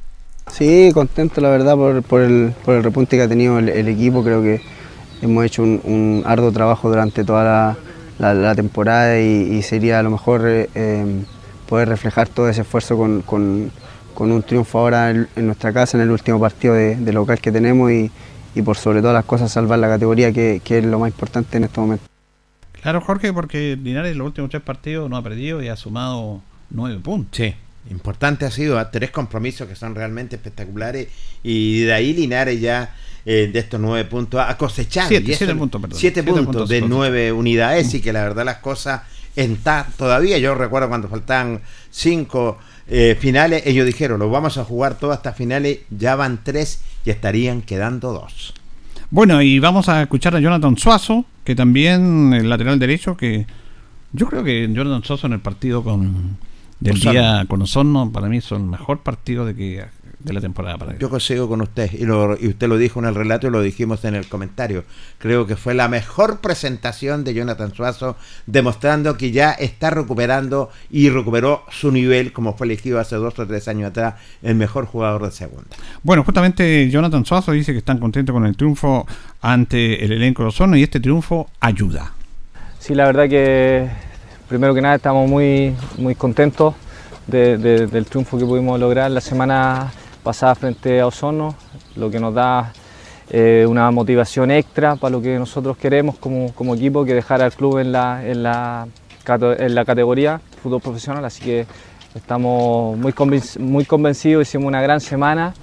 Sí, 0.52 0.90
contento 0.94 1.42
la 1.42 1.50
verdad 1.50 1.76
por, 1.76 2.02
por 2.02 2.22
el, 2.22 2.54
por 2.66 2.76
el 2.76 2.84
repunte 2.84 3.18
que 3.18 3.24
ha 3.24 3.28
tenido 3.28 3.60
el, 3.60 3.70
el 3.70 3.88
equipo. 3.88 4.24
Creo 4.24 4.42
que 4.42 4.62
hemos 5.22 5.46
hecho 5.46 5.62
un, 5.62 5.80
un 5.84 6.24
arduo 6.26 6.52
trabajo 6.52 6.90
durante 6.90 7.24
toda 7.24 7.44
la, 7.44 7.78
la- 8.20 8.34
la 8.34 8.54
temporada 8.56 9.20
y, 9.20 9.54
y 9.58 9.62
sería 9.64 10.00
a 10.00 10.04
lo 10.04 10.12
mejor 10.12 10.48
eh, 10.48 10.70
eh, 10.76 11.24
poder 11.68 11.90
reflejar 11.90 12.28
todo 12.30 12.48
ese 12.50 12.62
esfuerzo 12.62 12.96
con, 12.98 13.22
con- 13.24 13.72
con 14.14 14.32
un 14.32 14.44
triunfo 14.44 14.80
ahora 14.80 15.10
en, 15.12 15.28
en 15.36 15.46
nuestra 15.46 15.72
casa, 15.74 15.98
en 15.98 16.04
el 16.04 16.12
último 16.12 16.40
partido 16.40 16.74
de, 16.74 16.96
de 16.98 17.14
local 17.14 17.40
que 17.40 17.52
tenemos 17.52 17.90
y, 17.92 18.12
y 18.54 18.62
por 18.62 18.76
sobre 18.78 19.00
todas 19.02 19.14
las 19.14 19.26
cosas 19.26 19.52
salvar 19.52 19.80
la 19.80 19.88
categoría 19.88 20.32
que, 20.34 20.62
que 20.64 20.80
es 20.80 20.86
lo 20.86 21.00
más 21.00 21.10
importante 21.12 21.58
en 21.58 21.64
este 21.64 21.80
momento. 21.80 22.04
Claro, 22.82 23.02
Jorge, 23.02 23.32
porque 23.34 23.78
Linares 23.82 24.16
los 24.16 24.28
últimos 24.28 24.50
tres 24.50 24.64
partidos 24.64 25.10
no 25.10 25.18
ha 25.18 25.24
perdido 25.24 25.62
y 25.64 25.68
ha 25.70 25.76
sumado 25.76 26.42
nueve 26.70 27.00
puntos. 27.02 27.38
Sí. 27.38 27.54
Importante 27.90 28.46
ha 28.46 28.52
sido 28.52 28.78
a 28.78 28.92
tres 28.92 29.10
compromisos 29.12 29.68
que 29.68 29.76
son 29.76 29.96
realmente 29.96 30.36
espectaculares 30.36 31.08
y 31.44 31.82
de 31.82 31.94
ahí 31.94 32.14
Linares 32.14 32.60
ya 32.62 32.94
eh, 33.32 33.48
de 33.54 33.60
estos 33.60 33.80
nueve 33.80 34.10
puntos 34.10 34.42
ha 34.42 34.58
cosechado. 34.58 35.08
Siete, 35.08 35.28
y 35.28 35.32
eso- 35.34 35.38
siete 35.46 35.56
puntos, 35.56 35.80
perdón. 35.82 36.00
Siete 36.00 36.22
Siete 36.22 36.28
puntos 36.32 36.46
puntos 36.46 36.70
de 36.70 36.82
nueve 36.82 37.32
unidades 37.32 37.94
y 37.94 38.02
que 38.02 38.12
la 38.12 38.24
verdad 38.24 38.44
las 38.44 38.58
cosas 38.58 39.02
están 39.36 39.86
todavía. 39.98 40.40
Yo 40.40 40.56
recuerdo 40.56 40.90
cuando 40.90 41.08
faltaban 41.10 41.62
cinco 41.92 42.58
eh, 42.88 43.16
finales, 43.20 43.62
ellos 43.68 43.86
dijeron, 43.86 44.18
lo 44.20 44.32
vamos 44.32 44.58
a 44.58 44.64
jugar 44.64 44.98
todas 44.98 45.18
estas 45.18 45.38
finales, 45.38 45.80
ya 45.92 46.16
van 46.16 46.40
tres 46.44 46.82
y 47.06 47.12
estarían 47.12 47.62
quedando 47.62 48.14
dos. 48.14 48.56
Bueno, 49.12 49.42
y 49.44 49.60
vamos 49.60 49.90
a 49.90 50.02
escuchar 50.02 50.36
a 50.36 50.40
Jonathan 50.40 50.76
Suazo, 50.78 51.26
que 51.44 51.56
también 51.56 52.34
el 52.34 52.50
lateral 52.50 52.80
derecho, 52.80 53.16
que 53.16 53.46
yo 54.12 54.26
creo 54.26 54.44
que 54.44 54.68
Jonathan 54.72 55.04
Suazo 55.04 55.28
en 55.28 55.34
el 55.34 55.40
partido 55.40 55.84
con 55.84 56.38
del 56.80 56.96
Osorno. 56.96 57.12
día 57.12 57.46
con 57.48 57.62
Osorno, 57.62 58.12
para 58.12 58.28
mí 58.28 58.38
es 58.38 58.52
el 58.52 58.62
mejor 58.62 59.02
partido 59.02 59.46
de 59.46 59.54
que 59.56 59.86
de 60.20 60.34
la 60.34 60.42
temporada 60.42 60.78
para. 60.78 60.98
Yo 60.98 61.10
consigo 61.10 61.48
con 61.48 61.62
usted, 61.62 61.92
y, 61.94 62.04
lo- 62.06 62.38
y 62.40 62.48
usted 62.50 62.68
lo 62.68 62.78
dijo 62.78 63.00
en 63.00 63.06
el 63.06 63.16
relato 63.16 63.48
y 63.48 63.52
lo 63.52 63.62
dijimos 63.62 64.04
en 64.04 64.16
el 64.16 64.28
comentario. 64.28 64.84
Creo 65.18 65.48
que 65.48 65.56
fue 65.56 65.74
la 65.74 65.88
mejor 65.88 66.40
presentación 66.42 67.24
de 67.24 67.34
Jonathan 67.34 67.74
Suazo, 67.74 68.18
demostrando 68.46 69.16
que 69.18 69.32
ya 69.32 69.52
está 69.52 69.90
recuperando 69.92 70.70
y 70.92 71.10
recuperó 71.10 71.64
su 71.72 71.92
nivel, 71.92 72.34
como 72.34 72.56
fue 72.58 72.68
elegido 72.68 73.00
hace 73.00 73.16
dos 73.16 73.40
o 73.40 73.48
tres 73.48 73.68
años 73.70 73.92
atrás, 73.92 74.16
el 74.42 74.56
mejor 74.56 74.86
jugador 74.86 75.24
de 75.24 75.32
segunda. 75.32 75.70
Bueno, 76.04 76.24
justamente 76.24 76.90
Jonathan 76.90 77.26
Suazo 77.26 77.54
dice 77.54 77.72
que 77.72 77.78
están 77.78 78.00
contentos 78.00 78.34
con 78.34 78.46
el 78.46 78.58
triunfo 78.58 79.08
ante 79.42 80.04
el 80.04 80.12
elenco 80.12 80.44
de 80.44 80.50
Osorno 80.50 80.76
y 80.76 80.84
este 80.84 81.00
triunfo 81.00 81.50
ayuda. 81.62 82.12
Sí, 82.80 82.94
la 82.94 83.06
verdad 83.06 83.30
que 83.30 83.88
primero 84.50 84.74
que 84.74 84.82
nada 84.82 84.96
estamos 84.96 85.30
muy, 85.30 85.74
muy 85.98 86.16
contentos 86.16 86.76
de- 87.28 87.58
de- 87.58 87.88
del 87.88 88.06
triunfo 88.06 88.38
que 88.38 88.46
pudimos 88.46 88.80
lograr 88.80 89.12
la 89.12 89.22
semana 89.22 89.92
pasada 90.24 90.56
frente 90.56 91.00
a 91.00 91.08
Osorno, 91.08 91.56
lo 91.96 92.10
que 92.10 92.20
nos 92.20 92.34
da 92.34 92.74
eh, 93.30 93.66
una 93.68 93.92
motivación 93.92 94.52
extra 94.52 94.96
para 94.96 95.12
lo 95.12 95.22
que 95.22 95.38
nosotros 95.38 95.78
queremos 95.78 96.18
como, 96.18 96.54
como 96.54 96.76
equipo, 96.76 97.06
que 97.06 97.14
dejar 97.14 97.42
al 97.42 97.52
club 97.54 97.80
en 97.80 97.92
la, 97.92 98.26
en 98.26 98.44
la, 98.44 98.88
en 99.26 99.76
la 99.76 99.86
categoría 99.86 100.42
fútbol 100.62 100.82
profesional, 100.82 101.24
así 101.24 101.44
que 101.44 101.66
estamos 102.16 102.98
muy, 102.98 103.12
convenc- 103.14 103.60
muy 103.60 103.86
convencidos, 103.86 104.48
hicimos 104.48 104.68
una 104.68 104.82
gran 104.82 105.00
semana, 105.00 105.54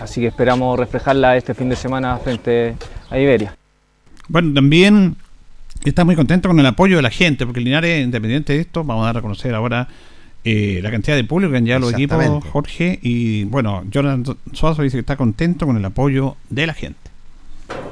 así 0.00 0.20
que 0.20 0.28
esperamos 0.28 0.78
reflejarla 0.78 1.36
este 1.36 1.54
fin 1.54 1.68
de 1.68 1.76
semana 1.76 2.16
frente 2.18 2.74
a 3.10 3.18
Iberia. 3.18 3.54
Bueno, 4.28 4.52
también 4.54 5.16
está 5.84 6.04
muy 6.04 6.16
contento 6.16 6.48
con 6.48 6.58
el 6.58 6.66
apoyo 6.66 6.96
de 6.96 7.02
la 7.02 7.10
gente, 7.10 7.46
porque 7.46 7.60
Linares, 7.60 8.02
independiente 8.02 8.54
de 8.54 8.60
esto, 8.60 8.82
vamos 8.82 9.04
a 9.04 9.06
dar 9.06 9.18
a 9.18 9.22
conocer 9.22 9.54
ahora 9.54 9.86
eh, 10.44 10.80
la 10.82 10.90
cantidad 10.90 11.16
de 11.16 11.24
público 11.24 11.50
que 11.52 11.58
han 11.58 11.64
llegado 11.64 11.80
los 11.80 11.92
equipos. 11.92 12.44
Jorge, 12.52 12.98
y 13.02 13.44
bueno, 13.44 13.82
Jonathan 13.90 14.36
Suazo 14.52 14.82
dice 14.82 14.96
que 14.96 15.00
está 15.00 15.16
contento 15.16 15.66
con 15.66 15.76
el 15.76 15.84
apoyo 15.84 16.36
de 16.50 16.66
la 16.66 16.74
gente. 16.74 16.98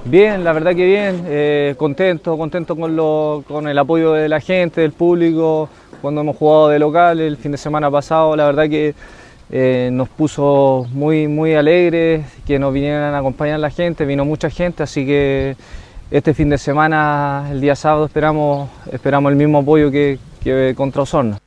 Bien, 0.05 0.45
la 0.45 0.53
verdad 0.53 0.75
que 0.75 0.85
bien, 0.85 1.25
eh, 1.27 1.75
contento, 1.77 2.37
contento 2.37 2.77
con, 2.77 2.95
lo, 2.95 3.43
con 3.49 3.67
el 3.67 3.79
apoyo 3.79 4.13
de 4.13 4.29
la 4.29 4.41
gente, 4.41 4.83
del 4.83 4.93
público, 4.93 5.69
cuando 6.01 6.21
hemos 6.21 6.37
jugado 6.37 6.69
de 6.69 6.79
local 6.79 7.21
el 7.21 7.37
fin 7.37 7.53
de 7.53 7.59
semana 7.59 7.91
pasado, 7.91 8.37
la 8.37 8.45
verdad 8.45 8.69
que 8.69 8.95
eh, 9.51 9.89
nos 9.93 10.09
puso 10.09 10.87
muy, 10.93 11.27
muy 11.27 11.55
alegres 11.55 12.25
que 12.47 12.59
nos 12.59 12.73
vinieran 12.73 13.15
a 13.15 13.19
acompañar 13.19 13.59
la 13.61 13.71
gente, 13.71 14.05
vino 14.05 14.25
mucha 14.25 14.51
gente, 14.51 14.83
así 14.83 15.07
que 15.07 15.57
este 16.11 16.35
fin 16.35 16.51
de 16.51 16.59
semana, 16.59 17.49
el 17.51 17.61
día 17.61 17.75
sábado, 17.75 18.05
esperamos, 18.07 18.69
esperamos 18.93 19.33
el 19.33 19.37
mismo 19.37 19.59
apoyo 19.59 19.91
que, 19.91 20.19
que 20.43 20.75
contra 20.77 21.03
Osorno. 21.03 21.39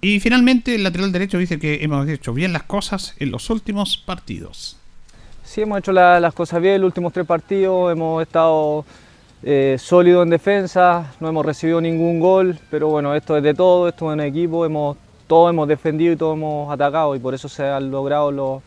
Y 0.00 0.20
finalmente 0.20 0.74
el 0.74 0.82
lateral 0.84 1.10
derecho 1.12 1.38
dice 1.38 1.58
que 1.58 1.82
hemos 1.82 2.08
hecho 2.08 2.32
bien 2.32 2.52
las 2.52 2.62
cosas 2.64 3.14
en 3.18 3.30
los 3.30 3.50
últimos 3.50 3.96
partidos. 3.96 4.76
Sí, 5.44 5.62
hemos 5.62 5.78
hecho 5.78 5.92
la- 5.92 6.20
las 6.20 6.34
cosas 6.34 6.60
bien, 6.60 6.80
los 6.80 6.88
últimos 6.88 7.12
tres 7.12 7.26
partidos 7.26 7.92
hemos 7.92 8.22
estado 8.22 8.84
eh, 9.42 9.76
sólidos 9.78 10.24
en 10.24 10.30
defensa, 10.30 11.12
no 11.20 11.28
hemos 11.28 11.44
recibido 11.46 11.80
ningún 11.80 12.18
gol, 12.20 12.58
pero 12.70 12.88
bueno, 12.88 13.14
esto 13.14 13.36
es 13.36 13.42
de 13.42 13.54
todo, 13.54 13.88
esto 13.88 14.10
es 14.10 14.14
un 14.14 14.20
equipo, 14.20 14.64
hemos, 14.64 14.96
todos 15.26 15.50
hemos 15.50 15.68
defendido 15.68 16.12
y 16.12 16.16
todos 16.16 16.36
hemos 16.36 16.72
atacado 16.72 17.14
y 17.14 17.18
por 17.20 17.34
eso 17.34 17.48
se 17.48 17.64
han 17.64 17.90
logrado 17.90 18.32
los, 18.32 18.62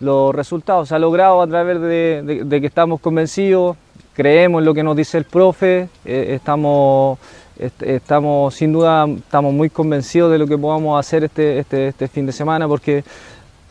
los 0.00 0.34
resultados. 0.34 0.88
Se 0.88 0.94
ha 0.94 0.98
logrado 0.98 1.42
a 1.42 1.46
través 1.46 1.80
de, 1.80 2.46
que 2.60 2.66
estamos 2.66 3.00
convencidos, 3.00 3.76
creemos 4.12 4.60
en 4.60 4.64
lo 4.66 4.74
que 4.74 4.82
nos 4.82 4.96
dice 4.96 5.18
el 5.18 5.24
profe, 5.24 5.88
eh, 6.04 6.32
estamos, 6.36 7.18
est- 7.18 7.43
estamos 7.58 8.54
sin 8.54 8.72
duda 8.72 9.06
estamos 9.06 9.52
muy 9.52 9.70
convencidos 9.70 10.32
de 10.32 10.38
lo 10.38 10.46
que 10.46 10.58
podamos 10.58 10.98
hacer 10.98 11.24
este, 11.24 11.60
este, 11.60 11.88
este 11.88 12.08
fin 12.08 12.26
de 12.26 12.32
semana 12.32 12.66
porque 12.66 13.04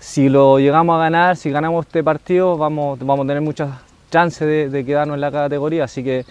si 0.04 0.28
lo 0.28 0.60
llegamos 0.60 0.96
a 0.96 1.00
ganar, 1.00 1.38
si 1.38 1.50
ganamos 1.50 1.86
este 1.86 2.04
partido, 2.04 2.58
vamos, 2.58 3.00
vamos 3.00 3.24
a 3.24 3.28
tener 3.28 3.42
muchas 3.42 3.70
chances 4.12 4.72
de, 4.72 4.86
quedarnos 4.86 5.16
en 5.16 5.22
la 5.22 5.32
categoría. 5.32 5.86
Así 5.86 6.04
que 6.04 6.26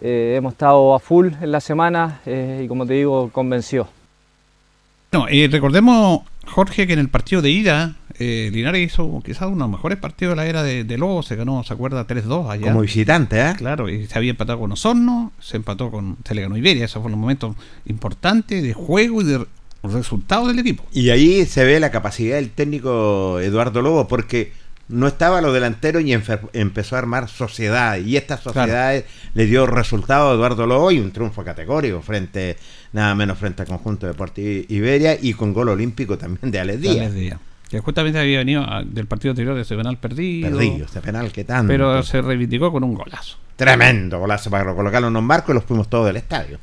eh, 0.00 0.34
hemos 0.36 0.52
estado 0.52 0.94
a 0.94 1.00
full 1.00 1.32
en 1.40 1.50
la 1.50 1.60
semana 1.60 2.20
eh, 2.24 2.62
y 2.64 2.68
como 2.68 2.86
te 2.86 2.94
digo, 2.94 3.28
convencido. 3.30 3.88
No, 5.10 5.26
eh, 5.28 5.48
recordemos, 5.50 6.20
Jorge, 6.48 6.86
que 6.86 6.92
en 6.92 6.98
el 6.98 7.08
partido 7.08 7.42
de 7.42 7.50
ida, 7.50 7.96
eh, 8.18 8.50
Linares 8.52 8.92
hizo 8.92 9.22
quizás 9.24 9.42
uno 9.42 9.56
de 9.56 9.60
los 9.60 9.70
mejores 9.70 9.98
partidos 9.98 10.32
de 10.32 10.36
la 10.36 10.46
era 10.46 10.62
de, 10.62 10.84
de 10.84 10.98
Lobo, 10.98 11.22
se 11.22 11.36
ganó, 11.36 11.62
¿se 11.62 11.72
acuerda? 11.72 12.06
3-2 12.06 12.50
allá. 12.50 12.68
Como 12.68 12.80
visitante, 12.80 13.40
¿eh? 13.40 13.54
Claro, 13.56 13.88
y 13.88 14.06
se 14.06 14.18
había 14.18 14.30
empatado 14.30 14.58
con 14.58 14.72
Osorno, 14.72 15.32
se 15.40 15.56
empató 15.56 15.90
con, 15.90 16.16
se 16.24 16.34
le 16.34 16.42
ganó 16.42 16.56
Iberia, 16.56 16.84
esos 16.84 17.02
fueron 17.02 17.12
los 17.12 17.20
momentos 17.20 17.56
importantes 17.86 18.62
de 18.62 18.72
juego 18.72 19.22
y 19.22 19.24
de 19.24 19.46
resultados 19.82 20.48
del 20.48 20.58
equipo. 20.58 20.84
Y 20.92 21.10
ahí 21.10 21.46
se 21.46 21.64
ve 21.64 21.78
la 21.80 21.90
capacidad 21.90 22.36
del 22.36 22.50
técnico 22.50 23.38
Eduardo 23.40 23.82
Lobo, 23.82 24.08
porque 24.08 24.52
no 24.88 25.06
estaba 25.06 25.40
los 25.40 25.52
delanteros 25.52 26.02
y 26.02 26.12
empezó 26.12 26.96
a 26.96 26.98
armar 26.98 27.28
sociedades. 27.28 28.06
Y 28.06 28.16
estas 28.16 28.40
sociedades 28.40 29.04
le 29.34 29.46
dio 29.46 29.66
resultado 29.66 30.30
a 30.30 30.34
Eduardo 30.34 30.66
Lobo 30.66 30.90
y 30.90 30.98
un 30.98 31.12
triunfo 31.12 31.44
categórico 31.44 32.00
frente, 32.00 32.56
nada 32.92 33.14
menos 33.14 33.38
frente 33.38 33.62
al 33.62 33.68
conjunto 33.68 34.06
Deportivo 34.06 34.64
Iberia 34.68 35.18
y 35.20 35.34
con 35.34 35.52
gol 35.52 35.68
olímpico 35.68 36.16
también 36.16 36.50
de 36.50 36.60
Alex 36.60 36.80
Díaz. 36.80 36.96
Alex 36.96 37.14
Díaz. 37.14 37.40
Que 37.68 37.80
justamente 37.80 38.18
había 38.18 38.38
venido 38.38 38.64
del 38.86 39.06
partido 39.06 39.32
anterior 39.32 39.54
de 39.54 39.60
ese 39.60 39.76
penal 39.76 39.98
perdido. 39.98 40.50
Perdido, 40.50 40.86
ese 40.86 41.00
penal 41.02 41.30
que 41.30 41.44
tanto. 41.44 41.68
Pero 41.68 42.02
se 42.02 42.22
reivindicó 42.22 42.72
con 42.72 42.82
un 42.82 42.94
golazo. 42.94 43.36
Tremendo 43.56 44.18
golazo 44.18 44.48
para 44.48 44.74
colocarlo 44.74 45.08
en 45.08 45.16
un 45.16 45.24
marco 45.24 45.52
y 45.52 45.54
los 45.54 45.64
fuimos 45.64 45.88
todos 45.90 46.06
del 46.06 46.16
estadio. 46.16 46.58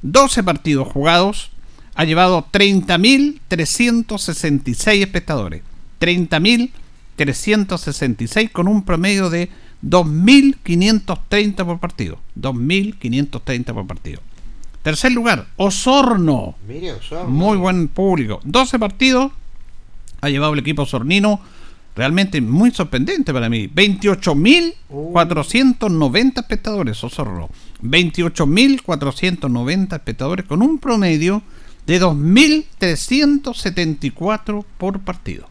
12 0.01 0.43
partidos 0.43 0.87
jugados, 0.87 1.51
ha 1.95 2.05
llevado 2.05 2.47
30.366 2.51 5.01
espectadores. 5.01 5.63
30.366 5.99 8.51
con 8.51 8.67
un 8.67 8.83
promedio 8.83 9.29
de 9.29 9.49
2.530 9.83 11.65
por 11.65 11.79
partido. 11.79 12.19
2.530 12.39 13.73
por 13.73 13.87
partido. 13.87 14.21
Tercer 14.83 15.11
lugar, 15.11 15.47
Osorno. 15.57 16.55
Mire, 16.67 16.93
Osorno. 16.93 17.29
Muy 17.29 17.57
buen 17.57 17.87
público. 17.87 18.39
12 18.43 18.77
partidos 18.79 19.31
ha 20.21 20.29
llevado 20.29 20.53
el 20.53 20.59
equipo 20.59 20.83
osornino. 20.83 21.41
Realmente 21.95 22.39
muy 22.39 22.69
sorprendente 22.71 23.33
para 23.33 23.49
mí. 23.49 23.67
28.490 23.67 26.39
espectadores, 26.39 27.03
Osorno. 27.03 27.49
28.490 27.83 29.93
espectadores 29.93 30.45
con 30.45 30.61
un 30.61 30.77
promedio 30.79 31.43
de 31.85 32.01
2.374 32.01 34.63
por 34.77 35.01
partido. 35.01 35.49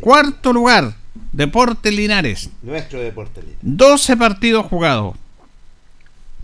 Cuarto 0.00 0.52
lugar, 0.52 0.94
Deportes 1.32 1.94
Linares. 1.94 2.50
Nuestro 2.62 3.00
deporte 3.00 3.40
libre. 3.40 3.56
12 3.62 4.16
partidos 4.16 4.66
jugados. 4.66 5.14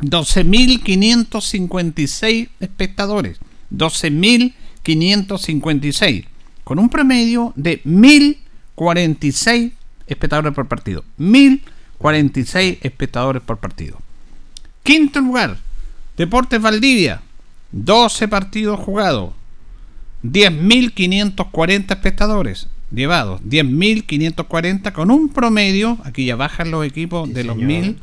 12.556 0.00 2.48
espectadores. 2.60 3.40
12.556. 3.72 6.26
Con 6.62 6.78
un 6.78 6.88
promedio 6.88 7.52
de 7.56 7.82
1.046 7.84 9.72
espectadores 10.06 10.54
por 10.54 10.68
partido. 10.68 11.02
1.046 11.18 12.78
espectadores 12.82 13.42
por 13.42 13.58
partido. 13.58 13.98
Quinto 14.82 15.20
lugar, 15.20 15.58
Deportes 16.16 16.62
Valdivia. 16.62 17.22
12 17.72 18.28
partidos 18.28 18.78
jugados. 18.78 19.32
10.540 20.22 21.90
espectadores 21.90 22.68
llevados. 22.92 23.40
10.540 23.42 24.92
con 24.92 25.10
un 25.10 25.28
promedio, 25.30 25.98
aquí 26.04 26.26
ya 26.26 26.36
bajan 26.36 26.70
los 26.70 26.84
equipos 26.86 27.32
de 27.32 27.44
los 27.44 27.56
señor. 27.56 27.94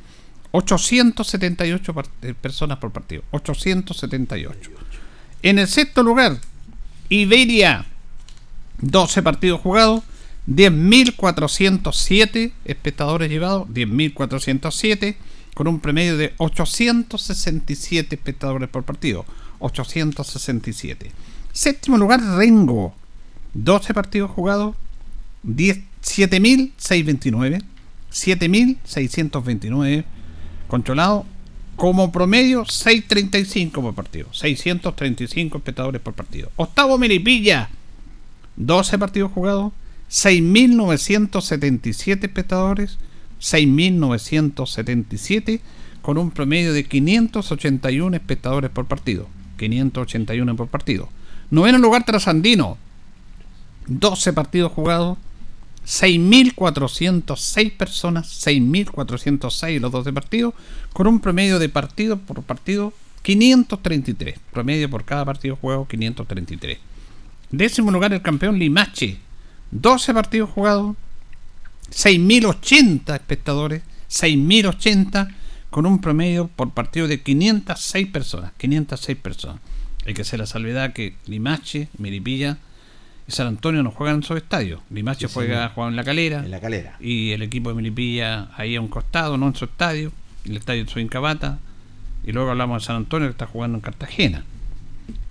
1.878 0.53 1.93
par- 1.93 2.07
eh, 2.21 2.33
personas 2.39 2.77
por 2.77 2.91
partido. 2.91 3.23
878. 3.31 4.69
En 5.41 5.59
el 5.59 5.67
sexto 5.67 6.03
lugar, 6.03 6.37
Iberia. 7.09 7.85
12 8.81 9.23
partidos 9.23 9.61
jugados. 9.61 10.03
10.407 10.47 12.51
espectadores 12.65 13.29
llevados. 13.29 13.67
10.407 13.69 15.15
con 15.53 15.67
un 15.67 15.79
promedio 15.79 16.17
de 16.17 16.33
867 16.37 18.15
espectadores 18.15 18.69
por 18.69 18.83
partido. 18.83 19.25
867. 19.59 21.11
Séptimo 21.51 21.97
lugar, 21.97 22.19
Rengo. 22.37 22.95
12 23.53 23.93
partidos 23.93 24.31
jugados. 24.31 24.75
10 25.43 25.93
7.629. 26.03 27.63
7.629 28.11 30.03
controlado 30.67 31.25
como 31.75 32.11
promedio 32.11 32.61
6.35 32.63 33.71
por 33.71 33.95
partido. 33.95 34.27
635 34.31 35.57
espectadores 35.57 35.99
por 36.01 36.13
partido. 36.13 36.51
Octavo 36.55 36.99
Melipilla. 36.99 37.69
12 38.57 38.99
partidos 38.99 39.31
jugados. 39.31 39.73
6.977 40.11 42.25
espectadores. 42.25 42.99
6.977 43.41 45.61
con 46.01 46.17
un 46.17 46.31
promedio 46.31 46.73
de 46.73 46.85
581 46.85 48.15
espectadores 48.15 48.69
por 48.69 48.85
partido. 48.85 49.27
581 49.57 50.55
por 50.55 50.67
partido. 50.67 51.09
Noveno 51.49 51.79
lugar 51.79 52.05
Trasandino. 52.05 52.77
12 53.87 54.33
partidos 54.33 54.71
jugados. 54.71 55.17
6.406 55.85 57.75
personas, 57.75 58.45
6.406 58.45 59.81
los 59.81 59.91
12 59.91 60.13
partidos, 60.13 60.53
con 60.93 61.07
un 61.07 61.19
promedio 61.19 61.59
de 61.59 61.67
partido 61.67 62.17
por 62.17 62.41
partido 62.43 62.93
533. 63.23 64.39
Promedio 64.51 64.89
por 64.89 65.03
cada 65.03 65.25
partido 65.25 65.57
jugado 65.57 65.87
533. 65.87 66.77
Décimo 67.51 67.91
lugar 67.91 68.13
el 68.13 68.21
campeón 68.21 68.59
Limache. 68.59 69.19
12 69.71 70.13
partidos 70.13 70.49
jugados, 70.51 70.95
6.080 71.91 73.15
espectadores, 73.15 73.81
6.080 74.09 75.33
con 75.69 75.87
un 75.87 75.99
promedio 75.99 76.47
por 76.47 76.71
partido 76.71 77.07
de 77.07 77.21
506 77.21 78.07
personas. 78.07 78.51
506 78.57 79.17
personas. 79.17 79.59
Hay 80.05 80.13
que 80.13 80.21
hacer 80.21 80.39
la 80.39 80.45
salvedad 80.45 80.93
que 80.93 81.15
Limache, 81.25 81.87
Miripilla 81.97 82.59
y 83.27 83.31
San 83.31 83.47
Antonio 83.47 83.83
no 83.83 83.91
juegan 83.91 84.17
en 84.17 84.23
su 84.23 84.35
estadio. 84.35 84.81
Limache 84.89 85.27
Sí, 85.27 85.33
juega, 85.33 85.69
juega 85.69 85.89
en 85.89 85.95
la 85.95 86.03
calera. 86.03 86.39
En 86.39 86.51
la 86.51 86.59
calera. 86.59 86.97
Y 86.99 87.31
el 87.31 87.41
equipo 87.41 87.69
de 87.69 87.75
Milipilla 87.75 88.49
ahí 88.55 88.75
a 88.75 88.81
un 88.81 88.87
costado, 88.87 89.37
no 89.37 89.47
en 89.47 89.55
su 89.55 89.65
estadio. 89.65 90.11
El 90.45 90.57
estadio 90.57 90.85
de 90.85 90.91
su 90.91 90.99
Incabata. 90.99 91.59
Y 92.25 92.31
luego 92.31 92.51
hablamos 92.51 92.81
de 92.81 92.87
San 92.87 92.97
Antonio 92.97 93.27
que 93.27 93.31
está 93.31 93.47
jugando 93.47 93.77
en 93.77 93.81
Cartagena. 93.81 94.45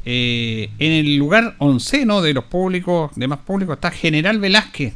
Eh, 0.05 0.71
en 0.79 0.93
el 0.93 1.17
lugar 1.17 1.55
onceno 1.59 2.23
de 2.23 2.35
los 2.35 2.45
públicos, 2.45 3.13
de 3.15 3.29
más 3.29 3.39
públicos, 3.41 3.75
está 3.75 3.91
General 3.91 4.39
Velázquez. 4.39 4.95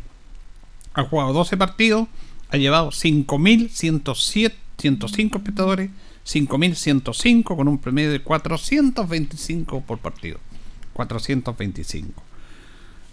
Ha 0.95 1.03
jugado 1.05 1.33
12 1.33 1.57
partidos, 1.57 2.09
ha 2.51 2.57
llevado 2.57 2.91
5.107 2.91 4.53
105 4.79 5.39
espectadores, 5.39 5.91
5.105 6.27 7.57
con 7.57 7.69
un 7.69 7.79
promedio 7.79 8.11
de 8.11 8.21
425 8.21 9.81
por 9.83 9.99
partido. 9.99 10.39
425. 10.93 12.23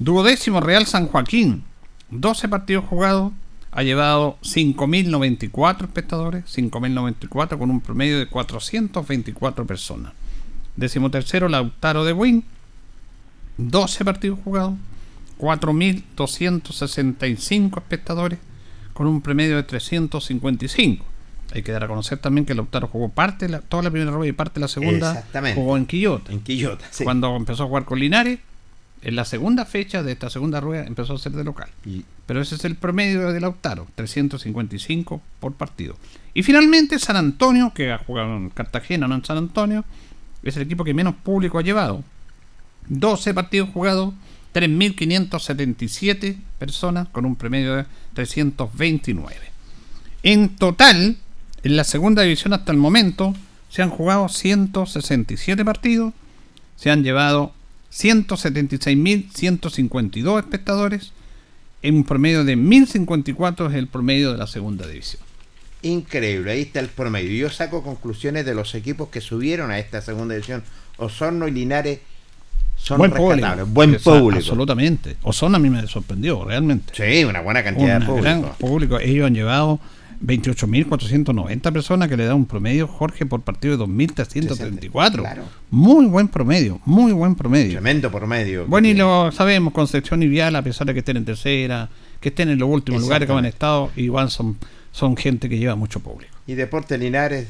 Duodécimo 0.03 0.59
Real 0.59 0.85
San 0.85 1.07
Joaquín, 1.07 1.63
12 2.09 2.49
partidos 2.49 2.83
jugados, 2.83 3.31
ha 3.71 3.83
llevado 3.83 4.37
5.094 4.43 5.83
espectadores, 5.85 6.43
5.094 6.53 7.57
con 7.57 7.71
un 7.71 7.79
promedio 7.79 8.19
de 8.19 8.27
424 8.27 9.65
personas. 9.65 10.11
Décimo 10.75 11.09
tercero 11.09 11.47
Lautaro 11.47 12.03
de 12.03 12.11
Win, 12.11 12.43
12 13.57 14.03
partidos 14.03 14.39
jugados, 14.43 14.73
4.265 15.39 17.77
espectadores 17.77 18.39
con 18.93 19.07
un 19.07 19.21
promedio 19.21 19.55
de 19.55 19.63
355. 19.63 21.05
Hay 21.53 21.63
que 21.63 21.71
dar 21.71 21.85
a 21.85 21.87
conocer 21.87 22.17
también 22.17 22.43
que 22.45 22.55
Lautaro 22.55 22.89
jugó 22.89 23.07
parte, 23.07 23.45
de 23.45 23.53
la- 23.53 23.61
toda 23.61 23.83
la 23.83 23.89
primera 23.89 24.11
rueda 24.11 24.27
y 24.29 24.33
parte 24.33 24.55
de 24.55 24.61
la 24.61 24.67
segunda 24.67 25.13
Exactamente. 25.13 25.61
jugó 25.61 25.77
en 25.77 25.85
Quillota. 25.85 26.33
En 26.33 26.41
Quillota, 26.41 26.83
sí. 26.91 27.05
Cuando 27.05 27.33
empezó 27.37 27.63
a 27.63 27.67
jugar 27.67 27.85
con 27.85 27.99
Linares, 27.99 28.39
en 29.03 29.15
la 29.15 29.25
segunda 29.25 29.65
fecha 29.65 30.01
de 30.01 30.13
esta 30.13 30.29
segunda 30.29 30.61
rueda 30.61 30.85
empezó 30.85 31.13
a 31.13 31.17
ser 31.17 31.33
de 31.33 31.43
local. 31.43 31.69
Pero 32.25 32.41
ese 32.41 32.55
es 32.55 32.63
el 32.63 32.75
promedio 32.75 33.31
de 33.31 33.41
Lautaro, 33.41 33.87
355 33.95 35.21
por 35.39 35.53
partido. 35.53 35.97
Y 36.33 36.43
finalmente 36.43 36.97
San 36.99 37.17
Antonio, 37.17 37.73
que 37.75 37.91
ha 37.91 37.97
jugado 37.97 38.35
en 38.37 38.49
Cartagena, 38.49 39.07
no 39.07 39.15
en 39.15 39.25
San 39.25 39.37
Antonio, 39.37 39.83
es 40.41 40.55
el 40.55 40.63
equipo 40.63 40.85
que 40.85 40.93
menos 40.93 41.15
público 41.15 41.59
ha 41.59 41.63
llevado. 41.63 42.03
12 42.87 43.33
partidos 43.33 43.69
jugados, 43.69 44.13
3.577 44.53 46.37
personas 46.57 47.09
con 47.09 47.25
un 47.25 47.35
promedio 47.35 47.75
de 47.75 47.85
329. 48.13 49.35
En 50.23 50.55
total, 50.55 51.17
en 51.63 51.75
la 51.75 51.83
segunda 51.83 52.21
división 52.21 52.53
hasta 52.53 52.71
el 52.71 52.77
momento, 52.77 53.33
se 53.69 53.81
han 53.81 53.89
jugado 53.89 54.29
167 54.29 55.65
partidos, 55.65 56.13
se 56.77 56.89
han 56.89 57.03
llevado 57.03 57.53
176.152 57.93 60.39
espectadores, 60.39 61.11
en 61.81 61.95
un 61.95 62.03
promedio 62.03 62.43
de 62.45 62.55
1.054 62.57 63.69
es 63.69 63.75
el 63.75 63.87
promedio 63.87 64.31
de 64.31 64.37
la 64.37 64.47
segunda 64.47 64.87
división. 64.87 65.21
Increíble, 65.81 66.51
ahí 66.53 66.61
está 66.61 66.79
el 66.79 66.87
promedio. 66.87 67.31
Yo 67.31 67.49
saco 67.49 67.83
conclusiones 67.83 68.45
de 68.45 68.55
los 68.55 68.73
equipos 68.73 69.09
que 69.09 69.19
subieron 69.19 69.69
a 69.69 69.79
esta 69.79 70.01
segunda 70.01 70.33
división. 70.33 70.63
Osorno 70.97 71.47
y 71.47 71.51
Linares 71.51 71.99
son 72.77 72.99
buen 72.99 73.11
público. 73.11 73.47
Buen 73.67 73.95
Esa- 73.95 74.11
público. 74.17 74.39
Absolutamente. 74.39 75.17
Osorno 75.23 75.57
a 75.57 75.59
mí 75.59 75.69
me 75.69 75.85
sorprendió, 75.87 76.45
realmente. 76.45 76.93
Sí, 76.95 77.25
una 77.25 77.41
buena 77.41 77.63
cantidad 77.63 77.99
de 77.99 78.05
público. 78.05 78.23
gran 78.23 78.43
público. 78.55 78.99
Ellos 78.99 79.27
han 79.27 79.33
llevado 79.35 79.79
28.490 80.23 81.73
personas 81.73 82.07
que 82.07 82.15
le 82.15 82.25
da 82.25 82.33
un 82.33 82.45
promedio, 82.45 82.87
Jorge, 82.87 83.25
por 83.25 83.41
partido 83.41 83.77
de 83.77 83.83
2.334. 83.83 85.15
Claro. 85.15 85.43
Muy 85.69 86.05
buen 86.05 86.29
promedio, 86.29 86.79
muy 86.85 87.11
buen 87.11 87.35
promedio. 87.35 87.73
Tremendo 87.73 88.09
promedio. 88.09 88.65
Bueno, 88.67 88.87
y 88.87 88.93
lo 88.93 89.31
sabemos, 89.31 89.73
Concepción 89.73 90.23
y 90.23 90.27
Vial, 90.27 90.55
a 90.55 90.61
pesar 90.61 90.87
de 90.87 90.93
que 90.93 90.99
estén 90.99 91.17
en 91.17 91.25
tercera, 91.25 91.89
que 92.21 92.29
estén 92.29 92.49
en 92.49 92.57
los 92.57 92.69
últimos 92.69 93.01
lugares 93.01 93.27
que 93.27 93.33
han 93.33 93.45
estado, 93.45 93.91
igual 93.97 94.31
son, 94.31 94.57
son 94.93 95.17
gente 95.17 95.49
que 95.49 95.57
lleva 95.57 95.75
mucho 95.75 95.99
público. 95.99 96.33
Y 96.47 96.53
Deportes 96.53 96.97
Linares, 96.99 97.47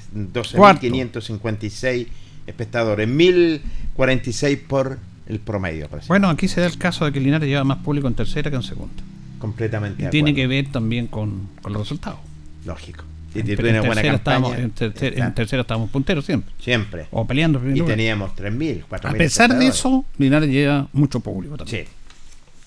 Cuarto. 0.56 0.88
12.556 0.88 2.08
espectadores, 2.48 3.08
1.046 3.08 4.60
por 4.68 4.98
el 5.28 5.40
promedio. 5.40 5.88
Bueno, 6.08 6.30
aquí 6.30 6.48
se 6.48 6.60
da 6.60 6.68
el 6.68 6.78
caso 6.80 7.06
de 7.06 7.12
que 7.12 7.20
Linares 7.20 7.48
lleva 7.48 7.64
más 7.64 7.78
público 7.78 8.08
en 8.08 8.16
tercera 8.16 8.50
que 8.50 8.56
en 8.56 8.64
segunda. 8.64 9.04
Completamente 9.38 10.06
Y 10.06 10.10
tiene 10.10 10.34
que 10.34 10.48
ver 10.48 10.72
también 10.72 11.08
con, 11.08 11.50
con 11.62 11.74
los 11.74 11.84
resultados. 11.84 12.20
Lógico. 12.66 13.04
Si 13.34 13.40
En, 13.40 13.46
buena 13.56 13.82
tercera 13.82 14.14
estábamos, 14.16 14.52
campaña. 14.52 14.66
en, 14.66 14.76
tercer- 14.76 15.08
en 15.08 15.14
Exacto. 15.14 15.36
tercera 15.36 15.62
estábamos 15.62 15.90
punteros 15.90 16.24
siempre. 16.26 16.54
Siempre. 16.60 17.08
O 17.12 17.26
peleando. 17.26 17.58
en 17.58 17.64
primer 17.64 17.78
Y 17.78 17.80
lugar. 17.80 17.96
teníamos 17.98 18.32
3.000, 18.36 18.84
4.000. 18.90 19.10
A 19.10 19.14
pesar 19.14 19.58
de 19.58 19.68
eso, 19.68 20.06
Linares 20.20 20.50
lleva 20.50 20.88
mucho 20.94 21.20
público 21.20 21.58
también. 21.58 21.86
Sí. 21.86 21.92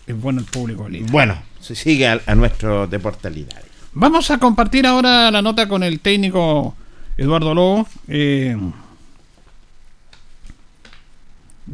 Es 0.09 0.21
bueno 0.21 0.41
el 0.41 0.47
público 0.47 0.85
de 0.85 0.91
Linares. 0.91 1.13
Bueno, 1.13 1.37
se 1.61 1.75
sigue 1.77 2.09
a, 2.09 2.21
a 2.27 2.35
nuestro 2.35 2.87
Deporte 2.89 3.31
Linares. 3.31 3.65
Vamos 3.93 4.31
a 4.31 4.39
compartir 4.39 4.87
ahora 4.87 5.31
la 5.31 5.41
nota 5.41 5.69
con 5.69 5.83
el 5.85 6.01
técnico 6.01 6.75
Eduardo 7.17 7.55
Lobo. 7.55 7.89
Eh, 8.09 8.57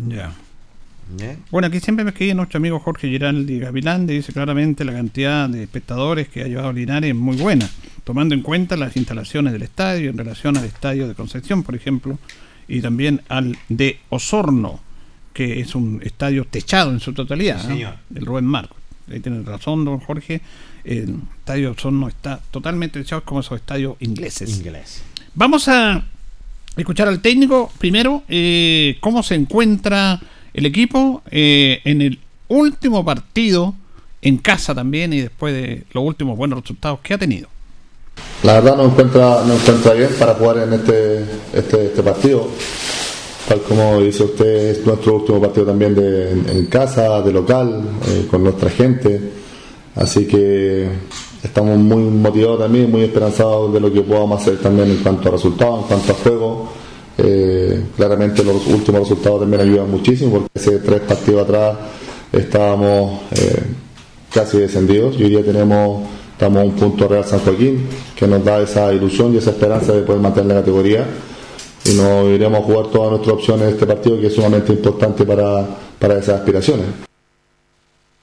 ya. 0.09 0.32
¿Eh? 1.20 1.36
Bueno, 1.51 1.68
aquí 1.68 1.80
siempre 1.80 2.05
me 2.05 2.10
escribe 2.10 2.34
nuestro 2.34 2.59
amigo 2.59 2.78
Jorge 2.80 3.09
Giraldi 3.09 3.59
Gavilán, 3.59 4.06
dice 4.06 4.32
claramente 4.32 4.84
la 4.84 4.93
cantidad 4.93 5.48
de 5.48 5.62
espectadores 5.62 6.28
que 6.28 6.43
ha 6.43 6.47
llevado 6.47 6.72
Linares 6.72 7.10
es 7.10 7.16
muy 7.16 7.36
buena, 7.36 7.68
tomando 8.05 8.34
en 8.34 8.43
cuenta 8.43 8.76
las 8.76 8.97
instalaciones 8.97 9.52
del 9.52 9.62
estadio 9.62 10.10
en 10.10 10.18
relación 10.18 10.56
al 10.56 10.64
estadio 10.64 11.09
de 11.09 11.14
Concepción, 11.14 11.62
por 11.62 11.74
ejemplo, 11.74 12.18
y 12.68 12.80
también 12.80 13.22
al 13.28 13.56
de 13.68 13.98
Osorno, 14.09 14.80
que 15.32 15.60
es 15.60 15.74
un 15.74 16.01
estadio 16.05 16.44
techado 16.47 16.90
en 16.93 17.01
su 17.01 17.12
totalidad, 17.12 17.60
Sí, 17.60 17.68
¿no? 17.68 17.74
señor. 17.74 17.94
el 18.14 18.26
Rubén 18.26 18.44
Marcos. 18.44 18.78
Ahí 19.10 19.20
tiene 19.20 19.43
razón, 19.43 19.84
don 19.84 19.98
Jorge, 19.98 20.40
el 20.84 21.16
estadio 21.39 21.64
de 21.68 21.76
Osorno 21.76 22.09
está 22.09 22.40
totalmente 22.51 23.01
techado 23.01 23.22
como 23.24 23.40
esos 23.40 23.59
estadios 23.59 23.97
ingleses. 24.01 24.48
Inglés. 24.59 25.02
Vamos 25.34 25.68
a 25.68 26.05
escuchar 26.76 27.09
al 27.09 27.20
técnico 27.20 27.70
primero 27.78 28.22
eh, 28.28 28.97
cómo 29.01 29.22
se 29.22 29.34
encuentra 29.34 30.20
el 30.54 30.66
equipo 30.66 31.22
eh, 31.30 31.80
en 31.84 32.02
el 32.02 32.18
último 32.48 33.04
partido 33.04 33.74
en 34.20 34.38
casa 34.38 34.74
también 34.74 35.12
y 35.12 35.20
después 35.20 35.54
de 35.54 35.84
los 35.92 36.04
últimos 36.04 36.36
buenos 36.36 36.60
resultados 36.60 37.00
que 37.00 37.14
ha 37.14 37.18
tenido. 37.18 37.48
La 38.42 38.54
verdad 38.54 38.76
nos 38.76 38.92
encuentra, 38.92 39.42
nos 39.44 39.60
encuentra 39.60 39.94
bien 39.94 40.10
para 40.18 40.34
jugar 40.34 40.58
en 40.58 40.72
este, 40.74 41.24
este, 41.52 41.86
este 41.86 42.02
partido. 42.02 42.48
Tal 43.48 43.60
como 43.62 44.00
dice 44.00 44.22
usted, 44.24 44.70
es 44.70 44.86
nuestro 44.86 45.16
último 45.16 45.40
partido 45.40 45.66
también 45.66 45.94
de, 45.94 46.32
en, 46.32 46.48
en 46.48 46.66
casa, 46.66 47.20
de 47.22 47.32
local, 47.32 47.82
eh, 48.08 48.26
con 48.30 48.44
nuestra 48.44 48.70
gente. 48.70 49.32
Así 49.96 50.26
que 50.26 50.88
estamos 51.42 51.76
muy 51.78 52.02
motivados 52.04 52.60
también, 52.60 52.90
muy 52.90 53.02
esperanzados 53.02 53.72
de 53.72 53.80
lo 53.80 53.92
que 53.92 54.02
podamos 54.02 54.40
hacer 54.40 54.58
también 54.58 54.90
en 54.90 54.98
cuanto 54.98 55.28
a 55.28 55.32
resultados, 55.32 55.82
en 55.82 55.86
cuanto 55.86 56.12
a 56.12 56.14
juego. 56.14 56.81
Eh, 57.18 57.82
claramente 57.97 58.43
los 58.43 58.66
últimos 58.66 59.02
resultados 59.02 59.40
también 59.40 59.60
ayudan 59.60 59.90
muchísimo 59.90 60.30
porque 60.30 60.48
hace 60.55 60.78
tres 60.78 61.01
partidos 61.01 61.44
atrás 61.44 61.76
estábamos 62.32 63.20
eh, 63.32 63.62
casi 64.32 64.59
descendidos 64.59 65.16
y 65.18 65.24
hoy 65.24 65.30
día 65.30 65.44
tenemos 65.44 66.09
estamos 66.32 66.64
un 66.64 66.72
punto 66.72 67.06
Real 67.06 67.24
San 67.24 67.40
Joaquín 67.40 67.86
que 68.16 68.26
nos 68.26 68.43
da 68.43 68.62
esa 68.62 68.93
ilusión 68.94 69.34
y 69.34 69.36
esa 69.36 69.51
esperanza 69.51 69.93
de 69.93 70.02
poder 70.02 70.22
mantener 70.22 70.48
la 70.48 70.60
categoría 70.60 71.06
y 71.84 71.94
nos 71.94 72.28
iremos 72.28 72.60
a 72.60 72.62
jugar 72.64 72.86
todas 72.86 73.10
nuestras 73.10 73.34
opciones 73.34 73.68
en 73.68 73.74
este 73.74 73.86
partido 73.86 74.20
que 74.20 74.28
es 74.28 74.34
sumamente 74.34 74.72
importante 74.72 75.26
para, 75.26 75.66
para 75.98 76.18
esas 76.18 76.40
aspiraciones. 76.40 76.86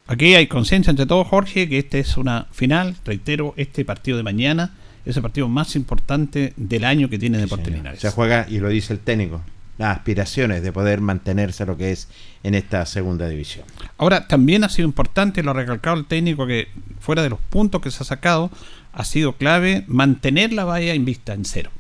Aquí 0.08 0.34
hay 0.34 0.48
conciencia 0.48 0.90
entre 0.90 1.06
todos, 1.06 1.28
Jorge, 1.28 1.70
que 1.70 1.78
esta 1.78 2.00
es 2.00 2.18
una 2.18 2.48
final, 2.52 2.96
reitero, 3.06 3.54
este 3.58 3.86
partido 3.86 4.18
de 4.18 4.24
mañana 4.24 4.72
es 5.12 5.18
el 5.18 5.24
partido 5.24 5.48
más 5.48 5.76
importante 5.76 6.54
del 6.56 6.84
año 6.84 7.10
que 7.10 7.18
tiene 7.20 7.38
Deportes 7.38 7.74
Linares. 7.74 8.00
Se 8.00 8.12
juega, 8.12 8.46
y 8.50 8.60
lo 8.60 8.70
dice 8.70 8.94
el 8.94 9.00
técnico, 9.00 9.42
las 9.78 9.98
aspiraciones 9.98 10.62
de 10.62 10.72
poder 10.72 11.02
mantenerse 11.02 11.66
lo 11.66 11.78
que 11.78 11.92
es 11.92 12.10
en 12.44 12.54
esta 12.54 12.86
segunda 12.86 13.28
división. 13.28 13.66
Ahora, 13.98 14.28
también 14.28 14.64
ha 14.64 14.70
sido 14.70 14.88
importante, 14.88 15.42
lo 15.42 15.52
ha 15.52 15.54
recalcado 15.54 15.98
el 15.98 16.06
técnico, 16.06 16.46
que 16.46 16.68
fuera 17.00 17.24
de 17.24 17.30
los 17.30 17.40
puntos 17.40 17.82
que 17.82 17.90
se 17.90 18.04
ha 18.04 18.06
sacado, 18.06 18.52
ha 18.94 19.06
sido 19.06 19.34
clave 19.34 19.86
mantener 19.88 20.52
la 20.54 20.66
valla 20.66 20.94
en 20.94 21.06
vista 21.06 21.34
en 21.34 21.46
cero. 21.46 21.72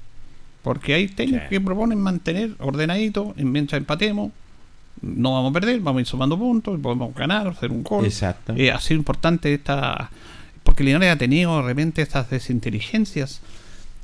Porque 0.63 0.93
hay 0.93 1.07
técnicos 1.07 1.47
que 1.49 1.61
proponen 1.61 1.99
mantener 1.99 2.51
ordenadito, 2.59 3.33
en 3.37 3.51
mientras 3.51 3.79
empatemos, 3.79 4.31
no 5.01 5.33
vamos 5.33 5.51
a 5.51 5.53
perder, 5.53 5.79
vamos 5.79 5.99
a 5.99 6.01
ir 6.01 6.07
sumando 6.07 6.37
puntos, 6.37 6.79
podemos 6.79 7.13
ganar, 7.15 7.47
hacer 7.47 7.71
un 7.71 7.83
gol. 7.83 8.05
Exacto. 8.05 8.53
Eh, 8.55 8.71
ha 8.71 8.79
sido 8.79 8.97
importante 8.97 9.53
esta. 9.53 10.09
Porque 10.63 10.83
Linares 10.83 11.11
ha 11.11 11.17
tenido 11.17 11.57
de 11.57 11.63
repente 11.63 12.01
estas 12.01 12.29
desinteligencias 12.29 13.41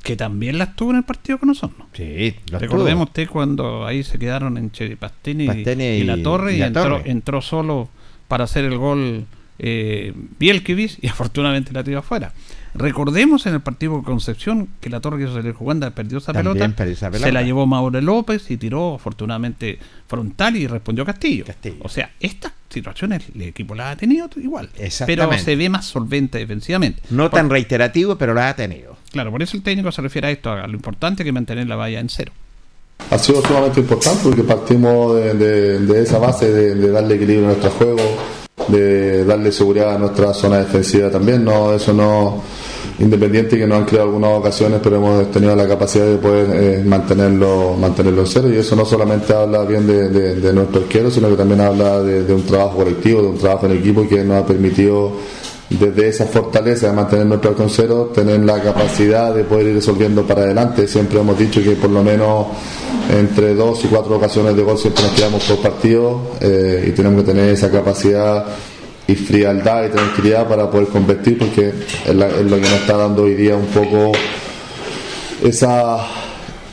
que 0.02 0.14
también 0.16 0.58
las 0.58 0.76
tuvo 0.76 0.92
en 0.92 0.98
el 0.98 1.02
partido 1.04 1.38
con 1.38 1.48
nosotros. 1.48 1.86
Sí, 1.92 2.34
las 2.50 2.60
Recordemos 2.62 3.08
usted 3.08 3.28
cuando 3.28 3.84
ahí 3.86 4.04
se 4.04 4.18
quedaron 4.18 4.56
entre 4.56 4.96
Pastene, 4.96 5.44
y- 5.44 5.98
y, 5.98 6.02
y- 6.02 6.04
la 6.04 6.22
Torre 6.22 6.52
y 6.52 6.56
y, 6.56 6.58
La 6.60 6.66
entró, 6.68 6.82
Torre. 6.84 7.10
entró 7.10 7.42
solo 7.42 7.88
para 8.28 8.44
hacer 8.44 8.64
el 8.64 8.78
gol 8.78 9.26
eh, 9.58 10.12
Bielkiewicz 10.38 10.98
y 11.02 11.06
afortunadamente 11.08 11.72
la 11.72 11.82
tiró 11.82 11.98
afuera. 12.00 12.32
Recordemos 12.78 13.46
en 13.46 13.54
el 13.54 13.60
partido 13.60 13.92
con 13.92 14.02
Concepción 14.02 14.68
que 14.80 14.90
la 14.90 15.00
Torre 15.00 15.18
quiso 15.18 15.34
salir 15.34 15.52
jugando, 15.52 15.90
perdió 15.92 16.18
esa 16.18 16.32
pelota, 16.32 16.68
perdió 16.68 16.94
esa 16.94 17.10
se 17.12 17.32
la 17.32 17.42
llevó 17.42 17.66
Mauro 17.66 18.00
López 18.00 18.50
y 18.50 18.56
tiró 18.56 18.94
afortunadamente 18.94 19.78
frontal 20.08 20.56
y 20.56 20.66
respondió 20.66 21.04
Castillo. 21.04 21.44
O 21.80 21.88
sea, 21.88 22.10
estas 22.20 22.52
situaciones 22.68 23.22
el 23.34 23.42
equipo 23.42 23.74
las 23.74 23.94
ha 23.94 23.96
tenido 23.96 24.28
igual, 24.36 24.68
pero 25.06 25.28
se 25.38 25.56
ve 25.56 25.68
más 25.68 25.86
solvente 25.86 26.38
defensivamente. 26.38 27.02
No 27.10 27.30
Por- 27.30 27.38
tan 27.40 27.50
reiterativo, 27.50 28.16
pero 28.16 28.34
la 28.34 28.50
ha 28.50 28.56
tenido. 28.56 28.96
Claro, 29.12 29.30
por 29.30 29.42
eso 29.42 29.56
el 29.56 29.62
técnico 29.62 29.90
se 29.92 30.02
refiere 30.02 30.28
a 30.28 30.30
esto, 30.30 30.52
a 30.52 30.66
lo 30.66 30.74
importante 30.74 31.22
que 31.22 31.30
es 31.30 31.34
mantener 31.34 31.66
la 31.66 31.76
valla 31.76 32.00
en 32.00 32.08
cero. 32.08 32.32
Ha 33.10 33.18
sido 33.18 33.40
sumamente 33.42 33.80
importante 33.80 34.20
porque 34.22 34.42
partimos 34.42 35.14
de, 35.16 35.34
de- 35.34 35.78
de 35.80 36.02
esa 36.02 36.18
base 36.18 36.50
de, 36.52 36.74
de 36.74 36.90
darle 36.90 37.14
equilibrio 37.16 37.44
a 37.46 37.48
nuestro 37.52 37.70
juego, 37.70 38.02
de 38.68 39.24
darle 39.24 39.52
seguridad 39.52 39.94
a 39.94 39.98
nuestra 39.98 40.32
zona 40.34 40.58
defensiva 40.58 41.10
también. 41.10 41.44
No, 41.44 41.72
eso 41.74 41.92
no, 41.92 42.42
independiente 42.98 43.58
que 43.58 43.66
nos 43.66 43.78
han 43.78 43.84
creado 43.84 44.08
algunas 44.08 44.38
ocasiones, 44.38 44.80
pero 44.82 44.96
hemos 44.96 45.30
tenido 45.30 45.54
la 45.54 45.68
capacidad 45.68 46.06
de 46.06 46.16
poder 46.16 46.48
eh, 46.52 46.82
mantenerlo, 46.84 47.74
mantenerlo 47.78 48.22
en 48.22 48.26
cero. 48.26 48.52
Y 48.52 48.56
eso 48.56 48.74
no 48.76 48.84
solamente 48.84 49.34
habla 49.34 49.64
bien 49.64 49.86
de, 49.86 50.52
nuestro 50.52 50.82
arquero, 50.82 51.10
sino 51.10 51.28
que 51.28 51.36
también 51.36 51.60
habla 51.60 52.02
de, 52.02 52.24
de 52.24 52.34
un 52.34 52.42
trabajo 52.42 52.76
colectivo, 52.78 53.22
de 53.22 53.28
un 53.28 53.38
trabajo 53.38 53.66
en 53.66 53.72
equipo 53.72 54.08
que 54.08 54.24
nos 54.24 54.42
ha 54.42 54.46
permitido 54.46 55.12
desde 55.68 56.08
esa 56.08 56.26
fortaleza 56.26 56.88
de 56.88 56.92
mantener 56.92 57.26
nuestro 57.26 57.50
arco 57.50 57.64
en 57.64 57.70
cero, 57.70 58.12
tener 58.14 58.40
la 58.40 58.62
capacidad 58.62 59.34
de 59.34 59.44
poder 59.44 59.68
ir 59.68 59.74
resolviendo 59.74 60.22
para 60.24 60.42
adelante. 60.42 60.86
Siempre 60.86 61.18
hemos 61.18 61.38
dicho 61.38 61.62
que 61.62 61.72
por 61.72 61.90
lo 61.90 62.02
menos 62.02 62.46
entre 63.10 63.54
dos 63.54 63.84
y 63.84 63.88
cuatro 63.88 64.16
ocasiones 64.16 64.56
de 64.56 64.62
gol 64.62 64.78
siempre 64.78 65.02
nos 65.02 65.12
quedamos 65.12 65.42
por 65.44 65.58
partido 65.58 66.20
eh, 66.40 66.86
y 66.88 66.92
tenemos 66.92 67.22
que 67.22 67.32
tener 67.32 67.50
esa 67.50 67.70
capacidad 67.70 68.44
y 69.08 69.14
frialdad 69.14 69.86
y 69.86 69.90
tranquilidad 69.90 70.48
para 70.48 70.70
poder 70.70 70.88
convertir 70.88 71.38
porque 71.38 71.72
es, 72.06 72.14
la- 72.14 72.28
es 72.28 72.42
lo 72.44 72.56
que 72.56 72.62
nos 72.62 72.72
está 72.72 72.96
dando 72.96 73.22
hoy 73.22 73.34
día 73.34 73.56
un 73.56 73.66
poco 73.66 74.12
esa 75.42 75.98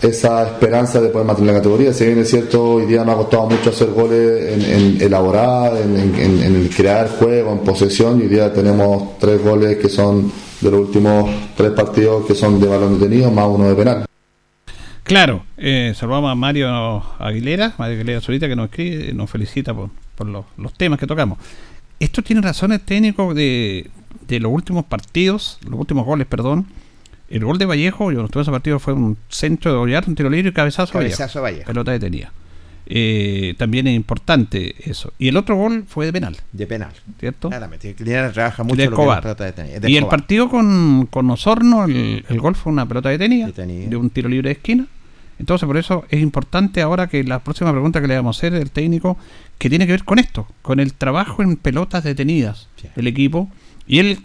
esa 0.01 0.43
esperanza 0.43 0.99
de 0.99 1.07
poder 1.07 1.25
mantener 1.25 1.53
la 1.53 1.59
categoría. 1.61 1.93
Si 1.93 2.05
bien 2.05 2.19
es 2.19 2.29
cierto, 2.29 2.61
hoy 2.73 2.85
día 2.85 3.05
nos 3.05 3.15
ha 3.15 3.17
costado 3.19 3.49
mucho 3.49 3.69
hacer 3.69 3.87
goles 3.91 4.51
en, 4.51 4.61
en 4.97 5.01
elaborar, 5.01 5.77
en, 5.77 5.95
en- 5.95 6.67
crear 6.67 7.07
juego, 7.07 7.53
en 7.53 7.59
posesión. 7.59 8.19
Y 8.19 8.23
hoy 8.23 8.27
día 8.27 8.51
tenemos 8.51 9.17
tres 9.17 9.41
goles 9.41 9.77
que 9.77 9.87
son 9.87 10.29
de 10.59 10.71
los 10.71 10.81
últimos 10.81 11.29
tres 11.55 11.71
partidos 11.71 12.25
que 12.25 12.35
son 12.35 12.59
de 12.59 12.67
balón 12.67 12.99
detenido, 12.99 13.31
más 13.31 13.47
uno 13.47 13.69
de 13.69 13.75
penal. 13.75 14.05
Claro, 15.03 15.45
eh, 15.57 15.93
saludamos 15.95 16.29
a 16.31 16.35
Mario 16.35 17.01
Aguilera, 17.19 17.73
Mario 17.77 17.95
Aguilera 17.95 18.19
Solita, 18.19 18.49
que 18.49 18.57
nos 18.57 18.65
escribe, 18.71 19.13
nos 19.13 19.29
felicita 19.29 19.73
por, 19.73 19.89
por 20.17 20.27
los 20.27 20.73
temas 20.77 20.99
que 20.99 21.07
tocamos. 21.07 21.37
Esto 22.03 22.21
tiene 22.21 22.41
razones 22.41 22.81
técnicos 22.81 23.33
de, 23.33 23.89
de 24.27 24.39
los 24.41 24.51
últimos 24.51 24.83
partidos, 24.85 25.57
los 25.65 25.79
últimos 25.79 26.05
goles, 26.05 26.27
perdón. 26.27 26.67
El 27.29 27.45
gol 27.45 27.57
de 27.57 27.65
Vallejo, 27.65 28.11
yo 28.11 28.19
no 28.19 28.25
estuve 28.25 28.43
ese 28.43 28.51
partido, 28.51 28.77
fue 28.77 28.93
un 28.93 29.17
centro 29.29 29.71
de 29.71 29.77
Ollar, 29.77 30.03
un 30.07 30.15
tiro 30.15 30.29
libre 30.29 30.49
y 30.49 30.53
cabezazo, 30.53 30.91
Cabezazo 30.91 31.39
a 31.39 31.43
Vallejo. 31.43 31.65
Pelota 31.65 31.91
detenida. 31.91 32.33
Eh, 32.85 33.55
también 33.57 33.87
es 33.87 33.95
importante 33.95 34.75
eso. 34.89 35.13
Y 35.17 35.29
el 35.29 35.37
otro 35.37 35.55
gol 35.55 35.85
fue 35.87 36.05
de 36.05 36.11
penal. 36.11 36.35
De 36.51 36.67
penal. 36.67 36.91
¿Cierto? 37.19 37.47
Claramente. 37.47 37.95
Linares 37.99 38.33
trabaja 38.33 38.63
mucho 38.63 38.75
de 38.75 38.89
lo 38.89 38.97
que 38.97 39.03
es 39.03 39.21
pelota 39.21 39.45
detenida. 39.45 39.79
De 39.79 39.89
y 39.89 39.95
el 39.95 40.07
partido 40.07 40.49
con, 40.49 41.07
con 41.09 41.29
Osorno, 41.29 41.85
el, 41.85 42.25
el 42.27 42.39
gol 42.41 42.55
fue 42.55 42.73
una 42.73 42.85
pelota 42.85 43.07
detenida, 43.09 43.47
de 43.47 43.95
un 43.95 44.09
tiro 44.09 44.27
libre 44.27 44.49
de 44.49 44.53
esquina. 44.53 44.87
Entonces, 45.39 45.65
por 45.65 45.77
eso 45.77 46.05
es 46.09 46.21
importante 46.21 46.81
ahora 46.81 47.07
que 47.07 47.23
la 47.23 47.39
próxima 47.39 47.71
pregunta 47.71 47.99
que 48.01 48.07
le 48.07 48.15
vamos 48.15 48.37
a 48.37 48.39
hacer 48.39 48.53
el 48.53 48.71
técnico, 48.71 49.17
que 49.57 49.69
tiene 49.69 49.85
que 49.85 49.93
ver 49.93 50.03
con 50.03 50.19
esto, 50.19 50.47
con 50.61 50.79
el 50.79 50.93
trabajo 50.93 51.41
en 51.41 51.57
pelotas 51.57 52.03
detenidas 52.03 52.67
del 52.95 53.07
equipo. 53.07 53.49
Y 53.85 53.99
él 53.99 54.19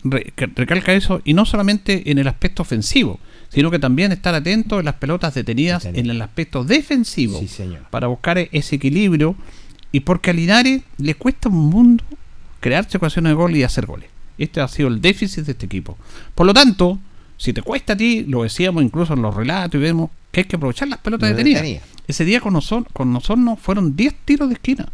recalca 0.55 0.95
eso, 0.95 1.21
y 1.25 1.35
no 1.35 1.45
solamente 1.45 2.11
en 2.11 2.19
el 2.19 2.29
aspecto 2.29 2.63
ofensivo, 2.63 3.19
sino 3.49 3.71
que 3.71 3.81
también 3.81 4.13
estar 4.13 4.35
atento 4.35 4.79
en 4.79 4.85
las 4.85 4.95
pelotas 4.95 5.35
detenidas 5.35 5.85
en 5.85 6.11
el 6.11 6.23
aspecto 6.23 6.65
defensivo, 6.65 7.41
para 7.91 8.07
buscar 8.07 8.39
ese 8.39 8.77
equilibrio. 8.77 9.35
Y 9.91 10.01
porque 10.01 10.31
a 10.31 10.33
Linares 10.35 10.83
le 10.99 11.15
cuesta 11.15 11.49
un 11.49 11.71
mundo 11.71 12.05
crearse 12.61 12.99
ocasiones 12.99 13.31
de 13.31 13.35
gol 13.35 13.57
y 13.57 13.63
hacer 13.63 13.87
goles. 13.87 14.11
Este 14.37 14.61
ha 14.61 14.69
sido 14.69 14.89
el 14.89 15.01
déficit 15.01 15.45
de 15.45 15.53
este 15.53 15.67
equipo. 15.67 15.97
Por 16.35 16.47
lo 16.47 16.55
tanto, 16.55 16.99
si 17.37 17.53
te 17.53 17.63
cuesta 17.63 17.95
a 17.95 17.97
ti, 17.97 18.25
lo 18.29 18.43
decíamos 18.43 18.83
incluso 18.83 19.15
en 19.15 19.23
los 19.23 19.35
relatos 19.35 19.79
y 19.79 19.83
vemos 19.83 20.11
que 20.31 20.41
hay 20.41 20.45
que 20.45 20.57
aprovechar 20.57 20.89
las 20.89 20.99
pelotas 20.99 21.31
detenidas. 21.31 21.83
Ese 22.07 22.25
día 22.25 22.41
con 22.41 22.53
nosotros, 22.53 22.93
con 22.93 23.13
nosotros 23.13 23.59
fueron 23.61 23.97
10 23.97 24.15
tiros 24.25 24.49
de 24.49 24.55
esquina. 24.55 24.89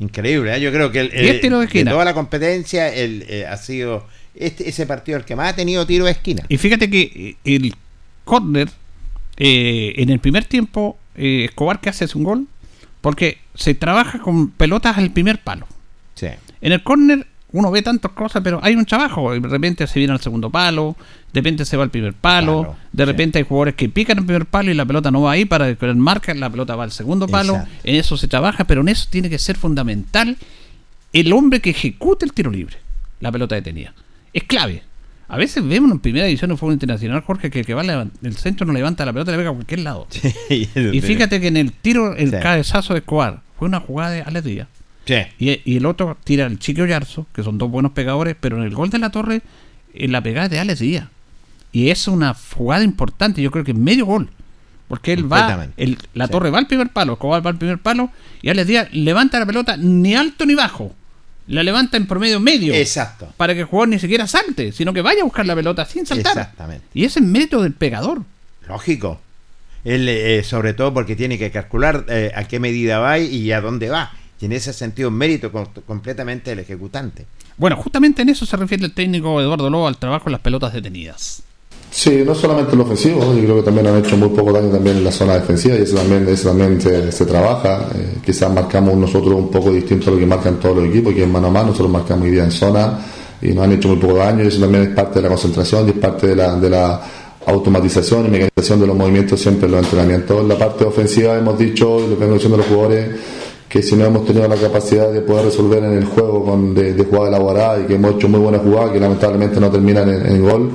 Increíble, 0.00 0.54
¿eh? 0.56 0.60
yo 0.60 0.72
creo 0.72 0.90
que 0.90 1.00
el, 1.00 1.10
Diez 1.10 1.34
el- 1.36 1.40
tiros 1.40 1.60
de 1.60 1.66
esquina. 1.66 1.90
toda 1.92 2.04
la 2.04 2.14
competencia 2.14 2.88
el, 2.92 3.24
eh, 3.28 3.46
ha 3.46 3.56
sido 3.56 4.06
este, 4.34 4.68
ese 4.68 4.86
partido 4.86 5.16
el 5.18 5.24
que 5.24 5.36
más 5.36 5.52
ha 5.52 5.56
tenido 5.56 5.86
tiro 5.86 6.04
de 6.06 6.10
esquina. 6.12 6.44
Y 6.48 6.56
fíjate 6.58 6.90
que 6.90 7.36
eh, 7.44 7.54
el 7.56 7.74
córner, 8.24 8.68
eh, 9.36 9.94
en 9.96 10.10
el 10.10 10.18
primer 10.18 10.44
tiempo, 10.44 10.98
Escobar 11.16 11.80
que 11.80 11.88
hace 11.90 12.04
es 12.06 12.14
un 12.16 12.24
gol, 12.24 12.46
porque 13.00 13.38
se 13.54 13.74
trabaja 13.74 14.18
con 14.18 14.50
pelotas 14.50 14.98
al 14.98 15.12
primer 15.12 15.38
palo. 15.40 15.68
Sí. 16.16 16.26
En 16.60 16.72
el 16.72 16.82
córner 16.82 17.26
uno 17.54 17.70
ve 17.70 17.82
tantas 17.82 18.10
cosas, 18.12 18.42
pero 18.42 18.58
hay 18.62 18.74
un 18.74 18.84
trabajo. 18.84 19.32
De 19.32 19.38
repente 19.48 19.86
se 19.86 20.00
viene 20.00 20.12
al 20.12 20.20
segundo 20.20 20.50
palo, 20.50 20.96
de 21.32 21.40
repente 21.40 21.64
se 21.64 21.76
va 21.76 21.84
al 21.84 21.90
primer 21.90 22.12
palo, 22.12 22.74
de 22.92 23.04
repente 23.04 23.38
hay 23.38 23.44
jugadores 23.44 23.74
que 23.76 23.88
pican 23.88 24.18
el 24.18 24.24
primer 24.24 24.44
palo 24.46 24.72
y 24.72 24.74
la 24.74 24.84
pelota 24.84 25.10
no 25.12 25.22
va 25.22 25.32
ahí 25.32 25.44
para 25.44 25.72
que 25.74 25.94
marca, 25.94 26.34
la 26.34 26.50
pelota 26.50 26.74
va 26.74 26.82
al 26.84 26.90
segundo 26.92 27.28
palo. 27.28 27.54
Exacto. 27.54 27.74
En 27.84 27.94
eso 27.94 28.16
se 28.16 28.26
trabaja, 28.26 28.64
pero 28.64 28.80
en 28.80 28.88
eso 28.88 29.06
tiene 29.08 29.30
que 29.30 29.38
ser 29.38 29.56
fundamental 29.56 30.36
el 31.12 31.32
hombre 31.32 31.60
que 31.60 31.70
ejecute 31.70 32.24
el 32.26 32.32
tiro 32.32 32.50
libre, 32.50 32.76
la 33.20 33.30
pelota 33.30 33.54
detenida. 33.54 33.94
Es 34.32 34.42
clave. 34.44 34.82
A 35.28 35.36
veces 35.36 35.64
vemos 35.66 35.90
en 35.92 36.00
primera 36.00 36.26
división 36.26 36.50
de 36.50 36.56
fútbol 36.56 36.74
internacional, 36.74 37.20
Jorge, 37.22 37.50
que 37.50 37.60
el 37.60 37.66
que 37.66 37.72
va 37.74 37.82
el 38.22 38.36
centro 38.36 38.66
no 38.66 38.72
levanta 38.72 39.06
la 39.06 39.12
pelota, 39.12 39.30
le 39.30 39.38
pega 39.38 39.50
a 39.50 39.54
cualquier 39.54 39.80
lado. 39.80 40.06
Y 40.50 41.00
fíjate 41.00 41.40
que 41.40 41.46
en 41.48 41.56
el 41.56 41.72
tiro, 41.72 42.16
el 42.16 42.30
Sí. 42.30 42.36
cabezazo 42.42 42.94
de 42.94 42.98
Escobar 42.98 43.40
fue 43.58 43.68
una 43.68 43.78
jugada 43.80 44.10
de 44.10 44.22
Alex 44.22 44.44
Díaz. 44.44 44.68
Sí. 45.04 45.16
Y, 45.38 45.60
y 45.64 45.76
el 45.76 45.86
otro 45.86 46.16
tira 46.24 46.46
el 46.46 46.58
Chico 46.58 46.84
Yarzo, 46.86 47.26
que 47.34 47.42
son 47.42 47.58
dos 47.58 47.70
buenos 47.70 47.92
pegadores, 47.92 48.36
pero 48.38 48.56
en 48.56 48.64
el 48.64 48.74
gol 48.74 48.90
de 48.90 48.98
la 48.98 49.10
torre, 49.10 49.42
en 49.94 50.12
la 50.12 50.22
pegada 50.22 50.48
de 50.48 50.58
Alex 50.58 50.80
Díaz. 50.80 51.08
Y 51.72 51.90
es 51.90 52.06
una 52.08 52.34
jugada 52.34 52.84
importante, 52.84 53.42
yo 53.42 53.50
creo 53.50 53.64
que 53.64 53.74
medio 53.74 54.06
gol. 54.06 54.30
Porque 54.88 55.12
él 55.12 55.30
va, 55.30 55.68
el, 55.76 55.98
la 56.12 56.28
torre 56.28 56.50
va 56.50 56.58
al 56.58 56.66
primer 56.66 56.90
palo, 56.90 57.14
Escobar 57.14 57.44
va 57.44 57.50
al 57.50 57.58
primer 57.58 57.78
palo, 57.78 58.10
y 58.42 58.50
Alex 58.50 58.66
Díaz 58.66 58.88
levanta 58.92 59.40
la 59.40 59.46
pelota 59.46 59.76
ni 59.76 60.14
alto 60.14 60.46
ni 60.46 60.54
bajo. 60.54 60.94
La 61.46 61.62
levanta 61.62 61.96
en 61.96 62.06
promedio 62.06 62.40
medio. 62.40 62.72
Exacto. 62.74 63.32
Para 63.36 63.54
que 63.54 63.60
el 63.60 63.66
jugador 63.66 63.88
ni 63.88 63.98
siquiera 63.98 64.26
salte, 64.26 64.72
sino 64.72 64.92
que 64.92 65.02
vaya 65.02 65.20
a 65.22 65.24
buscar 65.24 65.44
la 65.44 65.54
pelota 65.54 65.84
sin 65.84 66.06
saltar. 66.06 66.32
Exactamente. 66.32 66.86
Y 66.94 67.04
ese 67.04 67.18
es 67.18 67.26
mérito 67.26 67.62
del 67.62 67.72
pegador. 67.72 68.22
Lógico. 68.66 69.20
Él, 69.84 70.08
eh, 70.08 70.42
sobre 70.42 70.72
todo 70.72 70.94
porque 70.94 71.16
tiene 71.16 71.38
que 71.38 71.50
calcular 71.50 72.06
eh, 72.08 72.32
a 72.34 72.44
qué 72.44 72.60
medida 72.60 72.98
va 72.98 73.18
y 73.18 73.52
a 73.52 73.60
dónde 73.60 73.90
va. 73.90 74.12
Y 74.40 74.46
en 74.46 74.52
ese 74.52 74.72
sentido, 74.72 75.10
mérito 75.10 75.50
com- 75.52 75.66
completamente 75.86 76.50
del 76.50 76.58
ejecutante. 76.60 77.24
Bueno, 77.56 77.76
justamente 77.76 78.22
en 78.22 78.28
eso 78.30 78.44
se 78.44 78.56
refiere 78.56 78.84
el 78.84 78.92
técnico 78.92 79.40
Eduardo 79.40 79.70
Lobo 79.70 79.86
al 79.86 79.96
trabajo 79.96 80.24
en 80.26 80.32
las 80.32 80.40
pelotas 80.40 80.72
detenidas. 80.72 81.42
Sí, 81.90 82.22
no 82.26 82.34
solamente 82.34 82.72
en 82.72 82.78
lo 82.78 82.84
ofensivo, 82.84 83.20
yo 83.34 83.40
creo 83.44 83.56
que 83.56 83.62
también 83.62 83.86
han 83.86 83.98
hecho 84.04 84.16
muy 84.16 84.28
poco 84.30 84.52
daño 84.52 84.68
también 84.68 84.96
en 84.96 85.04
la 85.04 85.12
zona 85.12 85.34
defensiva 85.34 85.76
y 85.76 85.82
eso 85.82 85.94
también, 85.94 86.26
eso 86.28 86.48
también 86.48 86.80
se, 86.80 87.12
se 87.12 87.24
trabaja. 87.24 87.88
Eh, 87.94 88.16
quizás 88.26 88.52
marcamos 88.52 88.96
nosotros 88.96 89.32
un 89.34 89.48
poco 89.48 89.70
distinto 89.72 90.10
a 90.10 90.14
lo 90.14 90.18
que 90.18 90.26
marcan 90.26 90.58
todos 90.58 90.76
los 90.78 90.86
equipos, 90.88 91.14
que 91.14 91.22
es 91.22 91.28
mano 91.28 91.46
a 91.46 91.50
mano, 91.50 91.66
nosotros 91.68 91.92
marcamos 91.92 92.24
hoy 92.24 92.32
día 92.32 92.42
en 92.44 92.50
zona 92.50 92.98
y 93.40 93.48
nos 93.52 93.64
han 93.64 93.72
hecho 93.72 93.86
muy 93.88 93.98
poco 93.98 94.16
daño 94.16 94.42
y 94.42 94.48
eso 94.48 94.60
también 94.60 94.82
es 94.82 94.88
parte 94.88 95.20
de 95.20 95.22
la 95.22 95.28
concentración 95.28 95.86
y 95.86 95.90
es 95.90 95.98
parte 95.98 96.26
de 96.26 96.34
la, 96.34 96.56
de 96.56 96.70
la 96.70 97.00
automatización 97.46 98.26
y 98.26 98.30
mecanización 98.30 98.80
de 98.80 98.86
los 98.88 98.96
movimientos 98.96 99.40
siempre 99.40 99.66
en 99.66 99.72
los 99.72 99.84
entrenamientos. 99.84 100.40
En 100.40 100.48
la 100.48 100.58
parte 100.58 100.84
ofensiva 100.84 101.38
hemos 101.38 101.56
dicho, 101.56 101.98
y 102.00 102.08
lo 102.10 102.14
que 102.16 102.20
vengo 102.22 102.34
diciendo 102.34 102.56
los 102.56 102.66
jugadores, 102.66 103.08
que 103.74 103.82
si 103.82 103.96
no 103.96 104.04
hemos 104.04 104.24
tenido 104.24 104.46
la 104.46 104.54
capacidad 104.54 105.10
de 105.10 105.20
poder 105.20 105.46
resolver 105.46 105.82
en 105.82 105.94
el 105.94 106.04
juego 106.04 106.44
con, 106.44 106.76
de, 106.76 106.92
de 106.94 107.04
jugada 107.04 107.26
elaborada 107.26 107.80
y 107.80 107.86
que 107.86 107.96
hemos 107.96 108.14
hecho 108.14 108.28
muy 108.28 108.38
buenas 108.38 108.62
jugadas 108.62 108.92
que 108.92 109.00
lamentablemente 109.00 109.58
no 109.58 109.68
terminan 109.68 110.08
en, 110.10 110.26
en 110.26 110.42
gol, 110.44 110.70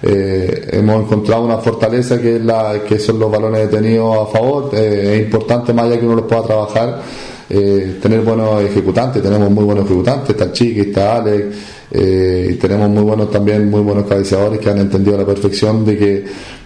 eh, 0.00 0.68
hemos 0.70 1.02
encontrado 1.02 1.44
una 1.44 1.58
fortaleza 1.58 2.20
que 2.22 2.36
es 2.36 2.44
la 2.44 2.78
que 2.88 3.00
son 3.00 3.18
los 3.18 3.28
balones 3.28 3.68
detenidos 3.68 4.28
a 4.28 4.30
favor. 4.30 4.70
Eh, 4.72 5.16
es 5.16 5.24
importante 5.24 5.72
más 5.72 5.86
allá 5.86 5.98
que 5.98 6.06
uno 6.06 6.14
los 6.14 6.26
pueda 6.26 6.44
trabajar. 6.44 7.02
eh, 7.50 7.98
tener 8.00 8.20
buenos 8.20 8.62
ejecutantes, 8.62 9.20
tenemos 9.20 9.50
muy 9.50 9.64
buenos 9.64 9.84
ejecutantes, 9.84 10.30
está 10.30 10.52
Chiqui, 10.52 10.80
está 10.80 11.16
Alex, 11.16 11.44
y 11.90 12.54
tenemos 12.54 12.88
muy 12.88 13.02
buenos 13.02 13.30
también, 13.30 13.68
muy 13.68 13.80
buenos 13.80 14.06
cabeceadores 14.06 14.58
que 14.58 14.70
han 14.70 14.78
entendido 14.78 15.16
a 15.16 15.18
la 15.20 15.26
perfección 15.26 15.84
de 15.84 15.96
que, 15.96 16.24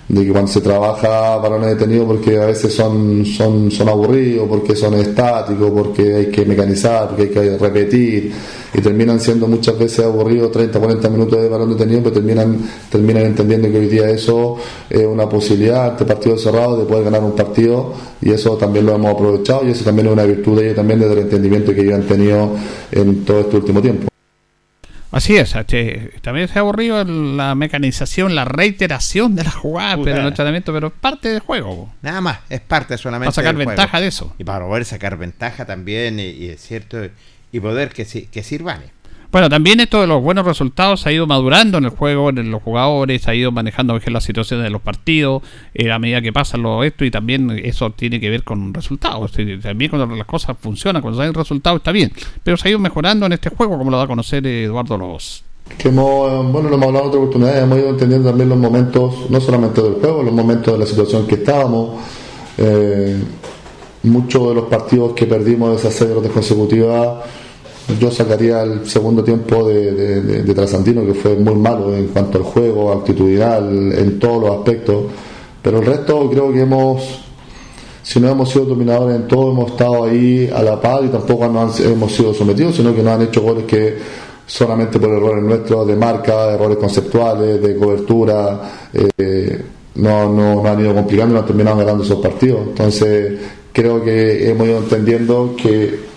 de 0.08 0.24
que 0.24 0.32
cuando 0.32 0.50
se 0.50 0.62
trabaja 0.62 1.36
balones 1.36 1.70
detenidos 1.70 2.06
porque 2.06 2.38
a 2.38 2.46
veces 2.46 2.74
son, 2.74 3.26
son, 3.26 3.70
son 3.70 3.88
aburridos, 3.88 4.48
porque 4.48 4.74
son 4.74 4.94
estáticos, 4.94 5.70
porque 5.70 6.14
hay 6.14 6.26
que 6.26 6.46
mecanizar, 6.46 7.08
porque 7.08 7.22
hay 7.24 7.28
que 7.28 7.58
repetir 7.58 8.32
y 8.72 8.80
terminan 8.80 9.20
siendo 9.20 9.46
muchas 9.46 9.78
veces 9.78 10.04
aburridos 10.06 10.50
30, 10.50 10.78
40 10.78 11.10
minutos 11.10 11.42
de 11.42 11.48
balón 11.48 11.70
detenido, 11.70 12.02
pero 12.04 12.14
terminan, 12.14 12.58
terminan 12.90 13.24
entendiendo 13.24 13.70
que 13.70 13.78
hoy 13.78 13.86
día 13.86 14.08
eso 14.08 14.56
es 14.88 15.04
una 15.04 15.28
posibilidad 15.28 15.90
ante 15.90 16.06
partidos 16.06 16.42
cerrados 16.42 16.78
de 16.78 16.84
poder 16.86 17.04
ganar 17.04 17.22
un 17.22 17.32
partido 17.32 17.92
y 18.22 18.30
eso 18.30 18.56
también 18.56 18.86
lo 18.86 18.94
hemos 18.94 19.12
aprovechado 19.12 19.66
y 19.66 19.70
eso 19.72 19.84
también 19.84 20.06
es 20.06 20.12
una 20.14 20.24
virtud 20.24 20.58
de 20.58 20.64
ellos 20.64 20.76
también 20.76 21.00
desde 21.00 21.12
el 21.12 21.18
entendimiento 21.20 21.74
que 21.74 21.82
ellos 21.82 21.94
han 21.94 22.06
tenido 22.06 22.50
en 22.92 23.24
todo 23.24 23.40
este 23.40 23.56
último 23.56 23.82
tiempo. 23.82 24.08
Así 25.10 25.36
es, 25.36 25.54
también 26.20 26.48
se 26.48 26.58
ha 26.58 26.60
aburrido 26.60 27.02
la 27.04 27.54
mecanización, 27.54 28.34
la 28.34 28.44
reiteración 28.44 29.34
de 29.34 29.44
la 29.44 29.50
jugada, 29.50 29.96
Puta. 29.96 30.10
pero 30.10 30.20
el 30.22 30.28
entrenamiento, 30.28 30.72
pero 30.72 30.88
es 30.88 30.92
parte 31.00 31.28
del 31.30 31.40
juego. 31.40 31.90
Nada 32.02 32.20
más, 32.20 32.40
es 32.50 32.60
parte 32.60 32.98
solamente 32.98 33.26
Para 33.32 33.34
sacar 33.34 33.56
del 33.56 33.66
ventaja 33.66 33.88
juego. 33.88 34.02
de 34.02 34.08
eso. 34.08 34.34
Y 34.38 34.44
para 34.44 34.66
poder 34.66 34.84
sacar 34.84 35.16
ventaja 35.16 35.64
también, 35.64 36.20
y, 36.20 36.24
y 36.24 36.50
es 36.50 36.60
cierto, 36.60 36.98
y 37.52 37.60
poder 37.60 37.88
que, 37.88 38.04
que 38.04 38.42
sirvan. 38.42 38.82
Bueno, 39.30 39.50
también 39.50 39.78
esto 39.80 40.00
de 40.00 40.06
los 40.06 40.22
buenos 40.22 40.46
resultados 40.46 41.06
ha 41.06 41.12
ido 41.12 41.26
madurando 41.26 41.76
en 41.76 41.84
el 41.84 41.90
juego, 41.90 42.30
en 42.30 42.50
los 42.50 42.62
jugadores, 42.62 43.28
ha 43.28 43.34
ido 43.34 43.52
manejando 43.52 43.92
mejor 43.92 44.12
las 44.12 44.24
situaciones 44.24 44.64
de 44.64 44.70
los 44.70 44.80
partidos 44.80 45.42
eh, 45.74 45.92
a 45.92 45.98
medida 45.98 46.22
que 46.22 46.32
pasan 46.32 46.62
lo 46.62 46.82
esto 46.82 47.04
y 47.04 47.10
también 47.10 47.50
eso 47.62 47.90
tiene 47.90 48.20
que 48.20 48.30
ver 48.30 48.42
con 48.42 48.72
resultados. 48.72 49.32
También 49.62 49.90
cuando 49.90 50.16
las 50.16 50.26
cosas 50.26 50.56
funcionan, 50.58 51.02
cuando 51.02 51.20
hay 51.20 51.30
resultados 51.30 51.80
está 51.80 51.92
bien, 51.92 52.10
pero 52.42 52.56
se 52.56 52.68
ha 52.68 52.70
ido 52.70 52.78
mejorando 52.78 53.26
en 53.26 53.34
este 53.34 53.50
juego, 53.50 53.76
como 53.76 53.90
lo 53.90 53.98
da 53.98 54.04
a 54.04 54.06
conocer 54.06 54.46
eh, 54.46 54.64
Eduardo 54.64 54.96
Lobos. 54.96 55.44
que 55.76 55.88
hemos, 55.88 56.50
bueno, 56.50 56.70
lo 56.70 56.76
hemos 56.76 56.86
hablado 56.86 57.04
en 57.04 57.08
otra 57.08 57.20
oportunidad, 57.20 57.62
hemos 57.62 57.78
ido 57.78 57.90
entendiendo 57.90 58.30
también 58.30 58.48
los 58.48 58.58
momentos, 58.58 59.30
no 59.30 59.40
solamente 59.42 59.82
del 59.82 59.94
juego, 59.94 60.22
los 60.22 60.32
momentos 60.32 60.72
de 60.72 60.78
la 60.78 60.86
situación 60.86 61.26
que 61.26 61.34
estábamos. 61.34 62.00
Eh, 62.56 63.22
muchos 64.04 64.48
de 64.48 64.54
los 64.54 64.64
partidos 64.64 65.12
que 65.12 65.26
perdimos 65.26 65.70
de 65.70 65.76
esas 65.88 66.08
derrotas 66.08 66.32
consecutivas, 66.32 67.24
yo 67.98 68.10
sacaría 68.10 68.62
el 68.62 68.86
segundo 68.86 69.24
tiempo 69.24 69.66
de, 69.66 70.20
de, 70.42 70.54
Trasandino, 70.54 71.06
que 71.06 71.14
fue 71.14 71.36
muy 71.36 71.54
malo 71.54 71.94
en 71.94 72.08
cuanto 72.08 72.38
al 72.38 72.44
juego, 72.44 72.92
actitudinal, 72.92 73.92
en 73.92 74.18
todos 74.18 74.42
los 74.42 74.58
aspectos. 74.58 75.04
Pero 75.62 75.78
el 75.78 75.86
resto 75.86 76.28
creo 76.30 76.52
que 76.52 76.60
hemos 76.60 77.24
si 78.02 78.20
no 78.20 78.30
hemos 78.30 78.50
sido 78.50 78.64
dominadores 78.64 79.16
en 79.16 79.28
todo, 79.28 79.50
hemos 79.50 79.72
estado 79.72 80.04
ahí 80.04 80.48
a 80.54 80.62
la 80.62 80.80
par 80.80 81.04
y 81.04 81.08
tampoco 81.08 81.46
nos 81.48 81.78
hemos 81.80 82.10
sido 82.10 82.32
sometidos, 82.32 82.76
sino 82.76 82.94
que 82.94 83.02
nos 83.02 83.12
han 83.12 83.22
hecho 83.22 83.42
goles 83.42 83.64
que 83.64 83.98
solamente 84.46 84.98
por 84.98 85.10
errores 85.10 85.44
nuestros 85.44 85.86
de 85.86 85.94
marca, 85.94 86.54
errores 86.54 86.78
conceptuales, 86.78 87.60
de 87.60 87.76
cobertura, 87.76 88.88
eh, 88.94 89.62
no, 89.96 90.32
no, 90.32 90.62
no 90.62 90.66
han 90.66 90.80
ido 90.80 90.94
complicando 90.94 91.32
y 91.32 91.34
no 91.34 91.40
han 91.40 91.46
terminado 91.46 91.76
ganando 91.76 92.02
esos 92.02 92.18
partidos. 92.20 92.68
Entonces, 92.68 93.38
creo 93.74 94.02
que 94.02 94.48
hemos 94.50 94.66
ido 94.66 94.78
entendiendo 94.78 95.54
que 95.54 96.07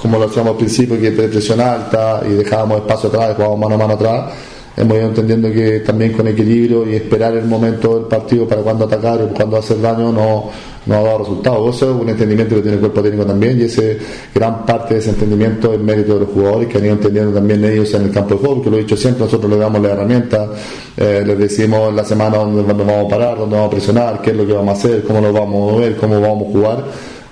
como 0.00 0.18
lo 0.18 0.26
hacíamos 0.26 0.52
al 0.52 0.58
principio, 0.58 1.00
que 1.00 1.10
presión 1.10 1.60
alta 1.60 2.22
y 2.24 2.34
dejábamos 2.34 2.78
espacio 2.78 3.08
atrás, 3.08 3.34
jugábamos 3.34 3.58
mano 3.58 3.74
a 3.74 3.78
mano 3.78 3.94
atrás, 3.94 4.32
hemos 4.76 4.96
ido 4.96 5.06
entendiendo 5.08 5.50
que 5.50 5.80
también 5.80 6.12
con 6.12 6.28
equilibrio 6.28 6.88
y 6.88 6.94
esperar 6.94 7.34
el 7.34 7.46
momento 7.46 7.96
del 7.96 8.04
partido 8.04 8.46
para 8.46 8.62
cuando 8.62 8.84
atacar 8.84 9.20
o 9.22 9.28
cuando 9.28 9.56
hacer 9.56 9.80
daño 9.80 10.12
no, 10.12 10.50
no 10.86 10.94
ha 10.94 11.02
dado 11.02 11.18
resultados. 11.18 11.76
Eso 11.76 11.90
es 11.90 12.00
un 12.00 12.08
entendimiento 12.08 12.54
que 12.54 12.62
tiene 12.62 12.76
el 12.76 12.80
cuerpo 12.80 13.02
técnico 13.02 13.26
también 13.26 13.58
y 13.58 13.64
ese 13.64 13.98
gran 14.32 14.64
parte 14.64 14.94
de 14.94 15.00
ese 15.00 15.10
entendimiento 15.10 15.74
es 15.74 15.80
mérito 15.80 16.14
de 16.14 16.20
los 16.20 16.28
jugadores 16.28 16.68
que 16.68 16.78
han 16.78 16.84
ido 16.84 16.94
entendiendo 16.94 17.32
también 17.32 17.64
ellos 17.64 17.92
en 17.94 18.02
el 18.02 18.12
campo 18.12 18.34
de 18.34 18.40
juego, 18.40 18.54
porque 18.56 18.70
lo 18.70 18.76
he 18.76 18.80
dicho 18.80 18.96
siempre, 18.96 19.24
nosotros 19.24 19.50
les 19.50 19.58
damos 19.58 19.82
la 19.82 19.88
herramienta, 19.88 20.48
eh, 20.96 21.24
les 21.26 21.38
decimos 21.38 21.92
la 21.92 22.04
semana 22.04 22.38
dónde, 22.38 22.62
vamos 22.62 23.06
a 23.06 23.08
parar, 23.08 23.36
dónde 23.36 23.56
vamos 23.56 23.68
a 23.68 23.70
presionar, 23.70 24.22
qué 24.22 24.30
es 24.30 24.36
lo 24.36 24.46
que 24.46 24.52
vamos 24.52 24.76
a 24.76 24.78
hacer, 24.78 25.02
cómo 25.02 25.20
lo 25.20 25.32
vamos 25.32 25.70
a 25.70 25.72
mover, 25.74 25.96
cómo 25.96 26.20
vamos 26.20 26.48
a 26.48 26.52
jugar 26.52 26.84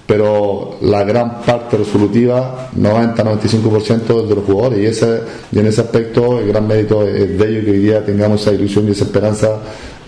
pero 0.07 0.79
la 0.83 1.03
gran 1.05 1.43
parte 1.43 1.77
resolutiva, 1.77 2.71
90-95% 2.77 4.23
es 4.23 4.29
de 4.29 4.35
los 4.35 4.45
jugadores 4.45 4.79
y, 4.79 4.87
ese, 4.87 5.23
y 5.51 5.59
en 5.59 5.67
ese 5.67 5.81
aspecto 5.81 6.39
el 6.39 6.49
gran 6.49 6.67
mérito 6.67 7.07
es 7.07 7.37
de 7.39 7.49
ellos 7.49 7.65
que 7.65 7.71
hoy 7.73 7.79
día 7.79 8.05
tengamos 8.05 8.41
esa 8.41 8.53
ilusión 8.53 8.87
y 8.89 8.93
esa 8.93 9.05
esperanza 9.05 9.59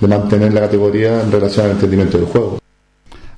de 0.00 0.06
mantener 0.06 0.52
la 0.54 0.60
categoría 0.60 1.22
en 1.22 1.32
relación 1.32 1.66
al 1.66 1.72
entendimiento 1.72 2.16
del 2.16 2.26
juego. 2.26 2.58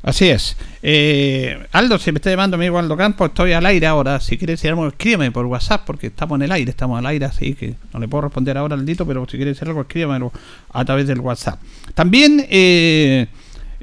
Así 0.03 0.29
es. 0.29 0.57
Eh, 0.83 1.59
Aldo, 1.73 1.99
si 1.99 2.11
me 2.11 2.19
está 2.19 2.31
llamando 2.31 2.57
amigo 2.57 2.79
Aldo 2.79 2.97
Campos, 2.97 3.29
estoy 3.29 3.53
al 3.53 3.67
aire 3.67 3.87
ahora. 3.87 4.19
Si 4.19 4.39
quieres 4.39 4.59
decir 4.59 4.71
algo, 4.71 4.87
escríbeme 4.89 5.31
por 5.31 5.45
WhatsApp, 5.45 5.83
porque 5.85 6.07
estamos 6.07 6.37
en 6.37 6.43
el 6.43 6.53
aire, 6.53 6.71
estamos 6.71 6.99
al 6.99 7.05
aire, 7.07 7.27
así 7.27 7.55
que 7.55 7.75
no 7.93 8.01
le 8.01 8.09
puedo 8.09 8.23
responder 8.23 8.57
ahora 8.57 8.77
al 8.77 8.87
dito, 8.87 9.07
pero 9.07 9.27
si 9.27 9.37
quieres 9.37 9.57
decir 9.57 9.69
algo, 9.69 9.83
escríbemelo 9.83 10.33
a 10.73 10.85
través 10.87 11.07
del 11.07 11.21
WhatsApp. 11.21 11.61
También 11.95 12.47
eh, 12.49 13.27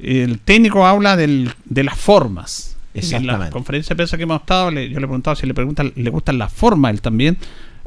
el 0.02 0.40
técnico 0.40 0.86
habla 0.86 1.16
del, 1.16 1.52
de 1.66 1.84
las 1.84 1.98
formas. 1.98 2.76
En 2.94 3.28
la 3.28 3.50
conferencia 3.52 3.90
de 3.90 3.98
prensa 3.98 4.18
que 4.18 4.24
hemos 4.24 4.40
estado, 4.40 4.72
le- 4.72 4.90
yo 4.90 5.00
le 5.00 5.06
he 5.06 5.08
preguntado 5.08 5.36
si 5.36 5.46
le 5.46 5.54
preguntan, 5.54 5.92
le 5.96 6.10
gustan 6.10 6.38
las 6.40 6.52
formas 6.52 6.90
a 6.90 6.92
él 6.94 7.02
también. 7.02 7.38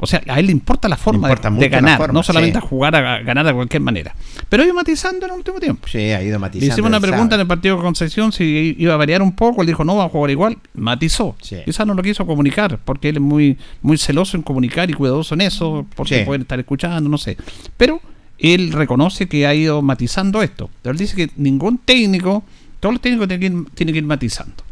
O 0.03 0.07
sea, 0.07 0.19
a 0.27 0.39
él 0.39 0.47
le 0.47 0.51
importa 0.51 0.89
la 0.89 0.97
forma 0.97 1.27
importa 1.27 1.51
de, 1.51 1.69
ganar, 1.69 1.97
forma, 1.97 2.13
no 2.13 2.23
solamente 2.23 2.59
sí. 2.59 2.65
a 2.65 2.67
jugar 2.67 2.95
a, 2.95 3.15
a 3.15 3.19
ganar 3.21 3.45
de 3.45 3.53
cualquier 3.53 3.83
manera. 3.83 4.15
Pero 4.49 4.63
ha 4.63 4.65
ido 4.65 4.73
matizando 4.73 5.25
en 5.27 5.31
el 5.33 5.37
último 5.37 5.59
tiempo. 5.59 5.87
Sí, 5.87 5.99
ha 5.99 6.23
ido 6.23 6.33
Le 6.33 6.39
matizando. 6.39 6.73
hicimos 6.73 6.89
una 6.89 6.99
pregunta 6.99 7.35
en 7.35 7.41
el 7.41 7.45
partido 7.47 7.75
de 7.75 7.83
Concepción 7.83 8.31
si 8.31 8.75
iba 8.79 8.95
a 8.95 8.97
variar 8.97 9.21
un 9.21 9.33
poco. 9.35 9.61
Él 9.61 9.67
dijo, 9.67 9.83
no, 9.83 9.97
va 9.97 10.05
a 10.05 10.09
jugar 10.09 10.31
igual. 10.31 10.57
Matizó. 10.73 11.35
Quizás 11.65 11.85
no 11.85 11.93
lo 11.93 12.01
quiso 12.01 12.25
comunicar 12.25 12.79
porque 12.83 13.09
él 13.09 13.17
es 13.17 13.21
muy, 13.21 13.59
muy 13.83 13.97
celoso 13.99 14.37
en 14.37 14.41
comunicar 14.43 14.89
y 14.89 14.93
cuidadoso 14.93 15.35
en 15.35 15.41
eso, 15.41 15.85
porque 15.95 16.19
Sí. 16.19 16.25
pueden 16.25 16.41
estar 16.43 16.57
escuchando, 16.59 17.07
no 17.07 17.19
sé. 17.19 17.37
Pero 17.77 18.01
él 18.41 18.71
reconoce 18.71 19.27
que 19.27 19.45
ha 19.47 19.53
ido 19.53 19.81
matizando 19.81 20.41
esto. 20.43 20.69
Pero 20.81 20.91
él 20.93 20.97
dice 20.97 21.15
que 21.15 21.29
ningún 21.37 21.77
técnico, 21.79 22.43
todos 22.79 22.93
los 22.93 23.01
técnicos 23.01 23.27
tienen 23.27 23.39
que 23.53 23.57
ir, 23.57 23.65
tienen 23.75 23.93
que 23.93 23.99
ir 23.99 24.05
matizando. 24.05 24.63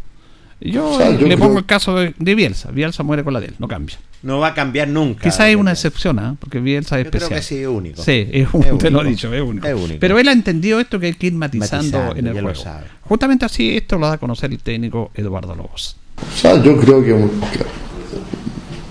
Yo, 0.62 0.90
O 0.90 0.98
sea, 0.98 1.12
yo 1.12 1.20
le 1.20 1.36
creo- 1.36 1.40
pongo 1.40 1.60
el 1.60 1.66
caso 1.66 1.96
de, 1.96 2.14
de 2.18 2.36
Bielsa. 2.36 2.72
Bielsa 2.72 3.02
muere 3.04 3.24
con 3.24 3.34
la 3.34 3.40
de 3.40 3.48
él, 3.48 3.54
no 3.60 3.68
cambia. 3.70 3.98
No 4.24 4.40
va 4.40 4.48
a 4.48 4.54
cambiar 4.54 4.90
nunca. 4.90 5.24
Quizá 5.24 5.50
es 5.50 5.56
una 5.56 5.72
excepción, 5.72 6.20
¿ah? 6.20 6.36
porque 6.38 6.60
Bielsa 6.60 7.00
es 7.00 7.06
Yo 7.06 7.12
creo 7.12 7.24
especial. 7.24 7.40
que 7.40 7.46
sí, 7.46 7.56
es 7.62 7.68
único. 7.68 8.04
Sí, 8.04 8.28
es, 8.30 8.48
Es 8.48 8.54
único, 8.54 8.78
te 8.80 8.92
lo 8.92 9.02
he 9.02 9.08
dicho, 9.10 9.34
es 9.34 9.42
único. 9.42 9.66
Es 9.66 9.74
único. 9.74 10.00
Pero 10.02 10.20
él 10.20 10.28
ha 10.28 10.34
entendido 10.34 10.82
esto 10.82 11.00
que 11.00 11.06
hay 11.06 11.14
que 11.14 11.28
ir 11.28 11.34
matizando, 11.34 11.98
Matizando, 12.00 12.20
en 12.20 12.28
el 12.38 12.44
juego. 12.44 12.62
Justamente 13.04 13.46
así 13.46 13.78
esto 13.78 13.98
lo 13.98 14.08
da 14.08 14.14
a 14.14 14.18
conocer 14.18 14.52
el 14.52 14.60
técnico 14.60 15.12
Eduardo 15.16 15.56
Lobos. 15.56 15.96
O 16.18 16.36
sea, 16.38 16.62
yo 16.62 16.76
creo 16.78 17.02
que. 17.02 17.16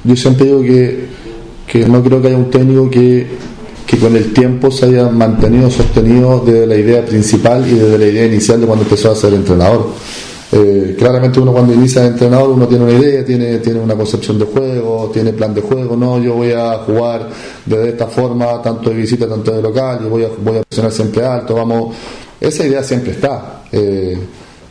Yo 0.05 0.16
siempre 0.16 0.46
digo 0.46 0.62
que, 0.62 1.06
que 1.66 1.86
no 1.86 2.02
creo 2.02 2.22
que 2.22 2.28
haya 2.28 2.36
un 2.38 2.50
técnico 2.50 2.88
que, 2.90 3.26
que 3.89 3.98
con 3.98 4.15
el 4.15 4.35
tiempo 4.35 4.70
se 4.70 4.85
haya 4.85 5.09
mantenido 5.09 5.70
sostenido 5.70 6.43
desde 6.44 6.66
la 6.66 6.77
idea 6.77 7.06
principal 7.06 7.66
y 7.66 7.73
desde 7.73 7.97
la 7.97 8.05
idea 8.05 8.27
inicial 8.27 8.60
de 8.60 8.66
cuando 8.66 8.85
empezó 8.85 9.10
a 9.10 9.15
ser 9.15 9.32
entrenador. 9.32 9.86
Eh, 10.52 10.94
claramente 10.98 11.40
uno 11.40 11.52
cuando 11.52 11.73
inicia 11.73 12.02
de 12.02 12.09
entrenador 12.09 12.51
uno 12.51 12.69
tiene 12.69 12.85
una 12.85 12.93
idea, 12.93 13.24
tiene, 13.24 13.59
tiene 13.59 13.81
una 13.81 13.94
concepción 13.94 14.39
de 14.39 14.44
juego, 14.44 15.10
tiene 15.12 15.32
plan 15.32 15.55
de 15.55 15.62
juego, 15.62 15.97
no, 15.97 16.19
yo 16.23 16.35
voy 16.35 16.52
a 16.52 16.74
jugar 16.78 17.31
de 17.65 17.89
esta 17.89 18.06
forma, 18.09 18.60
tanto 18.60 18.90
de 18.90 18.97
visita, 18.97 19.27
tanto 19.27 19.52
de 19.52 19.62
local, 19.62 20.01
yo 20.02 20.10
voy 20.10 20.24
a, 20.24 20.28
voy 20.39 20.59
a 20.59 20.62
presionar 20.62 20.93
siempre 20.93 21.24
alto, 21.24 21.55
vamos, 21.55 21.97
esa 22.39 22.66
idea 22.66 22.82
siempre 22.82 23.12
está. 23.12 23.62
Eh, 23.73 24.19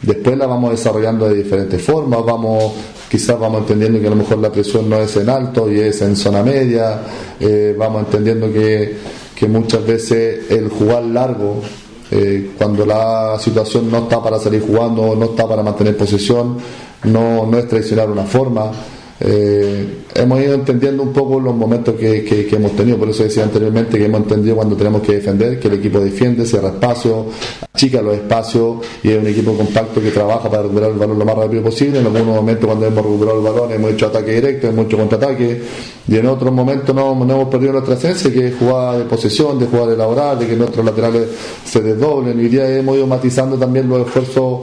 después 0.04 0.38
la 0.38 0.46
vamos 0.46 0.72
desarrollando 0.72 1.28
de 1.28 1.36
diferentes 1.36 1.82
formas, 1.82 2.24
vamos, 2.24 2.74
quizás 3.10 3.40
vamos 3.40 3.62
entendiendo 3.62 4.00
que 4.00 4.08
a 4.08 4.12
lo 4.12 4.16
mejor 4.16 4.40
la 4.40 4.52
presión 4.52 4.90
no 4.90 4.98
es 4.98 5.16
en 5.18 5.30
alto 5.30 5.72
y 5.72 5.80
es 5.80 6.02
en 6.02 6.16
zona 6.16 6.44
media, 6.44 7.02
eh, 7.40 7.76
vamos 7.78 8.06
entendiendo 8.06 8.52
que, 8.52 8.98
que 9.36 9.48
muchas 9.48 9.86
veces 9.86 10.52
el 10.52 10.70
jugar 10.70 11.04
largo 11.04 11.62
eh, 12.10 12.52
cuando 12.58 12.86
la 12.86 13.38
situación 13.40 13.92
no 13.92 14.00
está 14.00 14.22
para 14.22 14.40
salir 14.40 14.62
jugando, 14.62 15.16
no 15.16 15.26
está 15.26 15.48
para 15.48 15.62
mantener 15.62 15.98
posesión, 15.98 16.58
no, 17.04 17.46
no 17.46 17.58
es 17.58 17.68
traicionar 17.68 18.10
una 18.10 18.24
forma. 18.24 18.72
Eh, 19.20 20.04
hemos 20.14 20.40
ido 20.42 20.54
entendiendo 20.54 21.02
un 21.02 21.12
poco 21.12 21.40
los 21.40 21.56
momentos 21.56 21.96
que, 21.96 22.24
que- 22.24 22.46
que 22.46 22.56
hemos 22.56 22.74
tenido, 22.76 22.98
por 22.98 23.10
eso 23.10 23.24
decía 23.24 23.44
anteriormente 23.44 23.98
que 23.98 24.06
hemos 24.06 24.22
entendido 24.22 24.56
cuando 24.56 24.76
tenemos 24.76 25.02
que 25.02 25.14
defender, 25.16 25.60
que 25.60 25.68
el 25.70 25.74
equipo 25.76 26.00
defiende, 26.00 26.46
cierra 26.46 26.70
espacio, 26.70 27.26
achica 27.74 28.00
los 28.04 28.14
espacios 28.14 28.78
y 29.04 29.10
es 29.10 29.20
un 29.20 29.26
equipo 29.28 29.54
compacto 29.54 30.00
que 30.02 30.12
trabaja 30.12 30.50
para 30.50 30.64
recuperar 30.64 30.92
el 30.92 30.98
balón 30.98 31.18
lo 31.18 31.26
más 31.26 31.36
rápido 31.36 31.64
posible. 31.64 32.00
En 32.00 32.06
algunos 32.06 32.28
momentos 32.36 32.66
cuando 32.68 32.86
hemos 32.86 33.04
recuperado 33.04 33.38
el 33.40 33.44
balón 33.44 33.72
hemos 33.72 33.92
hecho 33.92 34.06
ataque 34.08 34.34
directo, 34.36 34.68
hemos 34.68 34.86
hecho 34.86 34.98
contraataque 34.98 35.62
y 36.08 36.16
en 36.16 36.26
otros 36.28 36.54
momentos 36.54 36.96
no, 36.96 37.16
no 37.16 37.34
hemos 37.34 37.48
perdido 37.50 37.74
nuestra 37.74 37.96
esencia, 37.96 38.32
que 38.32 38.48
es 38.50 38.56
jugar 38.56 39.00
de 39.00 39.06
posesión, 39.06 39.58
de 39.58 39.66
jugar 39.66 39.90
elaborar, 39.90 40.38
de 40.38 40.48
que 40.48 40.56
nuestros 40.56 40.86
laterales 40.86 41.24
se 41.66 41.82
desdoblen. 41.82 42.40
Y 42.40 42.44
hoy 42.44 42.50
día 42.50 42.70
hemos 42.78 42.96
ido 42.96 43.08
matizando 43.08 43.58
también 43.58 43.90
los 43.90 44.06
esfuerzos 44.06 44.60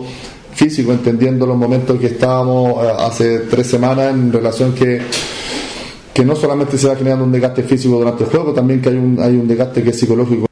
físico, 0.54 0.92
entendiendo 0.92 1.46
los 1.46 1.56
momentos 1.56 1.98
que 1.98 2.06
estábamos 2.06 2.84
eh, 2.84 2.92
hace 2.98 3.38
tres 3.40 3.66
semanas 3.66 4.14
en 4.14 4.32
relación 4.32 4.74
que, 4.74 5.02
que 6.12 6.24
no 6.24 6.36
solamente 6.36 6.78
se 6.78 6.88
va 6.88 6.96
generando 6.96 7.24
un 7.24 7.32
desgaste 7.32 7.62
físico 7.62 7.96
durante 7.96 8.24
el 8.24 8.30
juego, 8.30 8.52
también 8.52 8.80
que 8.80 8.88
hay 8.90 8.96
un, 8.96 9.18
hay 9.20 9.32
un 9.32 9.48
desgaste 9.48 9.82
que 9.82 9.90
es 9.90 9.98
psicológico. 9.98 10.46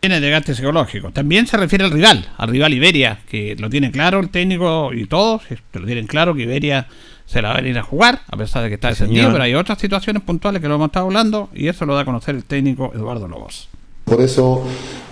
Tiene 0.00 0.20
desgaste 0.20 0.54
psicológico. 0.54 1.12
También 1.12 1.46
se 1.46 1.56
refiere 1.56 1.84
al 1.84 1.92
rival, 1.92 2.28
al 2.36 2.48
rival 2.48 2.74
Iberia, 2.74 3.20
que 3.28 3.54
lo 3.56 3.70
tiene 3.70 3.92
claro 3.92 4.18
el 4.18 4.30
técnico 4.30 4.92
y 4.92 5.06
todos, 5.06 5.42
que 5.46 5.78
lo 5.78 5.86
tienen 5.86 6.08
claro 6.08 6.34
que 6.34 6.42
Iberia 6.42 6.88
se 7.24 7.40
la 7.40 7.50
va 7.50 7.54
a 7.54 7.60
venir 7.60 7.78
a 7.78 7.82
jugar, 7.82 8.22
a 8.26 8.36
pesar 8.36 8.64
de 8.64 8.68
que 8.68 8.74
está 8.74 8.88
descendido, 8.88 9.22
señor. 9.22 9.32
pero 9.32 9.44
hay 9.44 9.54
otras 9.54 9.78
situaciones 9.78 10.22
puntuales 10.22 10.60
que 10.60 10.68
lo 10.68 10.74
hemos 10.74 10.88
estado 10.88 11.06
hablando 11.06 11.50
y 11.54 11.68
eso 11.68 11.86
lo 11.86 11.94
da 11.94 12.02
a 12.02 12.04
conocer 12.04 12.34
el 12.34 12.44
técnico 12.44 12.92
Eduardo 12.94 13.28
Lobos. 13.28 13.68
Por 14.12 14.20
eso 14.22 14.60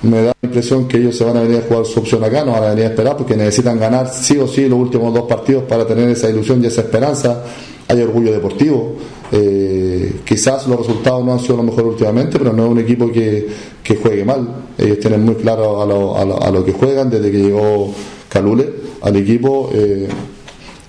me 0.02 0.18
da 0.18 0.32
la 0.42 0.48
impresión 0.48 0.86
que 0.88 0.98
ellos 0.98 1.16
se 1.16 1.24
van 1.24 1.36
a 1.36 1.42
venir 1.42 1.58
a 1.58 1.68
jugar 1.68 1.84
su 1.86 2.00
opción 2.00 2.22
acá, 2.24 2.44
no 2.44 2.52
van 2.52 2.64
a 2.64 2.68
venir 2.70 2.84
a 2.84 2.88
esperar 2.88 3.16
porque 3.16 3.36
necesitan 3.36 3.78
ganar 3.78 4.08
sí 4.12 4.36
o 4.38 4.46
sí 4.46 4.68
los 4.68 4.78
últimos 4.78 5.12
dos 5.14 5.24
partidos 5.24 5.64
para 5.64 5.86
tener 5.86 6.08
esa 6.10 6.28
ilusión 6.28 6.62
y 6.62 6.66
esa 6.66 6.82
esperanza. 6.82 7.42
Hay 7.88 8.00
orgullo 8.02 8.30
deportivo. 8.32 8.94
Eh, 9.32 10.20
quizás 10.24 10.66
los 10.66 10.78
resultados 10.78 11.24
no 11.24 11.32
han 11.32 11.40
sido 11.40 11.56
los 11.56 11.64
mejores 11.66 11.86
últimamente, 11.88 12.38
pero 12.38 12.52
no 12.52 12.66
es 12.66 12.70
un 12.70 12.78
equipo 12.78 13.10
que, 13.10 13.48
que 13.82 13.96
juegue 13.96 14.24
mal. 14.24 14.48
Ellos 14.78 14.98
tienen 15.00 15.24
muy 15.24 15.34
claro 15.36 15.82
a 15.82 15.86
lo, 15.86 16.16
a 16.16 16.24
lo- 16.24 16.40
a 16.42 16.50
lo 16.50 16.64
que 16.64 16.72
juegan 16.72 17.10
desde 17.10 17.30
que 17.30 17.38
llegó 17.38 17.92
Calule 18.28 18.68
al 19.02 19.16
equipo. 19.16 19.70
eh, 19.74 20.06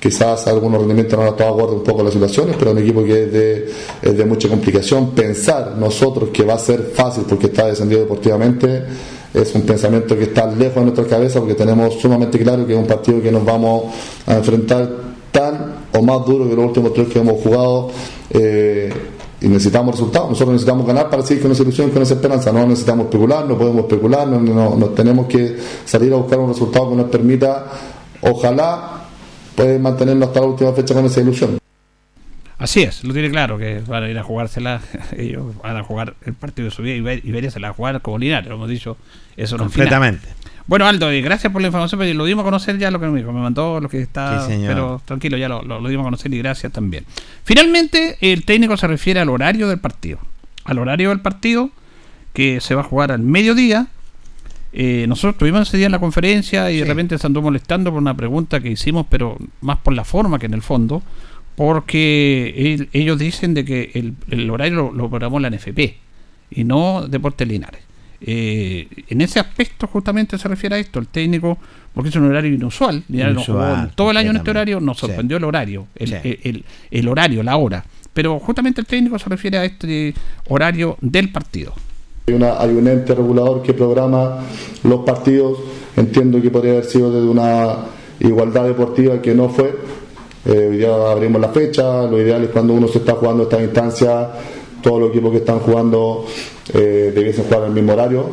quizás 0.01 0.47
algunos 0.47 0.79
rendimientos 0.81 1.17
no 1.17 1.23
han 1.25 1.29
estado 1.31 1.51
de 1.51 1.55
acuerdo 1.61 1.77
un 1.77 1.83
poco 1.83 2.01
las 2.03 2.11
situaciones, 2.13 2.55
pero 2.57 2.71
un 2.71 2.79
equipo 2.79 3.03
que 3.03 3.23
es 3.23 3.31
de, 3.31 3.71
es 4.01 4.17
de 4.17 4.25
mucha 4.25 4.49
complicación. 4.49 5.11
Pensar 5.11 5.75
nosotros 5.77 6.29
que 6.33 6.43
va 6.43 6.55
a 6.55 6.59
ser 6.59 6.91
fácil 6.93 7.23
porque 7.29 7.45
está 7.45 7.67
descendido 7.67 8.01
deportivamente 8.01 8.83
es 9.33 9.55
un 9.55 9.61
pensamiento 9.61 10.17
que 10.17 10.23
está 10.23 10.45
lejos 10.47 10.75
de 10.75 10.81
nuestra 10.81 11.05
cabeza 11.05 11.39
porque 11.39 11.53
tenemos 11.55 11.93
sumamente 12.01 12.37
claro 12.39 12.65
que 12.67 12.73
es 12.73 12.79
un 12.79 12.87
partido 12.87 13.21
que 13.21 13.31
nos 13.31 13.45
vamos 13.45 13.83
a 14.25 14.35
enfrentar 14.35 14.89
tan 15.31 15.75
o 15.97 16.01
más 16.01 16.25
duro 16.25 16.49
que 16.49 16.55
los 16.55 16.65
últimos 16.65 16.93
tres 16.93 17.07
que 17.07 17.19
hemos 17.19 17.41
jugado. 17.41 17.89
eh, 18.31 18.91
y 19.43 19.47
necesitamos 19.47 19.95
resultados, 19.95 20.29
nosotros 20.29 20.53
necesitamos 20.53 20.85
ganar 20.85 21.09
para 21.09 21.23
seguir 21.23 21.41
con 21.41 21.51
esa 21.51 21.63
ilusión, 21.63 21.89
con 21.89 22.03
esa 22.03 22.13
esperanza, 22.13 22.51
no 22.51 22.63
necesitamos 22.67 23.05
especular, 23.05 23.43
no 23.47 23.57
podemos 23.57 23.81
especular, 23.85 24.27
no, 24.27 24.39
no- 24.39 24.75
nos 24.75 24.93
tenemos 24.93 25.25
que 25.25 25.57
salir 25.83 26.13
a 26.13 26.17
buscar 26.17 26.37
un 26.37 26.49
resultado 26.49 26.89
que 26.91 26.95
nos 26.97 27.05
permita, 27.07 27.65
ojalá, 28.21 29.00
poder 29.55 29.79
mantenernos 29.79 30.27
hasta 30.29 30.39
la 30.41 30.45
última 30.47 30.73
fecha 30.73 30.93
con 30.93 31.05
esa 31.05 31.21
ilusión. 31.21 31.57
Así 32.57 32.83
es, 32.83 33.03
lo 33.03 33.11
tiene 33.13 33.31
claro, 33.31 33.57
que 33.57 33.79
van 33.87 34.03
a 34.03 34.09
ir 34.09 34.17
a 34.19 34.23
jugársela, 34.23 34.81
ellos 35.17 35.55
van 35.63 35.77
a 35.77 35.83
jugar 35.83 36.13
el 36.25 36.33
partido 36.33 36.65
de 36.69 36.71
su 36.75 36.83
vida, 36.83 36.95
Iber- 36.95 37.21
Iberia 37.25 37.49
se 37.49 37.59
la 37.59 37.69
va 37.69 37.71
a 37.71 37.75
jugar 37.75 38.01
como 38.01 38.19
Linares, 38.19 38.47
lo 38.49 38.55
hemos 38.55 38.69
dicho, 38.69 38.97
eso 39.35 39.57
no 39.57 39.63
final. 39.69 39.87
Completamente. 39.87 40.27
Bueno, 40.67 40.85
Aldo, 40.85 41.11
y 41.11 41.21
gracias 41.23 41.51
por 41.51 41.61
la 41.63 41.69
información, 41.69 41.99
pero 41.99 42.13
lo 42.13 42.23
dimos 42.23 42.43
a 42.43 42.45
conocer 42.45 42.77
ya 42.77 42.91
lo 42.91 42.99
que 42.99 43.07
me 43.07 43.17
dijo, 43.19 43.33
me 43.33 43.41
mandó 43.41 43.79
lo 43.81 43.89
que 43.89 43.99
está, 43.99 44.45
Sí, 44.45 44.51
señor. 44.53 44.67
pero 44.67 45.01
tranquilo, 45.05 45.37
ya 45.37 45.49
lo, 45.49 45.63
lo, 45.63 45.81
lo 45.81 45.89
dimos 45.89 46.03
a 46.03 46.05
conocer 46.07 46.31
y 46.33 46.37
gracias 46.37 46.71
también. 46.71 47.03
Finalmente, 47.43 48.17
el 48.21 48.45
técnico 48.45 48.77
se 48.77 48.85
refiere 48.87 49.19
al 49.19 49.29
horario 49.29 49.67
del 49.67 49.79
partido, 49.79 50.19
al 50.63 50.77
horario 50.77 51.09
del 51.09 51.19
partido 51.19 51.71
que 52.33 52.61
se 52.61 52.75
va 52.75 52.81
a 52.81 52.83
jugar 52.85 53.11
al 53.11 53.19
mediodía. 53.21 53.87
Eh, 54.73 55.05
nosotros 55.07 55.37
tuvimos 55.37 55.67
ese 55.67 55.77
día 55.77 55.87
en 55.87 55.91
la 55.91 55.99
conferencia 55.99 56.71
y 56.71 56.77
de 56.79 56.85
repente 56.85 57.17
se 57.17 57.27
andó 57.27 57.41
molestando 57.41 57.91
por 57.91 58.01
una 58.01 58.15
pregunta 58.15 58.59
que 58.61 58.69
hicimos, 58.69 59.05
pero 59.09 59.37
más 59.61 59.77
por 59.79 59.93
la 59.93 60.03
forma 60.05 60.39
que 60.39 60.45
en 60.45 60.53
el 60.53 60.61
fondo, 60.61 61.01
porque 61.55 62.53
el- 62.73 62.89
ellos 62.93 63.19
dicen 63.19 63.53
de 63.53 63.65
que 63.65 63.91
el, 63.93 64.13
el 64.29 64.49
horario 64.49 64.75
lo, 64.75 64.91
lo 64.93 65.09
programó 65.09 65.39
la 65.39 65.49
NFP 65.49 65.97
y 66.51 66.63
no 66.63 67.07
Deportes 67.07 67.47
Linares. 67.47 67.81
Eh, 68.21 68.87
en 69.09 69.21
ese 69.21 69.39
aspecto 69.39 69.87
justamente 69.87 70.37
se 70.37 70.47
refiere 70.47 70.75
a 70.75 70.79
esto, 70.79 70.99
el 70.99 71.07
técnico, 71.07 71.57
porque 71.93 72.09
es 72.09 72.15
un 72.15 72.25
horario 72.25 72.53
inusual, 72.53 73.03
Linares 73.09 73.35
no 73.35 73.43
jugó 73.43 73.59
Inusual, 73.63 73.91
todo 73.95 74.11
el 74.11 74.17
año 74.17 74.29
en 74.31 74.37
este 74.37 74.51
horario, 74.51 74.79
nos 74.79 74.97
Sí. 74.97 75.07
sorprendió 75.07 75.37
el 75.37 75.43
horario, 75.43 75.87
el, 75.95 76.07
Sí. 76.09 76.15
el- 76.23 76.39
el- 76.43 76.65
el 76.91 77.07
horario, 77.07 77.43
la 77.43 77.57
hora, 77.57 77.83
pero 78.13 78.39
justamente 78.39 78.79
el 78.79 78.87
técnico 78.87 79.17
se 79.19 79.27
refiere 79.29 79.57
a 79.57 79.65
este 79.65 80.13
horario 80.47 80.97
del 81.01 81.29
partido. 81.31 81.73
Hay, 82.27 82.35
una, 82.35 82.59
hay 82.59 82.69
un 82.69 82.87
ente 82.87 83.15
regulador 83.15 83.61
que 83.61 83.73
programa 83.73 84.39
los 84.83 85.01
partidos. 85.01 85.57
Entiendo 85.97 86.41
que 86.41 86.51
podría 86.51 86.73
haber 86.73 86.85
sido 86.85 87.11
desde 87.11 87.27
una 87.27 87.77
igualdad 88.19 88.65
deportiva 88.65 89.21
que 89.21 89.33
no 89.33 89.49
fue. 89.49 89.73
Eh, 90.45 90.67
hoy 90.69 90.77
día 90.77 91.11
abrimos 91.11 91.41
la 91.41 91.49
fecha. 91.49 92.03
Lo 92.03 92.19
ideal 92.21 92.43
es 92.43 92.49
cuando 92.49 92.73
uno 92.73 92.87
se 92.87 92.99
está 92.99 93.13
jugando 93.13 93.43
esta 93.43 93.61
instancia, 93.61 94.29
todos 94.81 94.99
los 94.99 95.09
equipos 95.09 95.31
que 95.31 95.37
están 95.37 95.59
jugando 95.59 96.25
eh, 96.73 97.11
debiesen 97.13 97.45
jugar 97.45 97.61
en 97.61 97.67
el 97.67 97.73
mismo 97.73 97.93
horario. 97.93 98.25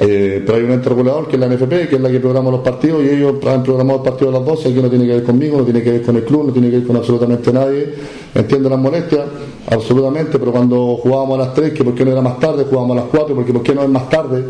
Eh, 0.00 0.42
pero 0.46 0.58
hay 0.58 0.64
un 0.64 0.70
ente 0.70 0.88
que 1.28 1.36
es 1.36 1.40
la 1.40 1.48
NFP, 1.48 1.88
que 1.88 1.96
es 1.96 2.00
la 2.00 2.08
que 2.08 2.20
programa 2.20 2.50
los 2.50 2.60
partidos, 2.60 3.02
y 3.02 3.08
ellos 3.08 3.34
han 3.46 3.62
programado 3.62 3.98
el 3.98 4.04
partido 4.04 4.30
a 4.30 4.34
las 4.34 4.44
12, 4.44 4.68
aquí 4.68 4.80
no 4.80 4.88
tiene 4.88 5.06
que 5.06 5.14
ver 5.14 5.24
conmigo, 5.24 5.58
no 5.58 5.64
tiene 5.64 5.82
que 5.82 5.90
ver 5.90 6.02
con 6.02 6.16
el 6.16 6.24
club, 6.24 6.46
no 6.46 6.52
tiene 6.52 6.70
que 6.70 6.78
ver 6.78 6.86
con 6.86 6.96
absolutamente 6.96 7.52
nadie. 7.52 7.94
Entiendo 8.34 8.68
las 8.68 8.78
molestias, 8.78 9.22
absolutamente, 9.68 10.38
pero 10.38 10.52
cuando 10.52 10.96
jugábamos 10.96 11.40
a 11.40 11.44
las 11.46 11.54
3, 11.54 11.72
que 11.72 11.84
por 11.84 11.94
qué 11.94 12.04
no 12.04 12.12
era 12.12 12.22
más 12.22 12.38
tarde, 12.38 12.64
jugábamos 12.64 12.96
a 12.96 13.00
las 13.00 13.10
4, 13.10 13.34
porque 13.34 13.52
por 13.52 13.62
qué 13.62 13.74
no 13.74 13.82
es 13.82 13.88
más 13.88 14.08
tarde. 14.08 14.44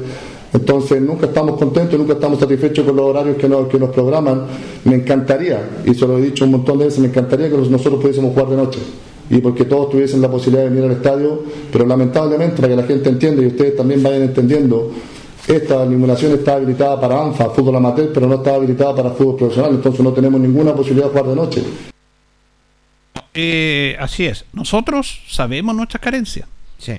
Entonces 0.53 1.01
nunca 1.01 1.27
estamos 1.27 1.59
contentos, 1.59 1.99
nunca 1.99 2.15
estamos 2.15 2.39
satisfechos 2.39 2.85
con 2.85 2.97
los 2.97 3.07
horarios 3.07 3.37
que 3.37 3.49
nos, 3.49 3.69
que 3.69 3.79
nos 3.79 3.91
programan. 3.91 4.43
Me 4.85 4.97
encantaría, 4.97 5.81
y 5.87 5.95
se 5.95 6.07
lo 6.07 6.19
he 6.19 6.23
dicho 6.23 6.45
un 6.45 6.53
montón 6.53 6.79
de 6.79 6.87
veces, 6.87 7.01
me 7.01 7.09
encantaría 7.09 7.49
que 7.49 7.57
nosotros 7.57 8.01
pudiésemos 8.01 8.33
jugar 8.33 8.49
de 8.49 8.57
noche 8.57 8.81
y 9.31 9.39
porque 9.41 9.65
todos 9.67 9.91
tuviesen 9.91 10.23
la 10.23 10.31
posibilidad 10.31 10.65
de 10.65 10.71
venir 10.71 10.85
al 10.85 10.93
estadio, 10.93 11.43
pero 11.71 11.87
lamentablemente 11.87 12.57
para 12.57 12.69
que 12.69 12.77
la 12.77 12.83
gente 12.85 13.09
entienda 13.11 13.43
y 13.43 13.47
ustedes 13.47 13.77
también 13.77 14.03
vayan 14.03 14.23
entendiendo, 14.23 14.91
esta 15.47 15.83
eliminación 15.83 16.33
está 16.33 16.55
habilitada 16.55 17.01
para 17.01 17.23
ANFA, 17.23 17.51
fútbol 17.51 17.77
amateur, 17.77 18.11
pero 18.13 18.27
no 18.27 18.37
está 18.37 18.55
habilitada 18.55 18.97
para 18.97 19.11
fútbol 19.11 19.37
profesional, 19.37 19.75
entonces 19.75 20.01
no 20.01 20.13
tenemos 20.13 20.41
ninguna 20.41 20.75
posibilidad 20.75 21.07
de 21.07 21.11
jugar 21.13 21.27
de 21.27 21.37
noche. 21.37 21.65
Eh, 23.35 23.97
así 24.01 24.27
es. 24.27 24.45
Nosotros 24.53 25.23
sabemos 25.29 25.75
nuestras 25.75 26.03
carencias. 26.03 26.49
Sí. 26.79 26.95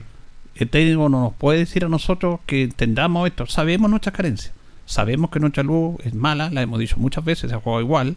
El 0.55 0.69
técnico 0.69 1.09
no 1.09 1.21
nos 1.21 1.33
puede 1.33 1.59
decir 1.59 1.85
a 1.85 1.89
nosotros 1.89 2.39
que 2.45 2.63
entendamos 2.63 3.27
esto. 3.27 3.45
Sabemos 3.45 3.89
nuestras 3.89 4.15
carencias. 4.15 4.53
Sabemos 4.85 5.29
que 5.29 5.39
nuestra 5.39 5.63
luz 5.63 5.97
es 6.03 6.13
mala, 6.13 6.49
la 6.49 6.61
hemos 6.61 6.79
dicho 6.79 6.95
muchas 6.97 7.23
veces, 7.23 7.49
se 7.49 7.55
ha 7.55 7.59
jugado 7.59 7.81
igual. 7.81 8.15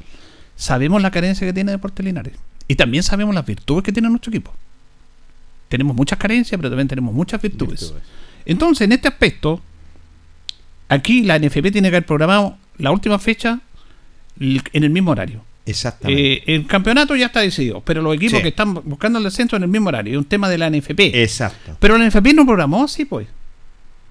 Sabemos 0.57 1.03
la 1.03 1.11
carencia 1.11 1.47
que 1.47 1.53
tiene 1.53 1.73
Deportes 1.73 2.05
Linares. 2.05 2.35
Y 2.69 2.77
también 2.77 3.03
sabemos 3.03 3.35
las 3.35 3.45
virtudes 3.45 3.85
que 3.85 3.93
tiene 3.93 4.09
nuestro 4.09 4.31
equipo. 4.31 4.53
Tenemos 5.69 5.95
muchas 5.95 6.19
carencias, 6.19 6.59
pero 6.59 6.71
también 6.71 6.89
tenemos 6.89 7.13
muchas 7.13 7.43
virtudes. 7.43 7.93
Entonces, 8.45 8.85
en 8.87 8.93
este 8.93 9.09
aspecto, 9.09 9.61
aquí 10.95 11.23
la 11.23 11.39
NFP 11.39 11.71
tiene 11.73 11.91
que 11.91 11.97
haber 11.97 12.07
programado 12.07 12.57
la 12.79 12.91
última 12.91 13.19
fecha 13.19 13.61
en 14.41 14.85
el 14.85 14.91
mismo 14.91 15.11
horario. 15.13 15.45
Exactamente. 15.65 16.33
Eh, 16.35 16.43
el 16.47 16.67
campeonato 16.67 17.15
ya 17.15 17.27
está 17.27 17.41
decidido, 17.41 17.81
pero 17.83 18.03
los 18.03 18.15
equipos 18.17 18.39
Sí. 18.39 18.43
que 18.43 18.49
están 18.49 18.75
buscando 18.75 19.19
el 19.19 19.25
descenso 19.25 19.57
en 19.57 19.63
el 19.63 19.69
mismo 19.69 19.89
horario, 19.89 20.13
es 20.15 20.19
un 20.19 20.25
tema 20.25 20.49
de 20.49 20.59
la 20.59 20.67
NFP. 20.69 21.23
Exacto. 21.23 21.77
Pero 21.79 21.97
la 21.97 22.05
NFP 22.07 22.35
no 22.35 22.45
programó 22.45 22.85
así, 22.85 23.05
pues. 23.05 23.29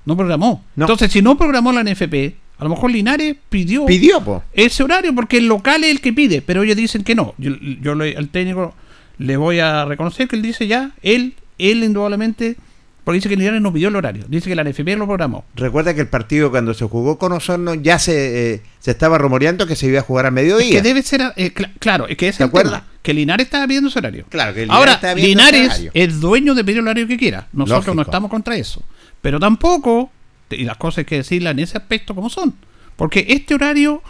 No 0.06 0.16
programó. 0.16 0.64
No. 0.76 0.86
Entonces, 0.86 1.12
si 1.12 1.22
no 1.22 1.38
programó 1.38 1.72
la 1.74 1.82
NFP, 1.84 2.36
a 2.58 2.64
lo 2.64 2.70
mejor 2.70 2.92
Linares 2.92 3.36
pidió, 3.50 3.86
Pidió, 3.86 4.22
po. 4.24 4.44
ese 4.54 4.84
horario 4.84 5.14
porque 5.14 5.38
el 5.38 5.48
local 5.48 5.84
es 5.84 5.92
el 5.92 6.00
que 6.00 6.14
pide, 6.14 6.42
pero 6.42 6.64
ellos 6.64 6.78
dicen 6.78 7.04
que 7.04 7.16
no. 7.16 7.34
Yo, 7.38 7.52
yo 7.82 7.96
le- 7.96 8.16
al 8.16 8.30
técnico 8.30 8.74
le 9.18 9.36
voy 9.38 9.60
a 9.60 9.84
reconocer 9.86 10.28
que 10.28 10.36
él 10.38 10.42
dice 10.42 10.68
ya, 10.68 10.92
él, 11.04 11.34
él 11.58 11.84
indudablemente, 11.84 12.56
porque 13.04 13.16
dice 13.16 13.30
que 13.30 13.36
Linares 13.36 13.62
no 13.62 13.74
pidió 13.74 13.88
el 13.88 13.96
horario, 13.96 14.26
dice 14.28 14.48
que 14.50 14.56
la 14.56 14.64
NFP 14.64 14.90
lo 14.98 15.08
programó. 15.08 15.44
Recuerda 15.56 15.94
que 15.96 16.02
el 16.02 16.08
partido 16.08 16.52
cuando 16.52 16.74
se 16.74 16.86
jugó 16.86 17.18
con 17.18 17.32
Osorno 17.32 17.74
ya 17.74 17.98
se, 18.00 18.54
eh, 18.56 18.62
se 18.80 18.92
estaba 18.92 19.18
rumoreando 19.18 19.66
que 19.66 19.76
se 19.76 19.88
iba 19.88 20.00
a 20.00 20.04
jugar 20.04 20.26
a 20.26 20.30
Es 20.30 20.34
mediodía. 20.34 20.70
que 20.72 20.82
debe 20.82 21.02
ser, 21.02 21.22
eh, 21.36 21.54
cla- 21.54 21.72
claro, 21.80 22.08
es 22.08 22.18
que 22.18 22.28
ese 22.28 22.38
¿Te 22.40 22.44
es 22.44 22.46
el 22.46 22.50
acuerdas? 22.50 22.82
tema, 22.82 22.92
que 23.02 23.14
Linares 23.14 23.46
estaba 23.48 23.66
pidiendo 23.66 23.90
ese 23.90 24.00
horario. 24.00 24.26
Claro, 24.30 24.54
que 24.54 24.62
Linares 24.62 24.78
Ahora, 24.80 24.94
estaba 24.94 25.16
pidiendo 25.16 25.44
Linares 25.44 25.68
horario. 25.70 25.92
es 25.94 26.20
dueño 26.20 26.54
de 26.54 26.64
pedir 26.64 26.78
el 26.80 26.84
horario 26.86 27.08
que 27.08 27.18
quiera. 27.18 27.48
Nosotros 27.54 27.96
no 27.96 28.04
estamos 28.04 28.30
contra 28.30 28.56
eso. 28.56 28.84
Pero 29.22 29.40
tampoco, 29.40 30.12
y 30.50 30.64
las 30.64 30.78
cosas 30.78 31.00
hay 31.00 31.06
que 31.06 31.16
decirlas 31.18 31.52
en 31.52 31.60
ese 31.60 31.78
aspecto 31.78 32.14
como 32.14 32.30
son. 32.30 32.54
Porque 32.96 33.26
este 33.30 33.56
horario 33.56 34.04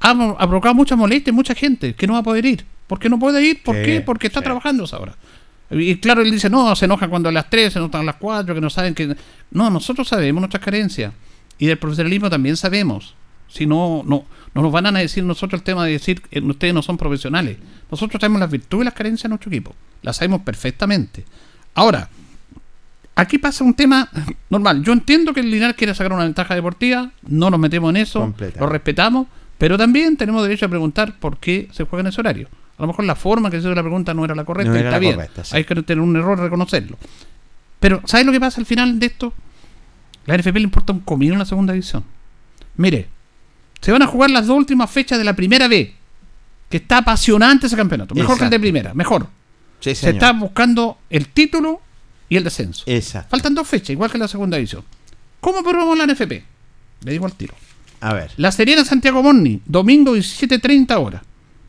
ha, 0.00 0.10
ha 0.10 0.46
provocado 0.46 0.74
mucha 0.74 0.96
molestia 0.96 1.30
en 1.30 1.34
mucha 1.36 1.54
gente 1.54 1.94
que 1.94 2.06
no 2.06 2.12
va 2.14 2.18
a 2.18 2.22
poder 2.22 2.44
ir. 2.44 2.64
¿Por 2.86 2.98
qué 2.98 3.08
no 3.08 3.18
puede 3.18 3.42
ir? 3.42 3.62
¿Por 3.62 3.76
Sí, 3.76 3.82
qué? 3.84 4.00
Porque 4.00 4.26
está 4.26 4.40
trabajando 4.42 4.82
a 4.84 4.86
esa 4.86 4.98
hora. 4.98 5.14
Y 5.70 5.96
claro, 5.96 6.22
él 6.22 6.30
dice, 6.30 6.48
no, 6.48 6.74
se 6.74 6.86
enoja 6.86 7.08
cuando 7.08 7.28
a 7.28 7.32
las 7.32 7.50
3, 7.50 7.74
se 7.74 7.78
enojan 7.78 8.00
a 8.02 8.04
las 8.04 8.16
4, 8.16 8.54
que 8.54 8.60
no 8.60 8.70
saben 8.70 8.94
que... 8.94 9.14
No, 9.50 9.68
nosotros 9.70 10.08
sabemos 10.08 10.40
nuestras 10.40 10.62
carencias. 10.62 11.12
Y 11.58 11.66
del 11.66 11.78
profesionalismo 11.78 12.30
también 12.30 12.56
sabemos. 12.56 13.14
Si 13.48 13.66
no, 13.66 14.02
no, 14.04 14.24
no 14.54 14.62
nos 14.62 14.72
van 14.72 14.86
a 14.86 14.98
decir 14.98 15.24
nosotros 15.24 15.60
el 15.60 15.64
tema 15.64 15.84
de 15.84 15.92
decir 15.92 16.22
que 16.22 16.40
ustedes 16.40 16.72
no 16.72 16.82
son 16.82 16.96
profesionales. 16.96 17.58
Nosotros 17.90 18.20
sabemos 18.20 18.40
las 18.40 18.50
virtudes 18.50 18.82
y 18.82 18.84
las 18.84 18.94
carencias 18.94 19.24
de 19.24 19.28
nuestro 19.30 19.50
equipo. 19.50 19.74
Las 20.02 20.16
sabemos 20.16 20.42
perfectamente. 20.42 21.24
Ahora, 21.74 22.08
aquí 23.14 23.38
pasa 23.38 23.64
un 23.64 23.74
tema 23.74 24.08
normal. 24.50 24.82
Yo 24.82 24.92
entiendo 24.92 25.34
que 25.34 25.40
el 25.40 25.50
Linares 25.50 25.76
quiere 25.76 25.94
sacar 25.94 26.12
una 26.12 26.24
ventaja 26.24 26.54
deportiva, 26.54 27.10
no 27.22 27.50
nos 27.50 27.60
metemos 27.60 27.90
en 27.90 27.96
eso, 27.96 28.34
lo 28.58 28.66
respetamos, 28.66 29.26
pero 29.58 29.76
también 29.76 30.16
tenemos 30.16 30.42
derecho 30.42 30.66
a 30.66 30.68
preguntar 30.68 31.18
por 31.18 31.38
qué 31.38 31.68
se 31.72 31.84
juega 31.84 32.02
en 32.02 32.06
ese 32.08 32.20
horario. 32.20 32.48
A 32.78 32.82
lo 32.82 32.88
mejor 32.88 33.04
la 33.04 33.16
forma 33.16 33.50
que 33.50 33.56
se 33.56 33.66
hizo 33.66 33.74
la 33.74 33.82
pregunta 33.82 34.14
no 34.14 34.24
era 34.24 34.34
la 34.34 34.44
correcta, 34.44 34.70
No 34.70 34.76
y 34.76 34.80
era 34.80 34.88
está 34.90 34.96
la 34.96 35.00
bien. 35.00 35.14
correcta, 35.16 35.44
sí. 35.44 35.56
Hay 35.56 35.64
que 35.64 35.74
tener 35.82 36.00
un 36.00 36.14
error, 36.16 36.38
reconocerlo. 36.38 36.96
Pero, 37.80 38.02
¿sabes 38.06 38.24
lo 38.24 38.32
que 38.32 38.40
pasa 38.40 38.60
al 38.60 38.66
final 38.66 38.98
de 38.98 39.06
esto? 39.06 39.32
La 40.26 40.36
NFP 40.36 40.54
le 40.54 40.60
importa 40.62 40.92
un 40.92 41.00
comino 41.00 41.32
en 41.32 41.38
la 41.40 41.44
segunda 41.44 41.72
división. 41.72 42.04
Mire, 42.76 43.08
se 43.80 43.90
van 43.92 44.02
a 44.02 44.06
jugar 44.06 44.30
las 44.30 44.46
dos 44.46 44.56
últimas 44.56 44.90
fechas 44.90 45.18
de 45.18 45.24
la 45.24 45.34
primera 45.34 45.66
B, 45.68 45.94
que 46.68 46.76
está 46.76 46.98
apasionante 46.98 47.66
ese 47.66 47.76
campeonato. 47.76 48.14
Mejor 48.14 48.38
que 48.38 48.44
el 48.44 48.50
de 48.50 48.60
primera, 48.60 48.94
mejor. 48.94 49.26
Sí, 49.80 49.94
se 49.94 50.10
está 50.10 50.32
buscando 50.32 50.98
el 51.10 51.28
título 51.28 51.80
y 52.28 52.36
el 52.36 52.44
descenso. 52.44 52.82
Exacto. 52.86 53.30
Faltan 53.30 53.54
dos 53.54 53.66
fechas, 53.66 53.90
igual 53.90 54.10
que 54.10 54.16
en 54.16 54.22
la 54.22 54.28
segunda 54.28 54.56
división. 54.56 54.84
¿Cómo 55.40 55.62
probamos 55.62 55.96
la 55.96 56.06
NFP? 56.06 56.32
Le 57.04 57.12
digo 57.12 57.26
al 57.26 57.32
tiro. 57.34 57.54
A 58.00 58.12
ver. 58.12 58.32
La 58.36 58.52
Serena 58.52 58.84
Santiago 58.84 59.22
Morni, 59.22 59.60
domingo 59.64 60.16
17.30 60.16 60.96
horas. 61.00 61.22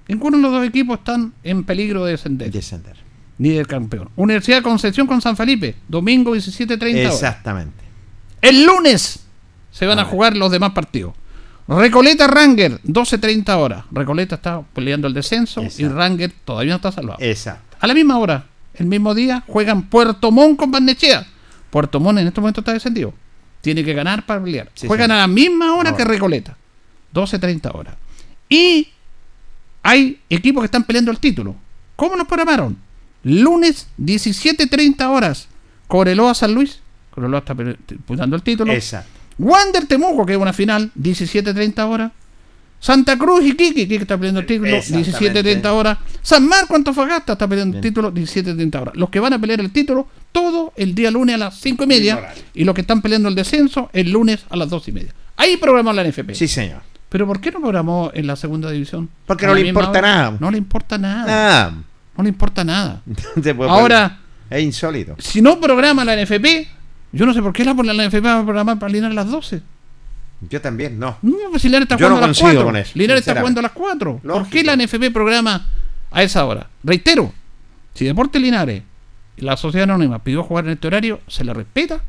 Ninguno 0.10 0.38
de 0.38 0.44
los 0.44 0.52
dos 0.52 0.66
equipos 0.66 0.98
están 0.98 1.34
en 1.44 1.64
peligro 1.64 2.04
de 2.04 2.14
descender. 2.14 2.52
Descender. 2.52 2.96
Ni 3.38 3.50
del 3.50 3.68
campeón. 3.68 4.10
Universidad 4.16 4.58
de 4.58 4.64
Concepción 4.64 5.06
con 5.06 5.22
San 5.22 5.38
Felipe, 5.38 5.76
domingo 5.88 6.36
17.30 6.36 7.00
horas. 7.00 7.14
Exactamente. 7.14 7.84
El 8.42 8.66
lunes 8.66 9.20
se 9.72 9.86
van 9.86 10.00
a, 10.00 10.06
jugar 10.06 10.36
los 10.36 10.52
demás 10.52 10.72
partidos. 10.72 11.14
Recoleta 11.68 12.26
Ranger, 12.26 12.82
12.30 12.82 13.56
horas. 13.56 13.86
Recoleta 13.92 14.34
está 14.36 14.64
peleando 14.74 15.08
el 15.08 15.14
descenso 15.14 15.62
y. 15.78 15.88
Ranger 15.88 16.34
todavía 16.44 16.72
no 16.72 16.78
está 16.78 16.92
salvado. 16.92 17.20
Exacto. 17.22 17.78
A 17.80 17.86
la 17.86 17.94
misma 17.94 18.18
hora, 18.18 18.48
el 18.74 18.88
mismo 18.88 19.14
día, 19.14 19.44
juegan 19.46 19.84
Puerto 19.84 20.32
Montt 20.32 20.58
con 20.58 20.72
Barnechea. 20.72 21.24
Puerto 21.70 22.00
Montt 22.00 22.20
en 22.20 22.28
este 22.28 22.42
momento 22.42 22.62
está 22.62 22.74
descendido. 22.74 23.14
Tiene 23.62 23.84
que 23.84 23.94
ganar 23.94 24.26
para 24.26 24.44
pelear. 24.44 24.72
Sí, 24.74 24.88
juegan 24.88 25.12
a 25.12 25.18
la 25.18 25.28
misma 25.28 25.76
hora 25.76 25.96
que 25.96 26.04
Recoleta. 26.04 26.58
12.30 27.14 27.76
horas. 27.76 27.96
Y 28.50 28.88
hay 29.84 30.20
equipos 30.30 30.62
que 30.62 30.66
están 30.66 30.84
peleando 30.84 31.12
el 31.12 31.20
título. 31.20 31.56
¿Cómo 31.96 32.16
nos 32.16 32.28
programaron? 32.28 32.78
Lunes 33.24 33.88
17.30 34.00 35.08
horas. 35.10 35.48
Coreloa 35.88 36.34
San 36.34 36.54
Luis. 36.54 36.80
Coreloa 37.12 37.40
está 37.40 37.54
disputando 37.54 38.36
el 38.36 38.44
título. 38.44 38.72
Exacto. 38.72 39.10
Wander 39.38 39.86
Temuco, 39.88 40.26
que 40.26 40.34
es 40.34 40.40
una 40.40 40.54
final, 40.54 40.92
17.30 41.00 41.80
horas. 41.86 42.12
Santa 42.82 43.18
Cruz 43.18 43.44
y 43.44 43.56
Kiki, 43.58 43.74
Kiki 43.74 43.96
está 43.96 44.18
peleando 44.18 44.40
el 44.40 44.46
título, 44.46 44.70
Exactamente. 44.70 45.44
17.30 45.44 45.66
horas. 45.68 45.98
San 46.22 46.48
Marco 46.48 46.76
Antofagasta 46.76 47.34
está 47.34 47.48
peleando 47.48 47.78
el 47.78 47.84
título, 47.84 48.14
17.30 48.14 48.82
horas. 48.82 48.96
Los 48.96 49.10
que 49.10 49.20
van 49.20 49.34
a 49.34 49.40
pelear 49.40 49.60
el 49.60 49.72
título, 49.72 50.08
todo 50.32 50.72
el 50.78 50.96
día 50.96 51.12
lunes 51.12 51.36
a 51.36 51.38
las 51.38 51.60
5 51.60 51.84
y 51.84 51.88
media. 51.88 52.34
Y 52.54 52.64
los 52.64 52.74
que 52.74 52.82
están 52.82 53.02
peleando 53.02 53.28
el 53.28 53.36
descenso, 53.36 53.90
el 53.92 54.12
lunes 54.12 54.46
a 54.50 54.56
las 54.56 54.70
2 54.70 54.88
y 54.88 54.92
media. 54.94 55.14
Ahí 55.36 55.58
programó 55.58 55.92
la 55.92 56.04
NFP. 56.04 56.34
Sí, 56.36 56.48
señor. 56.48 56.82
Pero 57.10 57.26
¿por 57.26 57.42
qué 57.42 57.52
no 57.52 57.60
programó 57.60 58.12
en 58.14 58.28
la 58.28 58.36
segunda 58.36 58.70
división? 58.70 59.10
Porque 59.26 59.48
no 59.48 59.54
le 59.56 59.68
importa 59.68 60.02
nada. 60.02 60.38
No 60.40 60.52
le 60.52 60.58
importa 60.58 60.98
nada. 60.98 61.26
Nada. 61.26 61.74
No 62.16 62.24
le 62.24 62.30
importa 62.30 62.64
nada. 62.64 63.02
Ahora, 63.68 64.20
poner- 64.50 64.60
es 64.60 64.64
insólito. 64.64 65.16
si 65.20 65.42
no 65.42 65.60
programa 65.60 66.06
la 66.06 66.16
NFP, 66.16 66.46
yo 67.12 67.26
no 67.26 67.34
sé 67.34 67.42
por 67.42 67.54
qué 67.54 67.64
la, 67.66 67.74
la 67.74 68.08
NFP 68.08 68.24
va 68.24 68.40
a 68.40 68.44
programar 68.44 68.78
para 68.78 68.92
Linares 68.92 69.18
a 69.18 69.22
las 69.24 69.32
12. 69.32 69.62
Yo 70.50 70.62
también, 70.62 70.98
no. 71.00 71.18
No, 71.22 71.36
pues 71.50 71.62
si 71.64 71.68
Linares 71.68 71.86
está 71.86 71.98
Yo 71.98 72.08
no 72.10 72.16
jugando 72.16 72.26
a 72.26 72.28
las 72.30 72.38
coincido 72.40 72.62
4. 72.64 72.66
con 72.66 72.76
eso, 72.78 72.92
Linares 72.96 73.28
está 73.28 73.40
jugando 73.40 73.60
a 73.60 73.64
las 73.64 73.72
4. 73.72 74.20
¿Por 74.24 74.50
qué 74.50 74.64
la 74.64 74.76
NFP 74.76 75.12
programa 75.12 75.66
a 76.12 76.24
esa 76.24 76.46
hora? 76.46 76.70
Reitero, 76.84 77.34
si 77.94 78.06
Deporte 78.06 78.40
Linares 78.40 78.84
la 79.38 79.58
Sociedad 79.58 79.90
Anónima 79.90 80.20
pidió 80.20 80.44
jugar 80.44 80.66
en 80.66 80.72
este 80.72 80.88
horario, 80.88 81.22
se 81.28 81.44
le 81.44 81.54
respeta. 81.54 82.02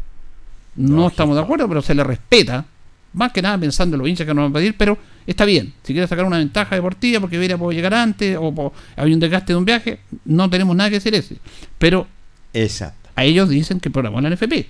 No 0.76 1.08
estamos 1.08 1.36
de 1.36 1.42
acuerdo, 1.42 1.68
pero 1.68 1.80
se 1.82 1.94
le 1.94 2.04
respeta. 2.04 2.64
Más 3.12 3.32
que 3.32 3.42
nada 3.42 3.58
pensando 3.58 3.96
en 3.96 4.00
los 4.02 4.08
hinchas 4.08 4.26
que 4.26 4.34
nos 4.34 4.44
van 4.44 4.52
a 4.52 4.54
pedir, 4.54 4.76
pero 4.76 4.96
está 5.26 5.44
bien. 5.44 5.72
Si 5.82 5.92
quiere 5.92 6.06
sacar 6.06 6.24
una 6.24 6.38
ventaja 6.38 6.74
deportiva 6.76 7.20
porque 7.20 7.38
Vera 7.38 7.58
puede 7.58 7.74
llegar 7.76 7.92
antes 7.94 8.36
o 8.40 8.54
po- 8.54 8.72
hay 8.96 9.12
un 9.12 9.18
desgaste 9.20 9.52
de 9.52 9.56
un 9.56 9.64
viaje, 9.64 9.98
no 10.24 10.48
tenemos 10.48 10.76
nada 10.76 10.90
que 10.90 10.96
decir 10.96 11.14
ese. 11.14 11.38
Pero 11.78 12.06
Exacto. 12.54 13.10
a 13.16 13.24
ellos 13.24 13.48
dicen 13.48 13.80
que 13.80 13.90
programó 13.90 14.20
la 14.20 14.30
NFP. 14.30 14.66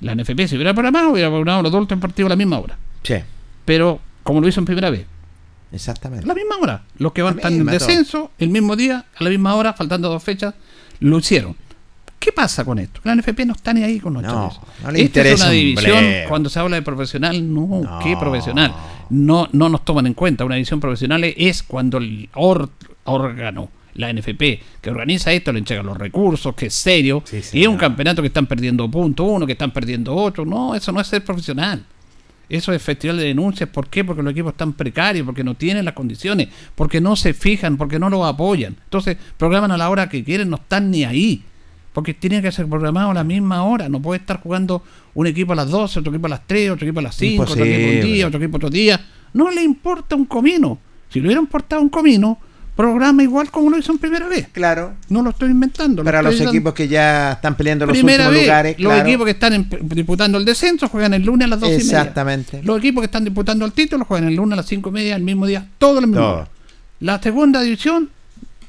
La 0.00 0.14
NFP 0.14 0.46
si 0.46 0.54
hubiera 0.56 0.74
programado, 0.74 1.10
hubiera 1.10 1.28
programado 1.28 1.62
los 1.64 1.72
dos 1.72 1.80
últimos 1.80 2.02
partidos 2.02 2.28
a 2.28 2.30
la 2.30 2.36
misma 2.36 2.58
hora. 2.60 2.76
Sí. 3.02 3.16
Pero 3.64 4.00
como 4.22 4.40
lo 4.40 4.46
hizo 4.48 4.60
en 4.60 4.66
primera 4.66 4.90
vez. 4.90 5.06
Exactamente. 5.72 6.24
A 6.24 6.28
la 6.28 6.34
misma 6.34 6.56
hora. 6.60 6.84
Los 6.98 7.12
que 7.12 7.22
van 7.22 7.36
están 7.36 7.54
en 7.54 7.66
descenso, 7.66 8.30
el 8.38 8.50
mismo 8.50 8.76
día, 8.76 9.06
a 9.18 9.24
la 9.24 9.30
misma 9.30 9.54
hora, 9.56 9.72
faltando 9.72 10.08
dos 10.08 10.22
fechas, 10.22 10.54
lo 11.00 11.18
hicieron. 11.18 11.56
¿Qué 12.18 12.32
pasa 12.32 12.64
con 12.64 12.78
esto? 12.78 13.00
La 13.04 13.14
NFP 13.14 13.44
no 13.46 13.52
está 13.52 13.72
ni 13.72 13.82
ahí 13.82 14.00
con 14.00 14.14
nosotros. 14.14 14.60
no 14.82 14.90
le 14.90 15.02
Esta 15.02 15.20
es 15.22 15.40
una 15.40 15.50
un 15.50 15.52
división, 15.52 16.04
cuando 16.28 16.48
se 16.50 16.58
habla 16.58 16.76
de 16.76 16.82
profesional, 16.82 17.54
no, 17.54 18.00
¿qué 18.02 18.16
profesional? 18.16 18.74
No, 19.10 19.48
no 19.52 19.68
nos 19.68 19.84
toman 19.84 20.06
en 20.06 20.14
cuenta. 20.14 20.44
Una 20.44 20.56
división 20.56 20.80
profesional 20.80 21.22
es 21.24 21.62
cuando 21.62 21.98
el 21.98 22.28
or- 22.34 22.70
órgano, 23.04 23.68
la 23.94 24.12
NFP, 24.12 24.60
que 24.80 24.90
organiza 24.90 25.32
esto, 25.32 25.52
le 25.52 25.60
entrega 25.60 25.82
los 25.82 25.96
recursos, 25.96 26.54
que 26.54 26.66
es 26.66 26.74
serio, 26.74 27.22
y 27.56 27.62
es 27.62 27.68
un 27.68 27.76
campeonato 27.76 28.22
que 28.22 28.28
están 28.28 28.46
perdiendo 28.46 28.90
punto 28.90 29.24
uno, 29.24 29.46
que 29.46 29.52
están 29.52 29.70
perdiendo 29.70 30.14
otro. 30.14 30.44
No, 30.44 30.74
eso 30.74 30.90
no 30.92 31.00
es 31.00 31.06
ser 31.06 31.24
profesional. 31.24 31.84
Eso 32.48 32.72
es 32.72 32.80
festival 32.82 33.16
de 33.18 33.24
denuncias. 33.24 33.68
¿Por 33.68 33.88
qué? 33.88 34.04
Porque 34.04 34.22
los 34.22 34.30
equipos 34.32 34.52
están 34.52 34.72
precarios, 34.72 35.24
porque 35.26 35.42
no 35.44 35.54
tienen 35.54 35.84
las 35.84 35.94
condiciones, 35.94 36.48
porque 36.74 37.00
no 37.00 37.16
se 37.16 37.34
fijan, 37.34 37.76
porque 37.76 37.98
no 37.98 38.08
los 38.08 38.24
apoyan. 38.24 38.76
Entonces, 38.84 39.16
programan 39.36 39.70
a 39.72 39.76
la 39.76 39.90
hora 39.90 40.08
que 40.08 40.22
quieren, 40.24 40.50
no 40.50 40.56
están 40.56 40.90
ni 40.90 41.04
ahí. 41.04 41.42
Porque 41.96 42.12
tiene 42.12 42.42
que 42.42 42.52
ser 42.52 42.66
programado 42.66 43.12
a 43.12 43.14
la 43.14 43.24
misma 43.24 43.64
hora. 43.64 43.88
No 43.88 44.02
puede 44.02 44.20
estar 44.20 44.38
jugando 44.42 44.82
un 45.14 45.26
equipo 45.26 45.54
a 45.54 45.56
las 45.56 45.70
12, 45.70 46.00
otro 46.00 46.12
equipo 46.12 46.26
a 46.26 46.28
las 46.28 46.46
3, 46.46 46.70
otro 46.72 46.84
equipo 46.86 47.00
a 47.00 47.02
las 47.04 47.16
5, 47.16 47.42
otro 47.44 47.64
equipo 47.64 47.88
un 47.94 48.00
día, 48.02 48.26
otro 48.26 48.38
equipo 48.38 48.56
otro 48.58 48.68
día. 48.68 49.00
No 49.32 49.50
le 49.50 49.62
importa 49.62 50.14
un 50.14 50.26
comino. 50.26 50.78
Si 51.08 51.20
le 51.20 51.28
hubiera 51.28 51.40
importado 51.40 51.80
un 51.80 51.88
comino, 51.88 52.38
programa 52.76 53.22
igual 53.22 53.50
como 53.50 53.70
lo 53.70 53.78
hizo 53.78 53.92
en 53.92 53.96
primera 53.98 54.28
vez. 54.28 54.48
Claro. 54.52 54.92
No 55.08 55.22
lo 55.22 55.30
estoy 55.30 55.48
inventando. 55.50 56.02
lo 56.02 56.04
Para 56.04 56.20
los 56.20 56.32
estoy 56.34 56.44
dando- 56.44 56.58
equipos 56.58 56.74
que 56.74 56.86
ya 56.86 57.32
están 57.32 57.56
peleando 57.56 57.86
los 57.86 57.96
Primera 57.96 58.24
últimos 58.24 58.34
vez, 58.34 58.42
lugares. 58.46 58.76
los 58.78 58.92
claro. 58.92 59.08
equipos 59.08 59.24
que 59.24 59.30
están 59.30 59.52
en- 59.54 59.68
disputando 59.88 60.36
el 60.36 60.44
descenso 60.44 60.88
juegan 60.88 61.14
el 61.14 61.22
lunes 61.24 61.46
a 61.46 61.48
las 61.48 61.60
12 61.60 61.72
y 61.76 61.78
media. 61.78 62.00
Exactamente. 62.00 62.62
Los 62.62 62.76
equipos 62.78 63.00
que 63.00 63.06
están 63.06 63.24
disputando 63.24 63.64
el 63.64 63.72
título 63.72 64.04
juegan 64.04 64.28
el 64.28 64.34
lunes 64.34 64.52
a 64.52 64.56
las 64.56 64.66
5 64.66 64.90
y 64.90 64.92
media, 64.92 65.16
el 65.16 65.22
mismo 65.22 65.46
día, 65.46 65.66
todo 65.78 66.00
el 66.00 66.08
mismo 66.08 66.20
Todo. 66.20 66.34
hora. 66.34 66.48
La 67.00 67.22
segunda 67.22 67.62
división, 67.62 68.10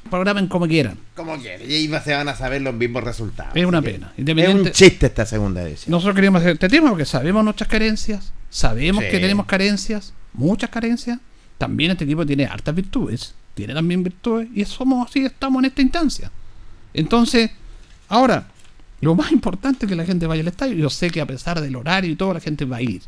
programen 0.08 0.46
como 0.48 0.66
quieran. 0.66 0.98
Como 1.14 1.36
quieren. 1.38 1.70
Y 1.70 1.74
ahí 1.74 1.90
se 2.04 2.12
van 2.14 2.28
a 2.28 2.34
saber 2.34 2.62
los 2.62 2.74
mismos 2.74 3.04
resultados. 3.04 3.52
Es 3.54 3.64
una 3.64 3.82
pena. 3.82 4.12
Es 4.16 4.48
un 4.48 4.70
chiste 4.70 5.06
esta 5.06 5.24
segunda 5.26 5.62
edición. 5.62 5.90
Nosotros 5.90 6.14
queríamos 6.14 6.40
hacer 6.40 6.52
este 6.54 6.68
tema 6.68 6.90
porque 6.90 7.04
sabemos 7.04 7.44
nuestras 7.44 7.68
carencias, 7.68 8.32
sabemos 8.50 9.04
Sí. 9.04 9.10
que 9.10 9.18
tenemos 9.18 9.46
carencias, 9.46 10.12
muchas 10.32 10.70
carencias. 10.70 11.18
También 11.58 11.90
este 11.90 12.04
equipo 12.04 12.24
tiene 12.24 12.44
hartas 12.46 12.74
virtudes, 12.74 13.34
tiene 13.54 13.74
también 13.74 14.02
virtudes 14.02 14.48
y 14.54 14.64
somos 14.64 15.08
así, 15.08 15.24
estamos 15.24 15.60
en 15.60 15.66
esta 15.66 15.82
instancia. 15.82 16.30
Entonces, 16.94 17.50
ahora, 18.08 18.46
Lo 19.00 19.14
más 19.14 19.30
importante 19.30 19.86
es 19.86 19.88
que 19.88 19.94
la 19.94 20.04
gente 20.04 20.26
vaya 20.26 20.42
al 20.42 20.48
estadio. 20.48 20.74
Yo 20.74 20.90
sé 20.90 21.08
que 21.10 21.20
a 21.20 21.26
pesar 21.26 21.60
del 21.60 21.76
horario 21.76 22.10
y 22.10 22.16
todo, 22.16 22.34
la 22.34 22.40
gente 22.40 22.64
va 22.64 22.78
a 22.78 22.82
ir. 22.82 23.00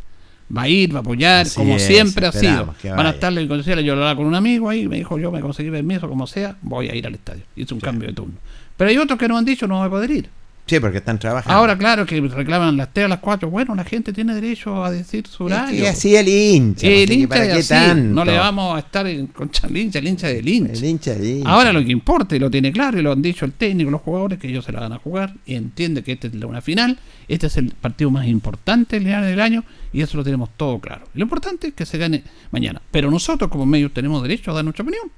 Va 0.56 0.62
a 0.62 0.68
ir, 0.68 0.92
va 0.92 0.98
a 0.98 1.00
apoyar, 1.00 1.42
Así 1.42 1.56
como 1.56 1.76
es, 1.76 1.86
siempre 1.86 2.26
ha 2.26 2.32
sido. 2.32 2.74
Van 2.84 3.06
a 3.06 3.10
estar 3.10 3.32
la 3.32 3.40
incondicional. 3.40 3.84
Yo 3.84 3.92
hablaba 3.92 4.16
con 4.16 4.26
un 4.26 4.34
amigo 4.34 4.68
ahí, 4.68 4.88
me 4.88 4.96
dijo, 4.96 5.18
yo 5.18 5.30
me 5.30 5.40
conseguí 5.40 5.70
permiso, 5.70 6.08
como 6.08 6.26
sea, 6.26 6.56
voy 6.62 6.88
a 6.88 6.94
ir 6.94 7.06
al 7.06 7.14
estadio. 7.14 7.42
Hice 7.54 7.72
un 7.74 7.80
cambio 7.80 8.08
de 8.08 8.14
turno. 8.14 8.34
Pero 8.76 8.90
hay 8.90 8.96
otros 8.96 9.18
que 9.18 9.28
nos 9.28 9.38
han 9.38 9.44
dicho, 9.44 9.66
no 9.66 9.78
voy 9.78 9.86
a 9.86 9.90
poder 9.90 10.10
ir. 10.10 10.28
Sí, 10.70 10.78
porque 10.78 10.98
están 10.98 11.18
trabajando. 11.18 11.58
Ahora, 11.58 11.76
claro, 11.76 12.06
que 12.06 12.20
reclaman 12.20 12.76
las 12.76 12.92
3 12.92 13.06
a 13.06 13.08
las 13.08 13.18
4. 13.18 13.50
Bueno, 13.50 13.74
la 13.74 13.82
gente 13.82 14.12
tiene 14.12 14.36
derecho 14.36 14.84
a 14.84 14.92
decir 14.92 15.26
su 15.26 15.46
horario. 15.46 15.82
Y 15.82 15.84
así 15.84 16.14
el 16.14 16.28
hincha. 16.28 16.86
El 16.86 17.06
pues, 17.08 17.18
hincha 17.18 17.28
¿para 17.28 17.46
qué 17.46 17.52
así. 17.54 17.68
tanto? 17.70 18.14
No 18.14 18.24
le 18.24 18.38
vamos 18.38 18.76
a 18.76 18.78
estar 18.78 19.04
en 19.08 19.26
contra 19.26 19.66
del 19.66 19.78
hincha, 19.78 19.98
el 19.98 20.06
hincha 20.06 20.28
del 20.28 20.48
hincha. 20.48 20.72
El 20.72 20.84
hincha 20.84 21.14
del 21.14 21.26
hincha. 21.26 21.50
Ahora 21.50 21.72
lo 21.72 21.84
que 21.84 21.90
importa, 21.90 22.36
y 22.36 22.38
lo 22.38 22.48
tiene 22.48 22.70
claro, 22.70 23.00
y 23.00 23.02
lo 23.02 23.10
han 23.10 23.20
dicho 23.20 23.44
el 23.44 23.50
técnico, 23.54 23.90
los 23.90 24.00
jugadores, 24.00 24.38
que 24.38 24.46
ellos 24.46 24.64
se 24.64 24.70
la 24.70 24.78
van 24.78 24.92
a 24.92 24.98
jugar, 24.98 25.34
y 25.44 25.56
entiende 25.56 26.04
que 26.04 26.12
esta 26.12 26.28
es 26.28 26.34
una 26.34 26.60
final, 26.60 27.00
este 27.26 27.48
es 27.48 27.56
el 27.56 27.72
partido 27.72 28.12
más 28.12 28.28
importante 28.28 29.00
del 29.00 29.40
año, 29.40 29.64
y 29.92 30.02
eso 30.02 30.18
lo 30.18 30.22
tenemos 30.22 30.50
todo 30.56 30.78
claro. 30.78 31.08
Lo 31.14 31.22
importante 31.24 31.66
es 31.66 31.74
que 31.74 31.84
se 31.84 31.98
gane 31.98 32.22
mañana. 32.52 32.80
Pero 32.92 33.10
nosotros 33.10 33.50
como 33.50 33.66
medios 33.66 33.92
tenemos 33.92 34.22
derecho 34.22 34.52
a 34.52 34.54
dar 34.54 34.62
nuestra 34.62 34.84
opinión, 34.84 35.10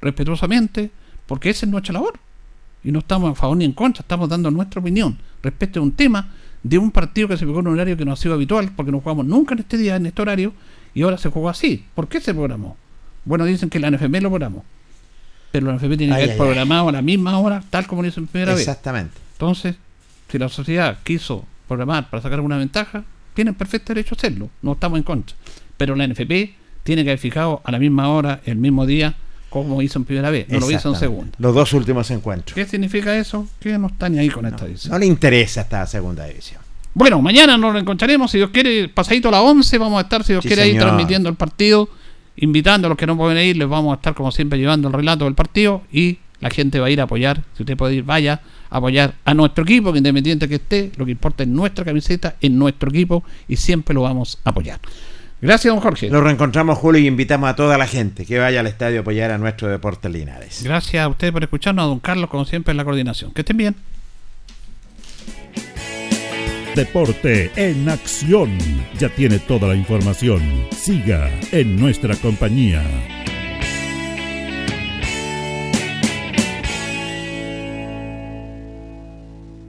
respetuosamente, 0.00 0.88
porque 1.26 1.50
esa 1.50 1.66
es 1.66 1.70
nuestra 1.70 1.92
labor. 1.92 2.18
Y 2.86 2.92
no 2.92 3.00
estamos 3.00 3.32
a 3.32 3.34
favor 3.34 3.56
ni 3.56 3.64
en 3.64 3.72
contra, 3.72 4.02
estamos 4.02 4.28
dando 4.28 4.48
nuestra 4.48 4.80
opinión 4.80 5.18
respecto 5.42 5.80
a 5.80 5.82
un 5.82 5.90
tema 5.90 6.28
de 6.62 6.78
un 6.78 6.92
partido 6.92 7.26
que 7.26 7.36
se 7.36 7.44
jugó 7.44 7.58
en 7.58 7.66
un 7.66 7.74
horario 7.74 7.96
que 7.96 8.04
no 8.04 8.12
ha 8.12 8.16
sido 8.16 8.34
habitual, 8.34 8.70
porque 8.76 8.92
no 8.92 9.00
jugamos 9.00 9.26
nunca 9.26 9.54
en 9.54 9.60
este 9.60 9.76
día, 9.76 9.96
en 9.96 10.06
este 10.06 10.22
horario, 10.22 10.52
y 10.94 11.02
ahora 11.02 11.18
se 11.18 11.28
jugó 11.28 11.48
así. 11.48 11.84
¿Por 11.96 12.06
qué 12.06 12.20
se 12.20 12.32
programó? 12.32 12.76
Bueno, 13.24 13.44
dicen 13.44 13.70
que 13.70 13.80
la 13.80 13.90
NFM 13.90 14.20
lo 14.20 14.30
programó. 14.30 14.64
Pero 15.50 15.66
la 15.66 15.74
NFM 15.74 15.96
tiene 15.96 16.14
Ay, 16.14 16.18
que 16.18 16.24
haber 16.30 16.36
programado 16.36 16.88
a 16.88 16.92
la 16.92 17.02
misma 17.02 17.36
hora, 17.40 17.60
tal 17.70 17.88
como 17.88 18.02
lo 18.02 18.08
hizo 18.08 18.20
en 18.20 18.28
primera 18.28 18.52
vez. 18.52 18.60
Exactamente. 18.60 19.18
Entonces, 19.32 19.74
si 20.30 20.38
la 20.38 20.48
sociedad 20.48 20.96
quiso 21.02 21.44
programar 21.66 22.08
para 22.08 22.22
sacar 22.22 22.38
alguna 22.38 22.56
ventaja, 22.56 23.02
tienen 23.34 23.54
perfecto 23.54 23.94
derecho 23.94 24.14
a 24.14 24.16
hacerlo. 24.16 24.48
No 24.62 24.74
estamos 24.74 24.96
en 24.98 25.02
contra. 25.02 25.34
Pero 25.76 25.96
la 25.96 26.06
NFP 26.06 26.54
tiene 26.84 27.02
que 27.02 27.10
haber 27.10 27.18
fijado 27.18 27.62
a 27.64 27.72
la 27.72 27.80
misma 27.80 28.10
hora, 28.10 28.40
el 28.44 28.58
mismo 28.58 28.86
día, 28.86 29.16
como 29.48 29.80
hizo 29.82 29.98
en 29.98 30.04
primera 30.04 30.30
vez. 30.30 30.48
No 30.48 30.60
lo 30.60 30.70
hizo 30.70 30.88
en 30.88 30.96
segunda. 30.96 31.32
Los 31.38 31.54
dos 31.54 31.72
últimos 31.72 32.10
encuentros. 32.10 32.54
¿Qué 32.54 32.66
significa 32.66 33.16
eso? 33.16 33.48
Que 33.60 33.78
no 33.78 33.88
está 33.88 34.08
ni 34.08 34.18
ahí 34.18 34.28
con 34.28 34.46
esta 34.46 34.66
división. 34.66 34.92
No 34.92 34.98
le 34.98 35.06
interesa 35.06 35.62
esta 35.62 35.86
segunda 35.86 36.26
división. 36.26 36.60
Bueno, 36.94 37.20
mañana 37.20 37.58
nos 37.58 37.76
encontraremos, 37.76 38.30
si 38.30 38.38
Dios 38.38 38.48
quiere, 38.50 38.88
pasadito 38.88 39.28
a 39.28 39.32
las 39.32 39.42
11, 39.42 39.78
vamos 39.78 39.98
a 39.98 40.02
estar, 40.02 40.24
si 40.24 40.32
Dios 40.32 40.42
Sí, 40.42 40.48
quiere, 40.48 40.62
ahí 40.62 40.78
transmitiendo 40.78 41.28
el 41.28 41.34
partido, 41.34 41.90
invitando 42.36 42.86
a 42.86 42.88
los 42.88 42.96
que 42.96 43.06
no 43.06 43.18
pueden 43.18 43.36
ir, 43.44 43.56
les 43.58 43.68
vamos 43.68 43.92
a 43.92 43.96
estar 43.96 44.14
como 44.14 44.32
siempre 44.32 44.58
llevando 44.58 44.88
el 44.88 44.94
relato 44.94 45.26
del 45.26 45.34
partido 45.34 45.82
y 45.92 46.18
la 46.40 46.48
gente 46.48 46.80
va 46.80 46.86
a 46.86 46.90
ir 46.90 47.00
a 47.00 47.04
apoyar, 47.04 47.42
si 47.54 47.64
usted 47.64 47.76
puede 47.76 47.96
ir, 47.96 48.04
vaya 48.04 48.40
a 48.70 48.78
apoyar 48.78 49.14
a 49.26 49.34
nuestro 49.34 49.64
equipo, 49.64 49.92
que 49.92 49.98
independiente 49.98 50.48
que 50.48 50.54
esté, 50.56 50.90
lo 50.96 51.04
que 51.04 51.10
importa 51.10 51.42
es 51.42 51.50
nuestra 51.50 51.84
camiseta, 51.84 52.36
en 52.40 52.58
nuestro 52.58 52.88
equipo 52.88 53.22
y 53.46 53.56
siempre 53.56 53.94
lo 53.94 54.02
vamos 54.02 54.38
a 54.44 54.50
apoyar. 54.50 54.80
Gracias, 55.40 55.72
don 55.72 55.82
Jorge. 55.82 56.08
Nos 56.10 56.22
reencontramos, 56.22 56.78
Julio, 56.78 57.00
y 57.00 57.06
invitamos 57.06 57.50
a 57.50 57.56
toda 57.56 57.76
la 57.76 57.86
gente 57.86 58.24
que 58.24 58.38
vaya 58.38 58.60
al 58.60 58.66
estadio 58.66 58.98
a 58.98 59.00
apoyar 59.02 59.30
a 59.30 59.38
nuestro 59.38 59.68
Deportes 59.68 60.10
Linares. 60.10 60.62
Gracias 60.62 61.04
a 61.04 61.08
usted 61.08 61.32
por 61.32 61.42
escucharnos, 61.42 61.84
a 61.84 61.88
don 61.88 62.00
Carlos, 62.00 62.30
como 62.30 62.44
siempre, 62.44 62.70
en 62.70 62.78
la 62.78 62.84
coordinación. 62.84 63.32
Que 63.32 63.42
estén 63.42 63.56
bien. 63.56 63.76
Deporte 66.74 67.50
en 67.56 67.88
acción. 67.88 68.56
Ya 68.98 69.08
tiene 69.08 69.38
toda 69.38 69.68
la 69.68 69.74
información. 69.74 70.42
Siga 70.72 71.30
en 71.52 71.76
nuestra 71.78 72.14
compañía. 72.16 72.82